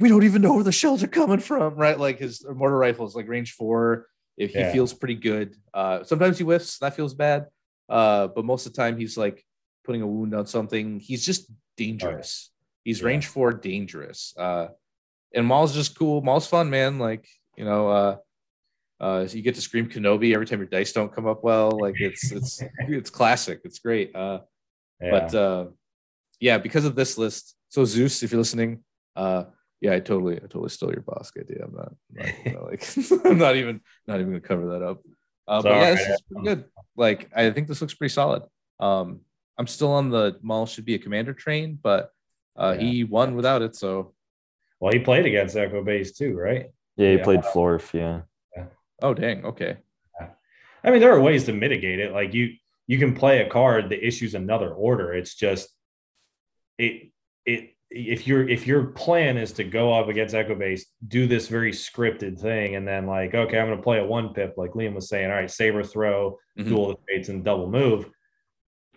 we 0.00 0.08
don't 0.08 0.24
even 0.24 0.42
know 0.42 0.54
where 0.54 0.64
the 0.70 0.72
shells 0.82 1.02
are 1.02 1.08
coming 1.20 1.40
from 1.50 1.74
right 1.86 1.98
like 2.06 2.18
his 2.18 2.34
mortar 2.60 2.76
rifle 2.86 3.06
is 3.06 3.14
like 3.18 3.28
range 3.28 3.52
four 3.60 4.06
if 4.36 4.50
he 4.52 4.60
Yeah. 4.60 4.72
feels 4.72 4.92
pretty 5.00 5.18
good 5.30 5.48
uh 5.74 5.96
sometimes 6.04 6.38
he 6.38 6.44
whiffs 6.44 6.78
that 6.78 6.94
feels 6.98 7.14
bad 7.14 7.40
uh 7.88 8.28
but 8.34 8.44
most 8.44 8.66
of 8.66 8.72
the 8.72 8.76
time 8.82 8.94
he's 9.02 9.16
like 9.24 9.44
putting 9.84 10.02
a 10.02 10.06
wound 10.06 10.34
on 10.34 10.46
something 10.46 11.00
he's 11.08 11.24
just 11.30 11.42
dangerous 11.76 12.50
he's 12.84 13.00
Yeah. 13.00 13.06
range 13.08 13.26
four 13.34 13.52
dangerous 13.52 14.34
uh 14.38 14.68
and 15.34 15.44
Maul's 15.46 15.74
just 15.74 15.92
cool. 15.98 16.22
Maul's 16.22 16.46
fun, 16.46 16.70
man. 16.70 16.98
Like, 16.98 17.28
you 17.58 17.64
know, 17.66 17.82
uh 17.98 18.16
uh 18.98 19.26
so 19.26 19.36
you 19.36 19.42
get 19.42 19.54
to 19.56 19.60
scream 19.60 19.86
Kenobi 19.88 20.32
every 20.34 20.46
time 20.46 20.58
your 20.60 20.66
dice 20.68 20.92
don't 20.92 21.12
come 21.14 21.26
up 21.26 21.44
well. 21.44 21.70
Like 21.84 21.96
it's 22.00 22.32
it's 22.32 22.62
it's 22.88 23.10
classic. 23.10 23.60
It's 23.64 23.78
great. 23.78 24.16
Uh 24.16 24.40
Yeah. 25.02 25.10
but 25.14 25.34
uh 25.34 25.64
yeah, 26.40 26.58
because 26.58 26.84
of 26.84 26.94
this 26.94 27.18
list. 27.18 27.54
So 27.68 27.84
Zeus, 27.84 28.22
if 28.22 28.30
you're 28.32 28.38
listening, 28.40 28.82
uh 29.16 29.44
yeah, 29.80 29.92
I 29.94 30.00
totally 30.00 30.36
I 30.36 30.40
totally 30.40 30.70
stole 30.70 30.90
your 30.92 31.02
Bossk 31.02 31.38
idea. 31.40 31.64
I'm 31.64 31.72
not, 31.74 31.92
I'm 32.10 32.16
not 32.26 32.46
you 32.46 32.52
know, 32.52 32.64
like 32.64 32.84
I'm 33.26 33.38
not 33.38 33.56
even 33.56 33.80
not 34.06 34.20
even 34.20 34.30
gonna 34.32 34.40
cover 34.40 34.70
that 34.70 34.82
up. 34.82 35.00
Uh, 35.46 35.62
but 35.62 35.66
It's 35.66 35.66
yeah, 35.66 35.80
all 35.88 35.94
this 35.96 36.08
is 36.08 36.20
pretty 36.22 36.44
good. 36.46 36.64
like 36.96 37.30
I 37.34 37.50
think 37.50 37.68
this 37.68 37.80
looks 37.80 37.94
pretty 37.94 38.12
solid. 38.12 38.42
Um, 38.80 39.20
I'm 39.56 39.66
still 39.66 39.92
on 39.92 40.10
the 40.10 40.38
Maul 40.42 40.66
should 40.66 40.84
be 40.84 40.94
a 40.94 40.98
commander 40.98 41.32
train, 41.32 41.78
but 41.82 42.10
uh, 42.56 42.76
Yeah. 42.78 42.86
he 42.86 43.04
won 43.04 43.34
without 43.34 43.62
it. 43.62 43.74
So 43.76 44.14
Well, 44.80 44.92
he 44.92 44.98
played 45.00 45.26
against 45.26 45.56
Echo 45.56 45.82
Base 45.82 46.12
too, 46.12 46.36
right? 46.36 46.66
Yeah, 46.96 47.10
he 47.10 47.16
Yeah. 47.16 47.24
played 47.24 47.40
Florf. 47.40 47.92
Yeah. 47.92 48.22
oh 49.02 49.14
dang, 49.14 49.44
okay, 49.44 49.78
I 50.84 50.90
mean, 50.90 51.00
there 51.00 51.12
are 51.12 51.20
ways 51.20 51.44
to 51.44 51.52
mitigate 51.52 51.98
it. 52.00 52.12
Like 52.12 52.34
you, 52.34 52.54
you 52.86 52.98
can 52.98 53.14
play 53.14 53.42
a 53.42 53.48
card 53.50 53.90
that 53.90 54.04
issues 54.06 54.34
another 54.34 54.70
order. 54.72 55.12
It's 55.12 55.34
just 55.34 55.68
it 56.78 57.10
it 57.46 57.70
if 57.90 58.26
your 58.26 58.46
if 58.48 58.66
your 58.66 58.84
plan 58.88 59.36
is 59.38 59.52
to 59.52 59.64
go 59.64 59.92
up 59.94 60.08
against 60.08 60.34
Echo 60.34 60.54
Base, 60.54 60.86
do 61.06 61.26
this 61.26 61.48
very 61.48 61.72
scripted 61.72 62.38
thing, 62.38 62.76
and 62.76 62.86
then 62.86 63.06
like, 63.06 63.34
okay, 63.34 63.58
I'm 63.58 63.66
going 63.66 63.78
to 63.78 63.82
play 63.82 63.98
a 63.98 64.04
one 64.06 64.34
pip, 64.34 64.54
like 64.58 64.72
Liam 64.72 64.94
was 64.94 65.08
saying. 65.08 65.30
All 65.30 65.36
right, 65.36 65.50
saber 65.50 65.82
throw, 65.82 66.38
Mhm. 66.58 66.66
duel 66.68 66.88
the 66.88 66.96
fates, 67.08 67.28
and 67.30 67.42
double 67.44 67.70
move. 67.70 68.10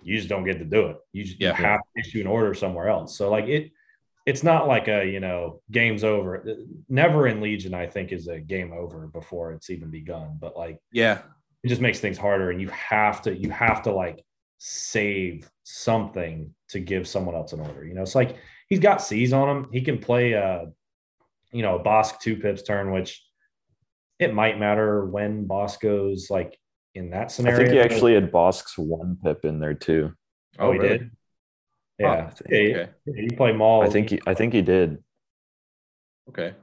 You 0.04 0.18
just 0.18 0.28
don't 0.30 0.44
get 0.44 0.60
to 0.60 0.66
do 0.66 0.88
it. 0.88 0.98
You 1.14 1.24
just 1.24 1.40
you 1.40 1.48
Yeah. 1.48 1.54
have 1.54 1.80
to 1.80 2.00
issue 2.02 2.20
an 2.22 2.28
order 2.28 2.54
somewhere 2.54 2.90
else. 2.90 3.16
So 3.18 3.30
like 3.30 3.46
it, 3.48 3.72
it's 4.26 4.44
not 4.44 4.68
like 4.68 4.88
a 4.90 5.06
you 5.06 5.20
know 5.22 5.62
game's 5.72 6.04
over. 6.04 6.44
Never 6.90 7.28
in 7.28 7.40
Legion, 7.40 7.74
I 7.74 7.88
think, 7.88 8.12
is 8.12 8.28
a 8.28 8.40
game 8.42 8.74
over 8.74 9.08
before 9.08 9.54
it's 9.54 9.70
even 9.70 9.90
begun. 9.90 10.38
But 10.40 10.58
like 10.58 10.80
yeah, 10.92 11.22
it 11.64 11.70
just 11.70 11.82
makes 11.82 12.00
things 12.02 12.18
harder 12.18 12.52
and 12.52 12.60
you 12.60 12.68
have 12.70 13.22
to 13.22 13.34
you 13.36 13.52
have 13.52 13.84
to 13.84 13.92
like 13.94 14.22
save 14.58 15.50
something 15.64 16.54
to 16.70 16.80
give 16.80 17.08
someone 17.08 17.36
else 17.36 17.54
an 17.54 17.60
order 17.60 17.86
you 17.86 17.94
know 17.94 18.02
it's 18.02 18.16
like 18.16 18.38
he's 18.68 18.80
got 18.80 19.02
c's 19.02 19.34
on 19.34 19.50
him 19.50 19.70
he 19.72 19.82
can 19.82 19.98
play 19.98 20.34
a, 20.34 20.66
you 21.52 21.62
know 21.62 21.78
a 21.78 21.84
Bossk 21.84 22.20
two 22.20 22.38
pips 22.38 22.64
turn 22.64 22.92
which 22.92 23.24
it 24.20 24.34
might 24.34 24.60
matter 24.60 25.06
when 25.06 25.48
Bossk 25.48 25.82
goes 25.82 26.30
like 26.30 26.56
in 26.94 27.10
that 27.10 27.32
scenario. 27.32 27.60
I 27.60 27.64
think 27.64 27.74
he 27.74 27.80
actually 27.80 28.14
had 28.14 28.32
Bossk's 28.32 28.78
one 28.78 29.18
pip 29.24 29.46
in 29.46 29.60
there 29.60 29.74
too. 29.74 30.14
oh, 30.60 30.72
he 30.72 30.78
oh, 30.78 30.82
really? 30.82 30.98
did 31.00 31.12
yeah, 32.02 32.12
I 32.12 32.30
think- 32.30 32.50
yeah, 32.50 32.60
yeah, 32.60 32.76
Okay, 32.76 32.88
yeah, 33.06 33.22
you 33.22 33.38
play 33.38 33.52
Maul. 33.52 33.84
I 33.84 33.90
think 33.90 34.10
he 34.10 34.20
I 34.26 34.34
think 34.34 34.54
he 34.54 34.62
did. 34.62 35.04
okay, 36.30 36.54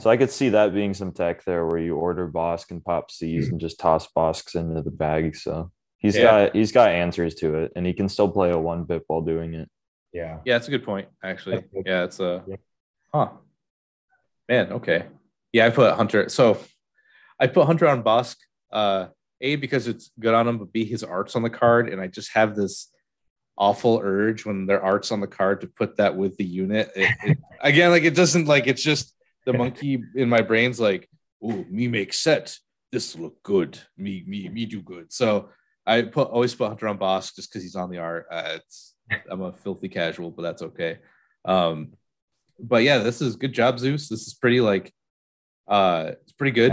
So 0.00 0.10
I 0.10 0.16
could 0.16 0.30
see 0.30 0.50
that 0.50 0.74
being 0.74 0.94
some 0.94 1.12
tech 1.12 1.44
there 1.44 1.66
where 1.66 1.78
you 1.78 1.96
order 1.96 2.28
Bossk 2.28 2.70
and 2.70 2.84
pop 2.84 3.10
C's 3.10 3.46
hmm. 3.46 3.52
and 3.52 3.60
just 3.60 3.78
toss 3.78 4.08
Bossks 4.12 4.54
into 4.54 4.82
the 4.82 4.90
bag. 4.90 5.36
So 5.36 5.70
he's 5.98 6.16
Yeah. 6.16 6.22
got 6.22 6.54
he's 6.56 6.72
got 6.72 6.90
answers 6.90 7.34
to 7.36 7.54
it, 7.56 7.72
and 7.76 7.86
he 7.86 7.92
can 7.92 8.08
still 8.08 8.30
play 8.30 8.50
a 8.50 8.58
one 8.58 8.84
bit 8.84 9.04
while 9.06 9.22
doing 9.22 9.54
it. 9.54 9.68
yeah 10.12 10.38
yeah, 10.44 10.54
that's 10.54 10.68
a 10.68 10.70
good 10.70 10.84
point. 10.84 11.08
Actually, 11.22 11.64
yeah, 11.84 12.04
it's 12.04 12.20
a, 12.20 12.44
huh, 13.12 13.30
man, 14.48 14.72
okay, 14.72 15.06
yeah, 15.52 15.66
I 15.66 15.70
put 15.70 15.94
Hunter. 15.94 16.28
So 16.28 16.58
I 17.40 17.46
put 17.46 17.66
Hunter 17.66 17.88
on 17.88 18.02
Bossk. 18.02 18.36
Uh, 18.72 19.08
a 19.42 19.56
because 19.56 19.86
it's 19.86 20.10
good 20.18 20.34
on 20.34 20.48
him, 20.48 20.58
but 20.58 20.72
B 20.72 20.84
his 20.84 21.04
art's 21.04 21.36
on 21.36 21.42
the 21.42 21.50
card, 21.50 21.88
and 21.90 22.00
I 22.00 22.06
just 22.06 22.32
have 22.32 22.56
this 22.56 22.90
awful 23.58 24.00
urge 24.02 24.44
when 24.44 24.66
their 24.66 24.82
art's 24.82 25.12
on 25.12 25.20
the 25.20 25.26
card 25.26 25.60
to 25.60 25.66
put 25.66 25.96
that 25.96 26.16
with 26.16 26.36
the 26.36 26.44
unit. 26.44 26.90
It, 26.96 27.10
it, 27.22 27.38
again, 27.60 27.90
like 27.90 28.04
it 28.04 28.14
doesn't 28.14 28.46
like 28.46 28.66
it's 28.66 28.82
just 28.82 29.14
the 29.44 29.52
monkey 29.62 30.02
in 30.14 30.28
my 30.28 30.40
brain's 30.42 30.80
like, 30.80 31.08
oh, 31.42 31.64
me 31.70 31.88
make 31.88 32.12
set. 32.12 32.58
This 32.92 33.16
look 33.16 33.42
good. 33.42 33.78
Me, 33.96 34.24
me, 34.26 34.48
me 34.48 34.64
do 34.64 34.80
good. 34.80 35.12
So 35.12 35.50
I 35.86 36.02
put 36.02 36.28
always 36.28 36.54
put 36.54 36.68
Hunter 36.68 36.88
on 36.88 36.98
Bossk 36.98 37.36
just 37.36 37.50
because 37.50 37.62
he's 37.62 37.76
on 37.76 37.90
the 37.90 37.98
art. 37.98 38.26
Uh, 38.30 38.56
it's 38.56 38.94
I'm 39.30 39.42
a 39.42 39.52
filthy 39.52 39.88
casual, 39.88 40.30
but 40.30 40.42
that's 40.42 40.62
okay. 40.62 40.98
Um, 41.44 41.92
but 42.58 42.82
yeah, 42.82 42.98
this 42.98 43.20
is 43.20 43.36
good 43.36 43.52
job, 43.52 43.78
Zeus. 43.78 44.08
This 44.08 44.26
is 44.26 44.34
pretty 44.34 44.60
like 44.60 44.92
uh 45.68 46.12
it's 46.22 46.32
pretty 46.32 46.52
good. 46.52 46.72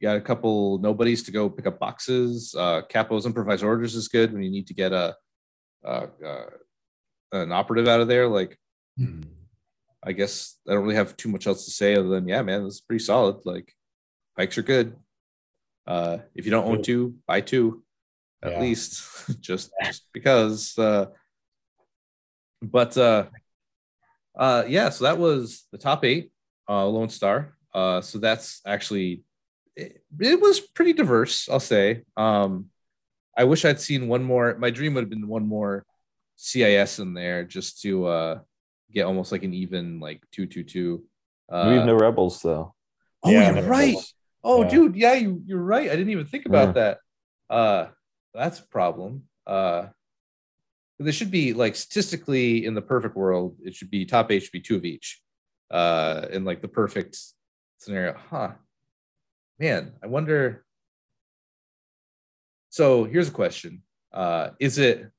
You 0.00 0.08
got 0.08 0.16
a 0.16 0.20
couple 0.22 0.78
nobodies 0.78 1.22
to 1.24 1.30
go 1.30 1.50
pick 1.50 1.66
up 1.66 1.78
boxes. 1.78 2.54
Uh, 2.56 2.82
Capo's 2.88 3.26
improvise 3.26 3.62
orders 3.62 3.94
is 3.94 4.08
good 4.08 4.32
when 4.32 4.42
you 4.42 4.50
need 4.50 4.66
to 4.68 4.74
get 4.74 4.94
a, 4.94 5.14
uh, 5.84 6.06
uh, 6.24 6.46
an 7.32 7.52
operative 7.52 7.86
out 7.86 8.00
of 8.00 8.08
there. 8.08 8.26
Like, 8.26 8.58
I 10.02 10.12
guess 10.12 10.56
I 10.66 10.72
don't 10.72 10.84
really 10.84 10.94
have 10.94 11.18
too 11.18 11.28
much 11.28 11.46
else 11.46 11.66
to 11.66 11.70
say 11.70 11.96
other 11.96 12.08
than, 12.08 12.26
yeah, 12.26 12.40
man, 12.40 12.64
this 12.64 12.76
is 12.76 12.80
pretty 12.80 13.04
solid. 13.04 13.40
Like, 13.44 13.74
bikes 14.38 14.56
are 14.56 14.62
good. 14.62 14.96
Uh, 15.86 16.18
if 16.34 16.44
you 16.44 16.50
don't 16.50 16.66
own 16.66 16.82
two, 16.82 17.16
buy 17.26 17.40
two 17.40 17.82
at 18.42 18.52
Yeah. 18.52 18.60
least, 18.60 19.02
just 19.40 19.70
just 19.84 20.02
because. 20.12 20.78
Uh, 20.78 21.06
but 22.62 22.96
uh, 22.96 23.26
uh, 24.36 24.64
yeah, 24.68 24.90
so 24.90 25.04
that 25.04 25.18
was 25.18 25.66
the 25.72 25.78
top 25.78 26.04
eight, 26.04 26.30
uh, 26.68 26.86
Lone 26.86 27.08
Star. 27.08 27.54
Uh, 27.74 28.00
so 28.00 28.18
that's 28.18 28.60
actually 28.66 29.22
it, 29.76 30.02
it 30.18 30.40
was 30.40 30.60
pretty 30.60 30.92
diverse, 30.92 31.48
I'll 31.48 31.60
say. 31.60 32.02
Um, 32.16 32.66
I 33.36 33.44
wish 33.44 33.64
I'd 33.64 33.80
seen 33.80 34.08
one 34.08 34.22
more. 34.22 34.56
My 34.58 34.70
dream 34.70 34.94
would 34.94 35.02
have 35.04 35.10
been 35.10 35.28
one 35.28 35.46
more 35.46 35.84
CIS 36.36 36.98
in 36.98 37.14
there 37.14 37.44
just 37.44 37.80
to 37.82 38.06
uh, 38.06 38.38
get 38.92 39.04
almost 39.06 39.32
like 39.32 39.42
an 39.44 39.54
even 39.54 40.00
like 40.00 40.22
two 40.32 40.46
two 40.46 40.64
two. 40.64 41.04
Uh, 41.50 41.66
we 41.68 41.76
have 41.76 41.86
no 41.86 41.94
rebels 41.94 42.42
though. 42.42 42.74
oh, 43.22 43.30
Yeah, 43.30 43.54
you're 43.54 43.68
right. 43.68 43.88
rebels. 43.94 44.14
Oh, 44.42 44.62
Yeah. 44.62 44.68
dude, 44.68 44.96
yeah, 44.96 45.14
you 45.14 45.42
you're 45.46 45.62
right. 45.62 45.90
I 45.90 45.96
didn't 45.96 46.10
even 46.10 46.26
think 46.26 46.46
about 46.46 46.68
Yeah. 46.68 46.72
that. 46.72 46.98
Uh, 47.54 47.88
that's 48.34 48.60
a 48.60 48.66
problem. 48.66 49.24
Uh, 49.46 49.88
there 50.98 51.12
should 51.12 51.30
be 51.30 51.52
like 51.54 51.76
statistically 51.76 52.64
in 52.64 52.74
the 52.74 52.82
perfect 52.82 53.16
world, 53.16 53.56
it 53.64 53.74
should 53.74 53.90
be 53.90 54.04
top 54.04 54.30
eight 54.30 54.42
should 54.42 54.52
be 54.52 54.60
two 54.60 54.76
of 54.76 54.84
each. 54.84 55.20
Uh, 55.70 56.26
in 56.30 56.44
like 56.44 56.60
the 56.62 56.68
perfect 56.68 57.16
scenario, 57.78 58.14
huh? 58.30 58.52
Man, 59.58 59.92
I 60.02 60.06
wonder. 60.08 60.64
So 62.70 63.04
here's 63.04 63.28
a 63.28 63.32
question: 63.32 63.82
uh, 64.12 64.50
Is 64.58 64.78
it 64.78 65.10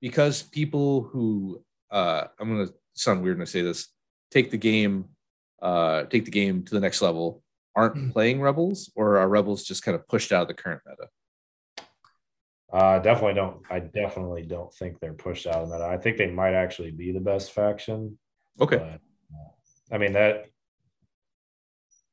because 0.00 0.42
people 0.42 1.02
who 1.02 1.62
uh, 1.90 2.24
I'm 2.38 2.48
gonna 2.48 2.70
sound 2.94 3.22
weird 3.22 3.38
when 3.38 3.42
I 3.42 3.46
say 3.46 3.62
this 3.62 3.88
take 4.30 4.50
the 4.50 4.58
game 4.58 5.06
uh, 5.62 6.04
take 6.04 6.24
the 6.24 6.30
game 6.30 6.62
to 6.64 6.74
the 6.74 6.80
next 6.80 7.02
level 7.02 7.42
aren't 7.74 8.12
playing 8.12 8.40
rebels 8.40 8.90
or 8.96 9.18
are 9.18 9.28
rebels 9.28 9.62
just 9.64 9.82
kind 9.84 9.94
of 9.94 10.06
pushed 10.08 10.32
out 10.32 10.42
of 10.42 10.48
the 10.48 10.54
current 10.54 10.80
meta 10.86 11.08
Uh, 12.72 12.98
definitely 12.98 13.34
don't. 13.34 13.62
I 13.70 13.78
definitely 13.80 14.42
don't 14.42 14.72
think 14.74 14.98
they're 15.00 15.14
pushed 15.14 15.46
out 15.46 15.62
of 15.62 15.70
that. 15.70 15.80
I 15.82 15.96
think 15.96 16.16
they 16.18 16.26
might 16.30 16.54
actually 16.54 16.90
be 16.90 17.12
the 17.12 17.20
best 17.20 17.52
faction. 17.52 18.18
okay 18.60 18.76
But, 18.76 18.84
uh, 18.86 19.94
I 19.94 19.98
mean 19.98 20.12
that. 20.12 20.46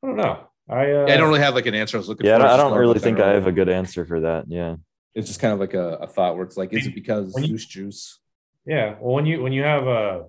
I 0.03 0.07
don't 0.07 0.15
know. 0.17 0.47
I 0.69 0.81
uh, 0.91 1.05
yeah, 1.07 1.13
i 1.13 1.17
don't 1.17 1.27
really 1.29 1.41
have 1.41 1.53
like 1.53 1.67
an 1.67 1.75
answer 1.75 1.95
i 1.97 1.99
was 1.99 2.07
looking 2.09 2.25
Yeah, 2.25 2.35
I 2.35 2.37
for 2.37 2.43
don't, 2.43 2.51
I 2.53 2.57
don't 2.57 2.69
more 2.71 2.79
of 2.79 2.85
a 2.85 2.87
really 2.87 2.99
think 2.99 3.19
I 3.19 3.33
have 3.33 3.45
a 3.45 3.51
good 3.51 3.69
answer 3.69 4.03
for 4.05 4.21
that. 4.21 4.45
Yeah. 4.47 4.77
it's 5.13 5.27
just 5.27 5.39
kind 5.39 5.53
of 5.53 5.59
like 5.59 5.75
a, 5.75 5.97
a 5.97 6.07
thought 6.07 6.35
where 6.35 6.43
it's 6.45 6.57
like 6.57 6.73
is 6.73 6.87
it 6.87 6.95
because 6.95 7.33
When 7.33 7.43
you- 7.43 7.49
Zeus 7.57 7.65
juice 7.67 8.19
Yeah. 8.65 8.95
Well, 8.99 9.13
when 9.13 9.25
you 9.27 9.43
when 9.43 9.51
you 9.53 9.61
have 9.63 9.87
uh 9.87 10.23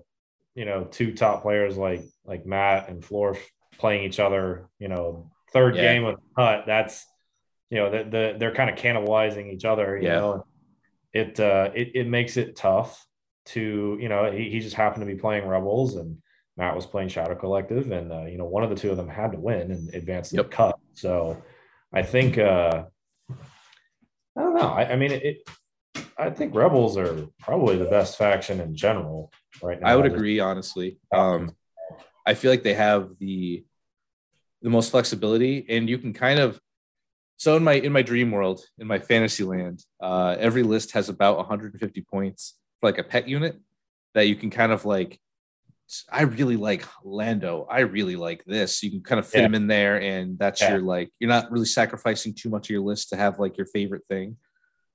you 0.55 0.65
know 0.65 0.83
two 0.85 1.13
top 1.15 1.41
players 1.41 1.75
like 1.77 2.01
like 2.27 2.45
Matt 2.45 2.89
and 2.89 3.01
Florf 3.01 3.39
playing 3.79 4.03
each 4.03 4.19
other, 4.19 4.69
you 4.79 4.87
know, 4.89 5.31
third 5.53 5.75
Yeah. 5.75 5.81
game 5.81 6.03
with 6.03 6.17
Hut, 6.37 6.65
that's 6.67 7.05
you 7.69 7.77
know 7.77 7.89
the, 7.89 8.03
the 8.09 8.35
they're 8.37 8.53
kind 8.53 8.69
of 8.69 8.75
cannibalizing 8.77 9.51
each 9.51 9.65
other. 9.65 9.97
You 9.97 10.03
Yeah. 10.03 10.19
know, 10.19 10.45
it 11.13 11.39
uh 11.39 11.71
it 11.73 11.91
it 11.95 12.07
makes 12.07 12.37
it 12.37 12.55
tough 12.55 13.05
to 13.47 13.97
you 13.99 14.09
know 14.09 14.29
he, 14.31 14.49
he 14.49 14.59
just 14.59 14.75
happened 14.75 15.01
to 15.07 15.11
be 15.13 15.19
playing 15.19 15.47
Rebels 15.47 15.95
and 15.95 16.17
Matt 16.57 16.75
was 16.75 16.85
playing 16.85 17.09
Shadow 17.09 17.35
Collective 17.35 17.91
and 17.91 18.11
uh, 18.11 18.25
you 18.25 18.37
know 18.37 18.45
one 18.45 18.63
of 18.63 18.69
the 18.69 18.75
two 18.75 18.91
of 18.91 18.97
them 18.97 19.07
had 19.07 19.31
to 19.31 19.39
win 19.39 19.71
and 19.71 19.93
advance 19.95 20.31
Yep. 20.31 20.49
the 20.49 20.55
cut. 20.55 20.79
So 20.93 21.41
I 21.93 22.01
think 22.03 22.37
uh 22.37 22.83
I 24.37 24.41
don't 24.41 24.53
know. 24.55 24.67
I, 24.67 24.91
I 24.91 24.95
mean 24.97 25.11
it, 25.11 25.23
it 25.23 25.49
I 26.17 26.29
think 26.29 26.53
Rebels 26.55 26.97
are 26.97 27.27
probably 27.39 27.77
the 27.77 27.85
best 27.85 28.17
faction 28.17 28.59
in 28.59 28.75
general 28.75 29.31
right 29.61 29.79
now. 29.79 29.87
i 29.87 29.95
would 29.95 30.05
agree 30.05 30.39
honestly 30.39 30.97
um 31.13 31.55
i 32.27 32.33
feel 32.33 32.51
like 32.51 32.63
they 32.63 32.73
have 32.87 33.01
the 33.19 33.63
the 34.61 34.69
most 34.69 34.91
flexibility 34.91 35.65
and 35.69 35.89
you 35.89 35.97
can 35.97 36.13
kind 36.13 36.39
of 36.39 36.59
so 37.37 37.55
in 37.57 37.63
my 37.63 37.73
in 37.87 37.91
my 37.91 38.01
dream 38.01 38.29
world 38.31 38.59
in 38.79 38.87
my 38.93 38.99
fantasy 38.99 39.43
land 39.43 39.77
uh 40.07 40.35
every 40.47 40.63
list 40.73 40.91
has 40.91 41.09
about 41.09 41.37
150 41.37 42.01
points 42.01 42.41
for 42.79 42.89
like 42.89 42.97
a 42.99 43.03
pet 43.03 43.27
unit 43.27 43.55
that 44.15 44.27
you 44.27 44.35
can 44.35 44.49
kind 44.49 44.71
of 44.71 44.83
like 44.85 45.19
i 46.11 46.23
really 46.23 46.57
like 46.57 46.83
lando 47.03 47.65
i 47.69 47.79
really 47.79 48.15
like 48.27 48.43
this 48.45 48.83
you 48.83 48.89
can 48.91 49.01
kind 49.09 49.19
of 49.19 49.27
fit 49.27 49.39
Yeah. 49.41 49.45
him 49.45 49.55
in 49.55 49.67
there 49.67 50.01
and 50.01 50.37
that's 50.37 50.59
Yeah. 50.61 50.71
your 50.73 50.81
like 50.81 51.09
you're 51.19 51.29
not 51.29 51.51
really 51.51 51.65
sacrificing 51.79 52.33
too 52.33 52.49
much 52.49 52.67
of 52.67 52.71
your 52.71 52.81
list 52.91 53.09
to 53.09 53.15
have 53.15 53.39
like 53.39 53.57
your 53.57 53.67
favorite 53.67 54.05
thing 54.09 54.37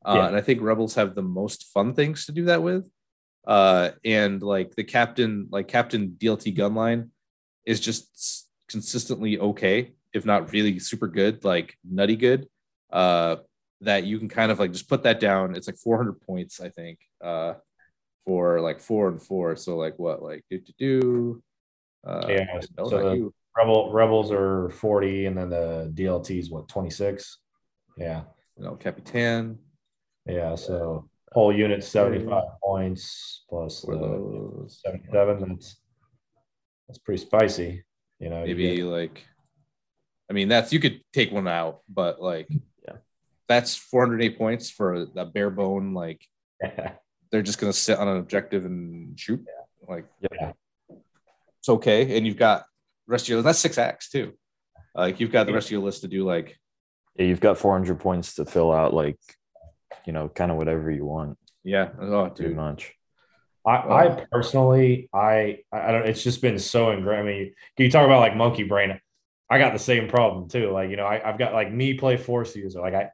uh, 0.04 0.14
Yeah. 0.16 0.26
and 0.28 0.36
i 0.36 0.42
think 0.42 0.60
rebels 0.60 0.94
have 0.96 1.14
the 1.14 1.22
most 1.40 1.60
fun 1.72 1.94
things 1.94 2.26
to 2.26 2.32
do 2.32 2.44
that 2.46 2.62
with 2.62 2.90
uh 3.46 3.90
and 4.04 4.42
like 4.42 4.74
the 4.76 4.84
captain 4.84 5.32
like 5.50 5.66
captain 5.68 6.02
dlt 6.20 6.46
gunline 6.56 7.08
is 7.66 7.80
just 7.80 8.48
consistently 8.68 9.38
okay 9.38 9.92
if 10.12 10.24
not 10.24 10.52
really 10.52 10.78
super 10.78 11.06
good 11.08 11.44
like 11.44 11.76
nutty 11.88 12.16
good 12.16 12.46
uh 12.92 13.36
that 13.80 14.04
you 14.04 14.18
can 14.18 14.28
kind 14.28 14.50
of 14.52 14.58
like 14.58 14.72
just 14.72 14.88
put 14.88 15.02
that 15.02 15.20
down 15.20 15.54
it's 15.54 15.66
like 15.66 15.76
400 15.76 16.20
points 16.20 16.60
i 16.60 16.68
think 16.68 16.98
uh 17.22 17.54
for 18.24 18.60
like 18.60 18.80
four 18.80 19.08
and 19.08 19.20
four 19.22 19.56
so 19.56 19.76
like 19.76 19.98
what 19.98 20.22
like 20.22 20.44
do 20.50 20.58
to 20.58 20.72
do 20.78 21.42
uh 22.06 22.26
Yeah, 22.28 22.60
no, 22.78 22.88
so 22.88 22.98
the- 22.98 23.32
Rebel 23.54 23.92
Rebels 23.92 24.32
are 24.32 24.70
40 24.70 25.26
and 25.26 25.36
then 25.36 25.50
the 25.50 25.92
DLT 25.94 26.38
is 26.38 26.50
what 26.50 26.68
26. 26.68 27.36
Yeah. 27.98 28.22
You 28.56 28.64
know, 28.64 28.76
Capitan. 28.76 29.58
Yeah. 30.24 30.54
So 30.54 31.10
whole 31.32 31.52
unit 31.54 31.84
75 31.84 32.44
points 32.64 33.44
plus 33.50 33.82
the 33.82 34.64
77. 34.68 35.48
That's 35.50 35.81
that's 36.92 36.98
pretty 36.98 37.22
spicy. 37.22 37.84
You 38.18 38.28
know, 38.28 38.44
you 38.44 38.54
maybe 38.54 38.82
like 38.82 39.24
i 40.30 40.32
mean 40.32 40.48
that's 40.48 40.72
you 40.72 40.78
could 40.78 41.00
take 41.12 41.32
one 41.32 41.48
out 41.48 41.80
but 41.88 42.22
like 42.22 42.48
Yeah. 42.86 42.96
that's 43.48 43.74
408 43.74 44.38
points 44.38 44.70
for 44.70 45.08
a, 45.16 45.26
bare 45.26 45.50
bone 45.50 45.92
like 45.94 46.24
they're 47.30 47.42
just 47.42 47.58
gonna 47.58 47.72
sit 47.72 47.98
on 47.98 48.06
an 48.08 48.18
objective 48.18 48.64
and 48.64 49.18
shoot 49.18 49.44
like 49.88 50.06
yeah. 50.20 50.52
it's 51.58 51.68
okay 51.68 52.16
and 52.16 52.24
you've 52.24 52.36
got 52.36 52.64
rest 53.08 53.24
of 53.24 53.30
your 53.30 53.42
that's 53.42 53.58
six 53.58 53.76
acts 53.78 54.08
too 54.10 54.34
like 54.94 55.18
you've 55.18 55.32
got 55.32 55.46
the 55.46 55.52
rest 55.52 55.66
of 55.66 55.72
your 55.72 55.82
list 55.82 56.02
to 56.02 56.08
do 56.08 56.24
like 56.24 56.58
Yeah, 57.16 57.26
you've 57.26 57.40
got 57.40 57.58
400 57.58 57.98
points 57.98 58.34
to 58.34 58.44
fill 58.44 58.70
out, 58.72 58.94
like, 58.94 59.18
you 60.06 60.12
know, 60.12 60.28
kind 60.28 60.50
of 60.50 60.56
whatever 60.56 60.90
you 60.90 61.04
want, 61.04 61.36
yeah 61.64 61.88
oh 62.00 62.32
much. 62.54 62.94
I, 63.64 63.76
I 63.76 64.26
personally, 64.30 65.08
I, 65.12 65.60
I 65.72 65.92
don't. 65.92 66.06
It's 66.06 66.22
just 66.22 66.42
been 66.42 66.58
so 66.58 66.90
ingrained. 66.90 67.28
I 67.28 67.30
mean, 67.30 67.54
can 67.76 67.84
you 67.84 67.90
talk 67.90 68.04
about 68.04 68.20
like 68.20 68.36
monkey 68.36 68.64
brain? 68.64 69.00
I 69.48 69.58
got 69.58 69.72
the 69.72 69.78
same 69.78 70.08
problem 70.08 70.48
too. 70.48 70.70
Like 70.70 70.90
you 70.90 70.96
know, 70.96 71.06
I, 71.06 71.28
I've 71.28 71.38
got 71.38 71.52
like 71.52 71.72
me 71.72 71.94
play 71.94 72.16
force 72.16 72.56
user. 72.56 72.80
Like 72.80 72.94
I, 72.94 73.10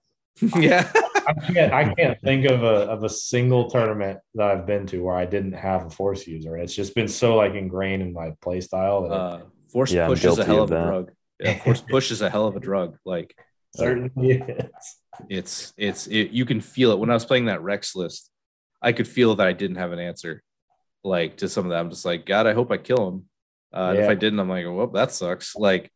yeah 0.58 0.90
I 1.26 1.32
can't, 1.52 1.72
I 1.72 1.94
can't 1.94 2.20
think 2.22 2.46
of 2.46 2.62
a 2.62 2.88
of 2.88 3.04
a 3.04 3.08
single 3.08 3.68
tournament 3.68 4.20
that 4.34 4.50
I've 4.50 4.66
been 4.66 4.86
to 4.86 5.02
where 5.02 5.16
I 5.16 5.26
didn't 5.26 5.52
have 5.52 5.86
a 5.86 5.90
force 5.90 6.26
user. 6.26 6.56
It's 6.56 6.74
just 6.74 6.94
been 6.94 7.08
so 7.08 7.36
like 7.36 7.54
ingrained 7.54 8.02
in 8.02 8.12
my 8.12 8.32
play 8.40 8.60
style 8.60 9.02
that 9.02 9.14
uh 9.14 9.40
force 9.70 9.92
Yeah, 9.92 10.06
push 10.06 10.24
is 10.24 10.38
a 10.38 10.44
hell 10.44 10.62
of 10.62 10.70
of 10.70 10.78
a 10.78 10.86
drug 10.86 11.10
yeah 11.40 11.58
force 11.62 11.80
push 11.80 12.10
is 12.10 12.22
a 12.22 12.30
hell 12.30 12.46
of 12.46 12.56
a 12.56 12.60
drug 12.60 12.96
like 13.04 13.36
certainly 13.76 14.32
is. 14.32 14.70
it's 15.28 15.72
it's 15.76 16.06
it, 16.06 16.30
you 16.30 16.44
can 16.44 16.60
feel 16.60 16.90
it 16.90 16.98
when 16.98 17.10
i 17.10 17.14
was 17.14 17.24
playing 17.24 17.46
that 17.46 17.62
rex 17.62 17.94
list 17.94 18.30
i 18.82 18.92
could 18.92 19.08
feel 19.08 19.34
that 19.34 19.46
i 19.46 19.52
didn't 19.52 19.76
have 19.76 19.92
an 19.92 19.98
answer 19.98 20.42
like 21.04 21.36
to 21.38 21.48
some 21.48 21.64
of 21.64 21.70
that 21.70 21.80
i'm 21.80 21.90
just 21.90 22.04
like 22.04 22.26
god 22.26 22.46
i 22.46 22.52
hope 22.52 22.70
i 22.70 22.76
kill 22.76 23.08
him 23.08 23.24
uh, 23.72 23.90
and 23.90 23.98
if 24.00 24.08
i 24.08 24.14
didn't 24.14 24.38
i'm 24.40 24.48
like 24.48 24.64
well 24.66 24.86
that 24.88 25.12
sucks 25.12 25.54
like 25.56 25.90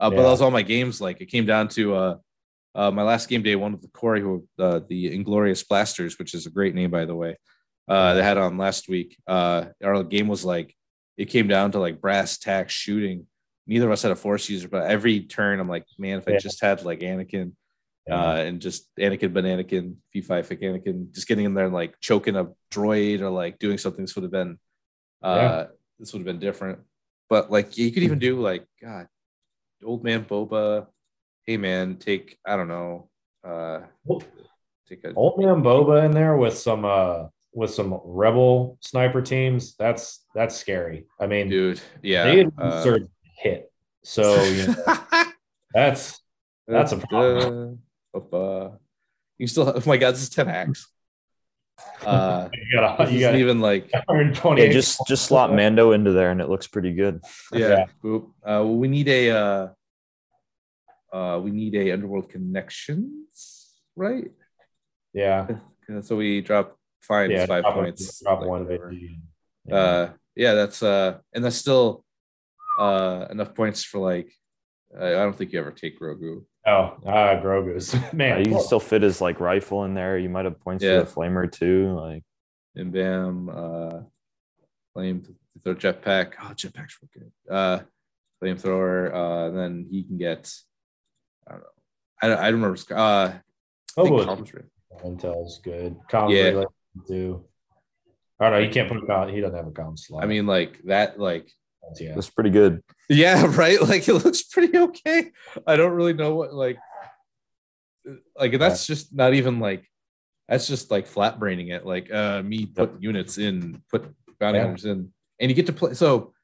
uh, 0.00 0.10
but 0.10 0.16
Yeah. 0.16 0.22
that 0.24 0.30
was 0.30 0.40
all 0.40 0.50
my 0.50 0.62
games 0.62 1.00
like 1.00 1.20
it 1.20 1.26
came 1.26 1.46
down 1.46 1.68
to 1.68 1.94
uh 1.94 2.16
uh, 2.76 2.90
my 2.90 3.04
last 3.04 3.28
game 3.28 3.40
day 3.42 3.54
one 3.54 3.70
with 3.70 3.82
the 3.82 3.88
Corey, 4.00 4.20
who 4.20 4.48
uh, 4.58 4.80
the 4.88 5.14
Inglorious 5.14 5.62
Blasters, 5.62 6.18
which 6.18 6.34
is 6.34 6.46
a 6.46 6.50
great 6.50 6.74
name 6.74 6.90
by 6.90 7.04
the 7.04 7.14
way, 7.14 7.36
uh, 7.86 8.14
they 8.14 8.22
had 8.24 8.36
on 8.36 8.58
last 8.58 8.88
week. 8.88 9.16
Uh, 9.28 9.66
our 9.84 10.02
game 10.02 10.26
was 10.26 10.44
like 10.44 10.74
it 11.16 11.26
came 11.26 11.46
down 11.46 11.70
to 11.70 11.78
like 11.78 12.00
brass 12.00 12.36
tacks 12.36 12.72
shooting. 12.72 13.28
Neither 13.68 13.86
of 13.86 13.92
us 13.92 14.02
had 14.02 14.10
a 14.10 14.16
force 14.16 14.48
user, 14.48 14.66
but 14.68 14.90
every 14.90 15.20
turn 15.20 15.60
I'm 15.60 15.68
like, 15.68 15.84
man, 15.98 16.18
if 16.18 16.26
I 16.26 16.32
Yeah. 16.32 16.38
just 16.38 16.60
had 16.60 16.84
like 16.84 16.98
Anakin, 16.98 17.32
Yeah. 17.32 17.63
Uh, 18.10 18.36
and 18.36 18.60
just 18.60 18.94
Anakin, 18.96 19.32
Bananakin, 19.32 19.66
Anakin, 19.66 19.94
P5 20.14 20.46
fic 20.46 20.62
Anakin, 20.62 21.14
just 21.14 21.26
getting 21.26 21.46
in 21.46 21.54
there 21.54 21.64
and 21.64 21.74
like 21.74 21.98
choking 22.00 22.36
a 22.36 22.48
droid 22.70 23.20
or 23.20 23.30
like 23.30 23.58
doing 23.58 23.78
something. 23.78 24.04
This 24.04 24.14
would 24.14 24.24
have 24.24 24.32
been, 24.32 24.58
uh, 25.22 25.66
this 25.98 26.12
would 26.12 26.20
have 26.20 26.26
been 26.26 26.38
different. 26.38 26.80
But 27.30 27.50
like 27.50 27.78
you 27.78 27.90
could 27.92 28.02
even 28.02 28.18
do 28.18 28.40
like, 28.40 28.66
God, 28.82 29.08
old 29.82 30.04
man 30.04 30.24
Boba. 30.24 30.86
Hey 31.46 31.56
man, 31.56 31.96
take 31.96 32.38
I 32.46 32.56
don't 32.56 32.68
know, 32.68 33.08
uh, 33.46 33.80
take 34.88 35.04
a 35.04 35.12
Old 35.14 35.38
man 35.38 35.62
Boba 35.62 36.04
in 36.04 36.12
there 36.12 36.36
with 36.36 36.56
some 36.56 36.84
uh 36.84 37.24
with 37.52 37.72
some 37.72 38.00
rebel 38.04 38.78
sniper 38.80 39.22
teams. 39.22 39.76
That's 39.76 40.24
that's 40.34 40.56
scary. 40.56 41.06
I 41.20 41.26
mean, 41.26 41.48
dude. 41.48 41.80
Yeah, 42.02 42.24
they 42.24 42.46
uh, 42.58 42.98
hit. 43.36 43.70
So 44.02 44.42
you 44.44 44.68
know, 44.68 45.24
that's 45.74 46.20
That's 46.66 46.92
a 46.92 46.98
problem. 46.98 47.80
Uh, 48.14 48.36
uh, 48.36 48.70
you 49.38 49.46
still, 49.46 49.68
oh 49.76 49.82
my 49.86 49.96
god, 49.96 50.14
this 50.14 50.22
is 50.22 50.30
ten 50.30 50.48
acts. 50.48 50.88
Uh, 52.06 52.48
you 52.52 52.78
got 52.78 52.98
this 52.98 53.10
you 53.10 53.18
isn't 53.18 53.32
got 53.32 53.38
even 53.40 53.58
like 53.60 53.90
120. 53.92 54.62
Yeah, 54.62 54.70
just 54.70 55.00
just 55.08 55.24
slot 55.26 55.52
Mando 55.52 55.90
into 55.90 56.12
there 56.12 56.30
and 56.30 56.40
it 56.40 56.48
looks 56.48 56.68
pretty 56.68 56.92
good. 56.92 57.20
yeah. 57.52 57.86
Yeah. 58.04 58.18
Uh, 58.46 58.62
we 58.62 58.86
need 58.86 59.08
a 59.08 59.30
uh, 59.30 59.68
uh, 61.12 61.40
we 61.40 61.50
need 61.50 61.74
a 61.74 61.90
underworld 61.90 62.28
connections, 62.28 63.72
right? 63.96 64.30
yeah. 65.12 65.48
Uh, 65.90 66.00
So 66.00 66.14
we 66.14 66.42
drop 66.42 66.78
fines 67.02 67.32
Yeah, 67.32 67.46
five 67.46 67.64
drop, 67.64 67.74
points. 67.74 68.20
Drop 68.22 68.40
like 68.40 68.48
one 68.48 68.60
of 68.62 68.66
whatever. 68.68 68.92
it. 68.92 69.72
Uh, 69.72 70.12
yeah, 70.36 70.54
that's 70.54 70.80
uh, 70.80 71.18
and 71.32 71.44
that's 71.44 71.56
still 71.56 72.04
uh 72.78 73.26
enough 73.30 73.52
points 73.54 73.82
for 73.82 73.98
like. 73.98 74.30
I 74.98 75.06
I 75.08 75.10
don't 75.10 75.36
think 75.36 75.52
you 75.52 75.58
ever 75.60 75.70
take 75.72 75.98
Grogu. 75.98 76.44
oh, 76.66 76.96
ah, 77.06 77.40
Grogu's 77.42 77.94
Uh, 77.94 78.02
man. 78.12 78.38
you 78.40 78.52
can 78.52 78.60
still 78.60 78.80
fit 78.80 79.02
his 79.02 79.20
like 79.20 79.40
rifle 79.40 79.84
in 79.84 79.94
there. 79.94 80.18
You 80.18 80.28
might 80.28 80.44
have 80.44 80.60
points 80.60 80.84
Yeah. 80.84 81.00
for 81.00 81.04
the 81.04 81.10
flamer 81.28 81.50
too. 81.50 81.92
Like 81.98 82.22
and 82.76 82.92
Bam, 82.92 83.48
uh, 83.48 84.00
flame 84.92 85.24
throw 85.62 85.74
jetpack. 85.74 86.34
Oh, 86.42 86.52
jetpacks 86.54 86.94
were 87.00 87.08
good. 87.12 87.32
Uh, 87.50 87.80
flamethrower. 88.42 89.12
Uh, 89.14 89.48
and 89.48 89.58
then 89.58 89.86
he 89.90 90.02
can 90.04 90.18
get. 90.18 90.52
I 91.46 91.52
don't 91.52 91.60
know. 91.60 91.66
I 92.22 92.28
don't, 92.28 92.38
I 92.38 92.50
don't 92.50 92.60
remember. 92.62 92.78
Uh, 92.90 93.32
I 93.96 94.02
think 94.02 94.08
Boba 94.08 94.24
Calm. 94.24 94.44
Intel's 95.04 95.58
good. 95.62 95.96
Comms 96.10 96.30
Yeah. 96.32 96.48
relay 96.50 96.64
too. 97.06 97.44
Oh 98.40 98.50
no, 98.50 98.58
you 98.58 98.70
can't 98.70 98.88
put 98.88 98.98
him 98.98 99.10
out. 99.10 99.30
He 99.30 99.40
doesn't 99.40 99.56
have 99.56 99.66
a 99.66 99.70
comm 99.70 99.96
slot. 99.98 100.24
I 100.24 100.26
mean, 100.26 100.46
like 100.46 100.80
that. 100.84 101.18
Like, 101.20 101.48
yeah. 102.00 102.14
that's 102.14 102.30
pretty 102.30 102.50
good. 102.50 102.82
yeah, 103.08 103.44
right. 103.56 103.80
Like 103.80 104.08
it 104.08 104.14
looks 104.14 104.42
pretty 104.42 104.76
okay. 104.76 105.30
I 105.66 105.76
don't 105.76 105.92
really 105.92 106.14
know 106.14 106.34
what 106.34 106.52
like. 106.54 106.78
Like 108.38 108.58
that's 108.58 108.86
just 108.86 109.14
not 109.14 109.34
even 109.34 109.60
like. 109.60 109.84
That's 110.48 110.66
just 110.66 110.90
like 110.90 111.06
flat 111.06 111.38
braining 111.38 111.68
it. 111.68 111.86
Like 111.86 112.12
uh, 112.12 112.42
me 112.42 112.66
put 112.66 113.00
units 113.00 113.38
in, 113.38 113.82
put 113.90 114.12
bounty 114.38 114.58
Yeah. 114.58 114.64
hunters 114.64 114.84
in, 114.84 115.10
and 115.40 115.50
you 115.50 115.54
get 115.54 115.66
to 115.66 115.72
play. 115.72 115.94
So, 115.94 116.34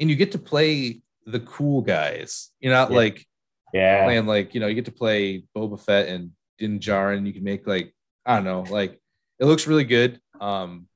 and 0.00 0.08
you 0.08 0.16
get 0.16 0.32
to 0.32 0.38
play 0.38 1.02
the 1.26 1.40
cool 1.40 1.82
guys. 1.82 2.50
You're 2.60 2.72
not 2.72 2.90
Yeah. 2.90 2.96
like 2.96 3.26
Yeah. 3.74 4.04
playing 4.04 4.26
like 4.26 4.54
you 4.54 4.60
know 4.60 4.68
you 4.68 4.74
get 4.74 4.86
to 4.86 4.92
play 4.92 5.44
Boba 5.54 5.78
Fett 5.78 6.08
and 6.08 6.30
Din 6.58 6.78
Djarin. 6.78 7.26
You 7.26 7.34
can 7.34 7.44
make 7.44 7.66
like 7.66 7.92
I 8.24 8.36
don't 8.36 8.44
know, 8.44 8.62
like 8.72 8.98
it 9.38 9.44
looks 9.44 9.66
really 9.66 9.84
good. 9.84 10.18
Um, 10.40 10.86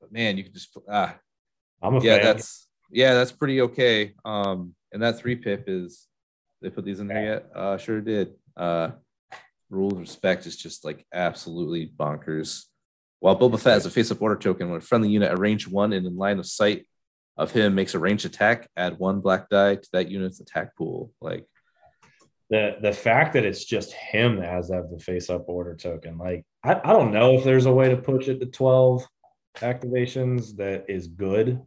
but 0.00 0.12
man, 0.12 0.36
you 0.38 0.44
can 0.44 0.52
just 0.52 0.76
ah 0.88 1.16
I'm 1.82 1.96
a 1.96 2.00
yeah, 2.00 2.16
fan. 2.18 2.24
that's 2.26 2.68
yeah, 2.92 3.14
that's 3.14 3.32
pretty 3.32 3.60
okay. 3.62 4.14
Um, 4.24 4.74
and 4.92 5.02
that 5.02 5.18
three 5.18 5.36
pip 5.36 5.64
is 5.66 6.06
they 6.60 6.70
put 6.70 6.84
these 6.84 7.00
in 7.00 7.08
there 7.08 7.24
yet? 7.24 7.46
Uh, 7.54 7.76
sure 7.76 8.00
did. 8.00 8.34
Uh, 8.56 8.90
rules 9.70 9.94
respect 9.94 10.46
is 10.46 10.56
just 10.56 10.84
like 10.84 11.04
absolutely 11.12 11.90
bonkers. 11.96 12.64
While 13.20 13.38
Boba 13.38 13.58
Fett 13.58 13.74
has 13.74 13.86
a 13.86 13.90
face 13.90 14.10
up 14.10 14.20
order 14.20 14.36
token, 14.36 14.68
when 14.68 14.78
a 14.78 14.80
friendly 14.80 15.08
unit 15.08 15.30
at 15.30 15.38
range 15.38 15.66
one 15.66 15.92
and 15.92 16.06
in 16.06 16.16
line 16.16 16.38
of 16.38 16.46
sight 16.46 16.86
of 17.36 17.50
him 17.50 17.74
makes 17.74 17.94
a 17.94 17.98
ranged 17.98 18.26
attack, 18.26 18.68
add 18.76 18.98
one 18.98 19.20
black 19.20 19.48
die 19.48 19.76
to 19.76 19.88
that 19.92 20.10
unit's 20.10 20.40
attack 20.40 20.76
pool. 20.76 21.10
Like 21.20 21.46
the 22.50 22.76
the 22.82 22.92
fact 22.92 23.32
that 23.32 23.44
it's 23.44 23.64
just 23.64 23.92
him 23.92 24.36
that 24.36 24.48
has 24.48 24.68
to 24.68 24.74
have 24.74 24.90
the 24.90 24.98
face 24.98 25.30
up 25.30 25.48
order 25.48 25.74
token. 25.74 26.18
Like 26.18 26.44
I, 26.62 26.74
I 26.84 26.92
don't 26.92 27.12
know 27.12 27.38
if 27.38 27.44
there's 27.44 27.66
a 27.66 27.72
way 27.72 27.88
to 27.88 27.96
push 27.96 28.28
it 28.28 28.40
to 28.40 28.46
12 28.46 29.06
activations 29.56 30.56
that 30.56 30.84
is 30.88 31.06
good, 31.06 31.60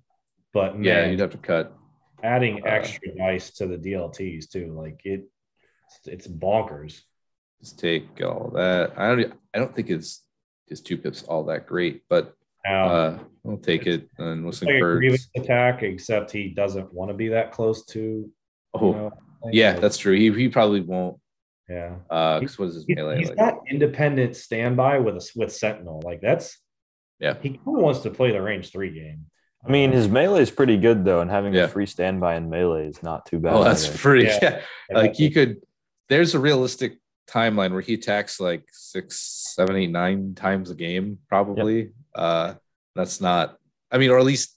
but 0.55 0.81
yeah, 0.81 1.01
man, 1.01 1.11
you'd 1.11 1.19
have 1.19 1.31
to 1.31 1.37
cut. 1.37 1.75
adding 2.23 2.61
uh, 2.63 2.67
extra 2.67 3.13
dice 3.15 3.51
to 3.51 3.67
the 3.67 3.77
DLTs 3.77 4.49
too, 4.49 4.71
like 4.73 5.01
it 5.03 5.25
it's 6.05 6.27
bonkers. 6.27 7.01
Just 7.61 7.77
take 7.77 8.07
all 8.23 8.51
that. 8.55 8.93
I 8.97 9.09
don't. 9.15 9.33
I 9.53 9.59
don't 9.59 9.75
think 9.75 9.89
his 9.89 10.21
his 10.67 10.79
two 10.81 10.97
pips 10.97 11.23
all 11.23 11.43
that 11.45 11.67
great, 11.67 12.03
but 12.09 12.33
Now 12.65 12.85
uh, 12.87 13.19
I'll 13.45 13.57
take 13.57 13.85
it 13.85 14.09
and 14.17 14.45
listen 14.45 14.67
like 14.67 14.77
a 14.77 14.79
grievous 14.79 15.27
attack, 15.35 15.83
except 15.83 16.31
he 16.31 16.49
doesn't 16.49 16.91
want 16.93 17.09
to 17.11 17.13
be 17.15 17.27
that 17.29 17.51
close 17.51 17.85
to 17.87 17.99
you 17.99 18.31
Oh, 18.73 18.91
know, 18.91 19.11
yeah, 19.51 19.73
like, 19.73 19.81
that's 19.81 19.97
true. 19.97 20.15
He 20.15 20.31
he 20.33 20.47
probably 20.49 20.81
won't. 20.81 21.17
yeah. 21.69 21.97
Uh, 22.09 22.39
'cause 22.39 22.57
what 22.57 22.69
is 22.69 22.75
his 22.75 22.85
He- 22.85 22.95
melee 22.95 23.17
he's 23.19 23.29
like? 23.29 23.37
got 23.37 23.59
independent 23.69 24.35
standby 24.37 24.99
with 24.99 25.15
a 25.17 25.31
with 25.35 25.51
Sentinel. 25.51 26.01
Like 26.03 26.21
that's 26.21 26.57
Yeah. 27.19 27.35
He 27.41 27.49
kind 27.49 27.77
of 27.77 27.83
wants 27.83 27.99
to 28.01 28.09
play 28.09 28.31
the 28.31 28.41
range 28.41 28.71
three 28.71 28.91
game. 28.93 29.25
I 29.67 29.71
mean, 29.71 29.91
his 29.91 30.07
melee 30.07 30.41
is 30.41 30.51
pretty 30.51 30.77
good 30.77 31.03
though, 31.05 31.21
and 31.21 31.29
having 31.31 31.53
Yeah. 31.53 31.63
a 31.63 31.67
free 31.67 31.85
standby 31.85 32.35
in 32.35 32.49
melee 32.49 32.87
is 32.87 33.01
not 33.01 33.25
too 33.25 33.39
bad. 33.39 33.53
Oh, 33.53 33.63
that's 33.63 33.87
either. 33.87 33.97
pretty. 33.97 34.25
Yeah. 34.25 34.61
Yeah, 34.89 34.97
like 34.97 35.15
he 35.15 35.29
could. 35.31 35.61
There's 36.09 36.35
a 36.35 36.39
realistic 36.39 36.99
timeline 37.27 37.71
where 37.71 37.81
he 37.81 37.95
attacks 37.95 38.39
like 38.39 38.63
six, 38.71 39.19
seven, 39.55 39.75
eight, 39.75 39.89
nine 39.89 40.35
times 40.35 40.69
a 40.69 40.75
game, 40.75 41.17
probably. 41.27 41.91
Uh, 42.13 42.53
that's 42.95 43.19
not. 43.19 43.57
I 43.91 43.97
mean, 43.97 44.11
or 44.11 44.19
at 44.19 44.25
least 44.25 44.55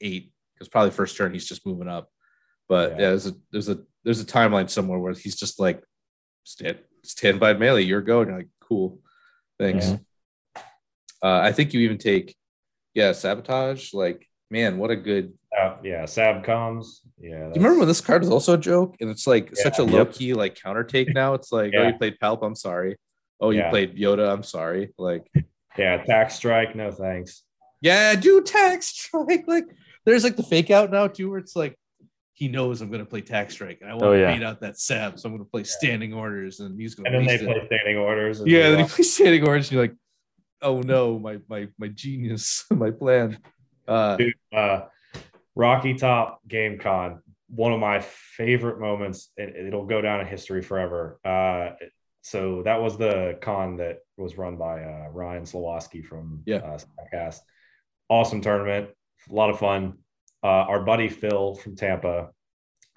eight, 0.00 0.32
because 0.54 0.68
probably 0.68 0.92
first 0.92 1.16
turn 1.16 1.32
he's 1.32 1.48
just 1.48 1.66
moving 1.66 1.88
up. 1.88 2.08
But 2.68 2.92
Yeah. 2.92 2.94
yeah, 2.96 3.08
there's 3.10 3.26
a 3.26 3.32
there's 3.50 3.68
a 3.68 3.78
there's 4.04 4.20
a 4.20 4.24
timeline 4.26 4.70
somewhere 4.70 4.98
where 5.00 5.12
he's 5.14 5.36
just 5.36 5.58
like 5.58 5.82
stand 6.44 6.78
stand 7.02 7.40
by 7.40 7.54
melee. 7.54 7.82
You're 7.82 8.02
going. 8.02 8.28
You're 8.28 8.38
like 8.38 8.48
cool. 8.60 9.00
Thanks. 9.58 9.88
Yeah. 9.90 9.96
Uh, 11.20 11.40
I 11.42 11.50
think 11.50 11.74
you 11.74 11.80
even 11.80 11.98
take 11.98 12.36
yeah 12.98 13.12
sabotage 13.12 13.94
like 13.94 14.26
Man, 14.50 14.78
what 14.78 14.90
a 14.90 14.96
good. 14.96 15.34
Uh, 15.60 15.76
yeah, 15.84 16.06
Sab 16.06 16.42
Comms. 16.42 16.86
Yeah. 17.20 17.28
Do 17.32 17.34
you 17.34 17.50
remember 17.56 17.80
when 17.80 17.88
this 17.88 18.00
card 18.00 18.22
was 18.22 18.30
also 18.30 18.54
a 18.54 18.58
joke? 18.58 18.96
And 18.98 19.10
it's 19.10 19.26
like 19.26 19.50
Yeah. 19.54 19.62
such 19.62 19.78
a 19.78 19.82
Yep. 19.82 19.92
low 19.92 20.06
key 20.06 20.32
like 20.32 20.54
counter 20.54 20.84
take 20.84 21.12
now. 21.12 21.34
It's 21.34 21.52
like, 21.52 21.74
oh, 21.76 21.86
you 21.86 21.92
played 21.98 22.14
Palp, 22.18 22.38
I'm 22.42 22.54
sorry. 22.54 22.96
Oh, 23.42 23.50
you 23.50 23.58
Yeah. 23.58 23.68
played 23.68 23.98
Yoda, 23.98 24.32
I'm 24.32 24.42
sorry. 24.42 24.94
Like, 24.96 25.30
Yeah, 25.76 26.02
tax 26.02 26.34
strike. 26.36 26.74
No 26.74 26.90
thanks. 26.90 27.42
yeah, 27.82 28.14
do 28.14 28.40
tax 28.42 28.86
strike. 28.86 29.44
Like, 29.46 29.66
there's 30.06 30.24
like 30.24 30.36
the 30.36 30.42
fake 30.54 30.70
out 30.70 30.90
now 30.90 31.08
too, 31.08 31.28
where 31.28 31.38
it's 31.40 31.54
like 31.54 31.76
he 32.32 32.48
knows 32.48 32.80
I'm 32.80 32.90
gonna 32.90 33.04
play 33.04 33.20
tax 33.20 33.52
strike 33.52 33.80
and 33.82 33.90
I 33.90 33.94
want 33.96 34.04
Oh, 34.06 34.12
to 34.14 34.18
yeah. 34.20 34.32
beat 34.34 34.42
out 34.42 34.62
that 34.62 34.80
Sab, 34.80 35.18
so 35.18 35.28
I'm 35.28 35.34
gonna 35.34 35.44
play 35.44 35.64
standing 35.64 36.14
orders 36.14 36.60
and 36.60 36.80
he's 36.80 36.94
gonna 36.94 37.10
And 37.10 37.18
then 37.18 37.26
they 37.26 37.34
it. 37.34 37.44
play 37.44 37.66
standing 37.66 37.98
orders. 37.98 38.40
and 38.40 38.48
Yeah, 38.50 38.62
they 38.62 38.68
then 38.70 38.78
he 38.78 38.82
lost. 38.84 38.94
plays 38.94 39.12
standing 39.12 39.46
orders, 39.46 39.66
and 39.66 39.72
you're 39.74 39.82
like, 39.82 39.96
oh 40.62 40.80
no, 40.80 41.18
my 41.18 41.38
my 41.48 41.68
my 41.78 41.88
genius, 41.88 42.64
my 42.70 42.90
plan. 42.90 43.38
Uh 43.86 44.16
Dude, 44.16 44.34
uh, 44.54 44.82
Rocky 45.56 45.94
Top 45.94 46.40
Game 46.46 46.78
Con, 46.78 47.22
one 47.48 47.72
of 47.72 47.80
my 47.80 48.00
favorite 48.00 48.78
moments. 48.80 49.30
It, 49.36 49.66
it'll 49.66 49.86
go 49.86 50.00
down 50.00 50.20
in 50.20 50.26
history 50.26 50.62
forever. 50.62 51.18
Uh, 51.24 51.70
so 52.22 52.62
that 52.64 52.82
was 52.82 52.98
the 52.98 53.38
con 53.40 53.76
that 53.78 54.00
was 54.16 54.36
run 54.36 54.56
by 54.56 54.82
uh, 54.82 55.08
Ryan 55.10 55.44
Slowoski 55.44 56.04
from 56.04 56.42
Yeah. 56.46 56.76
uh. 57.12 57.30
Awesome 58.10 58.40
tournament, 58.40 58.90
a 59.30 59.34
lot 59.34 59.50
of 59.50 59.58
fun. 59.58 59.98
Uh, 60.42 60.46
our 60.46 60.82
buddy 60.84 61.08
Phil 61.08 61.54
from 61.56 61.76
Tampa 61.76 62.30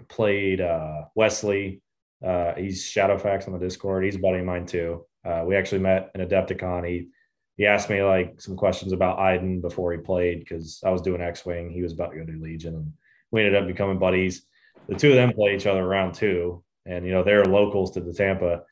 played 0.07 0.61
uh, 0.61 1.03
Wesley. 1.15 1.81
Uh, 2.25 2.53
he's 2.55 2.83
Shadowfax 2.85 3.47
on 3.47 3.53
the 3.53 3.59
Discord. 3.59 4.05
He's 4.05 4.15
a 4.15 4.19
buddy 4.19 4.39
of 4.39 4.45
mine 4.45 4.65
too. 4.65 5.05
Uh, 5.25 5.43
we 5.45 5.55
actually 5.55 5.79
met 5.79 6.11
in 6.15 6.21
Adepticon. 6.21 6.88
He 6.88 7.07
he 7.57 7.65
asked 7.65 7.89
me 7.89 8.01
like 8.03 8.41
some 8.41 8.55
questions 8.55 8.91
about 8.93 9.19
Iden 9.19 9.61
before 9.61 9.91
he 9.91 9.99
played 9.99 10.39
because 10.39 10.81
I 10.85 10.89
was 10.89 11.01
doing 11.01 11.21
X 11.21 11.45
Wing. 11.45 11.69
He 11.69 11.81
was 11.81 11.93
about 11.93 12.11
to 12.11 12.17
go 12.17 12.25
do 12.25 12.39
Legion, 12.41 12.75
and 12.75 12.93
we 13.31 13.41
ended 13.41 13.61
up 13.61 13.67
becoming 13.67 13.99
buddies. 13.99 14.43
The 14.87 14.95
two 14.95 15.09
of 15.09 15.15
them 15.15 15.33
play 15.33 15.55
each 15.55 15.67
other 15.67 15.85
round 15.87 16.13
two, 16.15 16.63
and 16.85 17.05
you 17.05 17.11
know 17.11 17.23
they're 17.23 17.45
locals 17.45 17.91
to 17.91 18.01
the 18.01 18.13
Tampa. 18.13 18.63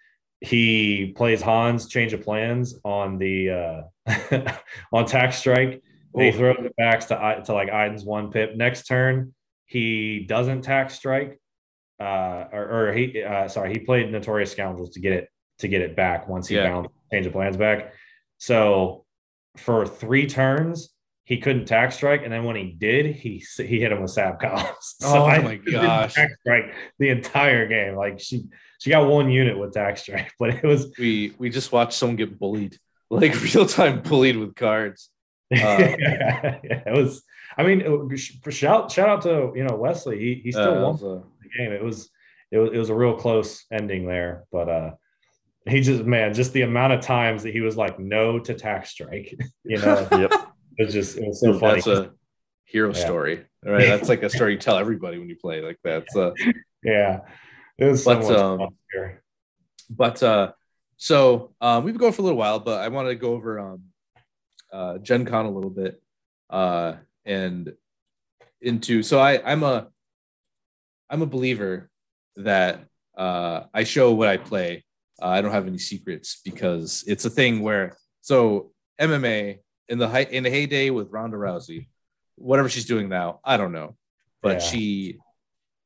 He 0.41 1.14
plays 1.18 1.41
Hans 1.41 1.88
Change 1.88 2.14
of 2.14 2.22
Plans 2.23 2.80
on 2.84 3.18
the 3.18 3.84
uh, 4.07 4.53
on 4.93 5.06
Tax 5.06 5.38
Strike. 5.38 5.81
And 6.15 6.23
he 6.23 6.30
Oh. 6.30 6.31
throws 6.31 6.57
it 6.65 6.76
back 6.76 7.01
to 7.07 7.43
to 7.45 7.53
like 7.53 7.69
Iden's 7.69 8.03
one 8.06 8.31
pip. 8.31 8.56
Next 8.56 8.88
turn, 8.88 9.34
he 9.68 10.26
doesn't 10.27 10.64
Tax 10.64 10.95
Strike, 10.95 11.39
uh, 11.99 12.45
or, 12.51 12.88
or 12.89 12.93
he 12.93 13.22
uh, 13.22 13.47
sorry 13.47 13.72
he 13.73 13.80
played 13.80 14.11
Notorious 14.11 14.51
Scoundrels 14.51 14.91
to 14.91 14.99
get 14.99 15.14
it 15.14 15.30
to 15.60 15.68
get 15.68 15.81
it 15.81 15.95
back 15.95 16.27
once 16.27 16.47
he 16.47 16.56
Yeah. 16.56 16.69
found 16.72 16.88
Change 17.11 17.26
of 17.27 17.34
Plans 17.34 17.57
back. 17.57 17.93
So 18.40 19.06
for 19.57 19.86
three 19.86 20.26
turns, 20.28 20.90
he 21.26 21.38
couldn't 21.38 21.66
tax 21.66 21.95
strike, 21.95 22.24
and 22.24 22.34
then 22.34 22.44
when 22.44 22.56
he 22.56 22.72
did, 22.72 23.06
he 23.16 23.44
he 23.57 23.80
hit 23.80 23.91
him 23.91 24.02
with 24.02 24.10
sab 24.11 24.40
columns. 24.40 24.95
Oh 25.03 25.26
I 25.26 25.38
my 25.40 25.56
didn't 25.57 25.74
gosh. 25.74 26.16
tax 26.16 26.34
strike 26.41 26.74
the 26.98 27.10
entire 27.10 27.68
game. 27.68 27.95
Like 27.95 28.20
she 28.20 28.45
she 28.80 28.90
got 28.90 29.07
one 29.07 29.30
unit 29.30 29.57
with 29.60 29.74
tax 29.74 30.02
strike, 30.02 30.32
but 30.40 30.49
it 30.49 30.64
was 30.64 30.91
we 30.98 31.34
we 31.38 31.49
just 31.52 31.72
watched 31.72 31.94
someone 31.94 32.16
get 32.16 32.40
bullied, 32.40 32.78
like 33.11 33.40
real 33.53 33.68
time 33.68 34.02
bullied 34.02 34.38
with 34.38 34.56
cards. 34.56 35.10
Uh, 35.52 35.57
yeah, 35.57 36.60
it 36.64 36.94
was. 36.94 37.22
I 37.57 37.64
mean, 37.64 37.82
it 37.82 37.90
was- 37.90 38.32
shout 38.49 38.91
shout 38.91 39.10
out 39.10 39.22
to 39.24 39.52
you 39.56 39.64
know 39.66 39.76
Wesley. 39.76 40.18
He 40.20 40.41
he 40.45 40.52
still 40.52 40.78
Uh, 40.78 40.82
won 40.90 40.98
so- 40.98 41.26
the 41.44 41.49
game. 41.57 41.72
It 41.74 41.84
was 41.84 42.10
it 42.52 42.57
was 42.57 42.72
it 42.74 42.78
was 42.78 42.90
a 42.90 42.95
real 42.95 43.16
close 43.16 43.66
ending 43.72 44.07
there, 44.07 44.45
but 44.52 44.68
uh 44.70 44.91
he 45.68 45.81
just 45.81 46.03
man, 46.06 46.34
just 46.34 46.53
the 46.53 46.61
amount 46.64 46.94
of 46.94 47.02
times 47.02 47.44
that 47.44 47.52
he 47.53 47.61
was 47.61 47.76
like 47.77 47.99
no 47.99 48.40
to 48.40 48.53
tax 48.53 48.90
strike, 48.91 49.36
you 49.64 49.77
know, 49.80 50.07
Yep. 50.11 50.31
it 50.77 50.86
was 50.86 50.94
just 50.94 51.18
it 51.18 51.27
was 51.27 51.41
so 51.41 51.57
funny. 51.60 51.76
that's 51.81 51.88
a 51.88 52.11
hero 52.65 52.90
Yeah. 52.94 53.06
story. 53.06 53.45
All 53.65 53.73
right. 53.73 53.88
That's 53.90 54.07
like 54.10 54.23
a 54.23 54.30
story 54.30 54.53
you 54.53 54.57
tell 54.60 54.77
everybody 54.77 55.18
when 55.19 55.27
you 55.27 55.36
play 55.36 55.61
like 55.61 55.80
that. 55.84 56.10
So 56.11 56.34
yeah, 56.84 57.22
it 57.77 57.86
was 57.86 58.03
so 58.03 58.14
But, 58.15 58.23
much 58.23 58.40
um, 58.40 58.69
but 59.90 60.23
uh 60.23 60.52
so 60.98 61.53
um 61.60 61.84
we've 61.84 61.94
been 61.94 61.99
going 61.99 62.14
for 62.14 62.22
a 62.22 62.26
little 62.26 62.38
while, 62.40 62.60
but 62.60 62.80
I 62.80 62.88
wanted 62.90 63.10
to 63.10 63.15
go 63.15 63.34
over 63.34 63.60
um 63.60 63.84
uh 64.72 64.98
Gen 64.99 65.26
Con 65.26 65.45
a 65.45 65.52
little 65.52 65.69
bit 65.72 66.02
uh 66.49 66.94
and 67.26 67.73
into 68.61 69.03
so 69.03 69.19
I 69.19 69.41
I'm 69.52 69.64
a 69.64 69.88
I'm 71.10 71.22
a 71.22 71.26
believer 71.27 71.90
that 72.38 72.86
uh 73.18 73.64
I 73.73 73.84
show 73.84 74.14
what 74.14 74.30
I 74.30 74.38
play. 74.38 74.86
Uh, 75.22 75.28
I 75.28 75.41
don't 75.41 75.52
have 75.52 75.68
any 75.68 75.78
secrets 75.78 76.41
because 76.44 77.04
it's 77.08 77.26
a 77.26 77.30
thing 77.30 77.62
where 77.62 77.98
so 78.22 78.72
MMA 79.00 79.60
in 79.88 79.98
the 79.98 80.08
high 80.08 80.24
in 80.24 80.44
the 80.44 80.50
heyday 80.50 80.90
with 80.90 81.10
Ronda 81.12 81.38
Rousey, 81.38 81.88
whatever 82.36 82.70
she's 82.70 82.86
doing 82.86 83.10
now, 83.10 83.40
I 83.44 83.58
don't 83.58 83.72
know, 83.72 83.96
but 84.41 84.54
Yeah. 84.54 84.60
she 84.60 85.20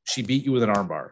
she 0.06 0.22
beat 0.22 0.44
you 0.44 0.52
with 0.52 0.64
an 0.64 0.70
armbar 0.70 1.12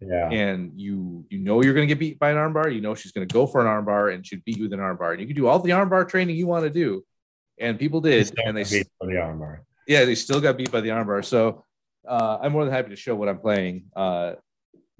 Yeah, 0.00 0.30
and 0.30 0.72
you 0.80 1.26
you 1.28 1.38
know 1.38 1.62
you're 1.62 1.74
going 1.74 1.86
to 1.86 1.94
get 1.94 1.98
beat 1.98 2.18
by 2.18 2.30
an 2.30 2.36
armbar. 2.36 2.74
You 2.74 2.80
know 2.80 2.94
she's 2.94 3.12
going 3.12 3.28
to 3.28 3.32
go 3.32 3.46
for 3.46 3.60
an 3.60 3.66
armbar 3.66 4.14
and 4.14 4.26
she'd 4.26 4.44
beat 4.44 4.56
you 4.56 4.64
with 4.64 4.72
an 4.72 4.80
armbar. 4.80 5.12
And 5.12 5.20
you 5.20 5.26
can 5.26 5.36
do 5.36 5.46
all 5.46 5.58
the 5.58 5.70
armbar 5.70 6.08
training 6.08 6.36
you 6.36 6.46
want 6.46 6.64
to 6.64 6.70
do, 6.70 7.04
and 7.58 7.78
people 7.78 8.00
did, 8.00 8.32
and 8.44 8.56
they 8.56 8.64
beat 8.64 8.88
for 8.98 9.06
the 9.06 9.14
armbar. 9.14 9.60
yeah 9.86 10.04
they 10.04 10.14
still 10.14 10.40
got 10.40 10.56
beat 10.56 10.70
by 10.72 10.80
the 10.80 10.88
armbar. 10.90 11.24
So 11.24 11.64
uh, 12.08 12.38
I'm 12.42 12.52
more 12.52 12.64
than 12.64 12.72
happy 12.74 12.90
to 12.90 12.96
show 12.96 13.14
what 13.14 13.28
I'm 13.28 13.38
playing, 13.38 13.84
uh, 13.94 14.34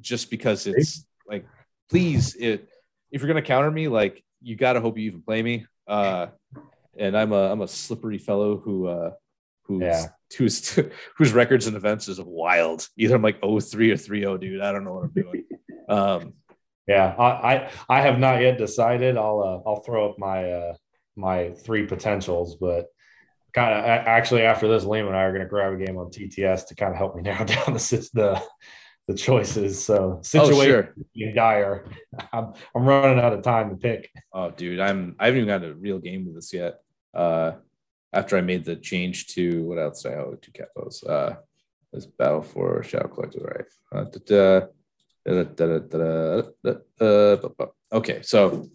just 0.00 0.30
because 0.30 0.66
it's 0.66 1.06
like 1.26 1.46
please 1.92 2.34
it 2.34 2.68
if 3.10 3.20
you're 3.20 3.32
going 3.32 3.42
to 3.42 3.46
counter 3.46 3.70
me 3.70 3.88
like 3.88 4.24
you 4.40 4.56
got 4.56 4.72
to 4.72 4.80
hope 4.80 4.98
you 4.98 5.04
even 5.04 5.22
play 5.22 5.42
me. 5.42 5.66
Uh, 5.86 6.26
and 6.96 7.16
I'm 7.16 7.32
a 7.32 7.50
I'm 7.52 7.60
a 7.60 7.68
slippery 7.68 8.18
fellow 8.18 8.56
who 8.58 8.86
uh, 8.86 9.10
who's 9.64 9.82
Yeah. 9.82 10.06
whose 10.36 10.78
whose 11.16 11.32
records 11.32 11.66
and 11.66 11.76
events 11.76 12.08
is 12.08 12.20
wild. 12.20 12.88
Either 12.96 13.14
I'm 13.16 13.22
like 13.22 13.40
03 13.40 13.90
or 13.90 13.96
30, 13.96 14.38
dude. 14.38 14.60
I 14.60 14.72
don't 14.72 14.84
know 14.84 14.94
what 14.94 15.04
I'm 15.04 15.12
doing. 15.12 15.44
Um, 15.88 16.34
Yeah, 16.86 17.14
I, 17.18 17.28
I 17.54 17.70
I 17.88 18.00
have 18.00 18.18
not 18.18 18.40
yet 18.40 18.58
decided. 18.58 19.16
I'll 19.16 19.40
uh, 19.64 19.68
I'll 19.68 19.82
throw 19.82 20.10
up 20.10 20.18
my 20.18 20.50
uh, 20.50 20.74
my 21.16 21.50
three 21.64 21.86
potentials, 21.86 22.56
but 22.56 22.86
kind 23.52 23.72
of 23.78 23.84
actually 23.84 24.42
after 24.42 24.66
this, 24.66 24.84
Liam 24.84 25.06
and 25.06 25.16
I 25.16 25.22
are 25.22 25.32
going 25.32 25.42
to 25.42 25.48
grab 25.48 25.74
a 25.74 25.84
game 25.84 25.98
on 25.98 26.10
TTS 26.10 26.66
to 26.68 26.74
kind 26.74 26.90
of 26.92 26.96
help 26.98 27.14
me 27.14 27.22
narrow 27.28 27.44
down 27.44 27.74
the 27.74 28.10
the 28.14 28.42
the 29.12 29.18
choices. 29.18 29.84
So 29.84 30.20
situation 30.22 30.60
oh, 30.60 30.64
sure. 30.64 31.32
dire. 31.34 31.86
I'm, 32.32 32.52
I'm 32.74 32.84
running 32.84 33.22
out 33.22 33.32
of 33.32 33.42
time 33.42 33.70
to 33.70 33.76
pick. 33.76 34.10
Oh, 34.32 34.50
dude, 34.50 34.80
I'm 34.80 35.16
I 35.18 35.26
haven't 35.26 35.42
even 35.42 35.48
got 35.48 35.68
a 35.68 35.74
real 35.74 35.98
game 35.98 36.26
with 36.26 36.34
this 36.34 36.52
yet. 36.52 36.80
Uh, 37.14 37.52
after 38.12 38.36
I 38.36 38.40
made 38.40 38.64
the 38.64 38.76
change 38.76 39.28
to 39.28 39.64
what 39.64 39.78
else 39.78 40.02
did 40.02 40.12
I 40.12 40.16
owe 40.16 40.34
to 40.34 40.50
capos? 40.50 41.08
Uh, 41.08 41.36
this 41.92 42.06
battle 42.06 42.42
for 42.42 42.82
Shadow 42.82 43.08
Collective 43.08 43.42
right? 43.42 43.64
Okay, 47.92 48.22
so 48.22 48.68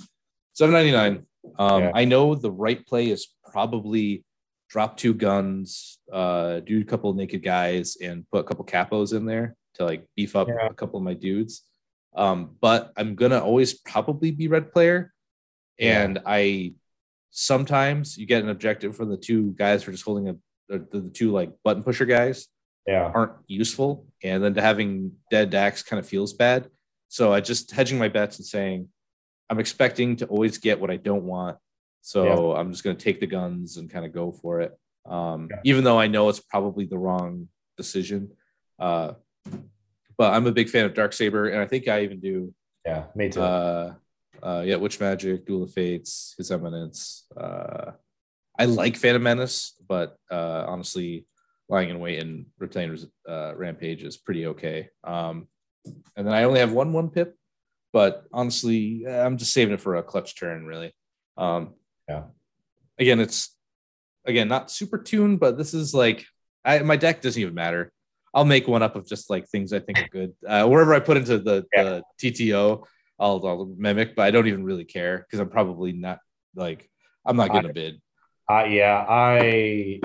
799. 0.53 1.25
Um, 1.57 1.83
yeah. 1.83 1.91
I 1.93 2.05
know 2.05 2.35
the 2.35 2.51
right 2.51 2.85
play 2.85 3.09
is 3.09 3.27
probably 3.51 4.23
drop 4.69 4.97
two 4.97 5.13
guns, 5.13 5.99
uh, 6.11 6.59
do 6.59 6.81
a 6.81 6.83
couple 6.83 7.13
naked 7.13 7.41
guys, 7.41 7.97
and 8.01 8.29
put 8.29 8.39
a 8.39 8.43
couple 8.43 8.65
capos 8.65 9.15
in 9.15 9.25
there 9.25 9.55
to 9.77 9.85
like 9.85 10.05
beef 10.15 10.35
up 10.35 10.47
Yeah. 10.47 10.67
a 10.67 10.73
couple 10.73 10.97
of 10.97 11.03
my 11.03 11.13
dudes. 11.13 11.63
Um, 12.15 12.55
but 12.61 12.91
I'm 12.97 13.15
gonna 13.15 13.39
always 13.39 13.73
probably 13.73 14.31
be 14.31 14.47
red 14.47 14.71
player, 14.71 15.13
Yeah. 15.77 16.03
and 16.03 16.19
I 16.25 16.73
sometimes 17.31 18.17
you 18.17 18.25
get 18.25 18.43
an 18.43 18.49
objective 18.49 18.95
from 18.95 19.09
the 19.09 19.17
two 19.17 19.53
guys 19.57 19.83
who 19.83 19.89
are 19.89 19.93
just 19.93 20.05
holding 20.05 20.29
a 20.29 20.35
the, 20.69 21.09
two 21.13 21.31
like 21.31 21.51
button 21.63 21.81
pusher 21.83 22.05
guys 22.05 22.47
Yeah, 22.85 23.11
aren't 23.13 23.33
useful, 23.47 24.05
and 24.23 24.43
then 24.43 24.53
to 24.55 24.61
having 24.61 25.13
dead 25.31 25.49
Dax 25.49 25.81
kind 25.83 25.99
of 25.99 26.07
feels 26.07 26.33
bad. 26.33 26.69
So 27.09 27.31
I 27.31 27.39
just 27.39 27.71
hedging 27.71 27.97
my 27.97 28.09
bets 28.09 28.37
and 28.37 28.45
saying 28.45 28.89
I'm 29.49 29.59
expecting 29.59 30.17
to 30.17 30.25
always 30.25 30.57
get 30.57 30.79
what 30.79 30.91
I 30.91 30.97
don't 30.97 31.23
want. 31.23 31.57
So 32.01 32.53
I'm 32.55 32.71
just 32.71 32.83
going 32.83 32.95
to 32.97 33.03
take 33.03 33.19
the 33.21 33.27
guns 33.27 33.77
and 33.77 33.89
kind 33.89 34.05
of 34.05 34.11
go 34.13 34.31
for 34.31 34.59
it, 34.61 34.77
um, 35.05 35.47
Yeah. 35.49 35.61
even 35.65 35.83
though 35.85 35.99
I 35.99 36.07
know 36.07 36.27
it's 36.29 36.39
probably 36.41 36.85
the 36.85 36.97
wrong 36.97 37.47
decision. 37.77 38.31
Uh, 38.79 39.13
but 40.17 40.33
I'm 40.33 40.47
a 40.47 40.51
big 40.51 40.69
fan 40.69 40.85
of 40.85 40.93
Dark 40.93 41.13
Saber, 41.13 41.49
and 41.49 41.61
I 41.61 41.65
think 41.65 41.87
I 41.87 42.03
even 42.03 42.19
do 42.19 42.53
yeah, 42.85 43.05
me 43.15 43.29
too. 43.29 43.41
uh, 43.41 43.93
uh, 44.41 44.63
yeah, 44.65 44.75
Witch 44.75 44.99
Magic, 44.99 45.45
Duel 45.45 45.63
of 45.63 45.73
Fates, 45.73 46.35
His 46.37 46.51
Eminence. 46.51 47.25
Uh, 47.35 47.91
I 48.57 48.65
like 48.65 48.97
Phantom 48.97 49.21
Menace, 49.21 49.73
but 49.87 50.17
uh, 50.31 50.65
honestly, 50.67 51.25
lying 51.69 51.89
in 51.89 51.99
wait 51.99 52.19
and 52.19 52.47
Reptilian 52.57 52.97
uh, 53.27 53.53
Rampage 53.55 54.03
is 54.03 54.17
pretty 54.17 54.47
okay. 54.47 54.89
Um, 55.03 55.47
and 56.15 56.25
then 56.25 56.33
I 56.33 56.43
only 56.43 56.59
have 56.59 56.71
one 56.71 56.93
one 56.93 57.09
pip, 57.09 57.35
but 57.93 58.25
honestly, 58.33 59.05
I'm 59.07 59.37
just 59.37 59.53
saving 59.53 59.73
it 59.73 59.81
for 59.81 59.95
a 59.95 60.03
clutch 60.03 60.37
turn, 60.37 60.65
really. 60.65 60.93
Um, 61.37 61.75
Yeah. 62.09 62.23
Again, 62.99 63.19
it's 63.19 63.55
again 64.25 64.47
not 64.47 64.71
super 64.71 64.97
tuned, 64.97 65.39
but 65.39 65.57
this 65.57 65.73
is 65.73 65.93
like 65.93 66.25
I, 66.65 66.79
my 66.79 66.97
deck 66.97 67.21
doesn't 67.21 67.41
even 67.41 67.53
matter. 67.53 67.91
I'll 68.37 68.45
make 68.45 68.67
one 68.67 68.83
up 68.83 68.95
of 68.95 69.07
just 69.07 69.31
like 69.31 69.47
things 69.47 69.73
I 69.73 69.79
think 69.79 69.99
are 69.99 70.07
good. 70.09 70.33
Uh, 70.47 70.67
wherever 70.67 70.93
I 70.93 70.99
put 70.99 71.17
into 71.17 71.39
the, 71.39 71.65
the 71.73 72.03
TTO, 72.21 72.83
I'll, 73.19 73.47
I'll 73.47 73.73
mimic, 73.75 74.15
but 74.15 74.27
I 74.27 74.31
don't 74.31 74.45
even 74.45 74.63
really 74.63 74.85
care 74.85 75.17
because 75.17 75.39
I'm 75.39 75.49
probably 75.49 75.91
not 75.91 76.19
like 76.53 76.87
I'm 77.25 77.35
not 77.35 77.51
getting 77.51 77.71
a 77.71 77.73
bid. 77.73 77.99
Uh, 78.47 78.65
yeah, 78.65 79.03
I 79.09 79.99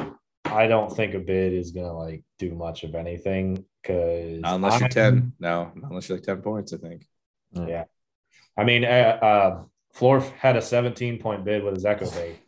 I 0.46 0.66
don't 0.66 0.96
think 0.96 1.12
a 1.12 1.18
bid 1.18 1.52
is 1.52 1.72
gonna 1.72 1.92
like 1.92 2.24
do 2.38 2.54
much 2.54 2.84
of 2.84 2.94
anything 2.94 3.66
because 3.82 4.40
Not 4.40 4.54
unless 4.54 4.80
you're 4.80 4.88
10. 4.88 5.34
No, 5.38 5.70
not 5.74 5.90
unless 5.90 6.08
you're 6.08 6.16
like 6.16 6.24
10 6.24 6.40
points, 6.40 6.72
I 6.72 6.78
think. 6.78 7.06
Yeah. 7.52 7.84
I 8.56 8.64
mean, 8.64 8.86
uh, 8.86 8.88
uh, 8.88 9.62
Florf 9.94 10.30
had 10.30 10.56
a 10.56 10.62
17 10.62 11.18
point 11.18 11.44
bid 11.44 11.62
with 11.62 11.74
his 11.74 11.84
Echo 11.84 12.10
Bait. 12.10 12.38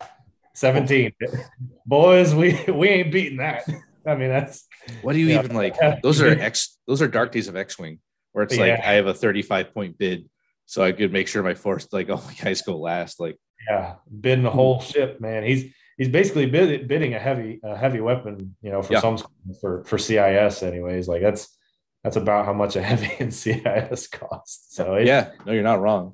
17. 0.55 1.11
Boys, 1.85 2.33
we 2.33 2.59
we 2.73 2.89
ain't 2.89 3.11
beating 3.11 3.37
that. 3.37 3.69
I 4.05 4.15
mean, 4.15 4.29
that's 4.29 4.67
What 5.01 5.13
do 5.13 5.19
you 5.19 5.27
Yeah. 5.27 5.43
even 5.43 5.55
like? 5.55 5.75
Those 6.03 6.21
are 6.21 6.29
X, 6.29 6.77
those 6.87 7.01
are 7.01 7.07
dark 7.07 7.31
days 7.31 7.47
of 7.47 7.55
X 7.55 7.79
Wing, 7.79 7.99
where 8.31 8.43
it's 8.43 8.57
like 8.57 8.79
I 8.79 8.93
have 8.93 9.07
a 9.07 9.13
35 9.13 9.73
point 9.73 9.97
bid, 9.97 10.29
so 10.65 10.83
I 10.83 10.91
could 10.91 11.11
make 11.11 11.27
sure 11.27 11.41
my 11.43 11.55
force, 11.55 11.87
like, 11.91 12.09
all 12.11 12.23
my 12.25 12.33
guys 12.33 12.61
go 12.61 12.77
last. 12.77 13.19
Like, 13.19 13.37
yeah, 13.69 13.95
bidding 14.21 14.43
the 14.43 14.51
whole 14.51 14.79
hmm. 14.79 14.85
ship, 14.85 15.21
man. 15.21 15.43
He's 15.43 15.73
he's 15.97 16.09
basically 16.09 16.45
bid, 16.45 16.87
bidding 16.87 17.13
a 17.13 17.19
heavy 17.19 17.59
a 17.63 17.75
heavy 17.75 18.01
weapon, 18.01 18.55
you 18.61 18.71
know, 18.71 18.81
for 18.81 18.93
Yeah. 18.93 19.01
some 19.01 19.17
for 19.61 19.83
for 19.85 19.97
CIS 19.97 20.63
anyways. 20.63 21.07
Like 21.07 21.21
that's 21.21 21.57
that's 22.03 22.17
about 22.17 22.45
how 22.45 22.53
much 22.53 22.75
a 22.75 22.81
heavy 22.91 23.11
in 23.19 23.31
CIS 23.31 24.07
costs. 24.07 24.75
So 24.75 24.95
it, 24.95 25.07
yeah, 25.07 25.31
no, 25.45 25.53
you're 25.53 25.63
not 25.63 25.81
wrong. 25.81 26.13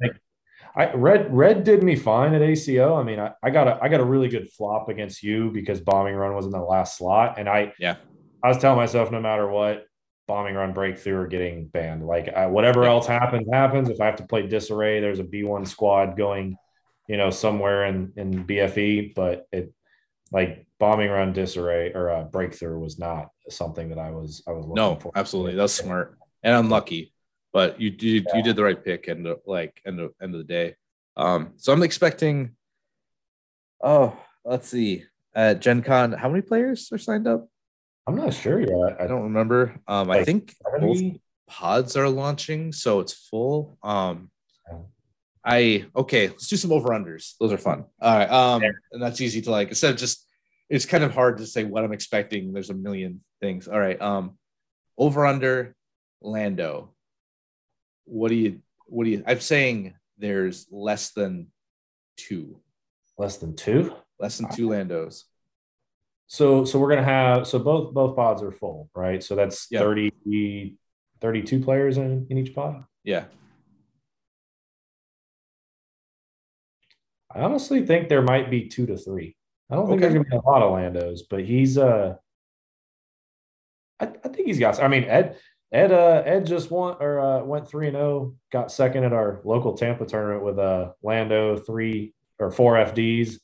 I 0.75 0.93
red 0.93 1.33
red 1.33 1.63
did 1.63 1.83
me 1.83 1.95
fine 1.95 2.33
at 2.33 2.41
ACO. 2.41 2.95
I 2.95 3.03
mean, 3.03 3.19
I, 3.19 3.31
I 3.43 3.49
got 3.49 3.67
a 3.67 3.79
I 3.81 3.89
got 3.89 3.99
a 3.99 4.05
really 4.05 4.29
good 4.29 4.49
flop 4.51 4.89
against 4.89 5.21
you 5.23 5.51
because 5.51 5.81
bombing 5.81 6.15
run 6.15 6.33
was 6.35 6.45
in 6.45 6.51
the 6.51 6.59
last 6.59 6.97
slot, 6.97 7.37
and 7.37 7.49
I 7.49 7.73
Yeah. 7.79 7.97
I 8.43 8.47
was 8.47 8.57
telling 8.57 8.77
myself 8.77 9.11
no 9.11 9.19
matter 9.21 9.47
what, 9.47 9.85
bombing 10.27 10.55
run 10.55 10.73
breakthrough 10.73 11.15
or 11.17 11.27
getting 11.27 11.67
banned. 11.67 12.05
Like 12.07 12.29
I, 12.33 12.47
whatever 12.47 12.85
else 12.85 13.05
happens, 13.05 13.47
happens. 13.51 13.89
If 13.89 13.99
I 14.01 14.05
have 14.05 14.15
to 14.17 14.25
play 14.27 14.47
disarray, 14.47 14.99
there's 15.01 15.19
a 15.19 15.23
B 15.23 15.43
one 15.43 15.65
squad 15.65 16.17
going, 16.17 16.57
you 17.07 17.17
know, 17.17 17.29
somewhere 17.29 17.85
in 17.85 18.13
in 18.15 18.45
BFE, 18.45 19.13
but 19.13 19.47
it 19.51 19.73
like 20.31 20.65
bombing 20.79 21.09
run 21.09 21.33
disarray 21.33 21.91
or 21.93 22.09
uh, 22.09 22.23
breakthrough 22.23 22.79
was 22.79 22.97
not 22.97 23.29
something 23.49 23.89
that 23.89 23.99
I 23.99 24.11
was 24.11 24.41
I 24.47 24.51
was 24.51 24.65
looking 24.65 24.75
No, 24.75 24.95
for. 24.95 25.11
absolutely. 25.15 25.55
That's 25.55 25.73
smart 25.73 26.17
and 26.43 26.55
unlucky, 26.55 27.13
but 27.53 27.79
you 27.81 27.89
did 27.91 28.25
Yeah. 28.27 28.37
you 28.37 28.43
did 28.43 28.55
the 28.55 28.63
right 28.63 28.83
pick 28.83 29.07
and 29.07 29.27
like 29.45 29.81
end 29.85 29.99
of 29.99 30.13
end 30.21 30.33
of 30.33 30.39
the 30.39 30.45
day. 30.45 30.75
Um, 31.17 31.53
so 31.57 31.73
I'm 31.73 31.83
expecting. 31.83 32.55
Oh, 33.83 34.17
let's 34.45 34.67
see. 34.69 35.05
At 35.33 35.61
Gen 35.61 35.81
Con, 35.81 36.11
how 36.11 36.29
many 36.29 36.41
players 36.41 36.91
are 36.91 36.97
signed 36.97 37.27
up? 37.27 37.47
I'm 38.07 38.15
not 38.15 38.33
sure 38.33 38.59
yet. 38.59 38.99
I 39.01 39.07
don't 39.07 39.23
remember. 39.23 39.79
Um, 39.87 40.09
I 40.11 40.17
Like 40.17 40.25
think 40.25 40.55
both 40.79 41.01
pods 41.47 41.95
are 41.95 42.09
launching, 42.09 42.71
so 42.73 42.99
it's 42.99 43.13
full. 43.13 43.77
Um, 43.83 44.29
I 45.43 45.85
okay. 45.95 46.27
Let's 46.29 46.47
do 46.47 46.55
some 46.57 46.71
over 46.71 46.89
unders. 46.89 47.35
Those 47.39 47.51
are 47.53 47.57
fun. 47.57 47.85
All 48.01 48.17
right. 48.17 48.29
Um, 48.29 48.63
and 48.91 49.01
that's 49.01 49.21
easy 49.21 49.41
to 49.41 49.51
like. 49.51 49.69
Instead 49.69 49.91
of 49.93 49.97
just, 49.99 50.27
it's 50.69 50.85
kind 50.85 51.03
of 51.03 51.13
hard 51.13 51.37
to 51.39 51.47
say 51.47 51.63
what 51.63 51.83
I'm 51.83 51.93
expecting. 51.93 52.53
There's 52.53 52.69
a 52.69 52.75
million 52.75 53.21
things. 53.41 53.67
All 53.67 53.79
right. 53.79 53.99
Um, 54.01 54.37
over 54.97 55.25
under 55.25 55.75
Lando. 56.21 56.93
What 58.05 58.29
do 58.29 58.35
you? 58.35 58.61
What 58.87 59.05
do 59.05 59.09
you? 59.11 59.23
I'm 59.25 59.39
saying 59.39 59.93
there's 60.17 60.67
less 60.71 61.11
than 61.11 61.47
two. 62.17 62.59
less 63.17 63.37
than 63.37 63.55
two. 63.55 63.93
Less 64.19 64.37
than 64.37 64.49
two 64.51 64.67
Landos. 64.69 65.23
So 66.27 66.63
so 66.65 66.79
we're 66.79 66.89
gonna 66.89 67.03
have 67.03 67.47
so 67.47 67.59
both 67.59 67.93
both 67.93 68.15
pods 68.15 68.41
are 68.43 68.51
full, 68.51 68.89
right? 68.95 69.21
So 69.23 69.35
that's 69.35 69.67
Yeah. 69.69 69.79
30, 69.79 70.75
32 71.19 71.59
players 71.63 71.97
in, 71.97 72.25
in 72.29 72.37
each 72.37 72.53
pod. 72.55 72.83
Yeah. 73.03 73.25
I 77.33 77.41
honestly 77.41 77.85
think 77.85 78.09
there 78.09 78.21
might 78.21 78.49
be 78.49 78.67
two 78.67 78.85
to 78.87 78.97
three. 78.97 79.35
I 79.69 79.75
don't 79.75 79.87
think 79.87 80.01
Okay. 80.01 80.13
there's 80.13 80.25
gonna 80.25 80.29
be 80.29 80.47
a 80.47 80.49
lot 80.49 80.61
of 80.63 80.71
Landos, 80.73 81.21
but 81.29 81.43
he's 81.45 81.77
uh 81.77 82.15
I, 83.99 84.05
I 84.05 84.27
think 84.29 84.47
he's 84.47 84.59
got 84.59 84.81
I 84.81 84.87
mean 84.87 85.05
Ed 85.05 85.37
Ed 85.73 85.91
uh 85.91 86.21
Ed 86.25 86.45
just 86.45 86.69
won 86.69 86.97
or 86.99 87.19
uh 87.19 87.43
went 87.43 87.67
three 87.67 87.87
and 87.87 87.95
oh, 87.97 88.35
got 88.51 88.71
second 88.71 89.03
at 89.05 89.13
our 89.13 89.41
local 89.45 89.77
Tampa 89.77 90.05
tournament 90.05 90.43
with 90.43 90.59
uh 90.59 90.91
Lando 91.01 91.57
three 91.57 92.13
or 92.39 92.51
four 92.51 92.75
FDs. 92.75 93.35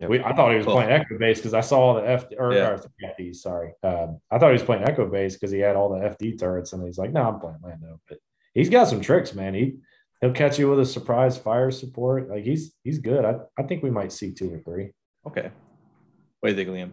Yep. 0.00 0.10
We, 0.10 0.20
I 0.20 0.32
thought 0.34 0.50
he 0.50 0.56
was 0.56 0.66
Cool. 0.66 0.74
playing 0.74 0.90
Echo 0.90 1.16
Base 1.18 1.38
because 1.38 1.54
I 1.54 1.60
saw 1.60 1.78
all 1.80 1.94
the 1.94 2.08
F 2.08 2.26
or, 2.36 2.52
Yeah. 2.52 2.70
or 2.70 2.78
three 2.78 2.90
FDs. 3.18 3.36
Sorry, 3.36 3.72
um, 3.82 4.20
I 4.30 4.38
thought 4.38 4.48
he 4.48 4.54
was 4.54 4.62
playing 4.62 4.84
Echo 4.84 5.06
Base 5.08 5.34
because 5.34 5.50
he 5.50 5.60
had 5.60 5.76
all 5.76 5.88
the 5.90 6.00
FD 6.08 6.38
turrets, 6.38 6.72
and 6.72 6.84
he's 6.84 6.98
like, 6.98 7.12
"No, 7.12 7.22
I'm 7.22 7.40
playing 7.40 7.58
Lando." 7.62 8.00
But 8.08 8.18
he's 8.54 8.68
got 8.68 8.88
some 8.88 9.00
tricks, 9.00 9.34
man. 9.34 9.54
He 9.54 9.76
he'll 10.20 10.32
catch 10.32 10.58
you 10.58 10.68
with 10.70 10.80
a 10.80 10.86
surprise 10.86 11.36
fire 11.38 11.70
support. 11.70 12.28
Like 12.28 12.44
he's 12.44 12.74
he's 12.84 12.98
good. 12.98 13.24
I, 13.24 13.36
I 13.58 13.62
think 13.64 13.82
we 13.82 13.90
might 13.90 14.12
see 14.12 14.32
two 14.32 14.52
or 14.54 14.58
three. 14.58 14.90
Okay. 15.26 15.50
What 16.40 16.48
do 16.48 16.54
you 16.54 16.56
think, 16.56 16.68
Liam? 16.70 16.92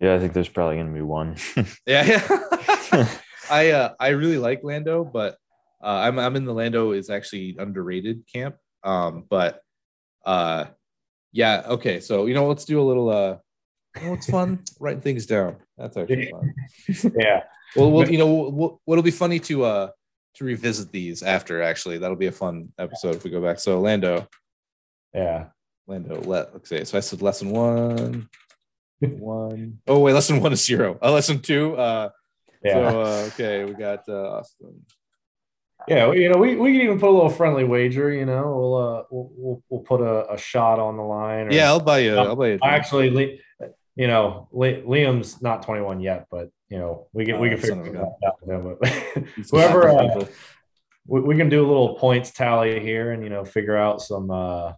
Yeah, 0.00 0.14
I 0.14 0.18
think 0.18 0.32
there's 0.32 0.48
probably 0.48 0.74
going 0.76 0.88
to 0.88 0.92
be 0.92 1.02
one. 1.02 1.36
Yeah, 1.86 2.04
yeah. 2.92 3.08
I 3.50 3.70
uh, 3.70 3.94
I 3.98 4.08
really 4.08 4.38
like 4.38 4.62
Lando, 4.62 5.04
but 5.04 5.38
uh, 5.82 5.88
I'm 5.88 6.18
I'm 6.18 6.36
in 6.36 6.44
the 6.44 6.54
Lando 6.54 6.92
is 6.92 7.10
actually 7.10 7.56
underrated 7.58 8.24
camp. 8.32 8.56
Um, 8.82 9.24
but 9.28 9.60
uh, 10.24 10.66
yeah, 11.32 11.62
okay. 11.66 12.00
So 12.00 12.26
you 12.26 12.34
know, 12.34 12.46
let's 12.46 12.64
do 12.64 12.80
a 12.80 12.82
little. 12.82 13.10
Uh, 13.10 13.36
you 13.96 14.04
know 14.04 14.10
what's 14.10 14.28
fun? 14.28 14.62
Writing 14.80 15.00
things 15.00 15.26
down. 15.26 15.56
That's 15.76 15.96
actually 15.96 16.30
fun. 16.30 16.54
Yeah, 17.16 17.42
Well, 17.76 17.90
we'll 17.90 18.10
you 18.10 18.18
know, 18.18 18.50
we'll, 18.50 18.80
what'll 18.84 19.04
be 19.04 19.10
funny 19.10 19.38
to 19.40 19.64
uh 19.64 19.90
to 20.36 20.44
revisit 20.44 20.90
these 20.90 21.22
after. 21.22 21.62
Actually, 21.62 21.98
that'll 21.98 22.16
be 22.16 22.26
a 22.26 22.32
fun 22.32 22.72
episode 22.78 23.14
if 23.14 23.24
we 23.24 23.30
go 23.30 23.40
back. 23.40 23.60
So 23.60 23.80
Lando, 23.80 24.26
yeah. 25.12 25.46
Lando. 25.86 26.20
Let 26.22 26.52
let's 26.54 26.68
say. 26.68 26.84
So 26.84 26.96
I 26.98 27.00
said 27.00 27.22
lesson 27.22 27.50
one. 27.50 28.28
One. 29.00 29.80
Oh 29.86 29.98
wait, 29.98 30.14
lesson 30.14 30.40
one 30.40 30.54
is 30.54 30.64
zero. 30.64 30.98
Uh, 31.02 31.12
lesson 31.12 31.40
two. 31.40 31.76
Uh, 31.76 32.08
Yeah, 32.64 32.90
So 32.90 33.00
uh, 33.02 33.28
okay, 33.28 33.64
we 33.64 33.72
got 33.74 34.08
uh, 34.08 34.38
Austin. 34.38 34.84
yeah. 35.86 36.10
You 36.12 36.30
know, 36.30 36.38
we, 36.38 36.56
we 36.56 36.72
can 36.72 36.80
even 36.82 36.98
put 36.98 37.10
a 37.10 37.12
little 37.12 37.28
friendly 37.30 37.64
wager. 37.64 38.10
You 38.10 38.24
know, 38.24 38.42
we'll 38.56 38.74
uh 38.76 39.02
we'll 39.10 39.30
we'll, 39.36 39.62
we'll 39.68 39.80
put 39.82 40.00
a, 40.00 40.32
a 40.32 40.38
shot 40.38 40.78
on 40.78 40.96
the 40.96 41.02
line. 41.02 41.48
or- 41.48 41.52
Yeah, 41.52 41.68
I'll 41.68 41.80
buy 41.80 41.98
you. 41.98 42.16
I'll 42.16 42.36
buy 42.36 42.48
you. 42.52 42.58
actually, 42.62 43.40
you 43.96 44.06
know, 44.08 44.48
Liam's 44.52 45.42
not 45.42 45.62
21 45.62 46.00
yet, 46.00 46.26
but 46.30 46.48
you 46.70 46.78
know, 46.78 47.06
we 47.12 47.26
can 47.26 47.38
we 47.38 47.48
Oh, 47.48 47.50
can 47.56 47.60
figure 47.60 47.92
that 47.92 48.14
out 48.26 48.42
with 48.42 48.82
him. 49.14 49.28
Whoever, 49.50 49.88
uh, 49.88 50.24
we, 51.06 51.20
we 51.20 51.36
can 51.36 51.48
do 51.50 51.60
a 51.64 51.68
little 51.68 51.94
points 51.96 52.30
tally 52.32 52.80
here, 52.80 53.12
and 53.12 53.22
you 53.22 53.28
know, 53.28 53.44
figure 53.44 53.76
out 53.76 54.00
some 54.00 54.30
uh 54.30 54.72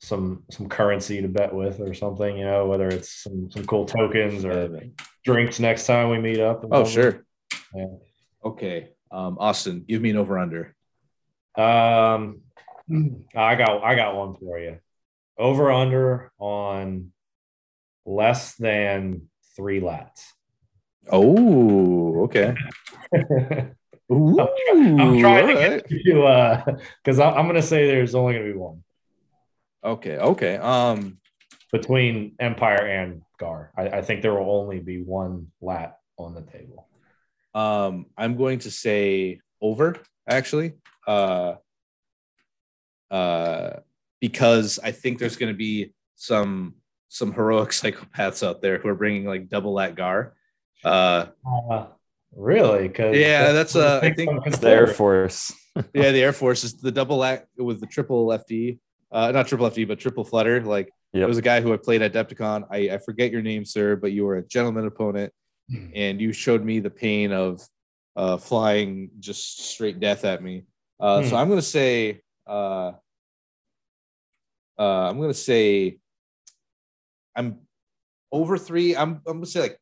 some 0.00 0.44
some 0.50 0.68
currency 0.68 1.20
to 1.20 1.28
bet 1.28 1.54
with 1.54 1.80
or 1.80 1.94
something. 1.94 2.36
You 2.36 2.44
know, 2.44 2.66
whether 2.66 2.88
it's 2.88 3.22
some 3.22 3.50
some 3.50 3.64
cool 3.66 3.84
tokens 3.84 4.44
or 4.44 4.68
man. 4.68 4.94
drinks 5.24 5.60
next 5.60 5.86
time 5.86 6.10
we 6.10 6.18
meet 6.18 6.40
up. 6.40 6.64
Oh 6.70 6.84
sure. 6.84 7.24
Yeah. 7.74 7.86
Okay, 8.44 8.88
um, 9.12 9.36
Austin, 9.38 9.84
give 9.86 10.00
me 10.00 10.10
an 10.10 10.16
over 10.16 10.38
under. 10.38 10.74
Um, 11.56 12.40
I 13.36 13.54
got 13.54 13.84
I 13.84 13.94
got 13.94 14.16
one 14.16 14.36
for 14.36 14.58
you. 14.58 14.78
Over 15.38 15.70
under 15.70 16.32
on 16.38 17.12
less 18.06 18.54
than 18.56 19.28
three 19.56 19.80
lats. 19.80 20.24
Oh, 21.10 22.24
okay. 22.24 22.54
Ooh, 24.12 24.40
I'm 24.40 25.20
trying 25.20 25.46
to 25.46 25.54
alright. 25.54 25.88
get 25.88 25.90
you 25.90 26.24
uh 26.26 26.64
because 27.02 27.20
I'm 27.20 27.46
gonna 27.46 27.62
say 27.62 27.86
there's 27.86 28.14
only 28.14 28.34
gonna 28.34 28.46
be 28.46 28.58
one 28.58 28.82
Okay, 29.82 30.18
okay. 30.18 30.56
Um, 30.56 31.18
between 31.72 32.34
Empire 32.38 32.86
and 32.86 33.22
Gar. 33.38 33.72
I, 33.76 33.88
I 33.88 34.02
think 34.02 34.22
there 34.22 34.34
will 34.34 34.50
only 34.50 34.80
be 34.80 35.02
one 35.02 35.48
lat 35.60 35.98
on 36.18 36.34
the 36.34 36.42
table. 36.42 36.88
um, 37.54 38.06
I'm 38.16 38.36
going 38.36 38.58
to 38.60 38.70
say 38.70 39.40
over 39.60 39.96
actually. 40.28 40.74
Uh, 41.06 41.54
uh, 43.10 43.80
because 44.20 44.78
I 44.82 44.92
think 44.92 45.18
there's 45.18 45.36
going 45.36 45.52
to 45.52 45.56
be 45.56 45.92
some 46.16 46.74
some 47.08 47.32
heroic 47.32 47.70
psychopaths 47.78 48.46
out 48.46 48.62
there 48.62 48.78
who 48.78 48.88
are 48.88 48.94
bringing 48.94 49.24
like 49.24 49.48
double 49.48 49.72
lat 49.74 49.94
gar. 49.94 50.34
Uh, 50.84 51.26
Uh, 51.44 51.86
really? 52.34 52.88
Because 52.88 53.16
Yeah, 53.16 53.52
that's, 53.52 53.74
uh, 53.76 54.00
I 54.02 54.12
think 54.12 54.30
It's 54.46 54.58
the 54.58 54.70
Air 54.70 54.86
Force. 54.86 55.52
yeah, 55.94 56.12
the 56.12 56.22
Air 56.22 56.32
Force 56.32 56.64
is 56.64 56.74
the 56.74 56.92
double 56.92 57.18
lat 57.18 57.46
with 57.56 57.80
the 57.80 57.86
triple 57.86 58.28
FD, 58.28 58.78
uh, 59.12 59.30
not 59.32 59.46
triple 59.48 59.68
FD, 59.70 59.86
but 59.88 59.98
triple 59.98 60.24
flutter. 60.24 60.62
Like 60.62 60.90
Yep. 61.12 61.24
it 61.24 61.26
was 61.26 61.38
a 61.38 61.42
guy 61.42 61.60
who 61.60 61.72
I 61.72 61.76
played 61.76 62.02
at 62.02 62.12
Adepticon. 62.12 62.66
I, 62.70 62.90
I 62.94 62.98
forget 62.98 63.32
your 63.32 63.42
name, 63.42 63.64
sir, 63.64 63.96
but 63.96 64.12
you 64.12 64.24
were 64.24 64.36
a 64.36 64.46
gentleman 64.46 64.86
opponent, 64.86 65.32
and 65.94 66.20
you 66.20 66.32
showed 66.32 66.64
me 66.64 66.78
the 66.78 66.90
pain 66.90 67.32
of 67.32 67.60
uh, 68.14 68.36
flying 68.36 69.10
just 69.18 69.60
straight 69.70 69.98
death 69.98 70.24
at 70.24 70.40
me. 70.42 70.64
Uh, 71.00 71.22
So 71.24 71.30
Hmm. 71.30 71.34
I'm 71.36 71.48
gonna 71.48 71.62
say, 71.62 72.20
uh, 72.46 72.92
uh, 74.78 75.08
I'm 75.10 75.20
gonna 75.20 75.34
say, 75.34 75.98
I'm 77.34 77.58
over 78.32 78.56
three. 78.58 78.94
I'm 78.96 79.20
I'm 79.26 79.38
gonna 79.38 79.46
say 79.46 79.60
like 79.60 79.78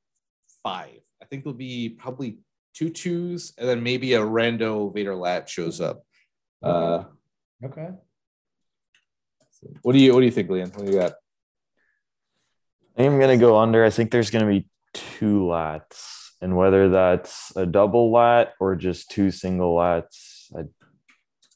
five. 0.62 1.00
I 1.22 1.24
think 1.26 1.44
there'll 1.44 1.56
be 1.56 1.90
probably 1.90 2.38
two 2.74 2.90
twos, 2.90 3.52
and 3.58 3.68
then 3.68 3.82
maybe 3.82 4.14
a 4.14 4.20
rando 4.20 4.92
Vader 4.94 5.14
Lat 5.14 5.48
shows 5.48 5.80
up. 5.80 6.04
Uh, 6.62 7.04
Okay. 7.64 7.88
What 9.82 9.92
do 9.92 9.98
you 9.98 10.12
What 10.14 10.20
do 10.20 10.26
you 10.26 10.32
think, 10.32 10.48
Liam? 10.48 10.74
What 10.76 10.86
do 10.86 10.92
you 10.92 10.98
got? 10.98 11.12
I 12.96 13.02
think 13.02 13.12
I'm 13.12 13.20
gonna 13.20 13.36
go 13.36 13.58
under. 13.58 13.84
I 13.84 13.90
think 13.90 14.10
there's 14.10 14.30
gonna 14.30 14.46
be 14.48 14.66
two 14.94 15.40
lats, 15.40 16.30
and 16.40 16.56
whether 16.56 16.88
that's 16.90 17.52
a 17.56 17.66
double 17.66 18.10
lat 18.12 18.54
or 18.60 18.74
just 18.76 19.10
two 19.10 19.30
single 19.30 19.76
lats, 19.76 20.46
I, 20.56 20.64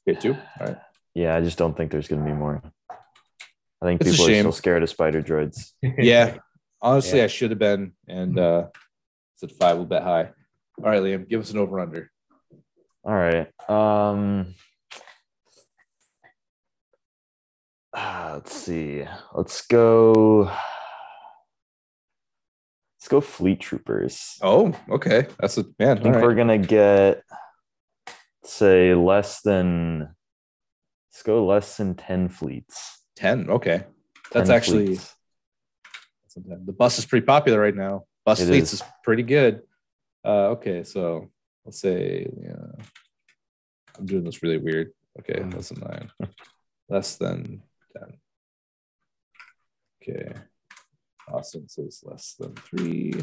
Okay, 0.08 0.18
two. 0.18 0.34
All 0.60 0.66
right. 0.66 0.76
yeah, 1.14 1.36
I 1.36 1.40
just 1.40 1.58
don't 1.58 1.76
think 1.76 1.90
there's 1.92 2.08
going 2.08 2.24
to 2.24 2.28
be 2.28 2.36
more. 2.36 2.60
I 2.90 3.86
think 3.86 4.00
it's 4.00 4.10
people 4.10 4.26
are 4.26 4.34
still 4.34 4.52
scared 4.52 4.82
of 4.82 4.90
spider 4.90 5.22
droids. 5.22 5.72
Yeah. 5.98 6.38
Honestly, 6.80 7.18
Yeah. 7.18 7.24
I 7.24 7.28
should 7.28 7.50
have 7.50 7.58
been. 7.60 7.92
And 8.08 8.38
uh 8.38 8.66
it's 9.34 9.44
at 9.44 9.52
five, 9.58 9.76
we'll 9.76 9.86
bet 9.86 10.02
high. 10.02 10.30
All 10.82 10.90
right, 10.90 11.00
Liam, 11.00 11.28
give 11.28 11.40
us 11.40 11.52
an 11.52 11.58
over 11.58 11.78
under. 11.78 12.10
All 13.04 13.14
right. 13.14 13.48
Um 13.70 14.54
ah, 17.94 18.32
let's 18.34 18.54
see. 18.54 19.04
Let's 19.34 19.66
go. 19.66 20.50
Let's 22.98 23.08
go 23.08 23.20
Fleet 23.20 23.60
Troopers. 23.60 24.38
Oh, 24.42 24.72
okay. 24.90 25.26
That's 25.40 25.58
a 25.58 25.64
man. 25.78 25.98
I 25.98 26.02
think 26.02 26.16
we're 26.16 26.34
gonna 26.36 26.58
get 26.58 27.22
say 28.44 28.94
less 28.94 29.40
than 29.42 30.08
let's 31.10 31.22
go 31.24 31.44
less 31.46 31.76
than 31.76 31.94
10 31.94 32.28
fleets. 32.28 33.00
10. 33.16 33.50
Okay. 33.50 33.84
That's 34.32 34.48
10 34.48 34.56
actually 34.56 34.86
fleets. 34.86 35.14
that's 36.22 36.36
a 36.36 36.56
the 36.64 36.72
bus 36.72 36.98
is 36.98 37.06
pretty 37.06 37.26
popular 37.26 37.60
right 37.60 37.74
now. 37.74 38.04
Bus 38.24 38.40
It 38.40 38.46
fleets 38.46 38.72
is. 38.72 38.80
is. 38.80 38.86
pretty 39.04 39.24
good. 39.24 39.62
Uh 40.24 40.54
okay, 40.54 40.84
so 40.84 41.30
let's 41.64 41.80
say 41.80 42.30
yeah. 42.40 42.84
I'm 43.98 44.06
doing 44.06 44.22
this 44.24 44.42
really 44.44 44.58
weird. 44.58 44.92
Okay, 45.18 45.40
Mm. 45.40 45.54
less 45.54 45.68
than 45.70 45.80
nine. 45.80 46.10
less 46.88 47.16
than 47.16 47.62
10. 47.92 48.18
Okay. 50.02 50.32
Austin 51.28 51.68
says 51.68 52.02
less 52.04 52.34
than 52.38 52.54
three. 52.54 53.14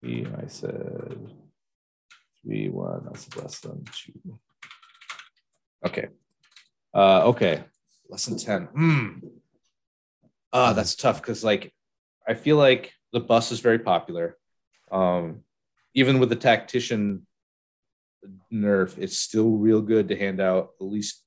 Three, 0.00 0.26
I 0.36 0.46
said 0.46 1.32
three, 2.42 2.68
one. 2.68 3.04
That's 3.04 3.34
less 3.36 3.60
than 3.60 3.84
two. 3.92 4.38
Okay. 5.86 6.08
Uh, 6.94 7.24
okay. 7.28 7.64
Less 8.08 8.26
than 8.26 8.38
10. 8.38 8.64
Hmm. 8.66 9.08
Ah, 10.52 10.72
that's 10.72 10.94
tough 10.94 11.22
because, 11.22 11.42
like, 11.42 11.72
I 12.28 12.34
feel 12.34 12.56
like 12.56 12.92
the 13.12 13.20
bus 13.20 13.52
is 13.52 13.60
very 13.60 13.78
popular. 13.78 14.36
Um, 14.90 15.40
even 15.94 16.18
with 16.18 16.28
the 16.28 16.36
tactician 16.36 17.26
nerf, 18.52 18.98
it's 18.98 19.16
still 19.16 19.50
real 19.50 19.80
good 19.80 20.08
to 20.08 20.16
hand 20.16 20.40
out 20.40 20.70
at 20.80 20.86
least 20.86 21.21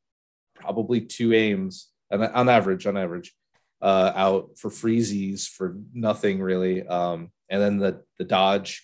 probably 0.55 1.01
two 1.01 1.33
aims 1.33 1.89
on, 2.11 2.23
on 2.23 2.49
average, 2.49 2.87
on 2.87 2.97
average, 2.97 3.33
uh, 3.81 4.11
out 4.15 4.57
for 4.57 4.69
freezies 4.69 5.47
for 5.47 5.75
nothing 5.93 6.41
really. 6.41 6.85
Um, 6.87 7.31
and 7.49 7.61
then 7.61 7.77
the 7.77 8.01
the 8.17 8.25
dodge, 8.25 8.83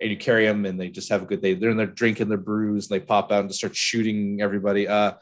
and 0.00 0.10
you 0.10 0.16
carry 0.16 0.46
them, 0.46 0.64
and 0.66 0.78
they 0.80 0.88
just 0.88 1.08
have 1.10 1.22
a 1.22 1.26
good 1.26 1.42
day. 1.42 1.54
They're 1.54 1.70
in 1.70 1.76
there 1.76 1.86
drinking 1.86 2.28
their 2.28 2.38
brews, 2.38 2.90
and 2.90 3.00
they 3.00 3.04
pop 3.04 3.32
out 3.32 3.40
and 3.40 3.48
just 3.48 3.58
start 3.60 3.74
shooting 3.76 4.40
everybody. 4.40 4.86
Uh, 4.88 5.12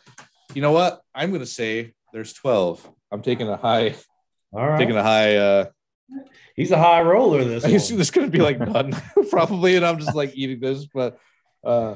you 0.54 0.62
know 0.62 0.72
what? 0.72 1.00
I'm 1.14 1.32
gonna 1.32 1.46
say 1.46 1.94
there's 2.12 2.32
12. 2.34 2.88
I'm 3.10 3.22
taking 3.22 3.48
a 3.48 3.56
high, 3.56 3.94
All 4.52 4.66
right. 4.66 4.78
taking 4.78 4.96
a 4.96 5.02
high. 5.02 5.36
Uh, 5.36 5.64
He's 6.56 6.70
a 6.70 6.78
high 6.78 7.02
roller. 7.02 7.44
This 7.44 7.62
one. 7.90 7.96
there's 7.96 8.10
gonna 8.10 8.28
be 8.28 8.38
like 8.40 8.58
none 8.58 8.92
probably, 9.30 9.76
and 9.76 9.84
I'm 9.86 9.98
just 9.98 10.14
like 10.14 10.32
eating 10.34 10.58
this, 10.60 10.86
but 10.86 11.18
uh, 11.64 11.94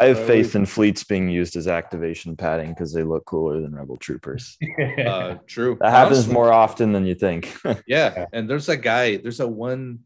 I 0.00 0.06
have 0.06 0.18
Uh, 0.18 0.26
faith 0.26 0.54
in 0.54 0.64
fleets 0.64 1.02
being 1.04 1.28
used 1.28 1.56
as 1.56 1.66
activation 1.66 2.36
padding 2.36 2.70
because 2.70 2.92
they 2.92 3.02
look 3.02 3.24
cooler 3.24 3.60
than 3.60 3.74
rebel 3.74 3.96
troopers. 3.96 4.56
uh 5.06 5.36
true. 5.46 5.76
That 5.80 5.90
happens 5.90 6.18
Honestly. 6.18 6.34
more 6.34 6.52
often 6.52 6.92
than 6.92 7.04
you 7.06 7.14
think. 7.14 7.54
Yeah, 7.86 8.26
and 8.32 8.48
there's 8.48 8.68
a 8.68 8.76
guy. 8.76 9.16
There's 9.16 9.40
a 9.40 9.48
one 9.48 10.00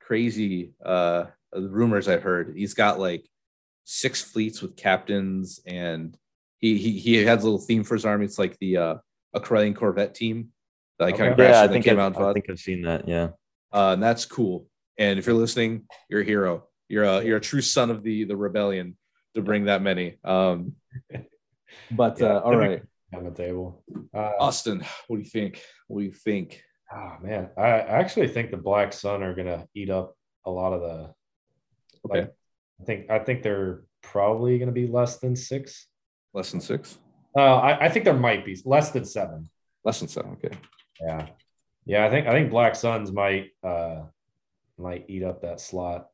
crazy 0.00 0.72
uh 0.84 1.26
rumors 1.54 2.08
I've 2.08 2.22
heard. 2.22 2.54
He's 2.56 2.74
got 2.74 2.98
like 2.98 3.26
six 3.84 4.22
fleets 4.22 4.62
with 4.62 4.76
captains, 4.76 5.60
and 5.66 6.16
he 6.58 6.78
he 6.78 6.98
he 6.98 7.24
has 7.24 7.42
a 7.42 7.44
little 7.44 7.60
theme 7.60 7.84
for 7.84 7.94
his 7.94 8.04
army. 8.06 8.24
It's 8.24 8.38
like 8.38 8.58
the 8.58 8.76
uh 8.78 8.94
a 9.34 9.40
Corellian 9.40 9.74
Corvette 9.74 10.14
team 10.14 10.52
that 10.98 11.06
like 11.06 11.16
kind 11.18 11.28
of 11.32 11.38
Okay. 11.38 11.48
crashed 11.48 11.56
yeah, 11.56 11.62
I 11.64 11.68
think 11.68 11.84
came 11.84 11.98
I've, 12.00 12.16
out. 12.16 12.30
I 12.30 12.32
think 12.32 12.46
I've 12.48 12.58
seen 12.60 12.82
that. 12.82 13.08
Yeah. 13.08 13.30
Uh, 13.72 13.92
and 13.94 14.02
that's 14.02 14.24
cool. 14.24 14.68
And 14.96 15.18
if 15.18 15.26
you're 15.26 15.34
listening, 15.34 15.86
you're 16.08 16.20
a 16.20 16.24
hero. 16.24 16.68
You're 16.88 17.04
a 17.04 17.22
you're 17.24 17.38
a 17.38 17.40
true 17.40 17.60
son 17.60 17.90
of 17.90 18.02
the 18.04 18.24
the 18.24 18.36
rebellion 18.36 18.96
to 19.34 19.42
bring 19.42 19.64
that 19.66 19.82
many. 19.82 20.16
Um, 20.24 20.74
but 21.90 22.18
Yeah. 22.20 22.36
uh, 22.36 22.40
all 22.40 22.56
right, 22.56 22.82
on 23.14 23.24
the 23.24 23.30
table. 23.30 23.82
Uh, 24.14 24.32
Austin, 24.40 24.82
what 25.08 25.16
do 25.16 25.22
you 25.22 25.28
think? 25.28 25.62
What 25.88 26.00
do 26.00 26.06
you 26.06 26.12
think? 26.12 26.62
oh 26.92 27.16
man, 27.22 27.50
I 27.56 27.62
I 27.62 27.98
actually 28.00 28.28
think 28.28 28.50
the 28.50 28.56
Black 28.56 28.92
Sun 28.92 29.22
are 29.22 29.34
gonna 29.34 29.66
eat 29.74 29.90
up 29.90 30.16
a 30.46 30.50
lot 30.50 30.72
of 30.72 30.80
the. 30.80 31.14
Okay, 32.06 32.20
Like, 32.20 32.34
I 32.80 32.84
think 32.84 33.10
I 33.10 33.18
think 33.20 33.42
they're 33.42 33.84
probably 34.02 34.58
gonna 34.58 34.72
be 34.72 34.86
less 34.86 35.18
than 35.18 35.34
six. 35.36 35.86
less 36.34 36.50
than 36.50 36.60
six, 36.60 36.98
Uh, 37.36 37.56
I, 37.56 37.86
I 37.86 37.88
think 37.88 38.04
there 38.04 38.14
might 38.14 38.44
be 38.44 38.56
less 38.64 38.90
than 38.90 39.04
seven. 39.04 39.48
less 39.84 39.98
than 40.00 40.08
seven. 40.08 40.32
Okay, 40.32 40.56
Yeah, 41.00 41.26
yeah. 41.86 42.04
I 42.06 42.10
think 42.10 42.26
I 42.26 42.32
think 42.32 42.50
Black 42.50 42.74
Suns 42.74 43.10
might 43.10 43.50
uh 43.62 44.02
might 44.78 45.06
eat 45.08 45.22
up 45.22 45.42
that 45.42 45.60
slot 45.60 46.08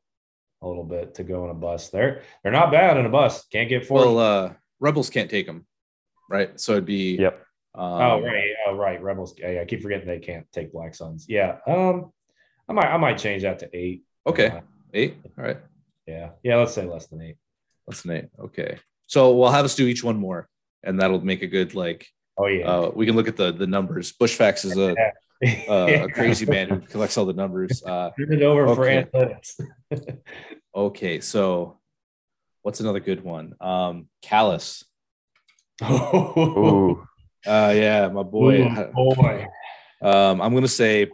a 0.61 0.67
little 0.67 0.83
bit 0.83 1.15
to 1.15 1.23
go 1.23 1.43
in 1.45 1.51
a 1.51 1.53
bus. 1.55 1.89
They're 1.89 2.21
they're 2.43 2.51
not 2.51 2.71
bad 2.71 2.97
in 2.97 3.05
a 3.05 3.09
bus. 3.09 3.45
Can't 3.47 3.69
get 3.69 3.85
four. 3.85 3.99
well, 3.99 4.19
uh, 4.19 4.53
rebels 4.79 5.09
can't 5.09 5.29
take 5.29 5.45
them, 5.47 5.65
right? 6.29 6.59
So 6.59 6.73
it'd 6.73 6.85
be 6.85 7.17
Yep. 7.17 7.45
Um, 7.73 7.83
oh 7.83 8.21
right, 8.21 8.49
oh 8.67 8.75
right. 8.75 9.01
Rebels. 9.01 9.33
Yeah, 9.37 9.59
I 9.61 9.65
keep 9.65 9.81
forgetting 9.81 10.07
they 10.07 10.19
can't 10.19 10.45
take 10.51 10.73
Black 10.73 10.93
Suns. 10.93 11.25
Yeah. 11.29 11.57
Um, 11.65 12.11
I 12.67 12.73
might 12.73 12.87
I 12.87 12.97
might 12.97 13.17
change 13.17 13.43
that 13.43 13.59
to 13.59 13.69
eight. 13.73 14.03
Okay, 14.27 14.47
Uh, 14.47 14.61
eight. 14.93 15.15
All 15.37 15.45
right, 15.45 15.57
yeah. 16.05 16.31
Yeah. 16.43 16.57
Let's 16.57 16.73
say 16.73 16.85
less 16.85 17.07
than 17.07 17.21
eight. 17.21 17.37
less 17.87 18.01
than 18.01 18.11
eight. 18.17 18.25
Okay, 18.39 18.77
so 19.07 19.33
we'll 19.33 19.49
have 19.51 19.65
us 19.65 19.75
do 19.75 19.87
each 19.87 20.03
one 20.03 20.17
more, 20.17 20.49
and 20.83 20.99
that'll 20.99 21.21
make 21.21 21.41
a 21.43 21.47
good 21.47 21.73
like. 21.73 22.07
Oh 22.37 22.47
yeah. 22.47 22.67
Uh, 22.67 22.91
we 22.93 23.05
can 23.05 23.15
look 23.15 23.27
at 23.29 23.37
the 23.37 23.51
the 23.53 23.67
numbers. 23.67 24.11
Bushfax 24.13 24.65
is 24.65 24.77
a 24.77 24.95
uh, 25.67 26.01
a 26.03 26.09
crazy 26.09 26.45
man 26.45 26.69
who 26.69 26.79
collects 26.81 27.17
all 27.17 27.25
the 27.25 27.33
numbers. 27.33 27.81
Uh, 27.85 28.11
Turn 28.17 28.33
it 28.33 28.41
over 28.43 28.73
for 28.75 28.85
Okay. 28.87 29.05
analytics. 29.13 30.17
okay, 30.75 31.19
so 31.19 31.79
what's 32.61 32.79
another 32.79 32.99
good 32.99 33.23
one? 33.23 33.55
Um, 33.59 34.07
Kallus. 34.23 34.83
Oh, 35.81 37.05
Uh, 37.45 37.73
yeah, 37.75 38.07
my 38.09 38.21
boy. 38.23 38.61
Ooh, 38.67 38.93
boy. 38.93 39.47
Um, 40.01 40.41
I'm 40.41 40.53
gonna 40.53 40.67
say. 40.67 41.09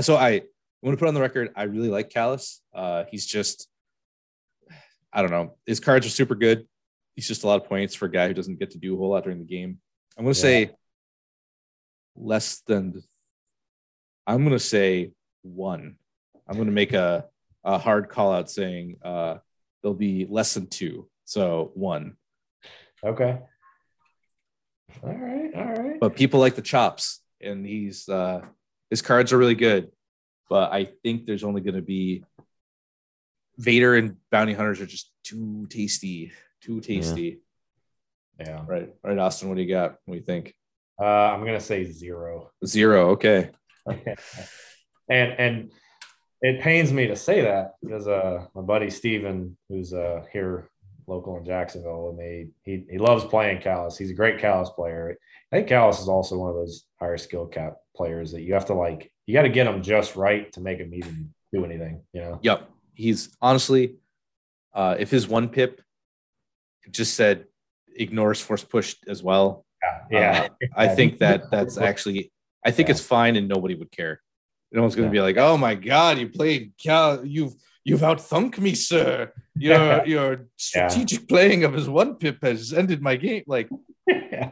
So 0.00 0.16
I, 0.16 0.28
I'm 0.30 0.42
gonna 0.84 0.96
put 0.96 1.08
on 1.08 1.14
the 1.14 1.20
record. 1.20 1.50
I 1.56 1.64
really 1.64 1.88
like 1.88 2.10
Kallus. 2.10 2.60
Uh, 2.72 3.04
he's 3.10 3.26
just. 3.26 3.68
I 5.12 5.22
don't 5.22 5.30
know. 5.30 5.56
His 5.66 5.80
cards 5.80 6.06
are 6.06 6.10
super 6.10 6.34
good. 6.34 6.66
He's 7.16 7.28
just 7.28 7.44
a 7.44 7.46
lot 7.46 7.60
of 7.62 7.68
points 7.68 7.94
for 7.94 8.06
a 8.06 8.10
guy 8.10 8.26
who 8.28 8.34
doesn't 8.34 8.58
get 8.58 8.72
to 8.72 8.78
do 8.78 8.94
a 8.94 8.98
whole 8.98 9.10
lot 9.10 9.22
during 9.24 9.38
the 9.38 9.44
game. 9.44 9.78
I'm 10.16 10.24
gonna 10.24 10.30
Yeah. 10.30 10.40
say. 10.42 10.70
Less 12.16 12.60
than. 12.66 13.02
I'm 14.26 14.44
gonna 14.44 14.58
say 14.58 15.12
one. 15.42 15.96
I'm 16.48 16.56
gonna 16.56 16.70
make 16.70 16.92
a 16.92 17.26
a 17.64 17.78
hard 17.78 18.08
call 18.08 18.32
out 18.32 18.50
saying 18.50 18.96
uh, 19.02 19.36
there'll 19.82 19.94
be 19.94 20.26
less 20.28 20.54
than 20.54 20.66
two. 20.66 21.08
So 21.24 21.70
one. 21.74 22.16
Okay. 23.04 23.38
All 25.02 25.12
right. 25.12 25.50
All 25.54 25.64
right. 25.64 26.00
but 26.00 26.14
people 26.16 26.40
like 26.40 26.54
the 26.54 26.62
chops 26.62 27.20
and 27.40 27.66
he's 27.66 28.08
uh 28.08 28.40
his 28.90 29.02
cards 29.02 29.32
are 29.32 29.38
really 29.38 29.54
good 29.56 29.90
but 30.48 30.72
i 30.72 30.84
think 31.02 31.26
there's 31.26 31.42
only 31.44 31.60
going 31.60 31.74
to 31.74 31.82
be 31.82 32.22
vader 33.58 33.94
and 33.96 34.16
bounty 34.30 34.52
hunters 34.52 34.80
are 34.80 34.86
just 34.86 35.10
too 35.24 35.66
tasty 35.68 36.30
too 36.62 36.80
tasty 36.80 37.40
yeah. 38.38 38.62
right 38.66 38.94
right 39.02 39.18
austin 39.18 39.48
what 39.48 39.56
do 39.56 39.62
you 39.62 39.68
got 39.68 39.96
what 40.04 40.14
do 40.14 40.18
you 40.20 40.24
think 40.24 40.54
Uh, 41.00 41.04
I'm 41.04 41.44
gonna 41.44 41.60
say 41.60 41.84
zero. 41.84 42.50
zero 42.64 43.10
okay 43.10 43.50
and 45.08 45.32
and 45.38 45.72
it 46.42 46.60
pains 46.60 46.92
me 46.92 47.06
to 47.06 47.16
say 47.16 47.40
that 47.42 47.74
because 47.82 48.06
uh 48.08 48.46
my 48.54 48.62
buddy 48.62 48.90
Steven, 48.90 49.56
who's 49.68 49.92
uh 49.92 50.22
here 50.32 50.68
local 51.06 51.36
in 51.36 51.44
Jacksonville, 51.44 52.10
and 52.10 52.20
he 52.20 52.46
he 52.62 52.84
he 52.92 52.98
loves 52.98 53.24
playing 53.24 53.60
Kallus. 53.60 53.96
He's 53.98 54.10
a 54.10 54.14
great 54.14 54.38
Kallus 54.38 54.74
player. 54.74 55.16
I 55.52 55.56
think 55.56 55.68
Kallus 55.68 56.00
is 56.00 56.08
also 56.08 56.38
one 56.38 56.50
of 56.50 56.56
those 56.56 56.84
higher 56.98 57.18
skill 57.18 57.46
cap 57.46 57.76
players 57.96 58.32
that 58.32 58.42
you 58.42 58.54
have 58.54 58.66
to 58.66 58.74
like 58.74 59.10
you 59.26 59.34
got 59.34 59.42
to 59.42 59.48
get 59.48 59.66
him 59.66 59.82
just 59.82 60.16
right 60.16 60.52
to 60.52 60.60
make 60.60 60.78
him 60.78 60.92
even 60.94 61.32
do 61.52 61.64
anything. 61.64 62.02
You 62.12 62.20
know. 62.22 62.38
yep 62.42 62.68
he's 62.94 63.36
honestly 63.42 63.96
uh 64.72 64.94
if 64.98 65.10
his 65.10 65.26
one 65.26 65.48
pip 65.48 65.80
just 66.90 67.14
said 67.14 67.46
ignores 67.96 68.40
force 68.40 68.62
push 68.62 68.94
as 69.08 69.20
well 69.22 69.64
Yeah. 70.10 70.48
uh, 70.62 70.66
i 70.76 70.86
think 70.88 71.18
that 71.18 71.50
that's 71.50 71.76
actually 71.90 72.30
i 72.64 72.70
think 72.70 72.88
Yeah. 72.88 72.92
it's 72.94 73.00
fine 73.00 73.36
and 73.36 73.48
nobody 73.48 73.74
would 73.74 73.90
care 73.90 74.20
no 74.72 74.82
one's 74.82 74.94
going 74.96 75.08
to 75.10 75.14
Yeah. 75.16 75.20
be 75.22 75.26
like 75.26 75.36
oh 75.38 75.56
my 75.56 75.74
god 75.74 76.18
you 76.18 76.28
played 76.28 76.72
Cal- 76.82 77.24
you've 77.24 77.54
you've 77.84 78.00
outthunk 78.00 78.58
me 78.58 78.74
sir 78.74 79.32
your 79.56 80.04
your 80.14 80.46
strategic 80.56 81.28
playing 81.28 81.64
of 81.64 81.72
his 81.74 81.88
one 81.88 82.16
pip 82.16 82.38
has 82.42 82.72
ended 82.72 83.00
my 83.02 83.16
game 83.16 83.44
like 83.46 83.68
yeah. 84.06 84.50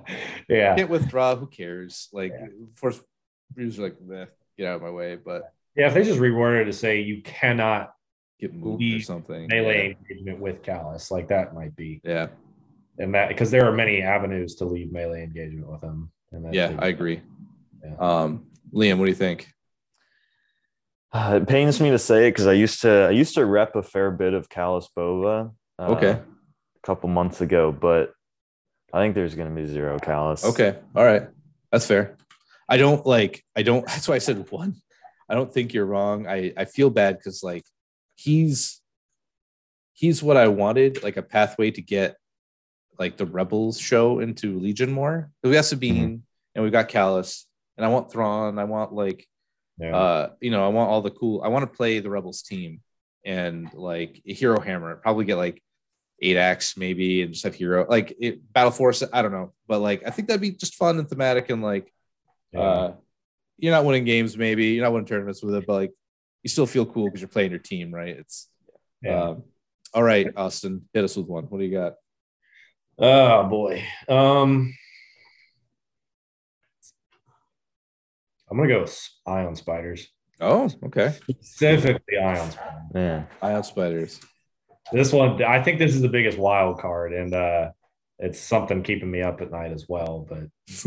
Yeah. 0.49 0.77
can't 0.77 0.91
withdraw 0.91 1.35
who 1.37 1.47
cares 1.47 2.09
like 2.13 2.33
force 2.75 3.01
you're 3.57 3.69
like 3.89 4.01
"Meh, 4.01 4.25
get 4.57 4.67
out 4.69 4.77
of 4.77 4.83
my 4.83 4.91
way, 4.91 5.17
but 5.17 5.53
Yeah, 5.77 5.89
if 5.89 5.95
they 5.95 6.05
just 6.05 6.19
reworded 6.19 6.63
it 6.63 6.65
to 6.67 6.73
say 6.73 7.01
you 7.03 7.21
cannot 7.23 7.93
get 8.41 8.55
moved 8.55 8.83
or 8.83 9.01
something. 9.03 9.47
melee 9.49 9.95
engagement 10.01 10.39
with 10.41 10.63
Kallus, 10.63 11.11
like 11.11 11.29
that 11.29 11.55
might 11.55 11.77
be, 11.77 12.01
Yeah, 12.03 12.29
and 12.99 13.15
that 13.15 13.29
because 13.29 13.51
there 13.51 13.67
are 13.69 13.73
many 13.73 14.01
avenues 14.01 14.55
to 14.57 14.65
leave 14.65 14.91
melee 14.91 15.23
engagement 15.23 15.69
with 15.71 15.83
them. 15.83 16.11
And 16.33 16.55
yeah, 16.55 16.75
I 16.79 16.89
agree. 16.89 17.21
Yeah. 17.83 17.97
Um, 17.99 18.47
Liam, 18.73 18.99
what 18.99 19.07
do 19.07 19.11
you 19.11 19.17
think? 19.17 19.49
Uh, 21.13 21.41
it 21.43 21.47
pains 21.49 21.81
me 21.81 21.91
to 21.91 21.99
say 21.99 22.29
it 22.29 22.31
because 22.31 22.47
I 22.47 22.53
used 22.55 22.81
to 22.83 22.91
I 23.09 23.11
used 23.11 23.35
to 23.35 23.45
rep 23.45 23.77
a 23.77 23.83
fair 23.83 24.11
bit 24.11 24.33
of 24.33 24.49
Kallus 24.49 24.87
Bova. 24.95 25.51
uh, 25.79 25.87
Okay. 25.93 26.11
A 26.13 26.87
couple 26.87 27.09
months 27.11 27.41
ago, 27.41 27.71
but 27.71 28.13
I 28.93 29.01
think 29.01 29.15
there's 29.15 29.35
going 29.35 29.55
to 29.55 29.55
be 29.55 29.67
zero 29.69 29.99
Kallus. 29.99 30.45
Okay, 30.45 30.79
all 30.97 31.05
right, 31.05 31.29
that's 31.71 31.87
fair. 31.87 32.17
I 32.69 32.77
don't 32.77 33.05
like. 33.07 33.45
I 33.55 33.63
don't. 33.63 33.87
That's 33.93 34.09
why 34.09 34.15
I 34.17 34.19
said 34.19 34.51
one. 34.51 34.77
I 35.29 35.35
don't 35.35 35.53
think 35.53 35.73
you're 35.75 35.87
wrong. 35.87 36.27
I 36.27 36.53
I 36.57 36.65
feel 36.65 36.91
bad 36.91 37.19
because 37.19 37.43
like 37.43 37.65
he's 38.17 38.81
he's 39.93 40.23
what 40.23 40.37
I 40.37 40.49
wanted, 40.49 41.03
like 41.03 41.17
a 41.17 41.23
pathway 41.23 41.71
to 41.73 41.83
get 41.83 42.17
like 42.99 43.17
the 43.17 43.27
Rebels 43.27 43.79
show 43.79 44.21
into 44.21 44.59
Legion 44.59 44.91
more. 44.91 45.31
We 45.43 45.53
got 45.53 45.65
Sabine 45.67 46.23
and 46.55 46.63
we've 46.65 46.73
got 46.73 46.89
Kallus, 46.89 47.45
and 47.83 47.91
I 47.91 47.93
want 47.93 48.13
Thrawn. 48.13 48.59
I 48.61 48.65
want 48.65 48.93
like 48.93 49.27
Yeah. 49.79 49.97
uh 49.97 50.31
you 50.41 50.51
know 50.53 50.65
I 50.65 50.69
want 50.69 50.89
all 50.91 51.03
the 51.03 51.11
cool. 51.11 51.43
I 51.43 51.49
want 51.49 51.65
to 51.71 51.77
play 51.77 51.99
the 51.99 52.11
Rebels 52.11 52.43
team 52.43 52.81
and 53.25 53.69
like 53.75 54.23
a 54.25 54.33
Hero 54.33 54.61
Hammer. 54.61 54.97
Probably 54.97 55.25
get 55.25 55.37
like 55.37 55.61
eight 56.21 56.37
acts 56.37 56.77
maybe 56.77 57.23
and 57.23 57.33
just 57.33 57.43
have 57.43 57.55
hero 57.57 57.85
like 57.91 58.15
it, 58.21 58.53
battle 58.53 58.71
force 58.71 59.03
i 59.13 59.21
don't 59.23 59.33
know 59.33 59.53
but 59.67 59.81
like 59.81 60.07
i 60.07 60.11
think 60.11 60.29
that'd 60.29 60.41
be 60.41 60.53
just 60.53 60.77
fun 60.77 60.97
and 61.01 61.09
thematic 61.09 61.51
and 61.51 61.61
like 61.65 61.93
Yeah. 62.53 62.61
uh 62.61 62.95
you're 63.59 63.73
not 63.73 63.85
winning 63.85 64.05
games 64.05 64.37
maybe 64.37 64.67
you're 64.67 64.85
not 64.85 64.93
winning 64.93 65.07
tournaments 65.09 65.43
with 65.43 65.57
it 65.57 65.67
but 65.67 65.73
like 65.75 65.93
you 66.45 66.49
still 66.49 66.67
feel 66.67 66.87
cool 66.87 67.07
because 67.07 67.21
you're 67.23 67.29
playing 67.29 67.51
your 67.51 67.59
team 67.59 67.93
right 67.93 68.17
it's 68.17 68.47
yeah. 69.03 69.21
um 69.31 69.43
all 69.93 70.05
right 70.05 70.29
austin 70.37 70.89
hit 70.95 71.03
us 71.03 71.17
with 71.17 71.27
one 71.27 71.47
what 71.47 71.59
do 71.59 71.65
you 71.65 71.73
got 71.73 71.95
Oh 72.99 73.43
boy. 73.49 73.83
Um 74.09 74.75
I'm 78.53 78.59
gonna 78.59 78.69
go 78.69 78.81
with 78.83 79.09
ion 79.27 79.57
spiders. 79.57 80.09
oh 80.41 80.69
okay 80.85 81.15
Specifically 81.41 82.19
ion 82.19 82.51
spiders. 82.51 82.83
Man, 82.93 83.27
ion 83.41 83.63
spiders 83.65 84.21
This 84.93 85.11
one 85.13 85.43
I 85.43 85.63
think 85.63 85.79
this 85.79 85.95
is 85.95 86.03
the 86.03 86.09
biggest 86.09 86.37
wild 86.39 86.79
card 86.79 87.15
and 87.15 87.33
uh 87.35 87.71
it's 88.19 88.39
something 88.39 88.83
keeping 88.83 89.11
me 89.11 89.23
up 89.23 89.41
at 89.41 89.51
night 89.51 89.73
as 89.73 89.87
well. 89.89 90.27
But 90.29 90.49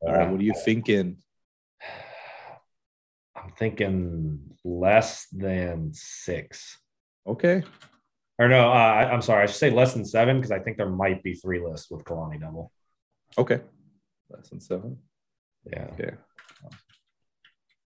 all 0.00 0.12
right 0.14 0.30
what 0.30 0.40
are 0.40 0.42
you 0.42 0.54
thinking 0.64 1.18
I'm 3.36 3.50
thinking 3.58 4.40
less 4.64 5.26
than 5.30 5.90
six. 5.92 6.78
okay 7.26 7.62
Or 8.38 8.48
no, 8.48 8.68
uh, 8.70 8.72
I, 8.72 9.10
I'm 9.12 9.22
sorry, 9.22 9.42
I 9.42 9.46
should 9.46 9.56
say 9.56 9.70
less 9.70 9.92
than 9.94 10.04
seven 10.04 10.38
because 10.38 10.50
I 10.50 10.58
think 10.58 10.78
there 10.78 10.88
might 10.90 11.22
be 11.22 11.34
three 11.34 11.60
lists 11.64 11.90
with 11.90 12.02
Kalani 12.04 12.40
double. 12.40 12.72
okay 13.38 13.60
less 14.30 14.48
than 14.48 14.60
seven 14.60 14.98
Yeah. 15.70 15.88
okay 15.92 16.14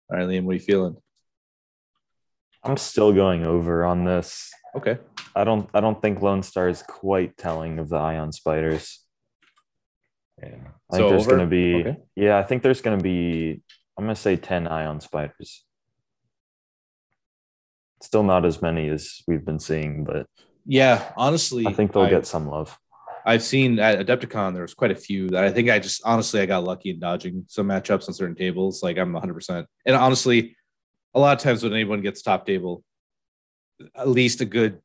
all 0.09 0.17
right 0.17 0.27
liam 0.27 0.43
what 0.43 0.51
are 0.51 0.55
you 0.55 0.59
feeling 0.59 0.95
I'm 2.63 2.75
still 2.77 3.13
going 3.13 3.45
over 3.45 3.85
on 3.85 4.03
this. 4.03 4.51
okay 4.75 4.97
I 5.35 5.43
don't 5.45 5.69
I 5.73 5.79
don't 5.79 6.01
think 6.01 6.21
Lone 6.21 6.43
Star 6.43 6.67
is 6.67 6.83
quite 6.83 7.37
telling 7.37 7.79
of 7.79 7.87
the 7.89 7.95
Ion 7.97 8.31
Spiders. 8.33 8.99
Yeah. 10.41 10.55
I 10.91 10.97
So 10.97 10.97
think 10.97 11.09
there's 11.09 11.21
over? 11.27 11.35
going 11.37 11.49
to 11.49 11.55
be 11.55 11.75
Okay. 11.75 11.97
yeah, 12.15 12.37
I 12.37 12.43
think 12.43 12.63
there's 12.63 12.81
going 12.81 12.97
to 12.97 13.03
be 13.03 13.61
I'm 13.97 14.03
going 14.05 14.15
to 14.15 14.21
say 14.21 14.35
10 14.35 14.67
Ion 14.67 14.99
Spiders. 14.99 15.63
Still 18.01 18.23
not 18.23 18.45
as 18.45 18.61
many 18.61 18.89
as 18.89 19.21
we've 19.27 19.45
been 19.45 19.59
seeing, 19.59 20.03
but 20.03 20.25
yeah 20.65 21.11
honestly 21.15 21.65
I 21.67 21.73
think 21.73 21.93
they'll 21.93 22.09
get 22.09 22.25
some 22.25 22.47
love. 22.47 22.77
I've 23.25 23.43
seen 23.43 23.79
at 23.79 24.05
Adepticon 24.05 24.53
there 24.53 24.61
was 24.63 24.73
quite 24.73 24.91
a 24.91 24.95
few 24.95 25.29
that 25.29 25.43
I 25.43 25.51
think 25.51 25.69
I 25.69 25.79
just 25.79 26.01
honestly 26.05 26.41
I 26.41 26.45
got 26.45 26.63
lucky 26.63 26.89
in 26.91 26.99
dodging 26.99 27.45
some 27.47 27.67
matchups 27.67 28.07
on 28.07 28.13
certain 28.13 28.35
tables. 28.35 28.81
Like 28.83 28.97
I'm 28.97 29.13
100. 29.13 29.33
percent 29.33 29.67
And 29.85 29.95
honestly, 29.95 30.55
a 31.13 31.19
lot 31.19 31.37
of 31.37 31.43
times 31.43 31.63
when 31.63 31.73
anyone 31.73 32.01
gets 32.01 32.21
top 32.21 32.45
table, 32.45 32.83
at 33.95 34.07
least 34.07 34.41
a 34.41 34.45
good, 34.45 34.79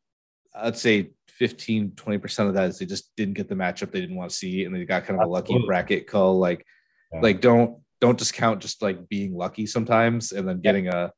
I'd 0.54 0.76
say 0.76 1.10
15, 1.28 1.92
20 1.96 2.18
percent 2.18 2.48
of 2.48 2.54
that 2.54 2.68
is 2.70 2.78
they 2.78 2.86
just 2.86 3.14
didn't 3.16 3.34
get 3.34 3.48
the 3.48 3.54
matchup 3.54 3.90
they 3.90 4.00
didn't 4.00 4.16
want 4.16 4.30
to 4.30 4.36
see, 4.36 4.64
and 4.64 4.74
they 4.74 4.84
got 4.84 5.04
kind 5.04 5.20
of 5.20 5.26
a 5.26 5.30
lucky 5.30 5.58
bracket 5.66 6.06
call. 6.06 6.38
Like, 6.38 6.64
Yeah. 7.12 7.20
like 7.20 7.40
don't 7.40 7.80
don't 8.00 8.18
discount 8.18 8.60
just 8.60 8.82
like 8.82 9.08
being 9.08 9.34
lucky 9.34 9.66
sometimes 9.66 10.32
and 10.32 10.46
then 10.46 10.60
getting 10.60 10.88
a 10.88 11.10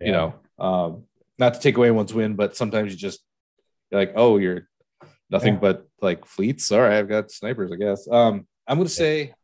you 0.00 0.12
know 0.12 0.34
um 0.58 1.04
not 1.38 1.54
to 1.54 1.60
take 1.60 1.76
away 1.76 1.88
anyone's 1.88 2.12
win 2.12 2.34
but 2.34 2.54
sometimes 2.56 2.92
you 2.92 2.98
just 2.98 3.20
you're 3.90 4.00
like 4.00 4.12
oh 4.14 4.36
you're 4.36 4.68
nothing 5.30 5.54
Yeah. 5.54 5.60
but 5.60 5.88
like 6.00 6.24
fleets. 6.24 6.70
All 6.72 6.80
right 6.80 6.98
i've 6.98 7.08
got 7.08 7.30
snipers 7.30 7.70
i 7.72 7.76
guess. 7.76 8.06
Um 8.10 8.46
i'm 8.66 8.78
gonna 8.78 8.88
say 8.88 9.34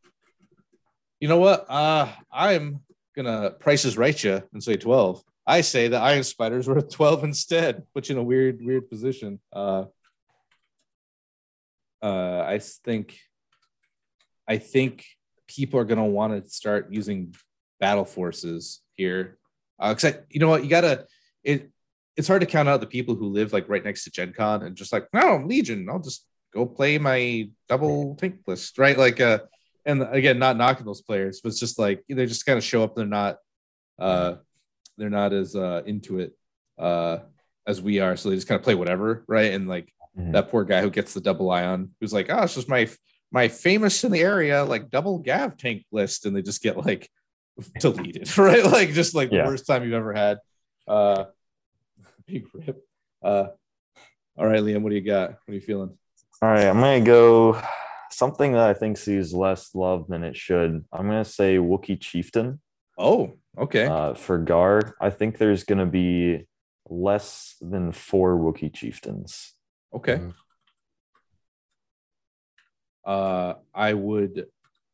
you 1.20 1.28
know 1.28 1.38
what? 1.38 1.64
Uh 1.68 2.08
i'm 2.32 2.80
gonna 3.16 3.50
prices 3.60 3.96
right 3.96 4.22
you 4.24 4.42
and 4.52 4.62
say 4.62 4.76
12 4.76 5.22
i 5.46 5.60
say 5.60 5.88
the 5.88 5.98
ion 5.98 6.24
spiders 6.24 6.66
were 6.66 6.80
12 6.98 7.24
instead 7.24 7.82
put 7.94 8.08
you 8.08 8.14
in 8.14 8.20
a 8.20 8.24
weird 8.24 8.60
weird 8.62 8.88
position. 8.90 9.40
Uh 9.52 9.84
uh 12.02 12.40
i 12.46 12.58
think 12.58 13.18
i 14.48 14.58
think 14.58 15.04
people 15.46 15.78
are 15.80 15.84
gonna 15.84 16.04
want 16.04 16.32
to 16.44 16.50
start 16.50 16.88
using 16.90 17.34
battle 17.80 18.04
forces 18.04 18.80
here. 18.94 19.36
Uh, 19.78 19.92
cause 19.92 20.04
I, 20.06 20.18
you 20.30 20.40
know 20.40 20.48
what, 20.48 20.62
you 20.64 20.70
gotta 20.70 21.06
it. 21.42 21.70
It's 22.16 22.28
hard 22.28 22.40
to 22.42 22.46
count 22.46 22.68
out 22.68 22.80
the 22.80 22.86
people 22.86 23.14
who 23.14 23.26
live 23.26 23.52
like 23.52 23.68
right 23.68 23.84
next 23.84 24.04
to 24.04 24.10
Gen 24.10 24.32
Con 24.32 24.62
and 24.62 24.76
just 24.76 24.92
like, 24.92 25.08
no, 25.12 25.34
I'm 25.34 25.48
Legion, 25.48 25.88
I'll 25.90 25.98
just 25.98 26.26
go 26.52 26.64
play 26.64 26.98
my 26.98 27.48
double 27.68 28.14
tank 28.16 28.36
list, 28.46 28.78
right? 28.78 28.96
Like, 28.96 29.20
uh, 29.20 29.40
and 29.84 30.02
again, 30.02 30.38
not 30.38 30.56
knocking 30.56 30.86
those 30.86 31.02
players, 31.02 31.40
but 31.42 31.48
it's 31.48 31.58
just 31.60 31.78
like 31.78 32.04
they 32.08 32.26
just 32.26 32.46
kind 32.46 32.56
of 32.56 32.64
show 32.64 32.84
up. 32.84 32.94
They're 32.94 33.06
not, 33.06 33.38
uh, 33.98 34.36
they're 34.96 35.10
not 35.10 35.32
as 35.32 35.56
uh 35.56 35.82
into 35.86 36.20
it 36.20 36.32
uh 36.78 37.18
as 37.66 37.82
we 37.82 37.98
are, 37.98 38.16
so 38.16 38.30
they 38.30 38.36
just 38.36 38.46
kind 38.46 38.58
of 38.58 38.62
play 38.64 38.74
whatever, 38.76 39.24
right? 39.26 39.52
And 39.52 39.68
like 39.68 39.92
Mhm. 40.16 40.32
that 40.32 40.48
poor 40.50 40.62
guy 40.64 40.80
who 40.80 40.90
gets 40.90 41.12
the 41.14 41.20
double 41.20 41.50
ion, 41.50 41.90
who's 42.00 42.12
like, 42.12 42.26
oh, 42.30 42.42
it's 42.44 42.54
just 42.54 42.68
my 42.68 42.88
my 43.32 43.48
famous 43.48 44.04
in 44.04 44.12
the 44.12 44.20
area 44.20 44.62
like 44.64 44.88
double 44.90 45.18
gav 45.18 45.56
tank 45.56 45.84
list, 45.90 46.24
and 46.26 46.36
they 46.36 46.42
just 46.42 46.62
get 46.62 46.76
like 46.76 47.10
deleted, 47.80 48.38
right? 48.38 48.64
Like 48.64 48.90
just 48.92 49.14
like 49.16 49.30
Yeah. 49.32 49.42
the 49.42 49.48
worst 49.48 49.66
time 49.66 49.82
you've 49.82 49.92
ever 49.92 50.12
had. 50.14 50.38
Uh 50.86 51.24
big 52.26 52.46
rip. 52.54 52.84
Uh 53.22 53.48
all 54.36 54.46
right, 54.46 54.60
Liam, 54.60 54.82
what 54.82 54.90
do 54.90 54.96
you 54.96 55.00
got? 55.02 55.30
What 55.30 55.38
are 55.50 55.54
you 55.54 55.60
feeling? 55.60 55.96
All 56.42 56.48
right, 56.50 56.66
I'm 56.66 56.80
gonna 56.80 57.00
go 57.00 57.60
something 58.10 58.52
that 58.52 58.68
I 58.68 58.74
think 58.74 58.96
sees 58.98 59.32
less 59.32 59.74
love 59.74 60.06
than 60.08 60.24
it 60.24 60.36
should. 60.36 60.84
I'm 60.92 61.06
gonna 61.06 61.24
say 61.24 61.56
Wookiee 61.56 62.00
Chieftain 62.00 62.60
Oh, 62.98 63.34
okay. 63.58 63.86
uh, 63.86 64.14
for 64.14 64.38
Gar. 64.38 64.94
I 65.00 65.10
think 65.10 65.38
there's 65.38 65.64
gonna 65.64 65.86
be 65.86 66.46
less 66.88 67.56
than 67.60 67.92
four 67.92 68.36
Wookiee 68.36 68.72
Chieftains. 68.74 69.54
okay. 69.94 70.16
Mhm. 70.16 70.34
Uh 73.04 73.54
I 73.74 73.92
would 73.94 74.46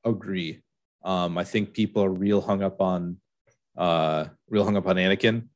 agree. 0.05 0.62
Um, 1.05 1.39
I 1.39 1.44
think 1.44 1.73
people 1.73 2.02
are 2.05 2.11
real 2.11 2.40
hung 2.40 2.62
up 2.62 2.81
on 2.81 3.19
uh 3.77 4.27
real 4.48 4.65
hung 4.65 4.77
up 4.77 4.86
on 4.86 4.97
Anakin. 4.97 5.48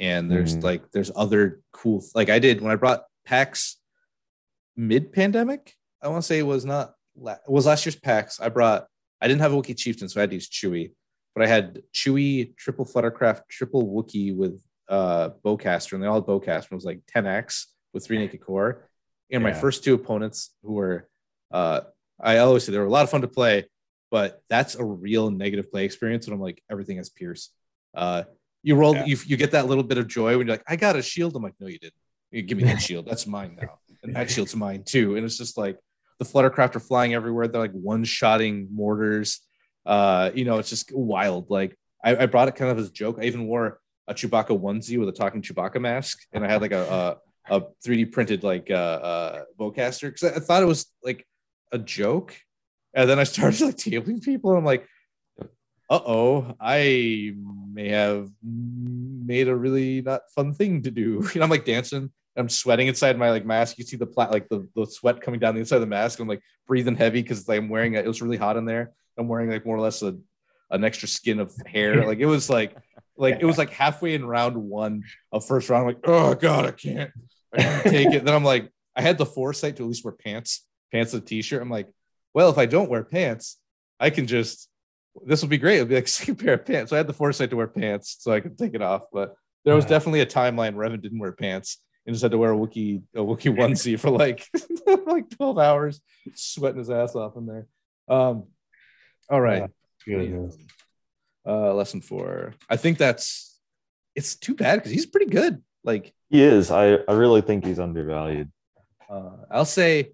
And 0.00 0.30
there's 0.30 0.56
Mhm. 0.56 0.62
like 0.64 0.90
there's 0.92 1.12
other 1.14 1.60
cool 1.72 2.02
like 2.14 2.30
I 2.30 2.38
did 2.40 2.60
when 2.62 2.72
I 2.72 2.76
brought 2.76 3.04
PAX 3.26 3.76
mid 4.76 5.12
pandemic. 5.12 5.74
I 6.02 6.08
want 6.08 6.22
to 6.22 6.26
say 6.26 6.38
it 6.38 6.42
was 6.44 6.64
not 6.64 6.94
it 7.16 7.38
was 7.48 7.66
last 7.66 7.84
year's 7.84 7.96
PAX. 7.96 8.40
I 8.40 8.48
brought 8.48 8.86
I 9.20 9.28
didn't 9.28 9.42
have 9.42 9.52
a 9.52 9.56
Wookiee 9.56 9.76
Chieftain, 9.76 10.08
so 10.08 10.18
I 10.18 10.22
had 10.22 10.30
to 10.30 10.36
use 10.36 10.48
Chewie, 10.48 10.92
but 11.34 11.44
I 11.44 11.46
had 11.46 11.82
Chewie, 11.92 12.56
triple 12.56 12.86
Fluttercraft, 12.86 13.42
triple 13.48 13.86
Wookiee 13.86 14.34
with 14.34 14.60
uh 14.88 15.30
bowcaster, 15.44 15.92
and 15.92 16.02
they 16.02 16.06
all 16.06 16.14
had 16.14 16.24
bowcaster. 16.24 16.72
It 16.72 16.74
was 16.74 16.84
like 16.86 17.02
10x 17.06 17.66
with 17.92 18.04
three 18.06 18.18
naked 18.18 18.40
core. 18.40 18.88
And 19.30 19.42
my 19.42 19.50
first 19.60 19.84
two 19.84 19.94
opponents 19.94 20.54
who 20.62 20.72
were 20.72 21.08
uh 21.50 21.82
I 22.18 22.38
always 22.38 22.64
say 22.64 22.72
they 22.72 22.78
were 22.78 22.84
a 22.86 22.90
lot 22.90 23.04
of 23.04 23.10
fun 23.10 23.20
to 23.20 23.28
play, 23.28 23.66
but 24.10 24.42
that's 24.48 24.74
a 24.76 24.84
real 24.84 25.30
negative 25.30 25.70
play 25.70 25.84
experience 25.84 26.26
when 26.26 26.34
I'm 26.34 26.40
like 26.40 26.62
everything 26.70 26.96
has 26.96 27.10
Pierce. 27.10 27.50
Uh 27.94 28.24
you 28.62 28.74
roll 28.76 28.94
Yeah. 28.94 29.04
you, 29.06 29.16
you 29.26 29.36
get 29.36 29.52
that 29.52 29.66
little 29.66 29.84
bit 29.84 29.98
of 29.98 30.06
joy 30.06 30.36
when 30.36 30.46
you're 30.46 30.54
like, 30.54 30.64
I 30.68 30.76
got 30.76 30.96
a 30.96 31.02
shield. 31.02 31.34
I'm 31.36 31.42
like, 31.42 31.54
no, 31.60 31.66
you 31.66 31.78
didn't. 31.78 31.94
You 32.30 32.42
give 32.42 32.58
me 32.58 32.64
that 32.64 32.80
shield. 32.80 33.06
That's 33.06 33.26
mine 33.26 33.58
now. 33.60 33.78
And 34.02 34.14
that 34.14 34.30
shield's 34.30 34.54
mine 34.54 34.84
too. 34.84 35.16
And 35.16 35.24
it's 35.24 35.36
just 35.36 35.58
like 35.58 35.78
the 36.18 36.24
fluttercraft 36.24 36.76
are 36.76 36.80
flying 36.80 37.14
everywhere. 37.14 37.48
They're 37.48 37.60
like 37.60 37.72
one-shotting 37.72 38.68
mortars. 38.72 39.40
Uh, 39.84 40.30
you 40.34 40.44
know, 40.44 40.58
it's 40.58 40.70
just 40.70 40.92
wild. 40.94 41.50
Like 41.50 41.76
I, 42.04 42.16
I 42.16 42.26
brought 42.26 42.48
it 42.48 42.54
kind 42.54 42.70
of 42.70 42.78
as 42.78 42.88
a 42.88 42.92
joke. 42.92 43.18
I 43.20 43.24
even 43.24 43.46
wore 43.46 43.80
a 44.06 44.14
Chewbacca 44.14 44.58
onesie 44.58 44.98
with 44.98 45.08
a 45.08 45.12
talking 45.12 45.42
Chewbacca 45.42 45.80
mask, 45.80 46.18
and 46.32 46.44
I 46.44 46.48
had 46.48 46.60
like 46.60 46.72
a 46.72 47.18
a, 47.48 47.56
a 47.56 47.60
3D 47.84 48.12
printed 48.12 48.42
like 48.44 48.70
uh, 48.70 48.74
uh 48.74 49.42
bowcaster 49.58 50.12
because 50.12 50.24
I, 50.24 50.36
I 50.36 50.40
thought 50.40 50.62
it 50.62 50.66
was 50.66 50.86
like 51.02 51.26
a 51.72 51.78
joke. 51.78 52.36
And 52.92 53.08
then 53.08 53.18
I 53.18 53.24
started 53.24 53.60
like 53.64 53.76
tabling 53.76 54.22
people, 54.22 54.50
and 54.50 54.58
I'm 54.58 54.64
like, 54.64 54.86
uh 55.90 56.00
oh, 56.06 56.54
I 56.60 57.34
may 57.72 57.88
have 57.88 58.30
made 58.42 59.48
a 59.48 59.56
really 59.56 60.00
not 60.02 60.22
fun 60.34 60.54
thing 60.54 60.82
to 60.82 60.90
do. 60.90 61.28
You 61.34 61.40
know, 61.40 61.44
I'm 61.44 61.50
like 61.50 61.64
dancing. 61.64 62.10
I'm 62.36 62.48
sweating 62.48 62.86
inside 62.86 63.18
my 63.18 63.30
like 63.30 63.44
mask. 63.44 63.76
You 63.76 63.84
see 63.84 63.96
the 63.96 64.06
plat 64.06 64.30
like 64.30 64.48
the, 64.48 64.68
the 64.76 64.86
sweat 64.86 65.20
coming 65.20 65.40
down 65.40 65.54
the 65.54 65.60
inside 65.60 65.76
of 65.76 65.82
the 65.82 65.88
mask. 65.88 66.20
I'm 66.20 66.28
like 66.28 66.42
breathing 66.66 66.96
heavy 66.96 67.22
because 67.22 67.46
like, 67.48 67.58
I'm 67.58 67.68
wearing 67.68 67.94
it. 67.94 68.04
It 68.04 68.08
was 68.08 68.22
really 68.22 68.36
hot 68.36 68.56
in 68.56 68.64
there. 68.64 68.92
I'm 69.18 69.26
wearing 69.26 69.50
like 69.50 69.66
more 69.66 69.76
or 69.76 69.80
less 69.80 70.00
a, 70.02 70.16
an 70.70 70.84
extra 70.84 71.08
skin 71.08 71.40
of 71.40 71.52
hair. 71.66 72.04
Like 72.06 72.20
it 72.20 72.26
was 72.26 72.48
like 72.48 72.76
like 73.16 73.38
it 73.40 73.44
was 73.44 73.58
like 73.58 73.70
halfway 73.70 74.14
in 74.14 74.24
round 74.24 74.56
one 74.56 75.02
of 75.32 75.44
first 75.44 75.68
round. 75.68 75.82
I'm 75.82 75.88
like, 75.88 76.04
oh 76.04 76.34
god, 76.34 76.66
I 76.66 76.70
can't, 76.70 77.10
I 77.52 77.62
can't 77.62 77.84
take 77.84 78.14
it. 78.14 78.24
Then 78.24 78.34
I'm 78.34 78.44
like, 78.44 78.70
I 78.94 79.02
had 79.02 79.18
the 79.18 79.26
foresight 79.26 79.76
to 79.76 79.82
at 79.82 79.88
least 79.88 80.04
wear 80.04 80.12
pants, 80.12 80.64
pants 80.92 81.12
and 81.12 81.22
a 81.22 81.26
t-shirt. 81.26 81.60
I'm 81.60 81.68
like, 81.68 81.88
well, 82.32 82.48
if 82.48 82.58
I 82.58 82.66
don't 82.66 82.88
wear 82.88 83.02
pants, 83.02 83.58
I 83.98 84.10
can 84.10 84.26
just 84.26 84.69
this 85.26 85.42
will 85.42 85.48
be 85.48 85.58
great. 85.58 85.76
It'll 85.76 85.88
be 85.88 85.94
like 85.96 86.08
a 86.28 86.34
pair 86.34 86.54
of 86.54 86.64
pants. 86.66 86.90
So 86.90 86.96
I 86.96 86.98
had 86.98 87.06
the 87.06 87.12
foresight 87.12 87.50
to 87.50 87.56
wear 87.56 87.66
pants 87.66 88.16
so 88.20 88.32
I 88.32 88.40
could 88.40 88.56
take 88.58 88.74
it 88.74 88.82
off. 88.82 89.02
But 89.12 89.34
there 89.64 89.74
was 89.74 89.84
Yeah. 89.84 89.90
definitely 89.90 90.20
a 90.20 90.26
timeline 90.26 90.74
where 90.74 90.84
Evan 90.86 91.00
didn't 91.00 91.18
wear 91.18 91.32
pants 91.32 91.78
and 92.06 92.14
just 92.14 92.22
had 92.22 92.30
to 92.32 92.38
wear 92.38 92.52
a 92.52 92.56
Wookiee 92.56 93.02
a 93.14 93.20
Wookiee 93.20 93.54
onesie 93.56 93.98
for 93.98 94.10
like 94.10 94.46
like 95.06 95.28
12 95.30 95.58
hours, 95.58 96.00
sweating 96.34 96.78
his 96.78 96.90
ass 96.90 97.14
off 97.14 97.36
in 97.36 97.46
there. 97.46 97.66
Um 98.08 98.44
all 99.28 99.40
right. 99.40 99.70
Goodness. 100.06 100.56
Uh 101.46 101.74
lesson 101.74 102.00
four. 102.00 102.54
I 102.68 102.76
think 102.76 102.98
that's 102.98 103.58
it's 104.14 104.34
too 104.36 104.54
bad 104.54 104.76
because 104.76 104.92
he's 104.92 105.06
pretty 105.06 105.30
good. 105.30 105.62
Like 105.84 106.12
He 106.28 106.42
is. 106.42 106.70
I, 106.70 106.94
I 107.08 107.12
really 107.12 107.40
think 107.42 107.64
he's 107.64 107.78
undervalued. 107.78 108.50
uh 109.08 109.30
I'll 109.50 109.64
say 109.64 110.12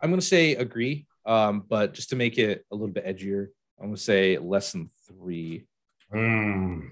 I'm 0.00 0.10
gonna 0.10 0.20
say 0.22 0.54
agree. 0.56 1.06
Um, 1.26 1.64
but 1.66 1.94
just 1.94 2.10
to 2.10 2.16
make 2.16 2.36
it 2.36 2.66
a 2.70 2.74
little 2.74 2.92
bit 2.92 3.06
edgier, 3.06 3.46
I'm 3.84 3.90
gonna 3.90 3.98
say 3.98 4.38
less 4.38 4.72
than 4.72 4.88
three. 5.06 5.66
Mm. 6.10 6.88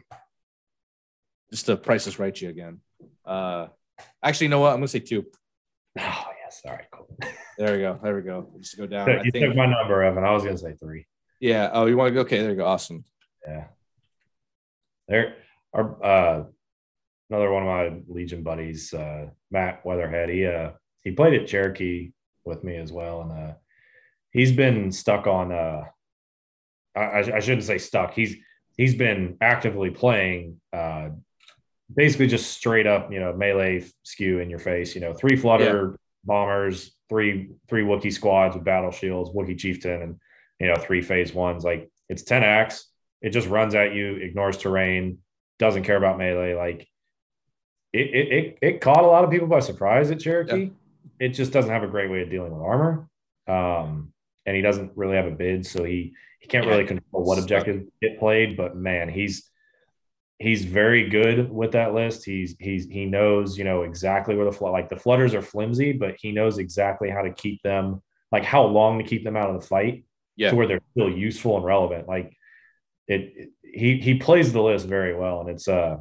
just 1.51 1.64
to 1.64 1.77
price 1.77 2.06
is 2.06 2.19
right 2.19 2.39
you 2.39 2.51
again. 2.51 2.81
Uh, 3.24 3.69
actually, 4.23 4.47
you 4.47 4.51
know 4.51 4.60
what? 4.60 4.73
I'm 4.73 4.77
gonna 4.77 4.89
say 4.89 4.98
two. 4.98 5.24
Oh 5.98 6.24
yes. 6.44 6.60
All 6.66 6.73
right. 6.73 6.85
Cool. 6.93 7.09
There 7.59 7.73
we 7.73 7.78
go. 7.81 7.98
There 8.02 8.16
we 8.16 8.23
go. 8.23 8.51
Just 8.60 8.77
go 8.78 8.86
down. 8.86 9.09
I 9.09 9.23
you 9.23 9.31
took 9.31 9.55
my 9.55 9.66
number, 9.66 10.02
Evan. 10.02 10.24
I 10.24 10.32
was 10.32 10.43
gonna 10.43 10.59
say 10.59 10.74
three. 10.74 11.06
Yeah. 11.39 11.70
Oh, 11.73 11.86
you 11.86 11.97
want 11.97 12.09
to 12.09 12.14
go? 12.14 12.20
Okay. 12.23 12.40
There 12.40 12.51
you 12.51 12.56
go. 12.56 12.66
Awesome. 12.66 13.05
Yeah. 13.47 13.64
There 15.09 15.36
our 15.73 16.05
uh 16.05 16.44
another 17.31 17.52
one 17.52 17.62
of 17.62 17.69
my 17.69 18.02
Legion 18.09 18.43
buddies, 18.43 18.93
uh 18.93 19.27
Matt 19.51 19.85
Weatherhead, 19.85 20.28
he 20.28 20.47
uh 20.47 20.73
he 21.02 21.12
played 21.12 21.40
at 21.40 21.47
Cherokee 21.47 22.12
with 22.44 22.64
me 22.64 22.77
as 22.77 22.93
well. 22.93 23.23
And 23.23 23.32
uh 23.32 23.55
he's 24.31 24.52
been 24.52 24.93
stuck 24.93 25.27
on 25.27 25.52
uh 25.52 25.85
I, 26.94 27.19
I 27.35 27.40
shouldn't 27.40 27.64
say 27.64 27.78
stuck. 27.78 28.12
He's 28.14 28.36
he's 28.77 28.94
been 28.94 29.36
actively 29.40 29.90
playing 29.90 30.60
uh 30.73 31.10
basically 31.94 32.27
just 32.27 32.52
straight 32.52 32.86
up, 32.86 33.12
you 33.12 33.20
know, 33.20 33.32
melee 33.35 33.85
skew 34.02 34.39
in 34.39 34.48
your 34.48 34.59
face, 34.59 34.94
you 34.94 35.01
know, 35.01 35.12
three 35.12 35.36
flutter 35.36 35.98
bombers, 36.24 36.94
three 37.09 37.51
three 37.69 37.82
Wookiee 37.82 38.12
squads 38.12 38.55
with 38.55 38.64
battle 38.64 38.90
shields, 38.90 39.31
Wookiee 39.31 39.59
chieftain, 39.59 40.02
and 40.02 40.20
you 40.60 40.69
know, 40.69 40.77
three 40.77 41.02
phase 41.02 41.35
ones. 41.35 41.64
Like 41.64 41.90
it's 42.09 42.23
10 42.23 42.43
acts 42.43 42.93
it 43.23 43.31
just 43.31 43.48
runs 43.48 43.74
at 43.74 43.94
you, 43.94 44.16
ignores 44.16 44.59
terrain, 44.59 45.19
doesn't 45.59 45.85
care 45.85 45.97
about 45.97 46.19
melee. 46.19 46.55
Like 46.55 46.89
it, 47.93 48.09
it, 48.14 48.32
it, 48.32 48.59
it 48.60 48.81
caught 48.81 49.05
a 49.05 49.06
lot 49.06 49.24
of 49.24 49.31
people 49.31 49.47
by 49.47 49.60
surprise 49.60 50.10
at 50.10 50.20
Cherokee. 50.20 50.73
It 51.20 51.28
just 51.28 51.52
doesn't 51.52 51.70
have 51.70 51.85
a 51.85 51.89
great 51.89 52.10
way 52.10 52.23
of 52.23 52.31
dealing 52.31 52.52
with 52.52 52.62
armor. 52.62 53.09
Um, 53.47 54.12
and 54.44 54.56
he 54.56 54.62
doesn't 54.62 54.93
really 54.97 55.14
have 55.14 55.27
a 55.27 55.31
bid, 55.31 55.64
so 55.64 55.85
he 55.85 56.14
he 56.43 56.48
can't 56.48 56.66
really 56.66 56.85
control 56.85 57.24
what 57.24 57.39
objectives 57.39 57.85
get 58.02 58.19
played. 58.19 58.56
But 58.56 58.77
man, 58.77 59.09
he's 59.09 59.48
he's 60.39 60.64
very 60.64 61.09
good 61.09 61.51
with 61.51 61.73
that 61.73 61.94
list. 61.94 62.24
He's 62.24 62.56
he's 62.59 62.86
he 62.86 63.06
knows 63.06 63.56
you 63.56 63.64
know 63.64 63.82
exactly 63.82 64.35
where 64.35 64.44
the 64.44 64.52
fl- 64.52 64.70
like 64.73 64.89
the 64.90 64.97
flutters 64.97 65.35
are 65.35 65.43
flimsy, 65.43 65.93
but 65.93 66.16
he 66.20 66.32
knows 66.32 66.59
exactly 66.59 67.09
how 67.09 67.23
to 67.23 67.32
keep 67.32 67.62
them 67.62 68.02
like 68.32 68.44
how 68.44 68.64
long 68.64 68.98
to 68.98 69.05
keep 69.05 69.24
them 69.24 69.36
out 69.36 69.51
of 69.51 69.60
the 69.60 69.66
fight 69.66 70.05
Yeah. 70.36 70.51
to 70.51 70.56
where 70.56 70.66
they're 70.66 70.81
still 70.93 71.10
useful 71.10 71.56
and 71.56 71.64
relevant. 71.64 72.09
Like 72.09 72.36
it, 73.09 73.20
it- 73.36 73.48
he 73.74 73.97
he 73.98 74.14
plays 74.19 74.52
the 74.52 74.60
list 74.62 74.86
very 74.86 75.14
well, 75.14 75.40
and 75.40 75.48
it's 75.48 75.66
uh 75.69 75.97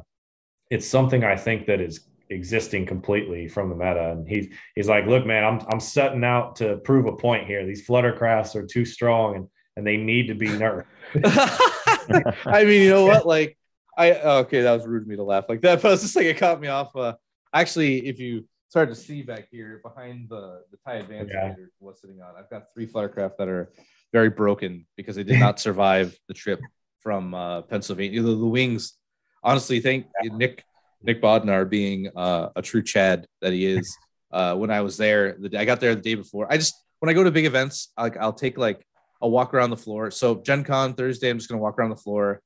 it's 0.70 0.86
something 0.86 1.24
I 1.24 1.36
think 1.36 1.66
that 1.66 1.80
is 1.80 2.06
existing 2.28 2.84
completely 2.86 3.46
from 3.48 3.68
the 3.70 3.76
meta. 3.76 4.10
And 4.12 4.28
he's 4.28 4.48
he's 4.74 4.88
like, 4.88 5.06
look, 5.06 5.24
man, 5.24 5.44
I'm 5.44 5.60
I'm 5.70 5.80
setting 5.80 6.24
out 6.24 6.56
to 6.56 6.76
prove 6.78 7.06
a 7.06 7.12
point 7.16 7.46
here. 7.46 7.64
These 7.64 7.86
fluttercrafts 7.86 8.54
are 8.56 8.66
too 8.66 8.84
strong 8.84 9.36
and 9.36 9.48
and 9.76 9.86
they 9.86 9.96
need 9.96 10.28
to 10.28 10.34
be 10.34 10.48
nerfed. 10.48 10.84
I 12.46 12.64
mean, 12.64 12.82
you 12.82 12.90
know 12.90 13.04
what? 13.04 13.26
Like, 13.26 13.56
I 13.96 14.14
okay, 14.14 14.62
that 14.62 14.72
was 14.72 14.86
rude 14.86 15.02
of 15.02 15.08
me 15.08 15.16
to 15.16 15.22
laugh 15.22 15.48
like 15.48 15.60
that, 15.62 15.82
but 15.82 15.92
it's 15.92 16.02
just 16.02 16.16
like 16.16 16.26
it 16.26 16.38
caught 16.38 16.60
me 16.60 16.68
off. 16.68 16.94
Uh, 16.96 17.14
actually, 17.52 18.06
if 18.06 18.18
you 18.18 18.46
start 18.68 18.88
to 18.88 18.94
see 18.94 19.22
back 19.22 19.48
here 19.50 19.80
behind 19.82 20.28
the 20.28 20.62
the 20.70 20.78
tie 20.84 20.96
advance 20.96 21.30
yeah. 21.32 21.54
was 21.80 22.00
sitting 22.00 22.20
on, 22.20 22.34
I've 22.36 22.50
got 22.50 22.72
three 22.72 22.86
fluttercraft 22.86 23.36
that 23.38 23.48
are 23.48 23.72
very 24.12 24.30
broken 24.30 24.86
because 24.96 25.16
they 25.16 25.24
did 25.24 25.40
not 25.40 25.60
survive 25.60 26.16
the 26.28 26.34
trip 26.34 26.60
from 27.00 27.34
uh, 27.34 27.62
Pennsylvania. 27.62 28.22
The, 28.22 28.34
the 28.34 28.46
wings, 28.46 28.94
honestly, 29.42 29.80
thank 29.80 30.06
Nick 30.22 30.64
Nick 31.02 31.20
Bodnar 31.20 31.68
being 31.68 32.10
uh, 32.14 32.50
a 32.56 32.62
true 32.62 32.82
Chad 32.82 33.26
that 33.40 33.52
he 33.52 33.66
is. 33.66 33.96
Uh, 34.30 34.54
when 34.54 34.70
I 34.70 34.80
was 34.80 34.96
there, 34.96 35.36
the, 35.38 35.58
I 35.58 35.66
got 35.66 35.80
there 35.80 35.94
the 35.94 36.00
day 36.00 36.14
before. 36.14 36.46
I 36.50 36.56
just 36.56 36.74
when 37.00 37.10
I 37.10 37.12
go 37.12 37.24
to 37.24 37.30
big 37.30 37.44
events, 37.44 37.92
like 37.98 38.16
I'll 38.16 38.32
take 38.32 38.56
like 38.56 38.86
I'll 39.22 39.30
walk 39.30 39.54
around 39.54 39.70
the 39.70 39.76
floor. 39.76 40.10
So 40.10 40.34
Gen 40.42 40.64
Con 40.64 40.94
Thursday, 40.94 41.30
I'm 41.30 41.38
just 41.38 41.48
gonna 41.48 41.62
walk 41.62 41.78
around 41.78 41.90
the 41.90 41.96
floor, 41.96 42.42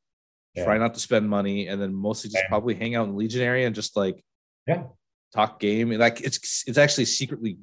Yeah. 0.55 0.65
try 0.65 0.77
not 0.78 0.94
to 0.94 1.01
spend 1.01 1.28
money, 1.28 1.69
and 1.69 1.81
then 1.81 1.94
mostly 1.94 2.28
just 2.28 2.44
Yeah. 2.44 2.48
probably 2.48 2.74
hang 2.74 2.94
out 2.94 3.07
in 3.07 3.12
the 3.12 3.16
Legion 3.16 3.40
area 3.43 3.66
and 3.66 3.74
just 3.74 3.97
like 3.97 4.23
Yeah. 4.69 4.85
talk 5.32 5.59
game. 5.59 5.90
And 5.90 5.98
like 6.01 6.20
it's 6.20 6.65
it's 6.66 6.77
actually 6.78 7.05
a 7.05 7.07
secretly 7.09 7.57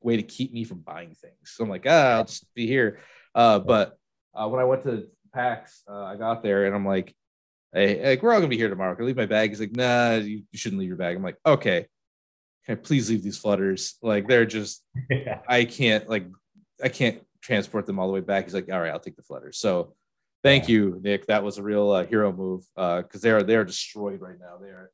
way 0.00 0.16
to 0.16 0.22
keep 0.22 0.52
me 0.52 0.64
from 0.64 0.78
buying 0.80 1.14
things. 1.14 1.36
So 1.44 1.62
I'm 1.64 1.70
like, 1.70 1.84
ah, 1.86 2.16
I'll 2.16 2.24
just 2.24 2.52
be 2.54 2.66
here. 2.66 3.00
Uh, 3.34 3.58
but 3.58 3.98
uh, 4.34 4.48
when 4.48 4.60
I 4.60 4.64
went 4.64 4.82
to 4.84 5.08
PAX, 5.32 5.82
uh, 5.88 6.04
I 6.04 6.16
got 6.16 6.42
there 6.42 6.64
and 6.66 6.74
I'm 6.74 6.86
like, 6.86 7.14
hey, 7.72 8.02
like 8.10 8.22
we're 8.22 8.32
all 8.32 8.38
gonna 8.40 8.48
be 8.48 8.56
here 8.56 8.70
tomorrow. 8.70 8.94
Can 8.94 9.04
I 9.04 9.06
leave 9.06 9.16
my 9.16 9.26
bag? 9.26 9.50
He's 9.50 9.60
like, 9.60 9.76
nah, 9.76 10.14
you, 10.14 10.42
you 10.50 10.58
shouldn't 10.58 10.80
leave 10.80 10.88
your 10.88 10.96
bag. 10.96 11.16
I'm 11.16 11.22
like, 11.22 11.38
okay. 11.44 11.86
Can 12.64 12.78
I 12.78 12.80
please 12.80 13.10
leave 13.10 13.22
these 13.22 13.36
flutters? 13.36 13.96
Like 14.00 14.26
they're 14.26 14.46
just 14.46 14.82
yeah. 15.10 15.40
I 15.46 15.64
can't 15.66 16.08
like 16.08 16.24
I 16.82 16.88
can't 16.88 17.22
transport 17.44 17.86
them 17.86 17.98
all 17.98 18.06
the 18.08 18.12
way 18.14 18.20
back. 18.20 18.44
He's 18.44 18.54
like, 18.54 18.70
all 18.72 18.80
right, 18.80 18.90
I'll 18.90 18.98
take 18.98 19.16
the 19.16 19.22
flutters. 19.22 19.58
So 19.58 19.94
thank 20.42 20.68
you, 20.68 20.98
Nick. 21.02 21.26
That 21.26 21.44
was 21.44 21.58
a 21.58 21.62
real 21.62 21.90
uh, 21.90 22.06
hero 22.06 22.32
move 22.32 22.64
because 22.74 23.20
they 23.20 23.30
are 23.30 23.42
they 23.42 23.54
are 23.56 23.64
destroyed 23.64 24.20
right 24.20 24.36
now. 24.40 24.56
They 24.60 24.68
are 24.68 24.90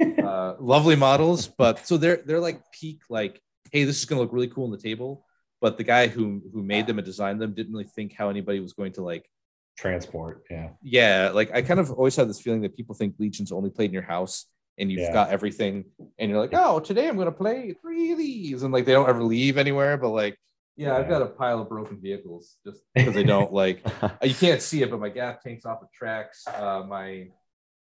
uh, 0.28 0.56
lovely 0.60 0.96
models, 0.96 1.48
but 1.48 1.86
so 1.86 1.96
they're 1.96 2.20
they're 2.24 2.40
like 2.40 2.60
peak 2.72 3.00
like, 3.08 3.40
hey, 3.72 3.84
this 3.84 3.98
is 3.98 4.04
gonna 4.04 4.20
look 4.20 4.32
really 4.32 4.48
cool 4.48 4.64
on 4.64 4.70
the 4.70 4.78
table. 4.78 5.24
But 5.60 5.78
the 5.78 5.84
guy 5.84 6.08
who 6.08 6.42
who 6.52 6.62
made 6.62 6.86
them 6.86 6.98
and 6.98 7.06
designed 7.06 7.40
them 7.40 7.54
didn't 7.54 7.72
really 7.72 7.84
think 7.96 8.12
how 8.12 8.28
anybody 8.28 8.60
was 8.60 8.74
going 8.74 8.92
to 8.92 9.02
like 9.02 9.28
Transport. 9.76 10.44
Yeah. 10.50 10.68
yeah, 10.82 11.30
like 11.34 11.50
I 11.52 11.62
kind 11.62 11.80
of 11.80 11.90
always 11.90 12.14
had 12.14 12.28
this 12.28 12.40
feeling 12.40 12.60
that 12.62 12.76
people 12.76 12.94
think 12.94 13.16
Legion's 13.18 13.50
only 13.50 13.70
played 13.70 13.90
in 13.90 13.94
your 13.94 14.02
house 14.04 14.46
and 14.78 14.90
you've 14.90 15.00
Yeah. 15.00 15.12
got 15.12 15.30
everything 15.30 15.84
and 16.18 16.30
you're 16.30 16.38
like, 16.38 16.50
oh, 16.52 16.78
today 16.78 17.08
I'm 17.08 17.16
gonna 17.16 17.32
play 17.32 17.74
three 17.82 18.12
of 18.12 18.18
these. 18.18 18.62
And 18.62 18.72
like 18.72 18.84
they 18.84 18.92
don't 18.92 19.08
ever 19.08 19.22
leave 19.24 19.58
anywhere, 19.58 19.96
but 19.96 20.10
like, 20.10 20.36
yeah, 20.76 20.96
I've 20.96 21.08
got 21.08 21.22
a 21.22 21.26
pile 21.26 21.60
of 21.60 21.68
broken 21.68 22.00
vehicles 22.00 22.56
just 22.66 22.82
because 22.94 23.14
they 23.14 23.24
don't 23.24 23.52
like 23.52 23.84
you 24.22 24.34
can't 24.34 24.60
see 24.62 24.82
it, 24.82 24.90
but 24.90 25.00
my 25.00 25.08
gas 25.08 25.42
tank's 25.42 25.64
off 25.64 25.80
the 25.80 25.88
tracks. 25.92 26.46
Uh 26.46 26.82
my 26.88 27.28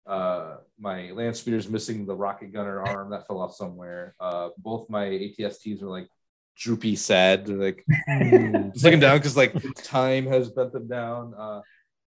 uh 0.06 0.56
my 0.78 1.10
land 1.12 1.36
speeder's 1.36 1.68
missing 1.68 2.06
the 2.06 2.14
rocket 2.14 2.52
gunner 2.52 2.80
arm 2.80 3.10
that 3.10 3.26
fell 3.26 3.40
off 3.40 3.54
somewhere. 3.54 4.14
Uh 4.20 4.48
both 4.58 4.88
my 4.90 5.06
ATSTs 5.06 5.82
are 5.82 5.88
like 5.88 6.08
droopy 6.56 6.96
sad. 6.96 7.46
They're 7.46 7.56
like 7.56 7.84
just 8.72 8.84
looking 8.84 9.00
down 9.00 9.18
because 9.18 9.36
like 9.36 9.54
time 9.84 10.26
has 10.26 10.50
bent 10.50 10.72
them 10.72 10.88
down. 10.88 11.34
Uh, 11.38 11.60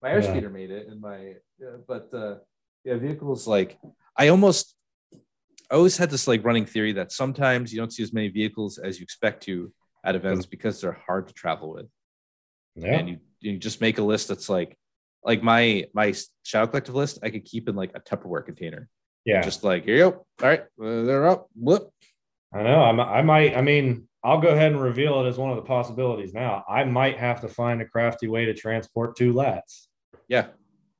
my 0.02 0.10
Yeah. 0.14 0.16
airspeeder 0.22 0.52
made 0.52 0.72
it, 0.72 0.88
and 0.88 1.02
my 1.02 1.34
yeah, 1.60 1.76
but 1.88 2.14
uh, 2.14 2.36
yeah, 2.86 2.96
vehicles 2.96 3.48
like 3.48 3.78
I 4.16 4.30
almost 4.30 4.76
I 5.70 5.76
always 5.76 5.98
had 5.98 6.10
this 6.10 6.28
like 6.28 6.44
running 6.46 6.66
theory 6.66 6.94
that 6.94 7.12
sometimes 7.12 7.74
you 7.74 7.80
don't 7.80 7.92
see 7.92 8.02
as 8.04 8.14
many 8.14 8.30
vehicles 8.30 8.78
as 8.78 8.98
you 9.00 9.04
expect 9.04 9.44
to 9.44 9.72
at 10.04 10.16
events 10.16 10.46
because 10.46 10.82
they're 10.82 11.00
hard 11.06 11.28
to 11.28 11.34
travel 11.34 11.74
with, 11.74 11.88
Yeah. 12.76 12.94
and 13.00 13.10
you 13.10 13.18
you 13.42 13.58
just 13.58 13.82
make 13.82 13.98
a 13.98 14.04
list 14.04 14.28
that's 14.28 14.50
like 14.50 14.78
like 15.24 15.42
my 15.44 15.86
my 15.94 16.14
shadow 16.44 16.68
collective 16.68 16.96
list 16.96 17.20
I 17.24 17.30
could 17.30 17.46
keep 17.46 17.70
in 17.70 17.76
like 17.76 17.92
a 17.96 18.00
Tupperware 18.00 18.46
container, 18.46 18.90
yeah. 19.26 19.42
just 19.42 19.64
like 19.64 19.86
here 19.86 19.96
you 19.96 20.12
go, 20.12 20.26
all 20.42 20.50
right, 20.50 20.62
uh, 20.62 21.04
they're 21.04 21.28
up, 21.28 21.48
whoop, 21.56 21.92
I 22.54 22.64
know. 22.64 22.82
I'm, 22.84 23.00
I 23.00 23.22
might. 23.22 23.56
I 23.56 23.62
mean, 23.62 24.08
I'll 24.24 24.42
go 24.42 24.50
ahead 24.50 24.72
and 24.72 24.82
reveal 24.82 25.24
it 25.24 25.28
as 25.30 25.38
one 25.38 25.52
of 25.52 25.56
the 25.56 25.62
possibilities 25.62 26.34
now. 26.34 26.64
I 26.68 26.84
might 26.84 27.18
have 27.18 27.42
to 27.42 27.48
find 27.48 27.82
a 27.82 27.86
crafty 27.86 28.28
way 28.28 28.46
to 28.46 28.54
transport 28.54 29.16
two 29.16 29.34
lats. 29.34 29.88
Yeah, 30.28 30.48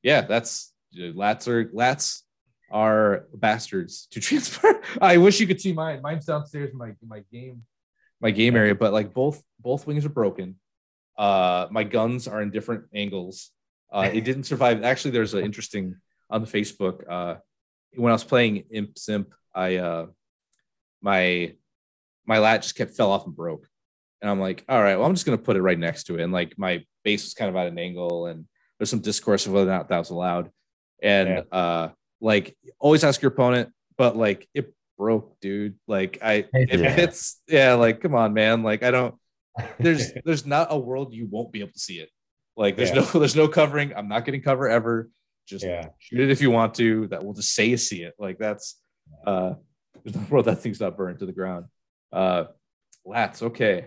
yeah, 0.02 0.22
that's 0.22 0.72
lats 0.96 1.48
are 1.48 1.66
lats 1.66 2.22
are 2.70 3.26
bastards 3.34 4.06
to 4.12 4.20
transport. 4.28 4.84
I 5.00 5.16
wish 5.16 5.40
you 5.40 5.46
could 5.46 5.60
see 5.60 5.72
mine. 5.72 6.00
Mine's 6.02 6.24
downstairs 6.26 6.70
in 6.70 6.78
my 6.78 6.92
my 7.06 7.22
game 7.32 7.62
my 8.20 8.30
game 8.30 8.56
area, 8.56 8.74
but 8.74 8.92
like 8.92 9.12
both 9.14 9.42
both 9.58 9.86
wings 9.86 10.04
are 10.04 10.10
broken. 10.10 10.56
Uh, 11.16 11.66
my 11.70 11.84
guns 11.84 12.28
are 12.28 12.40
in 12.42 12.50
different 12.50 12.84
angles. 12.94 13.50
Uh, 13.92 14.08
it 14.12 14.22
didn't 14.22 14.44
survive. 14.44 14.82
Actually, 14.84 15.10
there's 15.12 15.34
an 15.34 15.44
interesting 15.44 15.96
on 16.30 16.40
the 16.42 16.46
Facebook. 16.46 17.02
Uh, 17.08 17.36
when 17.96 18.10
I 18.10 18.14
was 18.14 18.24
playing 18.24 18.64
Imp 18.70 18.96
Simp, 18.98 19.32
I 19.54 19.76
uh, 19.76 20.06
my 21.02 21.54
my 22.26 22.38
lat 22.38 22.62
just 22.62 22.76
kept 22.76 22.96
fell 22.96 23.10
off 23.10 23.26
and 23.26 23.34
broke, 23.34 23.66
and 24.22 24.30
I'm 24.30 24.40
like, 24.40 24.64
all 24.68 24.80
right, 24.82 24.96
well, 24.96 25.06
I'm 25.06 25.14
just 25.14 25.26
gonna 25.26 25.38
put 25.38 25.56
it 25.56 25.62
right 25.62 25.78
next 25.78 26.04
to 26.04 26.18
it, 26.18 26.22
and 26.22 26.32
like 26.32 26.58
my 26.58 26.84
base 27.04 27.24
was 27.24 27.34
kind 27.34 27.48
of 27.48 27.56
at 27.56 27.66
an 27.66 27.78
angle, 27.78 28.26
and 28.26 28.44
there's 28.78 28.90
some 28.90 29.00
discourse 29.00 29.46
of 29.46 29.52
whether 29.52 29.70
or 29.70 29.74
not 29.74 29.88
that 29.88 29.98
was 29.98 30.10
allowed, 30.10 30.50
and 31.02 31.28
Yeah. 31.28 31.40
uh, 31.58 31.90
like 32.20 32.56
always 32.78 33.02
ask 33.02 33.20
your 33.22 33.32
opponent, 33.32 33.70
but 33.96 34.16
like 34.16 34.48
it 34.54 34.72
broke, 35.00 35.40
dude. 35.40 35.76
Like 35.88 36.18
I, 36.22 36.44
if 36.52 36.78
Yeah. 36.80 36.96
it's 36.96 37.40
yeah, 37.48 37.72
like 37.74 38.02
come 38.02 38.14
on, 38.14 38.34
man, 38.34 38.62
like 38.62 38.82
I 38.82 38.90
don't. 38.90 39.14
There's 39.80 40.12
there's 40.24 40.44
not 40.46 40.68
a 40.70 40.78
world 40.78 41.12
you 41.14 41.26
won't 41.28 41.50
be 41.52 41.60
able 41.60 41.72
to 41.72 41.78
see 41.78 41.98
it. 41.98 42.10
Like 42.56 42.76
there's 42.76 42.90
Yeah. 42.90 42.96
no 42.96 43.04
there's 43.20 43.34
no 43.34 43.48
covering. 43.48 43.94
I'm 43.96 44.08
not 44.08 44.24
getting 44.26 44.42
cover 44.42 44.68
ever. 44.68 45.08
Just 45.48 45.64
yeah. 45.64 45.88
shoot 45.98 46.20
it 46.20 46.30
if 46.30 46.40
you 46.42 46.50
want 46.50 46.74
to. 46.74 47.06
That 47.08 47.24
will 47.24 47.32
just 47.32 47.54
say 47.54 47.64
you 47.64 47.78
see 47.78 48.02
it. 48.02 48.14
Like 48.18 48.38
that's 48.38 48.78
uh 49.26 49.54
there's 50.04 50.14
no 50.14 50.22
world 50.28 50.44
that 50.44 50.56
thing's 50.56 50.80
not 50.80 50.96
burned 50.98 51.18
to 51.20 51.26
the 51.26 51.32
ground. 51.32 51.64
Uh 52.12 52.44
lats, 53.06 53.42
okay. 53.42 53.86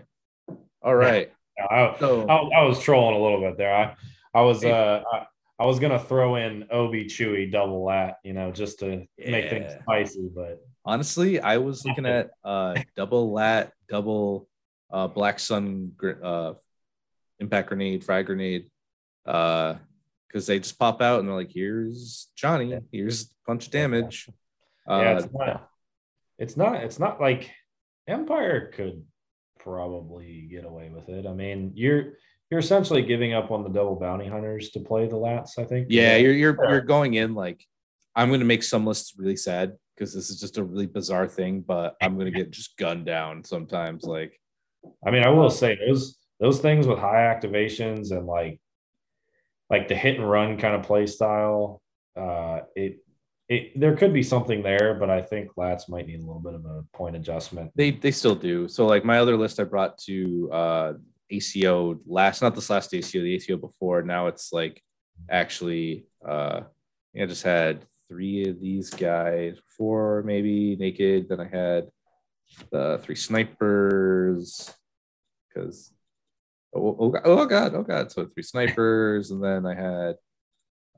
All 0.82 0.94
right. 0.94 1.32
I, 1.70 1.94
So 2.00 2.26
I, 2.28 2.60
I 2.60 2.64
was 2.64 2.80
trolling 2.80 3.16
a 3.16 3.22
little 3.22 3.40
bit 3.40 3.56
there. 3.56 3.74
I, 3.74 3.94
I 4.34 4.42
was, 4.42 4.64
uh, 4.64 5.02
I, 5.10 5.26
I 5.60 5.66
was 5.66 5.78
gonna 5.78 6.00
throw 6.00 6.34
in 6.34 6.66
Obi 6.70 7.04
Chewy 7.04 7.50
double 7.50 7.84
lat, 7.84 8.18
you 8.24 8.32
know, 8.32 8.50
just 8.50 8.80
to 8.80 9.06
make 9.16 9.48
things 9.50 9.72
spicy. 9.82 10.28
But 10.34 10.58
honestly, 10.84 11.40
I 11.40 11.58
was 11.58 11.84
looking 11.84 12.06
at 12.06 12.30
uh 12.44 12.74
double 12.96 13.32
lat, 13.32 13.72
double 13.88 14.48
uh 14.92 15.08
black 15.08 15.38
sun 15.38 15.92
uh 16.22 16.54
impact 17.40 17.68
grenade, 17.68 18.04
frag 18.04 18.26
grenade. 18.26 18.70
Uh 19.26 19.76
because 20.34 20.48
they 20.48 20.58
just 20.58 20.78
pop 20.80 21.00
out 21.00 21.20
and 21.20 21.28
they're 21.28 21.36
like, 21.36 21.52
here's 21.52 22.26
Johnny, 22.34 22.76
here's 22.90 23.22
a 23.22 23.26
bunch 23.46 23.66
of 23.66 23.72
damage. 23.72 24.28
Uh, 24.88 25.00
yeah, 25.00 25.16
it's 25.16 25.32
not, 25.32 25.70
it's 26.40 26.56
not, 26.56 26.74
it's 26.82 26.98
not 26.98 27.20
like 27.20 27.52
Empire 28.08 28.72
could 28.74 29.04
probably 29.60 30.48
get 30.50 30.64
away 30.64 30.90
with 30.90 31.08
it. 31.08 31.24
I 31.24 31.32
mean, 31.32 31.70
you're 31.76 32.14
you're 32.50 32.58
essentially 32.58 33.02
giving 33.02 33.32
up 33.32 33.52
on 33.52 33.62
the 33.62 33.68
double 33.68 33.94
bounty 33.94 34.26
hunters 34.26 34.70
to 34.70 34.80
play 34.80 35.06
the 35.06 35.16
lats. 35.16 35.58
I 35.58 35.64
think. 35.64 35.86
Yeah, 35.88 36.16
you're 36.16 36.32
you're 36.32 36.58
you're 36.68 36.80
going 36.80 37.14
in 37.14 37.34
like 37.34 37.64
I'm 38.16 38.30
gonna 38.30 38.44
make 38.44 38.64
some 38.64 38.84
lists 38.84 39.14
really 39.16 39.36
sad 39.36 39.74
because 39.94 40.12
this 40.12 40.30
is 40.30 40.40
just 40.40 40.58
a 40.58 40.64
really 40.64 40.86
bizarre 40.86 41.28
thing, 41.28 41.60
but 41.60 41.96
I'm 42.02 42.18
gonna 42.18 42.30
get 42.30 42.50
just 42.50 42.76
gunned 42.76 43.06
down 43.06 43.44
sometimes. 43.44 44.04
Like 44.04 44.38
I 45.06 45.10
mean, 45.10 45.22
I 45.22 45.30
will 45.30 45.50
say 45.50 45.78
those 45.86 46.18
those 46.40 46.60
things 46.60 46.86
with 46.86 46.98
high 46.98 47.34
activations 47.34 48.10
and 48.10 48.26
like 48.26 48.60
like 49.70 49.88
the 49.88 49.94
hit 49.94 50.16
and 50.18 50.28
run 50.28 50.58
kind 50.58 50.74
of 50.74 50.82
play 50.82 51.06
style. 51.06 51.80
Uh, 52.16 52.60
it 52.76 52.98
it 53.48 53.78
there 53.78 53.96
could 53.96 54.12
be 54.12 54.22
something 54.22 54.62
there, 54.62 54.94
but 54.94 55.10
I 55.10 55.22
think 55.22 55.50
Lats 55.56 55.88
might 55.88 56.06
need 56.06 56.20
a 56.20 56.26
little 56.26 56.40
bit 56.40 56.54
of 56.54 56.64
a 56.64 56.84
point 56.92 57.16
adjustment. 57.16 57.72
they 57.74 57.90
they 57.90 58.10
still 58.10 58.34
do. 58.34 58.68
So 58.68 58.86
like 58.86 59.04
my 59.04 59.18
other 59.18 59.36
list 59.36 59.60
I 59.60 59.64
brought 59.64 59.98
to 60.06 60.50
uh 60.52 60.92
ACO 61.30 61.98
last 62.06 62.42
not 62.42 62.54
this 62.54 62.70
last 62.70 62.94
ACO, 62.94 63.20
the 63.20 63.34
ACO 63.34 63.56
before. 63.56 64.02
Now 64.02 64.28
it's 64.28 64.52
like 64.52 64.82
actually 65.30 66.06
uh 66.26 66.60
I 67.16 67.22
I 67.22 67.26
just 67.26 67.42
had 67.42 67.86
three 68.14 68.48
of 68.48 68.60
these 68.60 68.90
guys, 68.90 69.58
four 69.76 70.22
maybe 70.24 70.76
naked. 70.76 71.28
Then 71.28 71.40
I 71.40 71.48
had 71.48 71.88
the 72.70 73.00
three 73.02 73.16
snipers 73.16 74.72
because 75.48 75.92
oh, 76.74 76.96
oh, 77.00 77.08
God- 77.10 77.22
oh 77.24 77.46
god, 77.46 77.74
oh 77.74 77.82
god. 77.82 78.12
So 78.12 78.26
three 78.26 78.44
snipers, 78.44 79.32
and 79.32 79.42
then 79.42 79.66
I 79.66 79.74
had 79.74 80.14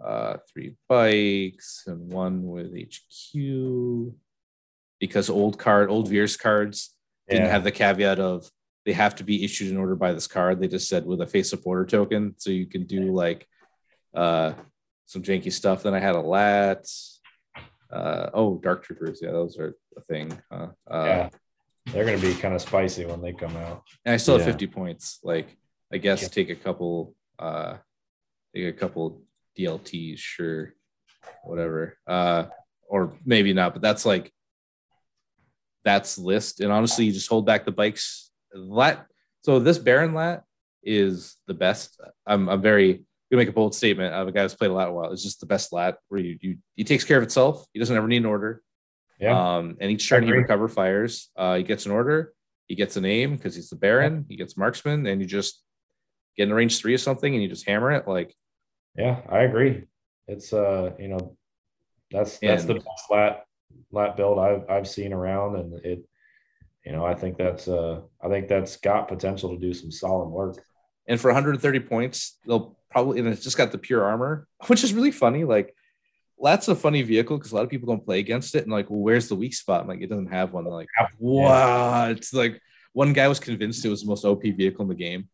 uh 0.05 0.37
three 0.53 0.77
bikes 0.91 1.85
and 1.87 2.13
one 2.13 2.47
with 2.47 2.77
HQ 2.77 4.13
because 5.01 5.31
old 5.31 5.59
card, 5.59 5.89
old 5.89 6.09
Veers 6.09 6.37
cards 6.37 6.95
didn't 7.31 7.49
have 7.49 7.65
the 7.65 7.73
caveat 7.73 8.21
of 8.21 8.51
they 8.85 8.93
have 8.93 9.15
to 9.17 9.25
be 9.25 9.43
issued 9.43 9.71
in 9.71 9.79
order 9.79 9.97
by 9.97 10.13
this 10.13 10.27
card. 10.27 10.61
They 10.61 10.69
just 10.69 10.89
said 10.89 11.07
with 11.07 11.23
a 11.23 11.27
face 11.27 11.49
supporter 11.49 11.87
token, 11.87 12.35
so 12.37 12.51
you 12.51 12.67
can 12.67 12.85
do 12.85 13.15
like 13.15 13.49
uh 14.15 14.53
some 15.07 15.23
janky 15.23 15.53
stuff. 15.53 15.83
Then 15.83 15.95
I 15.95 16.01
had 16.01 16.15
a 16.15 16.21
lat. 16.21 16.87
Uh, 17.91 18.31
oh, 18.35 18.59
dark 18.59 18.83
troopers, 18.85 19.21
yeah, 19.23 19.31
those 19.31 19.59
are 19.59 19.75
a 19.97 20.01
thing. 20.03 20.37
Huh? 20.51 20.69
Uh, 20.91 21.05
yeah, 21.07 21.29
they're 21.87 22.05
going 22.05 22.21
to 22.21 22.27
be 22.27 22.35
kind 22.35 22.55
of 22.55 22.61
spicy 22.61 23.07
when 23.07 23.23
they 23.23 23.33
come 23.33 23.57
out. 23.57 23.85
and 24.05 24.13
I 24.13 24.17
still 24.17 24.37
have 24.37 24.45
50 24.45 24.67
points. 24.67 25.21
Like, 25.23 25.57
I 25.93 25.99
guess 25.99 26.23
Yeah. 26.23 26.29
take 26.29 26.51
a 26.51 26.57
couple, 26.57 27.15
uh, 27.39 27.77
take 28.55 28.67
a 28.67 28.73
couple 28.73 29.23
DLTs, 29.57 30.19
sure, 30.19 30.75
whatever. 31.45 31.97
Uh, 32.07 32.47
or 32.89 33.17
maybe 33.25 33.53
not, 33.53 33.73
but 33.73 33.83
that's 33.83 34.05
like, 34.05 34.33
that's 35.85 36.19
list. 36.19 36.61
And 36.61 36.73
honestly, 36.73 37.05
you 37.05 37.13
just 37.13 37.29
hold 37.29 37.47
back 37.47 37.65
the 37.65 37.71
bikes. 37.73 38.33
Lat. 38.53 39.07
So 39.43 39.61
this 39.61 39.79
Baron 39.79 40.13
Lat 40.15 40.43
is 40.83 41.37
the 41.47 41.55
best. 41.55 42.01
I'm, 42.27 42.49
I'm 42.49 42.61
very 42.61 43.05
gonna 43.31 43.41
make 43.41 43.49
a 43.49 43.53
bold 43.53 43.75
statement. 43.75 44.15
of 44.15 44.29
a 44.29 44.33
guy 44.33 44.43
who's 44.43 44.55
played 44.55 44.71
a 44.71 44.75
lot 44.75 44.89
a 44.89 44.93
while. 44.93 45.13
It's 45.13 45.23
just 45.23 45.41
the 45.41 45.47
best 45.47 45.73
lat 45.73 45.99
where 46.09 46.21
you, 46.21 46.39
you 46.41 46.59
he 46.75 46.85
takes 46.85 47.05
care 47.05 47.17
of 47.19 47.23
itself. 47.23 47.65
He 47.73 47.79
doesn't 47.79 47.97
ever 47.97 48.09
need 48.09 48.19
an 48.19 48.27
order. 48.27 48.63
Yeah, 49.19 49.57
Um, 49.57 49.77
and 49.81 49.91
each 49.91 50.07
turn 50.09 50.25
he 50.25 50.31
recover 50.33 50.69
fires. 50.69 51.31
Uh, 51.37 51.57
he 51.57 51.63
gets 51.63 51.87
an 51.87 51.93
order, 51.93 52.35
he 52.67 52.75
gets 52.75 52.97
a 52.97 53.01
name 53.01 53.37
because 53.37 53.55
he's 53.55 53.71
the 53.71 53.77
Baron, 53.77 54.27
he 54.29 54.37
gets 54.37 54.57
marksman, 54.59 55.07
and 55.07 55.21
you 55.23 55.27
just 55.27 55.63
get 56.37 56.45
in 56.49 56.53
range 56.55 56.79
three 56.79 56.93
or 56.93 56.99
something 56.99 57.33
and 57.33 57.43
you 57.43 57.49
just 57.49 57.67
hammer 57.67 57.93
it. 57.93 58.07
Like, 58.07 58.35
yeah, 58.95 59.23
I 59.29 59.41
agree. 59.41 59.85
It's 60.29 60.53
uh, 60.53 60.93
you 60.99 61.09
know, 61.09 61.37
that's 62.11 62.39
that's 62.39 62.65
the 62.65 62.75
And- 62.75 62.85
best 62.85 63.11
lat 63.11 63.45
lat 63.91 64.17
build 64.17 64.39
I've 64.39 64.69
I've 64.69 64.89
seen 64.89 65.13
around, 65.15 65.57
and 65.57 65.85
it, 65.85 66.05
you 66.85 66.93
know, 66.93 67.05
I 67.07 67.15
think 67.15 67.39
that's 67.39 67.67
uh, 67.69 68.03
I 68.23 68.29
think 68.29 68.49
that's 68.49 68.77
got 68.77 69.09
potential 69.09 69.55
to 69.55 69.59
do 69.61 69.73
some 69.73 69.91
solid 69.91 70.29
work. 70.29 70.63
and 71.09 71.19
for 71.21 71.29
130 71.29 71.81
points, 71.81 72.39
they'll 72.47 72.76
probably 72.91 73.19
and 73.19 73.29
it's 73.29 73.45
just 73.45 73.57
got 73.57 73.73
the 73.73 73.79
pure 73.79 74.05
armor, 74.05 74.47
which 74.67 74.85
is 74.85 74.95
really 74.95 75.13
funny. 75.13 75.45
Like, 75.45 75.75
Lat's 76.39 76.69
a 76.69 76.75
funny 76.75 77.03
vehicle 77.03 77.39
because 77.39 77.53
a 77.53 77.55
lot 77.55 77.65
of 77.65 77.71
people 77.71 77.89
don't 77.89 78.05
play 78.05 78.19
against 78.19 78.55
it 78.55 78.65
and 78.65 78.73
like, 78.73 78.91
well, 78.91 79.01
where's 79.01 79.29
the 79.29 79.35
weak 79.35 79.55
spot? 79.55 79.81
I'm 79.81 79.89
like, 79.89 80.03
it 80.03 80.09
doesn't 80.09 80.33
have 80.33 80.53
one. 80.53 80.65
They're 80.65 80.73
like, 80.73 80.89
what? 81.19 82.11
It's 82.11 82.35
like 82.35 82.61
one 82.93 83.13
guy 83.13 83.29
was 83.29 83.41
convinced 83.41 83.85
it 83.85 83.89
was 83.89 84.03
the 84.03 84.09
most 84.09 84.25
OP 84.25 84.43
vehicle 84.43 84.83
in 84.83 84.89
the 84.89 84.95
game. 84.95 85.29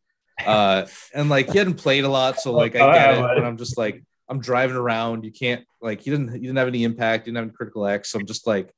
Uh, 0.44 0.86
and 1.14 1.28
like 1.28 1.50
he 1.50 1.58
hadn't 1.58 1.74
played 1.74 2.04
a 2.04 2.08
lot, 2.08 2.40
so 2.40 2.52
like 2.52 2.74
I 2.74 2.92
get 2.92 3.18
it, 3.18 3.20
but 3.20 3.44
I'm 3.44 3.56
just 3.56 3.76
like, 3.76 4.02
I'm 4.28 4.40
driving 4.40 4.76
around. 4.76 5.24
You 5.24 5.30
can't 5.30 5.64
like 5.80 6.00
he 6.00 6.10
didn't 6.10 6.32
he 6.32 6.40
didn't 6.40 6.56
have 6.56 6.68
any 6.68 6.84
impact, 6.84 7.26
didn't 7.26 7.36
have 7.36 7.44
any 7.44 7.52
critical 7.52 7.86
X. 7.86 8.10
So 8.10 8.18
I'm 8.18 8.26
just 8.26 8.46
like 8.46 8.72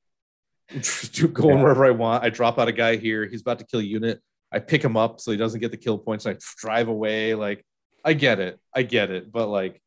going 1.32 1.62
wherever 1.62 1.84
I 1.84 1.90
want. 1.90 2.24
I 2.24 2.30
drop 2.30 2.58
out 2.58 2.68
a 2.68 2.72
guy 2.72 2.96
here, 2.96 3.26
he's 3.26 3.42
about 3.42 3.58
to 3.60 3.66
kill 3.66 3.80
a 3.80 3.84
unit. 3.84 4.20
I 4.52 4.58
pick 4.58 4.84
him 4.84 4.96
up 4.96 5.20
so 5.20 5.30
he 5.30 5.36
doesn't 5.36 5.60
get 5.60 5.70
the 5.70 5.76
kill 5.76 5.98
points. 5.98 6.26
And 6.26 6.36
I 6.36 6.38
drive 6.58 6.88
away. 6.88 7.34
Like 7.34 7.64
I 8.04 8.12
get 8.12 8.38
it, 8.40 8.58
I 8.74 8.82
get 8.82 9.10
it, 9.10 9.32
but 9.32 9.48
like 9.48 9.80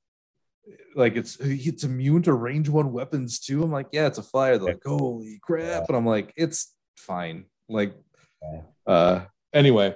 like 0.95 1.15
it's 1.15 1.37
it's 1.39 1.83
immune 1.83 2.23
to 2.23 2.33
range 2.33 2.67
one 2.69 2.91
weapons 2.91 3.39
too. 3.39 3.63
I'm 3.63 3.71
like, 3.71 3.87
yeah, 3.91 4.07
it's 4.07 4.17
a 4.17 4.23
flyer. 4.23 4.57
They're 4.57 4.73
like, 4.73 4.83
holy 4.85 5.39
crap. 5.41 5.61
Yeah. 5.63 5.85
And 5.87 5.97
I'm 5.97 6.05
like, 6.05 6.33
it's 6.35 6.73
fine. 6.97 7.45
Like 7.69 7.95
Yeah. 8.41 8.61
uh 8.85 9.25
anyway, 9.53 9.95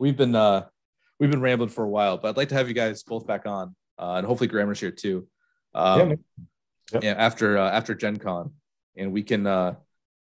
we've 0.00 0.16
been 0.16 0.34
uh 0.34 0.66
we've 1.20 1.30
been 1.30 1.40
rambling 1.42 1.68
for 1.70 1.84
a 1.84 1.88
while, 1.88 2.16
but 2.16 2.28
I'd 2.30 2.36
like 2.36 2.48
to 2.50 2.54
have 2.54 2.68
you 2.68 2.74
guys 2.74 3.02
both 3.02 3.26
back 3.26 3.46
on. 3.46 3.74
Uh, 3.98 4.14
and 4.18 4.26
hopefully 4.26 4.48
Grammar's 4.48 4.80
here 4.80 4.90
too. 4.92 5.26
Um, 5.74 6.10
Yeah. 6.10 6.16
Yep. 6.92 7.04
yeah, 7.04 7.12
after 7.18 7.58
uh, 7.58 7.70
after 7.70 7.94
Gen 7.94 8.16
Con, 8.16 8.52
and 8.96 9.12
we 9.12 9.22
can 9.22 9.46
uh 9.46 9.74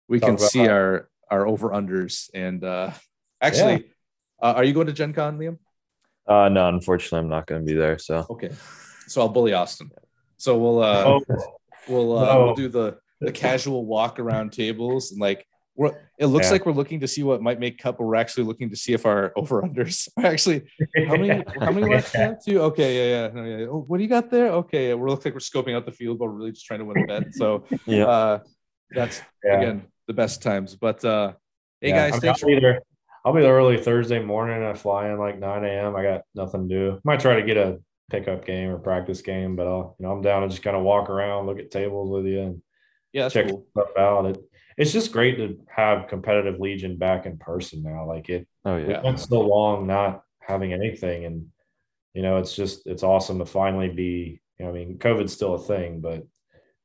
we 0.08 0.20
Talk 0.20 0.30
can 0.30 0.38
see 0.40 0.60
that. 0.64 0.72
our 0.72 1.10
our 1.30 1.46
over 1.48 1.70
unders 1.70 2.30
and 2.34 2.64
uh 2.64 2.90
actually 3.40 3.92
uh, 4.42 4.54
are 4.56 4.64
you 4.64 4.74
going 4.74 4.88
to 4.88 4.94
Gen 4.94 5.14
Con, 5.14 5.38
Liam? 5.38 5.58
Uh, 6.28 6.50
no, 6.50 6.68
unfortunately, 6.70 7.20
I'm 7.20 7.30
not 7.30 7.46
going 7.48 7.62
to 7.62 7.66
be 7.66 7.78
there. 7.78 7.98
So 7.98 8.26
Okay. 8.30 8.52
So 9.08 9.22
I'll 9.22 9.30
bully 9.30 9.54
Austin. 9.54 9.92
So 10.38 10.58
we'll 10.58 10.82
uh 10.82 11.04
Oh, 11.06 11.22
we'll 11.88 12.18
uh 12.18 12.26
No. 12.26 12.44
we'll 12.46 12.56
do 12.56 12.68
the 12.68 12.98
the 13.22 13.32
casual 13.32 13.86
walk 13.86 14.20
around 14.20 14.52
tables 14.52 15.12
and 15.12 15.22
like 15.22 15.46
we're 15.76 15.94
it 16.18 16.26
looks 16.28 16.48
Yeah. 16.48 16.54
like 16.54 16.66
we're 16.66 16.72
looking 16.72 17.02
to 17.02 17.08
see 17.08 17.22
what 17.24 17.42
might 17.42 17.60
make 17.60 17.78
cut, 17.78 17.98
but 17.98 18.06
we're 18.06 18.16
actually 18.16 18.44
looking 18.46 18.70
to 18.72 18.76
see 18.76 18.94
if 18.94 19.06
our 19.06 19.32
over 19.36 19.62
unders 19.62 20.08
are 20.18 20.26
actually 20.26 20.64
how 21.08 21.16
many 21.18 21.44
how 21.60 21.72
many 21.72 21.86
left 21.88 22.12
Yeah. 22.16 22.28
now 22.30 22.38
too? 22.44 22.62
Okay, 22.64 22.92
yeah, 22.98 23.28
yeah, 23.28 23.34
no, 23.34 23.44
yeah. 23.44 23.66
Oh, 23.68 23.84
what 23.88 23.98
do 23.98 24.04
you 24.04 24.10
got 24.10 24.30
there? 24.32 24.50
Okay, 24.54 24.90
yeah, 24.90 24.94
we 24.96 25.10
looks 25.10 25.26
like 25.26 25.34
we're 25.34 25.40
scoping 25.40 25.76
out 25.76 25.86
the 25.86 25.92
field, 25.92 26.18
but 26.20 26.26
we're 26.26 26.32
really 26.32 26.52
just 26.52 26.66
trying 26.66 26.80
to 26.80 26.86
win 26.86 26.98
a 27.04 27.06
bet. 27.06 27.34
So 27.34 27.66
yeah, 27.86 28.06
uh 28.08 28.40
that's 28.92 29.22
Yeah. 29.44 29.58
again 29.60 29.88
the 30.08 30.14
best 30.14 30.42
times. 30.42 30.76
But 30.76 31.04
uh 31.06 31.34
hey 31.82 31.90
Yeah, 31.90 31.96
guys, 31.96 32.14
I 32.14 32.16
mean, 32.16 32.22
thanks 32.22 32.44
I'll 32.44 32.48
be 32.50 32.60
there. 32.60 32.82
I'll 33.26 33.34
be 33.34 33.42
there 33.42 33.56
early 33.56 33.82
Thursday 33.82 34.24
morning. 34.24 34.64
I 34.64 34.76
fly 34.76 35.10
in 35.10 35.18
like 35.18 35.40
9 35.40 35.66
a.m. 35.66 35.96
I 35.96 36.04
got 36.04 36.22
nothing 36.36 36.70
to 36.70 36.76
do. 36.76 37.00
Might 37.04 37.20
try 37.20 37.36
to 37.40 37.46
get 37.46 37.58
a 37.58 37.80
pickup 38.12 38.46
game 38.46 38.70
or 38.70 38.78
practice 38.78 39.22
game, 39.24 39.56
but 39.56 39.66
I'll, 39.66 39.96
you 40.00 40.06
know, 40.06 40.12
I'm 40.12 40.22
down 40.22 40.44
to 40.44 40.48
just 40.48 40.62
kind 40.62 40.78
of 40.78 40.84
walk 40.84 41.10
around, 41.10 41.48
look 41.48 41.58
at 41.58 41.72
tables 41.72 42.12
with 42.12 42.28
you, 42.28 42.42
and 42.42 42.62
yeah, 43.14 43.28
check 43.30 43.48
cool. 43.48 43.66
stuff 43.72 43.88
out. 43.98 44.28
It, 44.28 44.38
it's 44.78 44.92
just 44.92 45.12
great 45.12 45.38
to 45.38 45.58
have 45.76 46.08
competitive 46.08 46.60
Legion 46.60 46.98
back 46.98 47.26
in 47.26 47.38
person 47.38 47.82
now. 47.82 48.06
Like 48.06 48.30
it, 48.30 48.48
oh 48.64 48.78
yeah, 48.78 49.02
went 49.02 49.20
so 49.20 49.42
long 49.42 49.88
not 49.88 50.22
having 50.40 50.72
anything, 50.72 51.26
and 51.26 51.48
you 52.14 52.22
know, 52.22 52.38
it's 52.38 52.56
just 52.56 52.86
it's 52.86 53.04
awesome 53.04 53.40
to 53.40 53.46
finally 53.46 53.90
be. 53.90 54.40
You 54.60 54.66
know, 54.66 54.72
I 54.72 54.74
mean, 54.74 55.00
COVID's 55.00 55.34
still 55.34 55.56
a 55.56 55.60
thing, 55.60 56.00
but 56.00 56.26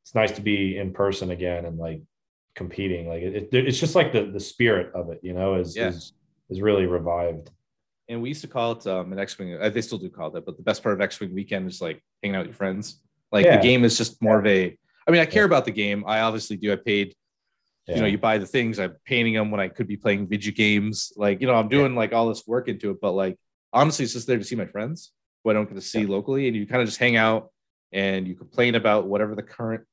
it's 0.02 0.14
nice 0.14 0.32
to 0.32 0.40
be 0.40 0.78
in 0.78 0.92
person 0.92 1.30
again 1.30 1.66
and 1.66 1.78
like 1.78 2.00
competing. 2.54 3.08
Like 3.08 3.22
it, 3.22 3.48
it 3.52 3.66
it's 3.66 3.78
just 3.78 3.94
like 3.94 4.12
the 4.12 4.24
the 4.24 4.40
spirit 4.40 4.92
of 4.94 5.10
it, 5.10 5.20
you 5.22 5.34
know, 5.34 5.56
is 5.56 5.76
Yeah. 5.76 5.88
is 5.88 6.14
is 6.50 6.60
really 6.60 6.86
revived. 6.86 7.50
And 8.08 8.20
we 8.20 8.28
used 8.28 8.40
to 8.42 8.48
call 8.48 8.72
it 8.72 8.86
um, 8.86 9.12
an 9.12 9.18
X 9.18 9.38
Wing. 9.38 9.56
Uh, 9.60 9.68
they 9.68 9.80
still 9.80 9.98
do 9.98 10.10
call 10.10 10.28
it 10.28 10.34
that, 10.34 10.44
but 10.46 10.56
the 10.56 10.62
best 10.62 10.82
part 10.82 10.94
of 10.94 11.00
X 11.00 11.20
Wing 11.20 11.32
weekend 11.32 11.68
is 11.68 11.80
like 11.80 12.02
hanging 12.22 12.34
out 12.36 12.40
with 12.40 12.48
your 12.48 12.56
friends. 12.56 13.00
Like 13.30 13.46
Yeah. 13.46 13.56
the 13.56 13.62
game 13.62 13.84
is 13.84 13.96
just 13.96 14.20
more 14.20 14.38
of 14.38 14.46
a. 14.46 14.76
I 15.06 15.10
mean, 15.10 15.20
I 15.20 15.26
care 15.26 15.44
about 15.44 15.64
the 15.64 15.70
game. 15.70 16.04
I 16.06 16.20
obviously 16.20 16.56
do. 16.56 16.72
I 16.72 16.76
paid. 16.76 17.14
Yeah. 17.86 17.94
You 17.96 18.00
know, 18.02 18.06
you 18.08 18.18
buy 18.18 18.38
the 18.38 18.46
things. 18.46 18.78
I'm 18.78 18.96
painting 19.04 19.34
them 19.34 19.50
when 19.50 19.60
I 19.60 19.68
could 19.68 19.86
be 19.86 19.96
playing 19.96 20.26
video 20.28 20.52
games. 20.52 21.12
Like 21.16 21.40
you 21.40 21.46
know, 21.46 21.54
I'm 21.54 21.68
doing 21.68 21.94
like 21.94 22.12
all 22.12 22.28
this 22.28 22.46
work 22.46 22.68
into 22.68 22.90
it. 22.90 23.00
But 23.00 23.12
like 23.12 23.38
honestly, 23.72 24.04
it's 24.04 24.14
just 24.14 24.26
there 24.26 24.38
to 24.38 24.44
see 24.44 24.56
my 24.56 24.66
friends 24.66 25.12
who 25.44 25.50
I 25.50 25.52
don't 25.54 25.66
get 25.68 25.76
to 25.76 25.80
see 25.80 26.04
locally, 26.04 26.48
and 26.48 26.56
you 26.56 26.66
kind 26.66 26.82
of 26.82 26.88
just 26.88 26.98
hang 26.98 27.16
out 27.16 27.50
and 27.92 28.26
you 28.26 28.34
complain 28.34 28.74
about 28.74 29.06
whatever 29.06 29.34
the 29.34 29.42
current. 29.42 29.84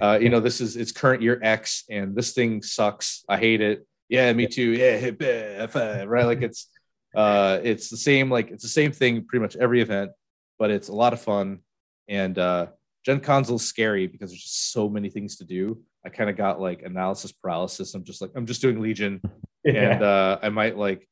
Uh, 0.00 0.18
you 0.20 0.28
know, 0.28 0.40
this 0.40 0.60
is 0.60 0.76
it's 0.76 0.92
current 0.92 1.22
year 1.22 1.38
X, 1.42 1.84
and 1.90 2.14
this 2.16 2.32
thing 2.32 2.62
sucks. 2.62 3.24
I 3.28 3.36
hate 3.36 3.60
it. 3.60 3.86
Yeah, 4.08 4.32
me 4.32 4.46
too. 4.46 4.72
Yeah, 4.72 5.66
uh, 5.74 6.06
right. 6.06 6.24
Like 6.24 6.42
it's 6.42 6.68
uh 7.16 7.58
it's 7.62 7.88
the 7.88 7.96
same 7.96 8.30
like 8.30 8.50
it's 8.50 8.62
the 8.62 8.68
same 8.68 8.92
thing 8.92 9.24
pretty 9.24 9.42
much 9.42 9.56
every 9.56 9.80
event 9.80 10.10
but 10.58 10.70
it's 10.70 10.88
a 10.88 10.94
lot 10.94 11.12
of 11.12 11.20
fun. 11.20 11.60
And 12.08 12.38
uh 12.38 12.66
gen 13.04 13.20
con's 13.20 13.48
a 13.48 13.52
little 13.52 13.58
scary 13.58 14.06
because 14.06 14.30
there's 14.30 14.42
just 14.42 14.72
so 14.72 14.88
many 14.88 15.08
things 15.08 15.36
to 15.36 15.44
do. 15.44 15.80
I 16.04 16.10
kind 16.10 16.28
of 16.28 16.36
got 16.36 16.60
like 16.60 16.82
analysis 16.82 17.32
paralysis. 17.32 17.94
I'm 17.94 18.04
just 18.04 18.20
like 18.20 18.30
i'm 18.34 18.46
just 18.46 18.62
doing 18.62 18.80
legion. 18.80 19.20
And 19.64 20.02
uh 20.02 20.38
i 20.40 20.48
might 20.50 20.78
like 20.78 21.06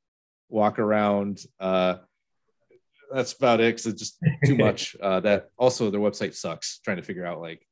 walk 0.49 0.79
around 0.79 1.41
uh 1.59 1.97
that's 3.13 3.33
about 3.33 3.61
it 3.61 3.75
because 3.75 3.87
it's 3.87 4.01
just 4.01 4.19
too 4.47 4.57
much 4.67 4.97
uh 5.03 5.21
that 5.21 5.51
also 5.59 5.91
their 5.91 6.01
website 6.01 6.35
sucks 6.35 6.79
trying 6.79 6.97
to 6.97 7.03
figure 7.03 7.27
out 7.27 7.41
like 7.41 7.67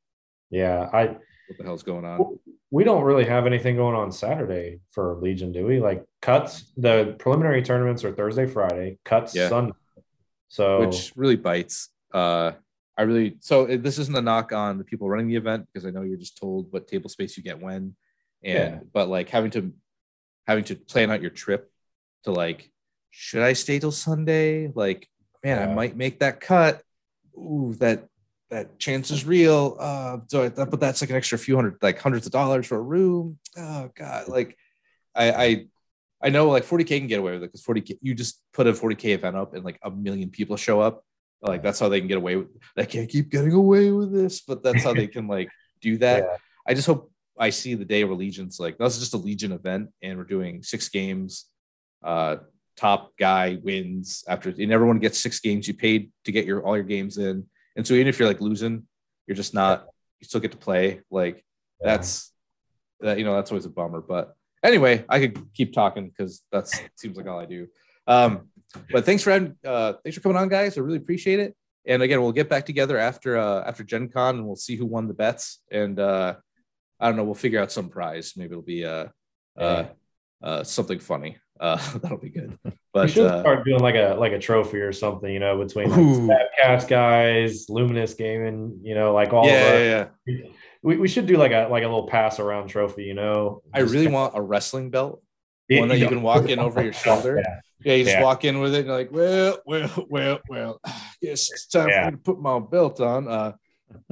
yeah, 0.49 0.89
I 0.93 1.17
what 1.47 1.57
the 1.57 1.63
hell's 1.63 1.83
going 1.83 2.05
on 2.05 2.37
we 2.71 2.83
don't 2.83 3.03
really 3.03 3.23
have 3.25 3.45
anything 3.45 3.75
going 3.77 3.95
on 3.95 4.11
Saturday 4.11 4.79
for 4.91 5.15
Legion, 5.21 5.51
do 5.53 5.65
we? 5.65 5.79
Like 5.79 6.03
cuts, 6.21 6.73
the 6.75 7.15
preliminary 7.19 7.61
tournaments 7.61 8.03
are 8.03 8.11
Thursday, 8.11 8.47
Friday, 8.47 8.97
cuts 9.05 9.33
Yeah. 9.33 9.47
Sunday. 9.47 9.73
So 10.49 10.81
which 10.81 11.13
really 11.15 11.37
bites. 11.37 11.89
Uh, 12.13 12.51
I 12.97 13.03
really 13.03 13.37
so 13.39 13.65
it- 13.65 13.81
this 13.83 13.97
isn't 13.99 14.15
a 14.17 14.21
knock 14.21 14.51
on 14.51 14.77
the 14.77 14.83
people 14.83 15.07
running 15.09 15.27
the 15.27 15.35
event 15.35 15.67
because 15.71 15.85
I 15.85 15.91
know 15.91 16.01
you're 16.01 16.17
just 16.17 16.37
told 16.37 16.71
what 16.73 16.87
table 16.87 17.09
space 17.09 17.37
you 17.37 17.43
get 17.43 17.61
when, 17.61 17.95
and 18.43 18.73
Yeah. 18.73 18.79
but 18.91 19.07
like 19.07 19.29
having 19.29 19.51
to 19.51 19.71
having 20.47 20.63
to 20.65 20.75
plan 20.75 21.11
out 21.11 21.21
your 21.21 21.31
trip 21.31 21.71
to 22.23 22.31
like 22.31 22.69
should 23.11 23.43
I 23.43 23.53
stay 23.53 23.79
till 23.79 23.91
Sunday? 23.93 24.69
Like 24.73 25.07
man, 25.45 25.69
I 25.69 25.73
might 25.73 25.95
make 25.95 26.19
that 26.19 26.41
cut. 26.41 26.81
Ooh, 27.37 27.73
that 27.79 28.09
that 28.55 28.79
chance 28.79 29.11
is 29.11 29.25
real. 29.25 29.75
Uh, 29.79 30.17
so 30.27 30.43
I, 30.43 30.49
that, 30.49 30.71
but 30.71 30.79
that's 30.79 31.01
like 31.01 31.09
an 31.09 31.17
extra 31.17 31.37
few 31.37 31.55
hundred, 31.55 31.77
like 31.81 31.99
hundreds 31.99 32.25
of 32.25 32.31
dollars 32.31 32.65
for 32.65 32.77
a 32.77 32.81
room. 32.81 33.37
Oh 33.57 33.89
god, 33.95 34.29
like 34.29 34.57
I 35.13 35.31
I 35.31 35.65
I 36.23 36.29
know 36.29 36.49
like 36.49 36.63
40k 36.63 36.87
can 36.87 37.07
get 37.07 37.19
away 37.19 37.33
with 37.33 37.43
it 37.43 37.51
because 37.51 37.63
40k 37.63 37.97
you 38.01 38.15
just 38.15 38.41
put 38.53 38.65
a 38.65 38.71
40k 38.71 39.13
event 39.13 39.35
up 39.35 39.53
and 39.53 39.65
like 39.65 39.77
a 39.83 39.91
million 39.91 40.29
people 40.29 40.55
show 40.55 40.79
up. 40.79 41.03
Like 41.41 41.61
that's 41.61 41.79
how 41.79 41.89
they 41.89 41.99
can 41.99 42.07
get 42.07 42.17
away 42.17 42.37
with. 42.37 42.47
They 42.75 42.85
can't 42.85 43.09
keep 43.09 43.29
getting 43.29 43.51
away 43.51 43.91
with 43.91 44.13
this, 44.13 44.41
but 44.41 44.63
that's 44.63 44.83
how 44.83 44.93
they 44.93 45.07
can 45.07 45.27
like 45.27 45.49
do 45.81 45.97
that. 45.97 46.23
Yeah. 46.23 46.37
I 46.65 46.73
just 46.73 46.87
hope 46.87 47.11
I 47.37 47.49
see 47.49 47.75
the 47.75 47.85
day 47.85 48.05
where 48.05 48.15
Legion's 48.15 48.57
like 48.57 48.77
that's 48.77 48.97
just 48.97 49.13
a 49.13 49.17
Legion 49.17 49.51
event 49.51 49.89
and 50.01 50.17
we're 50.17 50.23
doing 50.23 50.63
six 50.63 50.87
games. 50.87 51.45
Uh, 52.01 52.37
top 52.77 53.11
guy 53.17 53.57
wins 53.63 54.23
after, 54.27 54.49
and 54.49 54.71
everyone 54.71 54.99
gets 54.99 55.19
six 55.19 55.41
games. 55.41 55.67
You 55.67 55.73
paid 55.73 56.11
to 56.23 56.31
get 56.31 56.45
your 56.45 56.63
all 56.63 56.75
your 56.75 56.85
games 56.85 57.17
in, 57.17 57.45
and 57.75 57.85
so 57.85 57.93
even 57.93 58.07
if 58.07 58.19
you're 58.19 58.27
like 58.27 58.41
losing, 58.41 58.87
you're 59.27 59.35
just 59.35 59.53
not. 59.53 59.87
You 60.19 60.25
still 60.25 60.41
get 60.41 60.51
to 60.51 60.57
play. 60.57 61.01
Like 61.11 61.43
Yeah. 61.81 61.97
that's 61.97 62.31
that. 63.01 63.17
You 63.17 63.25
know 63.25 63.35
that's 63.35 63.51
always 63.51 63.65
a 63.65 63.69
bummer, 63.69 64.01
but 64.01 64.35
anyway, 64.63 65.05
I 65.09 65.19
could 65.19 65.53
keep 65.53 65.73
talking 65.73 66.09
because 66.09 66.43
that's 66.51 66.79
seems 66.95 67.17
like 67.17 67.27
all 67.27 67.39
I 67.39 67.45
do. 67.45 67.67
Um, 68.07 68.49
but 68.91 69.05
thanks 69.05 69.23
for 69.23 69.31
having, 69.31 69.55
uh, 69.65 69.93
thanks 70.03 70.15
for 70.15 70.21
coming 70.21 70.37
on, 70.37 70.49
guys. 70.49 70.77
I 70.77 70.81
really 70.81 70.97
appreciate 70.97 71.39
it. 71.39 71.55
And 71.87 72.01
again, 72.01 72.21
we'll 72.21 72.31
get 72.31 72.49
back 72.49 72.65
together 72.65 72.97
after 72.97 73.37
uh, 73.37 73.63
after 73.65 73.83
Gen 73.83 74.09
Con 74.09 74.37
and 74.37 74.45
we'll 74.47 74.55
see 74.55 74.75
who 74.75 74.85
won 74.85 75.07
the 75.07 75.13
bets. 75.13 75.61
And 75.71 75.99
uh, 75.99 76.35
I 76.99 77.07
don't 77.07 77.15
know, 77.15 77.23
we'll 77.23 77.35
figure 77.35 77.61
out 77.61 77.71
some 77.71 77.89
prize. 77.89 78.33
Maybe 78.35 78.51
it'll 78.51 78.63
be 78.63 78.85
uh, 78.85 79.07
uh, 79.57 79.85
uh, 80.41 80.63
something 80.63 80.99
funny. 80.99 81.37
Uh, 81.59 81.77
that'll 81.99 82.17
be 82.17 82.29
good. 82.29 82.57
we 82.93 83.07
should 83.07 83.25
uh, 83.27 83.39
start 83.41 83.65
doing 83.65 83.79
like 83.79 83.95
a 83.95 84.15
like 84.19 84.33
a 84.33 84.39
trophy 84.39 84.79
or 84.79 84.91
something, 84.91 85.31
you 85.31 85.39
know, 85.39 85.57
between 85.57 86.27
like 86.27 86.87
guys, 86.87 87.67
Luminous 87.69 88.13
Gaming, 88.13 88.79
you 88.83 88.95
know, 88.95 89.13
like 89.13 89.33
all 89.33 89.47
yeah, 89.47 89.51
of 89.53 89.85
yeah, 89.85 89.95
us. 89.97 90.09
yeah. 90.27 90.49
We, 90.81 90.97
we 90.97 91.07
should 91.07 91.25
do 91.25 91.37
like 91.37 91.51
a 91.51 91.67
like 91.71 91.83
a 91.83 91.87
little 91.87 92.07
pass 92.07 92.39
around 92.39 92.67
trophy, 92.67 93.03
you 93.03 93.13
know. 93.13 93.61
I 93.73 93.81
Just 93.81 93.93
really 93.93 94.07
want 94.07 94.33
a 94.35 94.41
wrestling 94.41 94.89
belt. 94.91 95.21
Yeah, 95.69 95.79
one 95.79 95.89
that 95.89 95.97
you 95.97 96.07
can 96.07 96.21
walk 96.21 96.49
in 96.49 96.59
over 96.59 96.83
your 96.83 96.93
shoulder. 96.93 97.41
Yeah. 97.47 97.59
Yeah, 97.83 97.93
you 97.95 98.03
just 98.05 98.15
Yeah. 98.15 98.23
walk 98.23 98.45
in 98.45 98.59
with 98.61 98.73
it 98.73 98.79
and 98.79 98.87
you're 98.87 98.97
like, 98.97 99.11
well, 99.11 99.59
well, 99.65 100.05
well, 100.09 100.39
well, 100.49 100.81
yes, 101.21 101.51
it's 101.51 101.67
time 101.67 101.89
Yeah. 101.89 102.05
for 102.05 102.11
me 102.11 102.17
to 102.17 102.23
put 102.23 102.39
my 102.39 102.57
belt 102.59 102.99
on. 102.99 103.27
Uh, 103.27 103.51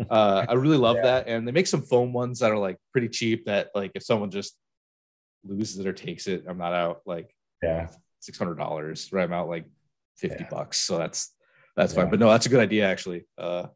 uh, 0.10 0.46
I 0.48 0.54
really 0.54 0.78
love 0.78 0.98
that. 0.98 1.28
And 1.28 1.48
they 1.48 1.52
make 1.52 1.66
some 1.66 1.82
foam 1.82 2.14
ones 2.14 2.40
that 2.40 2.52
are 2.52 2.58
like 2.58 2.78
pretty 2.92 3.08
cheap 3.10 3.46
that 3.46 3.70
like 3.74 3.92
if 3.96 4.04
someone 4.04 4.30
just 4.30 4.56
loses 5.46 5.80
it 5.80 5.88
or 5.88 5.94
takes 5.94 6.28
it, 6.28 6.46
I'm 6.48 6.58
not 6.58 6.74
out 6.74 7.02
like 7.06 7.36
Yeah. 7.62 7.90
six 8.20 8.38
hundred 8.38 8.56
dollars, 8.58 9.12
right? 9.12 9.24
I'm 9.24 9.34
out 9.34 9.50
like 9.50 9.66
fifty 10.18 10.44
Yeah. 10.44 10.50
bucks. 10.50 10.78
So 10.78 10.98
that's 10.98 11.34
that's 11.76 11.94
fine. 11.94 12.06
Yeah. 12.06 12.12
But 12.12 12.20
no, 12.20 12.30
that's 12.30 12.46
a 12.46 12.50
good 12.50 12.60
idea 12.60 12.88
actually. 12.90 13.26
Uh, 13.38 13.68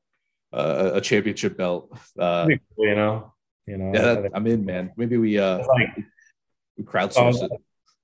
uh, 0.54 0.92
a 0.94 1.02
championship 1.02 1.58
belt. 1.58 1.92
Uh, 2.18 2.48
you 2.78 2.96
know, 2.96 3.34
you 3.66 3.78
know. 3.78 3.92
yeah, 3.94 4.02
that, 4.02 4.32
I'm 4.34 4.48
in, 4.48 4.66
man. 4.66 4.92
Maybe 4.96 5.18
we 5.18 5.38
uh 5.38 5.58
like 5.68 6.06
we 6.78 6.84
crowdsource 6.84 7.40
Oh, 7.42 7.46
it. 7.46 7.52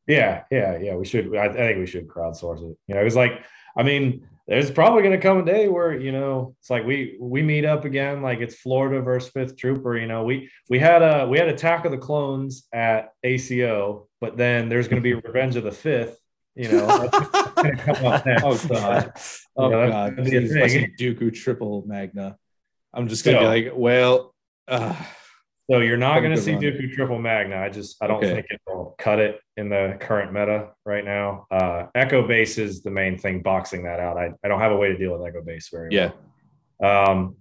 Yeah, 0.08 0.44
yeah, 0.52 0.78
yeah. 0.78 0.96
We 0.96 1.06
should. 1.06 1.34
I, 1.36 1.46
I 1.46 1.54
think 1.54 1.80
we 1.80 1.86
should 1.86 2.08
crowdsource 2.10 2.60
it. 2.70 2.78
You 2.88 2.96
know, 2.96 3.02
it 3.02 3.06
was 3.06 3.16
like, 3.16 3.32
I 3.78 3.84
mean, 3.84 4.28
there's 4.48 4.70
probably 4.72 5.02
going 5.04 5.18
to 5.18 5.22
come 5.22 5.38
a 5.40 5.46
day 5.46 5.68
where 5.70 5.98
you 5.98 6.12
know 6.12 6.56
it's 6.60 6.70
like 6.70 6.86
we 6.86 7.18
we 7.20 7.42
meet 7.42 7.64
up 7.66 7.86
again, 7.86 8.22
like 8.22 8.40
it's 8.40 8.56
Florida 8.56 9.02
versus 9.02 9.32
Fifth 9.32 9.58
Trooper. 9.58 9.98
You 9.98 10.08
know, 10.08 10.24
we 10.24 10.50
we 10.70 10.80
had 10.80 11.02
a 11.02 11.28
we 11.28 11.38
had 11.38 11.48
Attack 11.48 11.86
of 11.86 11.92
the 11.92 11.98
Clones 11.98 12.68
at 12.74 13.12
ACO, 13.24 14.08
but 14.20 14.36
then 14.38 14.68
there's 14.70 14.88
going 14.88 15.02
to 15.02 15.04
be 15.04 15.14
Revenge 15.28 15.56
of 15.56 15.64
the 15.64 15.72
Fifth. 15.72 16.20
You 16.56 16.70
know, 16.72 16.86
that's 16.86 17.82
come 17.84 18.06
up 18.06 18.26
next. 18.28 18.44
Oh 18.44 18.68
god. 18.68 19.14
Oh 19.58 19.70
Yeah, 19.70 19.78
that's 19.78 19.92
god. 19.92 20.16
gonna 20.18 20.30
be 20.30 20.38
a 20.38 20.42
Please, 20.42 20.56
I 20.58 20.68
thing. 20.68 20.94
see 20.98 21.06
Dooku 21.14 21.34
triple 21.34 21.84
Magna. 21.88 22.38
I'm 22.94 23.08
just 23.08 23.26
gonna 23.26 23.38
So- 23.38 23.42
be 23.42 23.46
like, 23.66 23.74
well, 23.76 24.36
uh, 24.68 24.94
So 25.72 25.80
you're 25.80 25.98
not 25.98 26.20
going 26.20 26.36
to 26.36 26.42
see. 26.42 26.54
Dooku 26.54 26.94
Triple 26.94 27.20
Magna. 27.20 27.58
I 27.58 27.70
just 27.70 28.02
I 28.04 28.08
don't 28.08 28.18
Okay. 28.18 28.34
think 28.34 28.48
it 28.50 28.60
will 28.68 28.96
cut 28.98 29.20
it 29.20 29.40
in 29.56 29.70
the 29.70 29.98
current 30.00 30.34
meta 30.34 30.72
right 30.86 31.06
now. 31.06 31.48
Uh, 31.50 31.86
Echo 31.96 32.28
Base 32.28 32.58
is 32.58 32.84
the 32.84 32.92
main 32.92 33.18
thing 33.18 33.42
boxing 33.42 33.84
that 33.84 34.00
out. 34.00 34.18
I, 34.18 34.32
I 34.44 34.48
don't 34.50 34.60
have 34.60 34.74
a 34.74 34.78
way 34.78 34.90
to 34.90 34.98
deal 34.98 35.18
with 35.18 35.26
Echo 35.28 35.42
Base 35.42 35.70
very 35.72 35.90
yeah. 35.94 36.12
well. 36.80 37.10
Um, 37.12 37.38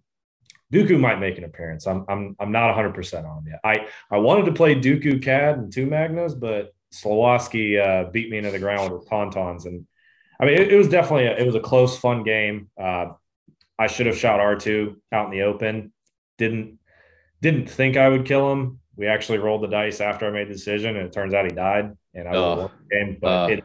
Dooku 0.73 0.99
might 0.99 1.19
make 1.19 1.37
an 1.37 1.45
appearance. 1.45 1.87
I'm 1.87 2.05
I'm 2.09 2.37
I'm 2.39 2.53
not 2.53 2.67
100 2.69 2.95
percent 2.95 3.27
on 3.27 3.45
yet. 3.47 3.59
I 3.65 3.89
I 4.11 4.19
wanted 4.19 4.47
to 4.47 4.53
play 4.53 4.75
Dooku 4.77 5.21
Cad 5.23 5.59
and 5.59 5.73
two 5.73 5.87
Magnas, 5.87 6.35
but 6.35 6.73
Slowoski 6.95 7.79
uh, 7.79 8.11
beat 8.11 8.31
me 8.31 8.39
into 8.39 8.51
the 8.53 8.59
ground 8.59 8.93
with 8.93 9.09
tauntauns, 9.09 9.67
and 9.67 9.87
I 10.41 10.45
mean 10.47 10.55
it, 10.61 10.73
it 10.73 10.77
was 10.77 10.89
definitely 10.89 11.27
a, 11.27 11.37
it 11.37 11.45
was 11.45 11.57
a 11.57 11.61
close, 11.61 11.99
fun 11.99 12.23
game. 12.23 12.71
Uh, 12.81 13.07
I 13.79 13.89
should 13.89 14.07
have 14.07 14.17
shot 14.17 14.39
R2 14.39 14.95
out 15.11 15.27
in 15.27 15.33
the 15.33 15.43
open. 15.43 15.93
Didn't 16.39 16.79
didn't 17.43 17.69
think 17.69 17.97
I 17.97 18.09
would 18.09 18.25
kill 18.25 18.51
him. 18.53 18.79
We 18.97 19.07
actually 19.07 19.39
rolled 19.39 19.63
the 19.63 19.69
dice 19.69 20.01
after 20.01 20.27
I 20.27 20.31
made 20.31 20.49
the 20.49 20.55
decision, 20.55 20.97
and 20.97 21.07
it 21.07 21.13
turns 21.13 21.35
out 21.35 21.45
he 21.45 21.51
died. 21.51 21.97
And 22.15 22.29
I 22.29 22.33
won 22.33 22.71
the 22.89 22.97
game. 22.97 23.19
But 23.21 23.29
Uh. 23.29 23.53
it, 23.55 23.65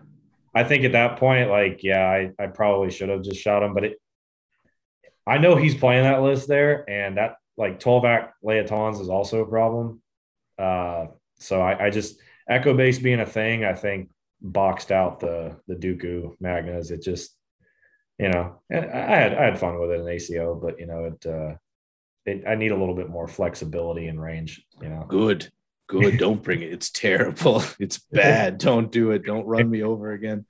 I 0.56 0.64
think 0.64 0.84
at 0.84 0.94
that 0.94 1.18
point, 1.18 1.50
like, 1.50 1.84
yeah, 1.84 2.04
I, 2.06 2.32
I 2.44 2.48
probably 2.48 2.90
should 2.92 3.10
have 3.10 3.22
just 3.22 3.40
shot 3.40 3.62
him. 3.64 3.74
But 3.74 3.84
it, 3.86 4.02
I 5.26 5.38
know 5.38 5.56
he's 5.56 5.76
playing 5.76 6.04
that 6.04 6.22
list 6.24 6.48
there, 6.48 6.90
and 6.90 7.18
that 7.18 7.36
like 7.58 7.80
12 7.80 8.06
act 8.06 8.34
Leotons 8.44 9.00
is 9.00 9.10
also 9.10 9.42
a 9.42 9.48
problem. 9.48 10.02
Uh, 10.58 11.08
so 11.40 11.62
I, 11.62 11.86
I 11.86 11.90
just 11.92 12.20
Echo 12.50 12.74
Base 12.74 12.98
being 13.00 13.20
a 13.20 13.26
thing, 13.26 13.64
I 13.64 13.74
think 13.74 14.10
boxed 14.42 14.92
out 14.92 15.20
the 15.20 15.58
the 15.68 15.76
Dooku 15.76 16.36
Magnas. 16.40 16.90
It 16.90 17.04
just, 17.04 17.36
you 18.18 18.30
know, 18.30 18.62
I 18.72 18.76
had 18.76 19.34
I 19.36 19.44
had 19.44 19.60
fun 19.60 19.80
with 19.80 19.92
it 19.92 20.00
in 20.00 20.08
ACO, 20.08 20.56
but 20.56 20.80
you 20.80 20.88
know, 20.88 21.04
it 21.06 21.26
uh 21.26 21.56
it, 22.28 22.44
I 22.48 22.56
need 22.56 22.72
a 22.72 22.78
little 22.78 22.96
bit 22.96 23.10
more 23.10 23.28
flexibility 23.28 24.08
and 24.08 24.22
range, 24.22 24.64
you 24.82 24.90
know. 24.90 25.06
Good. 25.08 25.52
Good. 25.88 26.18
Don't 26.20 26.44
bring 26.44 26.62
it. 26.62 26.72
It's 26.72 26.90
terrible. 26.90 27.64
It's 27.80 27.98
bad. 27.98 28.58
Don't 28.58 28.92
do 28.92 29.12
it. 29.12 29.24
Don't 29.26 29.46
run 29.46 29.70
me 29.70 29.84
over 29.84 30.12
again. 30.12 30.46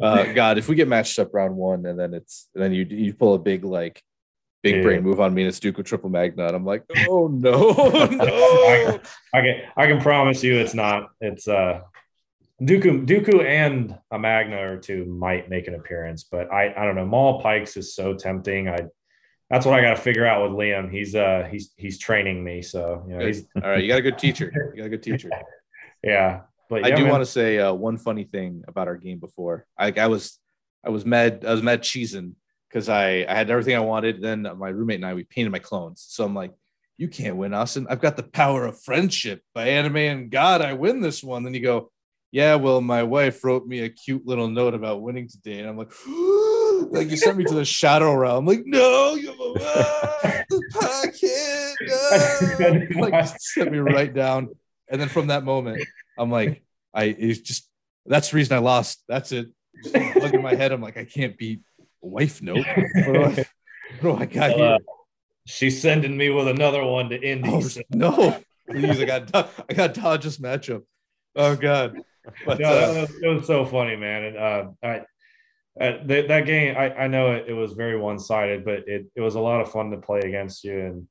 Uh, 0.00 0.24
God, 0.34 0.58
if 0.58 0.68
we 0.68 0.74
get 0.74 0.88
matched 0.88 1.18
up 1.18 1.32
round 1.32 1.56
one 1.56 1.86
and 1.86 1.98
then 1.98 2.14
it's 2.14 2.48
and 2.54 2.62
then 2.62 2.72
you 2.72 2.84
you 2.84 3.14
pull 3.14 3.34
a 3.34 3.38
big 3.38 3.64
like 3.64 4.02
big 4.62 4.82
brain 4.82 5.02
move 5.02 5.18
on 5.18 5.34
me 5.34 5.42
and 5.42 5.48
it's 5.48 5.58
Dooku 5.58 5.84
triple 5.84 6.08
Magna, 6.08 6.46
and 6.46 6.54
I'm 6.54 6.64
like, 6.64 6.84
oh 7.08 7.26
no, 7.26 7.72
no. 7.72 9.00
I 9.34 9.40
can 9.40 9.62
I 9.76 9.86
can 9.86 10.00
promise 10.00 10.42
you 10.44 10.56
it's 10.58 10.74
not 10.74 11.10
it's 11.20 11.48
uh 11.48 11.80
Dooku, 12.62 13.06
Dooku, 13.06 13.44
and 13.44 13.98
a 14.12 14.18
Magna 14.18 14.56
or 14.56 14.76
two 14.76 15.04
might 15.06 15.50
make 15.50 15.66
an 15.66 15.74
appearance, 15.74 16.22
but 16.22 16.52
I, 16.52 16.72
I 16.76 16.84
don't 16.84 16.94
know. 16.94 17.04
Maul 17.04 17.40
Pykes 17.40 17.76
is 17.76 17.92
so 17.94 18.14
tempting. 18.14 18.68
I, 18.68 18.78
that's 19.52 19.66
what 19.66 19.78
I 19.78 19.82
got 19.82 19.96
to 19.96 20.00
figure 20.00 20.24
out 20.24 20.42
with 20.42 20.58
Liam. 20.58 20.90
He's 20.90 21.14
uh 21.14 21.46
he's 21.50 21.72
he's 21.76 21.98
training 21.98 22.42
me, 22.42 22.62
so 22.62 23.04
you 23.06 23.18
know 23.18 23.26
he's 23.26 23.44
all 23.54 23.68
right. 23.68 23.82
You 23.82 23.88
got 23.88 23.98
a 23.98 24.02
good 24.02 24.18
teacher. 24.18 24.50
You 24.74 24.80
got 24.80 24.86
a 24.86 24.88
good 24.88 25.02
teacher. 25.02 25.30
yeah. 26.02 26.40
But 26.70 26.86
I 26.86 26.88
yeah, 26.88 26.96
do 26.96 27.06
want 27.06 27.20
to 27.20 27.26
say 27.26 27.58
uh, 27.58 27.74
one 27.74 27.98
funny 27.98 28.24
thing 28.24 28.64
about 28.66 28.88
our 28.88 28.96
game 28.96 29.18
before. 29.18 29.66
Like 29.78 29.98
I 29.98 30.06
was, 30.06 30.38
I 30.82 30.88
was 30.88 31.04
mad. 31.04 31.44
I 31.46 31.52
was 31.52 31.62
mad 31.62 31.82
cheesing 31.82 32.32
because 32.70 32.88
I 32.88 33.26
I 33.28 33.34
had 33.34 33.50
everything 33.50 33.76
I 33.76 33.80
wanted. 33.80 34.22
Then 34.22 34.48
my 34.56 34.70
roommate 34.70 34.96
and 34.96 35.06
I 35.06 35.12
we 35.12 35.24
painted 35.24 35.52
my 35.52 35.58
clones. 35.58 36.02
So 36.08 36.24
I'm 36.24 36.34
like, 36.34 36.54
you 36.96 37.08
can't 37.08 37.36
win, 37.36 37.52
Austin. 37.52 37.86
I've 37.90 38.00
got 38.00 38.16
the 38.16 38.22
power 38.22 38.64
of 38.64 38.82
friendship 38.82 39.42
by 39.54 39.68
anime 39.68 39.96
and 39.96 40.30
God. 40.30 40.62
I 40.62 40.72
win 40.72 41.02
this 41.02 41.22
one. 41.22 41.42
Then 41.42 41.52
you 41.52 41.60
go, 41.60 41.92
yeah. 42.30 42.54
Well, 42.54 42.80
my 42.80 43.02
wife 43.02 43.44
wrote 43.44 43.66
me 43.66 43.80
a 43.80 43.90
cute 43.90 44.26
little 44.26 44.48
note 44.48 44.72
about 44.72 45.02
winning 45.02 45.28
today, 45.28 45.58
and 45.58 45.68
I'm 45.68 45.76
like. 45.76 45.92
Like 46.90 47.10
you 47.10 47.16
sent 47.16 47.36
me 47.36 47.44
to 47.44 47.54
the 47.54 47.64
shadow 47.64 48.14
realm. 48.14 48.46
Like, 48.46 48.62
no, 48.64 49.14
you 49.14 49.28
have 49.28 49.40
a 49.40 50.60
pocket. 50.72 51.76
No. 51.80 52.86
Like 53.00 53.28
sent 53.38 53.72
me 53.72 53.78
right 53.78 54.12
down. 54.12 54.50
And 54.88 55.00
then 55.00 55.08
from 55.08 55.28
that 55.28 55.44
moment, 55.44 55.86
I'm 56.18 56.30
like, 56.30 56.62
I 56.94 57.04
it's 57.04 57.40
just 57.40 57.68
that's 58.06 58.30
the 58.30 58.36
reason 58.36 58.56
I 58.56 58.60
lost. 58.60 59.02
That's 59.08 59.32
it. 59.32 59.48
Just 59.82 59.94
plug 59.94 60.34
in 60.34 60.42
my 60.42 60.54
head. 60.54 60.72
I'm 60.72 60.82
like, 60.82 60.96
I 60.96 61.04
can't 61.04 61.36
beat 61.36 61.60
wife 62.00 62.42
note. 62.42 62.66
What 62.66 63.12
do 63.12 63.22
I, 63.22 63.46
what 64.00 64.02
do 64.02 64.16
I 64.16 64.26
got 64.26 64.50
here? 64.52 64.64
Uh, 64.64 64.78
She's 65.46 65.80
sending 65.82 66.16
me 66.16 66.30
with 66.30 66.46
another 66.46 66.84
one 66.84 67.08
to 67.10 67.20
Indy. 67.20 67.50
Oh, 67.50 67.62
no, 67.90 68.40
please! 68.70 69.00
I 69.00 69.04
got 69.04 69.34
I 69.68 69.74
got 69.74 69.94
dodge 69.94 70.22
this 70.22 70.38
matchup. 70.38 70.82
Oh 71.34 71.56
god, 71.56 71.98
but 72.46 72.60
no, 72.60 72.68
uh, 72.68 72.70
it, 72.70 73.00
was, 73.00 73.22
it 73.22 73.28
was 73.28 73.46
so 73.46 73.64
funny, 73.64 73.96
man. 73.96 74.24
And 74.24 74.36
uh, 74.36 74.70
I, 74.84 75.02
uh, 75.80 75.92
that, 76.06 76.28
that 76.28 76.46
game, 76.46 76.76
I, 76.76 76.94
I 77.04 77.06
know 77.08 77.32
it, 77.32 77.46
it 77.48 77.52
was 77.54 77.72
very 77.72 77.98
one 77.98 78.18
sided, 78.18 78.64
but 78.64 78.86
it, 78.88 79.06
it 79.16 79.20
was 79.20 79.34
a 79.36 79.40
lot 79.40 79.60
of 79.60 79.70
fun 79.72 79.90
to 79.90 79.96
play 79.96 80.20
against 80.20 80.64
you. 80.64 80.78
And 80.78 81.08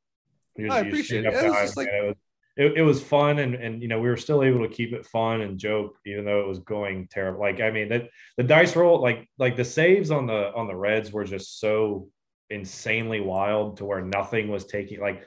you 0.56 0.72
I 0.72 0.82
you 0.82 0.88
appreciate 0.90 1.26
it. 1.26 1.34
up 1.34 1.44
It 1.44 1.50
was 1.50 1.56
just 1.62 1.78
like- 1.78 1.88
it 1.88 2.06
was 2.08 2.16
it, 2.58 2.78
it 2.80 2.82
was 2.82 3.02
fun, 3.02 3.40
and 3.40 3.56
and 3.56 3.82
you 3.82 3.88
know 3.88 4.02
we 4.02 4.10
were 4.10 4.18
still 4.18 4.44
able 4.44 4.68
to 4.68 4.74
keep 4.74 4.92
it 4.92 5.06
fun 5.06 5.40
and 5.40 5.58
joke, 5.58 5.96
even 6.06 6.26
though 6.26 6.42
it 6.42 6.48
was 6.48 6.60
going 6.60 7.08
terrible. 7.10 7.40
Like 7.40 7.62
I 7.62 7.72
mean, 7.72 7.88
that 7.90 8.10
the 8.36 8.44
dice 8.44 8.76
roll, 8.76 9.02
like 9.02 9.28
like 9.38 9.56
the 9.56 9.64
saves 9.64 10.12
on 10.12 10.28
the 10.28 10.54
on 10.54 10.68
the 10.68 10.76
Reds 10.76 11.14
were 11.14 11.24
just 11.24 11.60
so 11.62 12.10
insanely 12.50 13.22
wild 13.22 13.78
to 13.78 13.86
where 13.86 14.02
nothing 14.02 14.50
was 14.50 14.66
taking 14.66 15.00
like. 15.00 15.24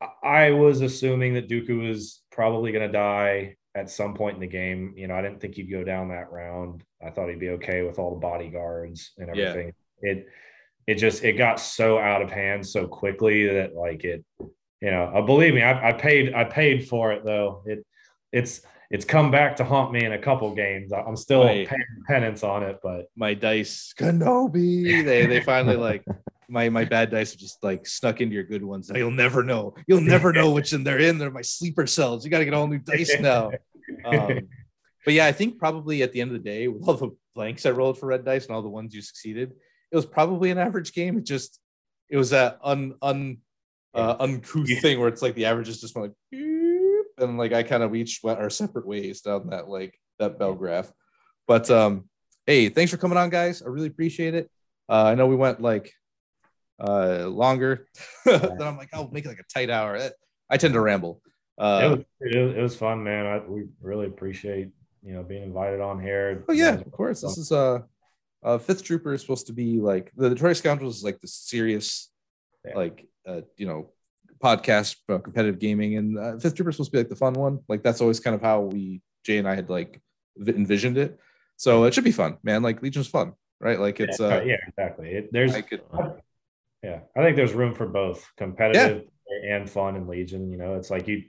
I- 0.00 0.08
I 0.22 0.50
was 0.50 0.80
assuming 0.80 1.34
that 1.34 1.48
Dooku 1.48 1.88
was 1.88 2.22
probably 2.30 2.72
going 2.72 2.86
to 2.86 2.92
die 2.92 3.56
at 3.74 3.90
some 3.90 4.14
point 4.14 4.34
in 4.36 4.40
the 4.40 4.46
game. 4.46 4.94
You 4.96 5.08
know, 5.08 5.14
I 5.14 5.22
didn't 5.22 5.40
think 5.40 5.54
he'd 5.54 5.70
go 5.70 5.84
down 5.84 6.08
that 6.08 6.30
round. 6.30 6.82
I 7.04 7.10
thought 7.10 7.28
he'd 7.28 7.40
be 7.40 7.50
okay 7.50 7.82
with 7.82 7.98
all 7.98 8.10
the 8.14 8.20
bodyguards 8.20 9.12
and 9.18 9.34
Yeah. 9.34 9.50
everything. 9.50 9.72
It 10.02 10.28
it 10.86 10.94
just 10.96 11.24
it 11.24 11.32
got 11.34 11.58
so 11.60 11.98
out 11.98 12.20
of 12.22 12.30
hand 12.30 12.66
so 12.66 12.86
quickly 12.86 13.46
that 13.48 13.74
like 13.74 14.04
it, 14.04 14.24
you 14.38 14.90
know, 14.90 15.04
uh, 15.14 15.22
believe 15.22 15.54
me, 15.54 15.62
I, 15.62 15.90
I 15.90 15.92
paid 15.92 16.34
I 16.34 16.44
paid 16.44 16.88
for 16.88 17.12
it 17.12 17.24
though. 17.24 17.62
It 17.66 17.84
it's 18.32 18.60
it's 18.90 19.04
come 19.04 19.30
back 19.30 19.56
to 19.56 19.64
haunt 19.64 19.92
me 19.92 20.04
in 20.04 20.12
a 20.12 20.18
couple 20.18 20.54
games. 20.54 20.92
I'm 20.92 21.16
still 21.16 21.44
paying 21.44 21.66
penance 22.06 22.44
on 22.44 22.62
it, 22.62 22.80
but 22.82 23.06
my 23.16 23.34
dice 23.34 23.94
Kenobi. 23.98 25.04
They 25.04 25.26
they 25.26 25.40
finally 25.40 25.76
like 25.76 26.04
my 26.48 26.68
my 26.68 26.84
bad 26.84 27.10
dice 27.10 27.32
have 27.32 27.40
just 27.40 27.62
like 27.62 27.86
snuck 27.86 28.20
into 28.20 28.34
your 28.34 28.44
good 28.44 28.64
ones. 28.64 28.90
You'll 28.94 29.10
never 29.10 29.42
know. 29.42 29.74
You'll 29.86 30.00
never 30.00 30.32
know 30.32 30.50
which 30.56 30.72
in 30.72 30.84
they're 30.84 30.98
in. 31.00 31.18
They're 31.18 31.30
my 31.30 31.42
sleeper 31.42 31.86
cells. 31.86 32.24
You 32.24 32.30
got 32.30 32.38
to 32.38 32.44
get 32.44 32.54
all 32.54 32.66
new 32.66 32.78
dice 32.78 33.14
now. 33.20 33.52
Um, 34.04 34.48
but 35.04 35.14
yeah, 35.14 35.26
I 35.26 35.32
think 35.32 35.58
probably 35.58 36.02
at 36.02 36.12
the 36.12 36.20
end 36.20 36.30
of 36.34 36.42
the 36.42 36.48
day, 36.50 36.68
with 36.68 36.86
all 36.88 36.94
the 36.94 37.10
blanks 37.34 37.66
I 37.66 37.70
rolled 37.70 37.98
for 37.98 38.06
red 38.06 38.24
dice 38.24 38.46
and 38.46 38.54
all 38.54 38.62
the 38.62 38.68
ones 38.68 38.94
you 38.94 39.02
succeeded, 39.02 39.52
it 39.92 39.96
was 39.96 40.06
probably 40.06 40.50
an 40.50 40.58
average 40.58 40.92
game. 40.94 41.18
It 41.18 41.24
just 41.24 41.60
it 42.08 42.16
was 42.16 42.30
that 42.30 42.58
un 42.62 42.94
un 43.02 43.38
uh, 43.94 44.16
uncouth 44.20 44.68
Yeah. 44.68 44.80
thing 44.80 44.98
where 44.98 45.08
it's 45.08 45.22
like 45.22 45.34
the 45.34 45.44
averages 45.46 45.80
just 45.80 45.94
went 45.96 46.14
like 46.32 46.40
and 47.18 47.38
like 47.38 47.52
I 47.52 47.62
kind 47.62 47.82
of 47.82 47.94
each 47.94 48.20
went 48.24 48.40
our 48.40 48.50
separate 48.50 48.86
ways 48.86 49.20
down 49.20 49.50
that 49.50 49.68
like 49.68 49.98
that 50.18 50.38
bell 50.38 50.54
graph. 50.54 50.90
But 51.46 51.70
um, 51.70 52.08
hey, 52.46 52.68
thanks 52.70 52.90
for 52.90 52.96
coming 52.96 53.18
on, 53.18 53.30
guys. 53.30 53.62
I 53.62 53.66
really 53.68 53.86
appreciate 53.86 54.34
it. 54.34 54.50
Uh, 54.88 55.04
I 55.04 55.14
know 55.14 55.26
we 55.26 55.36
went 55.36 55.60
like 55.60 55.92
uh 56.80 57.26
longer. 57.28 57.86
then 58.24 58.60
I'm 58.62 58.76
like, 58.76 58.90
I'll 58.92 59.10
make 59.10 59.24
it 59.24 59.28
like 59.28 59.38
a 59.40 59.52
tight 59.52 59.70
hour. 59.70 59.98
I 60.50 60.56
tend 60.56 60.74
to 60.74 60.80
ramble. 60.80 61.20
it, 61.58 61.62
Uh, 61.62 61.96
was, 61.96 62.04
it, 62.20 62.38
was, 62.38 62.56
it 62.56 62.60
was 62.60 62.76
fun, 62.76 63.02
man. 63.04 63.26
I, 63.26 63.38
we 63.46 63.64
really 63.80 64.06
appreciate 64.06 64.70
you 65.02 65.14
know 65.14 65.22
being 65.22 65.42
invited 65.42 65.80
on 65.80 66.00
here. 66.00 66.44
Oh 66.48 66.52
yeah, 66.52 66.74
of 66.74 66.90
course. 66.90 67.20
This 67.20 67.38
is 67.38 67.52
uh, 67.52 67.80
uh 68.42 68.58
Fifth 68.58 68.82
Trooper 68.84 69.12
is 69.14 69.20
supposed 69.20 69.46
to 69.46 69.52
be 69.52 69.80
like 69.80 70.12
the 70.16 70.28
Detroit 70.30 70.56
Scoundrels 70.56 70.98
is 70.98 71.04
like 71.04 71.20
the 71.20 71.28
serious, 71.28 72.10
Yeah. 72.64 72.76
like 72.76 73.06
uh 73.26 73.42
you 73.56 73.66
know, 73.66 73.90
podcast 74.42 74.96
about 75.08 75.24
competitive 75.24 75.58
gaming, 75.58 75.96
and 75.96 76.18
uh, 76.18 76.38
Fifth 76.38 76.54
Trooper 76.56 76.70
is 76.70 76.76
supposed 76.76 76.90
to 76.90 76.96
be 76.96 76.98
like 76.98 77.08
the 77.08 77.16
fun 77.16 77.34
one. 77.34 77.60
Like 77.68 77.82
that's 77.82 78.00
always 78.00 78.20
kind 78.20 78.34
of 78.34 78.42
how 78.42 78.60
we 78.62 79.00
Jay 79.24 79.38
and 79.38 79.48
I 79.48 79.54
had 79.54 79.70
like 79.70 80.00
envisioned 80.46 80.98
it. 80.98 81.18
So 81.56 81.84
it 81.84 81.94
should 81.94 82.04
be 82.04 82.12
fun, 82.12 82.38
man. 82.42 82.62
Like 82.62 82.82
Legion's 82.82 83.06
fun, 83.06 83.32
right? 83.60 83.78
Like 83.78 84.00
it's 84.00 84.20
uh, 84.20 84.42
yeah, 84.44 84.56
exactly. 84.66 85.10
It, 85.10 85.32
there's 85.32 85.54
I 85.54 85.62
could 85.62 85.82
yeah, 86.84 87.00
I 87.16 87.22
think 87.22 87.36
there's 87.36 87.54
room 87.54 87.74
for 87.74 87.86
both 87.86 88.30
competitive 88.36 89.04
and 89.48 89.68
fun 89.68 89.96
in 89.96 90.06
Legion. 90.06 90.50
You 90.50 90.58
know, 90.58 90.74
it's 90.74 90.90
like 90.90 91.08
you 91.08 91.22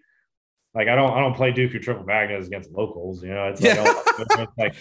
like 0.73 0.89
I 0.89 0.95
don't 0.95 1.11
I 1.11 1.21
don't 1.21 1.33
play 1.33 1.53
Dooku 1.53 1.75
or 1.75 1.79
triple 1.79 2.03
Magnas 2.03 2.47
against 2.47 2.71
locals. 2.71 3.23
You 3.23 3.29
know, 3.29 3.47
it's 3.47 3.61
like, 3.61 3.75
Yeah. 3.75 3.83
I'll, 3.85 4.47
like 4.57 4.75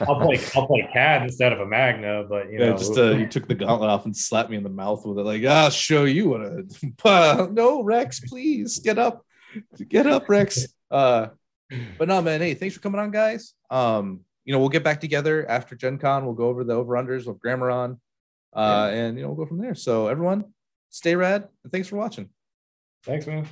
I'll 0.00 0.20
play 0.20 0.40
I'll 0.54 0.66
play 0.68 0.88
CAD 0.92 1.22
instead 1.24 1.52
of 1.52 1.58
a 1.58 1.66
Magna, 1.66 2.24
but 2.28 2.52
you 2.52 2.60
yeah, 2.60 2.70
know, 2.70 2.76
just 2.76 2.96
uh, 2.96 3.10
you 3.10 3.26
took 3.26 3.48
the 3.48 3.56
gauntlet 3.56 3.90
off 3.90 4.04
and 4.04 4.16
slapped 4.16 4.50
me 4.50 4.56
in 4.56 4.62
the 4.62 4.68
mouth 4.68 5.04
with 5.04 5.18
it. 5.18 5.22
Like, 5.22 5.44
I'll 5.44 5.70
show 5.70 6.04
you 6.04 6.28
what 6.28 6.42
a 6.42 7.48
no, 7.52 7.82
Rex, 7.82 8.20
please 8.20 8.78
get 8.78 8.98
up, 8.98 9.26
get 9.88 10.06
up, 10.06 10.28
Rex. 10.28 10.68
Uh, 10.92 11.28
but 11.98 12.06
no, 12.06 12.22
man. 12.22 12.40
Hey, 12.40 12.54
thanks 12.54 12.76
for 12.76 12.80
coming 12.80 13.00
on, 13.00 13.10
guys. 13.10 13.54
Um, 13.68 14.20
you 14.44 14.52
know, 14.52 14.60
we'll 14.60 14.68
get 14.68 14.84
back 14.84 15.00
together 15.00 15.48
after 15.48 15.74
Gen 15.74 15.98
Con. 15.98 16.24
We'll 16.24 16.34
go 16.34 16.46
over 16.46 16.62
the 16.62 16.74
over 16.74 16.94
unders 16.94 17.26
with 17.26 17.40
Grammar 17.40 17.70
on, 18.52 18.88
uh, 18.88 18.90
and 18.90 19.16
you 19.16 19.22
know, 19.22 19.28
we'll 19.28 19.44
go 19.44 19.46
from 19.46 19.58
there. 19.58 19.74
So, 19.74 20.08
everyone, 20.08 20.44
stay 20.88 21.14
rad, 21.14 21.48
and 21.62 21.72
thanks 21.72 21.88
for 21.88 21.96
watching. 21.96 22.28
thanks, 23.04 23.26
man. 23.26 23.46